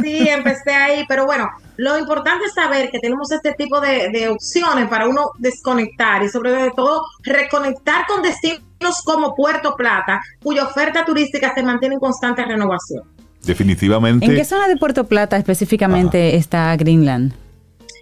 Sí, 0.00 0.28
empecé 0.28 0.72
ahí, 0.72 1.04
pero 1.06 1.26
bueno, 1.26 1.48
lo 1.76 1.98
importante 1.98 2.46
es 2.46 2.54
saber 2.54 2.90
que 2.90 2.98
tenemos 2.98 3.30
este 3.30 3.52
tipo 3.52 3.80
de, 3.80 4.08
de 4.10 4.28
opciones 4.28 4.88
para 4.88 5.06
uno 5.06 5.30
desconectar 5.38 6.22
y 6.22 6.28
sobre 6.28 6.70
todo 6.70 7.02
reconectar 7.22 8.06
con 8.06 8.22
destinos 8.22 9.02
como 9.04 9.34
Puerto 9.34 9.76
Plata, 9.76 10.20
cuya 10.42 10.64
oferta 10.64 11.04
turística 11.04 11.52
se 11.54 11.62
mantiene 11.62 11.96
en 11.96 12.00
constante 12.00 12.44
renovación. 12.44 13.02
Definitivamente. 13.44 14.26
¿En 14.26 14.34
qué 14.34 14.44
zona 14.44 14.68
de 14.68 14.76
Puerto 14.76 15.04
Plata 15.04 15.36
específicamente 15.36 16.36
está 16.36 16.76
Greenland? 16.76 17.32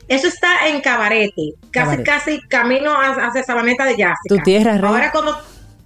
Eso 0.08 0.26
está 0.26 0.68
en 0.68 0.80
Cabarete, 0.80 1.52
casi 1.70 1.70
Cabarete. 1.70 2.02
casi 2.04 2.40
camino 2.48 2.92
a- 2.92 3.26
hacia 3.26 3.42
Sabaneta 3.42 3.84
de 3.84 3.96
Yásica. 3.96 4.28
Tu 4.28 4.38
tierra, 4.38 4.78
Rey. 4.78 4.88
Ahora 4.88 5.10
cuando, 5.12 5.36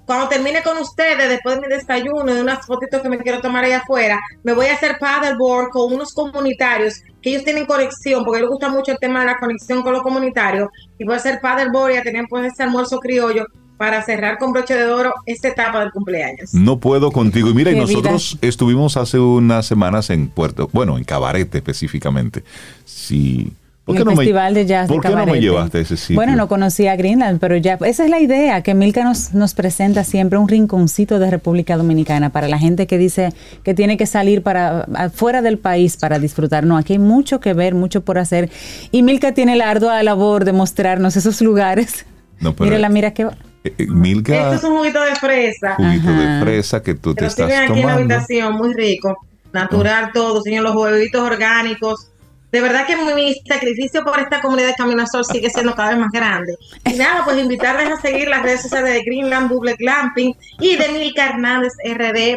cuando 0.07 0.29
termine 0.29 0.63
con 0.63 0.79
ustedes, 0.79 1.29
después 1.29 1.57
de 1.57 1.63
mi 1.63 1.75
desayuno, 1.75 2.33
de 2.33 2.41
unas 2.41 2.65
fotitos 2.65 3.03
que 3.03 3.09
me 3.09 3.19
quiero 3.19 3.41
tomar 3.41 3.65
allá 3.65 3.79
afuera, 3.79 4.21
me 4.45 4.53
voy 4.55 4.67
a 4.67 4.75
hacer 4.75 4.97
paddleboard 5.01 5.71
con 5.71 5.93
unos 5.93 6.13
comunitarios 6.15 7.01
que 7.21 7.31
ellos 7.31 7.45
tienen 7.45 7.67
conexión, 7.67 8.25
porque 8.25 8.39
a 8.39 8.41
ellos 8.41 8.51
les 8.51 8.59
gusta 8.59 8.69
mucho 8.69 8.93
el 8.93 8.99
tema 8.99 9.21
de 9.21 9.27
la 9.27 9.39
conexión 9.39 9.83
con 9.83 9.93
los 9.93 10.03
comunitarios, 10.03 10.69
y 10.99 11.05
voy 11.05 11.15
a 11.15 11.17
hacer 11.17 11.41
paddleboard 11.41 11.93
y 11.95 11.97
a 11.97 12.03
tener 12.03 12.25
pues 12.29 12.47
ese 12.53 12.63
almuerzo 12.63 12.99
criollo 13.01 13.45
para 13.83 14.01
cerrar 14.05 14.39
con 14.39 14.53
broche 14.53 14.75
de 14.77 14.85
oro 14.87 15.13
esta 15.27 15.49
etapa 15.49 15.81
del 15.81 15.91
cumpleaños. 15.91 16.55
No 16.55 16.79
puedo 16.79 17.11
contigo. 17.11 17.49
Y 17.51 17.55
mira, 17.55 17.73
y 17.73 17.75
nosotros 17.75 18.39
estuvimos 18.41 18.97
hace 18.97 19.19
unas 19.19 19.67
semanas 19.67 20.09
en 20.11 20.29
Puerto, 20.29 20.71
bueno, 20.73 20.97
en 20.99 21.03
Cabarete 21.03 21.59
específicamente. 21.59 22.45
Sí. 22.85 23.51
¿Por 23.85 23.97
qué 23.97 24.05
no 24.05 24.13
me- 24.13 24.17
Festival 24.19 24.55
de 24.55 24.67
Jazz 24.67 24.87
de 24.87 24.95
¿Por 24.95 25.03
qué 25.03 25.09
no 25.09 25.17
me 25.17 25.21
Cabarete. 25.23 25.45
llevaste 25.45 25.79
a 25.79 25.81
ese 25.81 25.97
sitio? 25.97 26.15
Bueno, 26.15 26.37
no 26.37 26.47
conocía 26.47 26.95
Greenland, 26.95 27.41
pero 27.41 27.57
ya, 27.57 27.77
esa 27.85 28.05
es 28.05 28.11
la 28.11 28.21
idea, 28.21 28.63
que 28.63 28.73
Milka 28.75 29.03
nos, 29.03 29.35
nos 29.35 29.55
presenta 29.55 30.05
siempre 30.05 30.39
un 30.39 30.47
rinconcito 30.47 31.19
de 31.19 31.29
República 31.29 31.77
Dominicana 31.77 32.31
para 32.31 32.47
la 32.47 32.61
gente 32.61 32.87
que 32.87 32.99
dice 32.99 33.31
que 33.65 33.75
tiene 33.75 33.97
que 33.97 34.07
salir 34.07 34.43
para 34.45 34.83
afuera 34.95 35.43
del 35.43 35.59
país 35.59 35.97
para 35.97 36.21
disfrutar. 36.21 36.65
No, 36.65 36.77
aquí 36.77 36.93
hay 36.93 37.01
mucho 37.01 37.41
que 37.41 37.53
ver, 37.53 37.75
mucho 37.75 38.03
por 38.03 38.19
hacer. 38.19 38.49
Y 38.93 39.03
Milka 39.03 39.33
tiene 39.35 39.57
la 39.57 39.69
ardua 39.71 40.01
labor 40.05 40.45
de 40.45 40.53
mostrarnos 40.53 41.17
esos 41.17 41.43
lugares. 41.43 42.07
No, 42.39 42.55
pero- 42.55 42.67
Mírala, 42.71 42.89
mira 42.89 43.13
qué... 43.13 43.27
Eh, 43.65 43.87
Milka, 43.89 44.35
Esto 44.35 44.55
es 44.55 44.65
un 44.73 44.77
juguito 44.79 45.01
de 45.03 45.15
fresa. 45.17 45.75
juguito 45.77 46.11
de 46.11 46.25
Ajá. 46.27 46.41
fresa 46.43 46.83
que 46.83 46.95
tú 46.95 47.15
que 47.15 47.21
te 47.21 47.27
estás 47.27 47.47
tienen 47.49 47.71
aquí 47.71 47.81
en 47.81 47.87
la 47.87 47.93
tomando. 47.95 48.15
habitación, 48.15 48.55
muy 48.55 48.75
rico, 48.75 49.17
natural 49.53 50.11
todo, 50.13 50.43
señor, 50.43 50.65
los 50.65 50.75
huevitos 50.75 51.21
orgánicos. 51.23 52.09
De 52.51 52.61
verdad 52.61 52.87
que 52.87 52.97
mi 53.15 53.35
sacrificio 53.49 54.05
por 54.05 54.19
esta 54.21 54.43
comunidad 54.43 54.69
de 54.69 54.75
Camino 54.75 55.01
al 55.01 55.09
Sol 55.09 55.25
sigue 55.25 55.49
siendo 55.49 55.75
cada 55.75 55.91
vez 55.91 55.99
más 55.99 56.11
grande. 56.13 56.55
Y 56.85 56.93
nada, 56.99 57.25
pues 57.25 57.39
invitarles 57.39 57.89
a 57.91 57.97
seguir 57.99 58.29
las 58.29 58.43
redes 58.43 58.61
sociales 58.61 58.93
de 58.93 59.03
Greenland 59.05 59.49
Double 59.49 59.75
Glamping 59.79 60.35
y 60.61 60.77
de 60.77 60.89
Milka 60.91 61.31
Hernández 61.31 61.73
RD, 61.83 62.37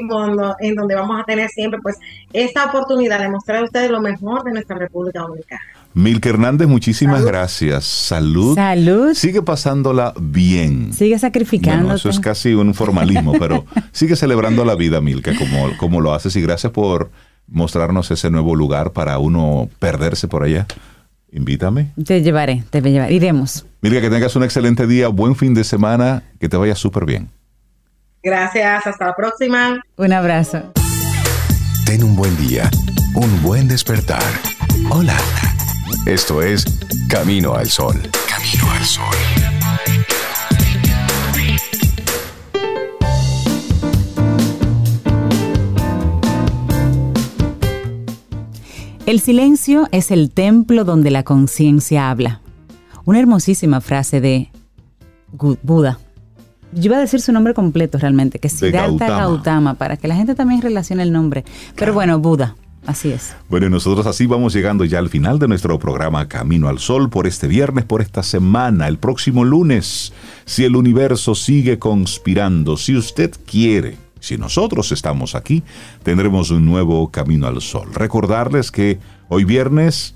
en 0.62 0.76
donde 0.76 0.96
vamos 0.96 1.20
a 1.20 1.26
tener 1.26 1.50
siempre 1.50 1.82
pues 1.82 1.98
esta 2.32 2.64
oportunidad 2.66 3.20
de 3.20 3.28
mostrar 3.28 3.58
a 3.58 3.64
ustedes 3.66 3.92
lo 3.92 4.00
mejor 4.00 4.44
de 4.46 4.52
nuestra 4.54 4.78
República 4.78 5.20
Dominicana. 5.20 5.62
Milka 5.96 6.28
Hernández, 6.28 6.68
muchísimas 6.68 7.20
Salud. 7.20 7.28
gracias. 7.30 7.86
Salud. 7.86 8.54
Salud. 8.56 9.14
Sigue 9.14 9.42
pasándola 9.42 10.14
bien. 10.20 10.92
Sigue 10.92 11.18
sacrificándote. 11.18 11.84
Bueno, 11.84 11.96
eso 11.96 12.10
es 12.10 12.20
casi 12.20 12.54
un 12.54 12.74
formalismo, 12.74 13.32
pero 13.40 13.66
sigue 13.94 14.18
celebrando 14.18 14.66
la 14.66 14.76
vida, 14.76 15.00
Milka, 15.00 15.34
como, 15.38 15.70
como 15.78 16.02
lo 16.02 16.14
haces. 16.14 16.36
Y 16.36 16.42
gracias 16.42 16.74
por 16.74 17.12
mostrarnos 17.48 18.12
ese 18.12 18.30
nuevo 18.30 18.58
lugar 18.58 18.92
para 18.92 19.18
uno 19.20 19.70
perderse 19.80 20.28
por 20.28 20.44
allá. 20.44 20.68
Invítame. 21.32 21.94
Te 22.06 22.22
llevaré, 22.22 22.66
te 22.70 22.82
voy 22.82 22.90
a 22.90 22.94
llevar. 22.94 23.12
Iremos. 23.14 23.66
Milka, 23.82 24.02
que 24.02 24.10
tengas 24.10 24.36
un 24.36 24.44
excelente 24.44 24.88
día, 24.88 25.08
buen 25.08 25.34
fin 25.38 25.54
de 25.54 25.64
semana, 25.64 26.24
que 26.42 26.50
te 26.50 26.58
vaya 26.58 26.76
súper 26.76 27.06
bien. 27.06 27.30
Gracias, 28.22 28.86
hasta 28.86 29.06
la 29.06 29.16
próxima. 29.16 29.80
Un 29.96 30.12
abrazo. 30.12 30.74
Ten 31.86 32.04
un 32.04 32.18
buen 32.18 32.36
día, 32.36 32.70
un 33.14 33.42
buen 33.44 33.70
despertar. 33.70 34.24
Hola. 34.90 35.16
Esto 36.06 36.42
es 36.42 36.66
Camino 37.10 37.54
al 37.54 37.68
Sol. 37.68 38.02
Camino 38.28 38.72
al 38.72 38.86
Sol. 38.86 39.06
El 49.06 49.20
silencio 49.20 49.88
es 49.92 50.10
el 50.10 50.32
templo 50.32 50.84
donde 50.84 51.12
la 51.12 51.24
conciencia 51.24 52.10
habla. 52.10 52.42
Una 53.06 53.20
hermosísima 53.20 53.82
frase 53.82 54.22
de 54.22 54.50
Buda. 55.32 56.00
Yo 56.72 56.86
iba 56.86 56.98
a 56.98 57.00
decir 57.00 57.22
su 57.22 57.32
nombre 57.32 57.54
completo 57.54 58.00
realmente, 58.00 58.40
que 58.40 58.48
es 58.48 58.54
Siddhartha 58.54 59.08
Gautama. 59.08 59.20
Gautama. 59.20 59.74
para 59.76 59.98
que 59.98 60.08
la 60.08 60.16
gente 60.16 60.34
también 60.34 60.62
relacione 60.62 61.04
el 61.04 61.12
nombre. 61.12 61.46
Pero 61.76 61.94
bueno, 61.94 62.20
Buda, 62.20 62.56
así 62.86 63.12
es. 63.12 63.36
Bueno, 63.50 63.68
y 63.68 63.70
nosotros 63.70 64.06
así 64.06 64.26
vamos 64.26 64.54
llegando 64.54 64.86
ya 64.86 65.00
al 65.00 65.10
final 65.10 65.40
de 65.40 65.48
nuestro 65.48 65.78
programa 65.80 66.28
Camino 66.28 66.68
al 66.68 66.80
Sol 66.80 67.10
por 67.10 67.28
este 67.28 67.48
viernes, 67.48 67.86
por 67.86 68.02
esta 68.02 68.24
semana, 68.24 68.88
el 68.88 68.98
próximo 68.98 69.44
lunes. 69.44 70.14
Si 70.46 70.64
el 70.64 70.76
universo 70.76 71.36
sigue 71.36 71.80
conspirando, 71.80 72.78
si 72.78 72.96
usted 72.96 73.32
quiere, 73.46 73.98
si 74.20 74.38
nosotros 74.38 74.92
estamos 74.92 75.36
aquí, 75.36 75.64
tendremos 76.04 76.52
un 76.52 76.66
nuevo 76.66 77.12
Camino 77.12 77.48
al 77.48 77.62
Sol. 77.62 77.94
Recordarles 77.94 78.72
que 78.72 79.00
hoy 79.30 79.46
viernes 79.46 80.16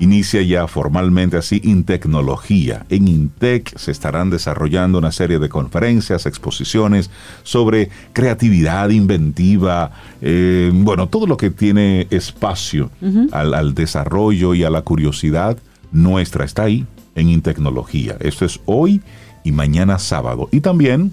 inicia 0.00 0.42
ya 0.42 0.66
formalmente 0.66 1.36
así 1.36 1.60
Intecnología. 1.62 2.84
En 2.88 3.06
Intec 3.06 3.76
se 3.78 3.92
estarán 3.92 4.30
desarrollando 4.30 4.98
una 4.98 5.12
serie 5.12 5.38
de 5.38 5.48
conferencias, 5.48 6.26
exposiciones 6.26 7.10
sobre 7.44 7.90
creatividad 8.12 8.90
inventiva, 8.90 9.92
eh, 10.20 10.70
bueno, 10.72 11.08
todo 11.08 11.26
lo 11.26 11.36
que 11.36 11.50
tiene 11.50 12.08
espacio 12.10 12.90
al, 13.30 13.54
al 13.54 13.74
desarrollo 13.74 14.54
y 14.54 14.64
a 14.64 14.70
la 14.70 14.82
curiosidad 14.82 15.58
nuestra 15.92 16.44
está 16.44 16.64
ahí 16.64 16.86
en 17.14 17.28
Intecnología. 17.28 18.16
Esto 18.20 18.44
es 18.44 18.60
hoy 18.64 19.02
y 19.44 19.52
mañana 19.52 19.98
sábado. 19.98 20.48
Y 20.50 20.60
también, 20.60 21.12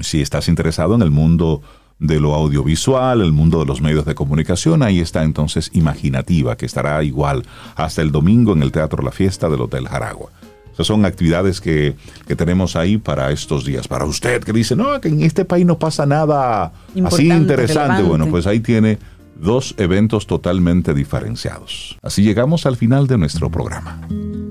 si 0.00 0.20
estás 0.20 0.48
interesado 0.48 0.94
en 0.94 1.02
el 1.02 1.10
mundo 1.10 1.62
de 1.98 2.20
lo 2.20 2.34
audiovisual, 2.34 3.20
el 3.20 3.32
mundo 3.32 3.60
de 3.60 3.66
los 3.66 3.80
medios 3.80 4.04
de 4.04 4.14
comunicación. 4.14 4.82
Ahí 4.82 5.00
está 5.00 5.24
entonces 5.24 5.70
Imaginativa, 5.72 6.56
que 6.56 6.66
estará 6.66 7.02
igual 7.02 7.44
hasta 7.74 8.02
el 8.02 8.12
domingo 8.12 8.52
en 8.52 8.62
el 8.62 8.72
Teatro 8.72 9.02
La 9.02 9.10
Fiesta 9.10 9.48
del 9.48 9.60
Hotel 9.60 9.88
Jaragua. 9.88 10.30
Esas 10.72 10.86
son 10.86 11.04
actividades 11.04 11.60
que, 11.60 11.96
que 12.28 12.36
tenemos 12.36 12.76
ahí 12.76 12.98
para 12.98 13.32
estos 13.32 13.64
días. 13.64 13.88
Para 13.88 14.04
usted 14.04 14.44
que 14.44 14.52
dice, 14.52 14.76
no, 14.76 15.00
que 15.00 15.08
en 15.08 15.22
este 15.22 15.44
país 15.44 15.66
no 15.66 15.76
pasa 15.76 16.06
nada 16.06 16.72
así 17.04 17.30
interesante. 17.30 17.56
relevante. 17.56 18.02
Bueno, 18.04 18.26
pues 18.28 18.46
ahí 18.46 18.60
tiene 18.60 18.98
dos 19.34 19.74
eventos 19.76 20.28
totalmente 20.28 20.94
diferenciados. 20.94 21.98
Así 22.00 22.22
llegamos 22.22 22.64
al 22.64 22.76
final 22.76 23.08
de 23.08 23.18
nuestro 23.18 23.50
programa. 23.50 24.00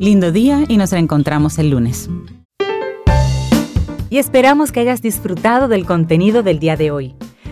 Lindo 0.01 0.33
día 0.33 0.65
y 0.67 0.75
nos 0.75 0.91
reencontramos 0.91 1.59
el 1.59 1.69
lunes. 1.69 2.09
y 4.09 4.17
esperamos 4.19 4.71
que 4.71 4.79
hayas 4.79 5.01
disfrutado 5.01 5.67
del 5.67 5.85
contenido 5.85 6.43
del 6.43 6.59
día 6.59 6.77
de 6.77 6.91
hoy. 6.91 7.15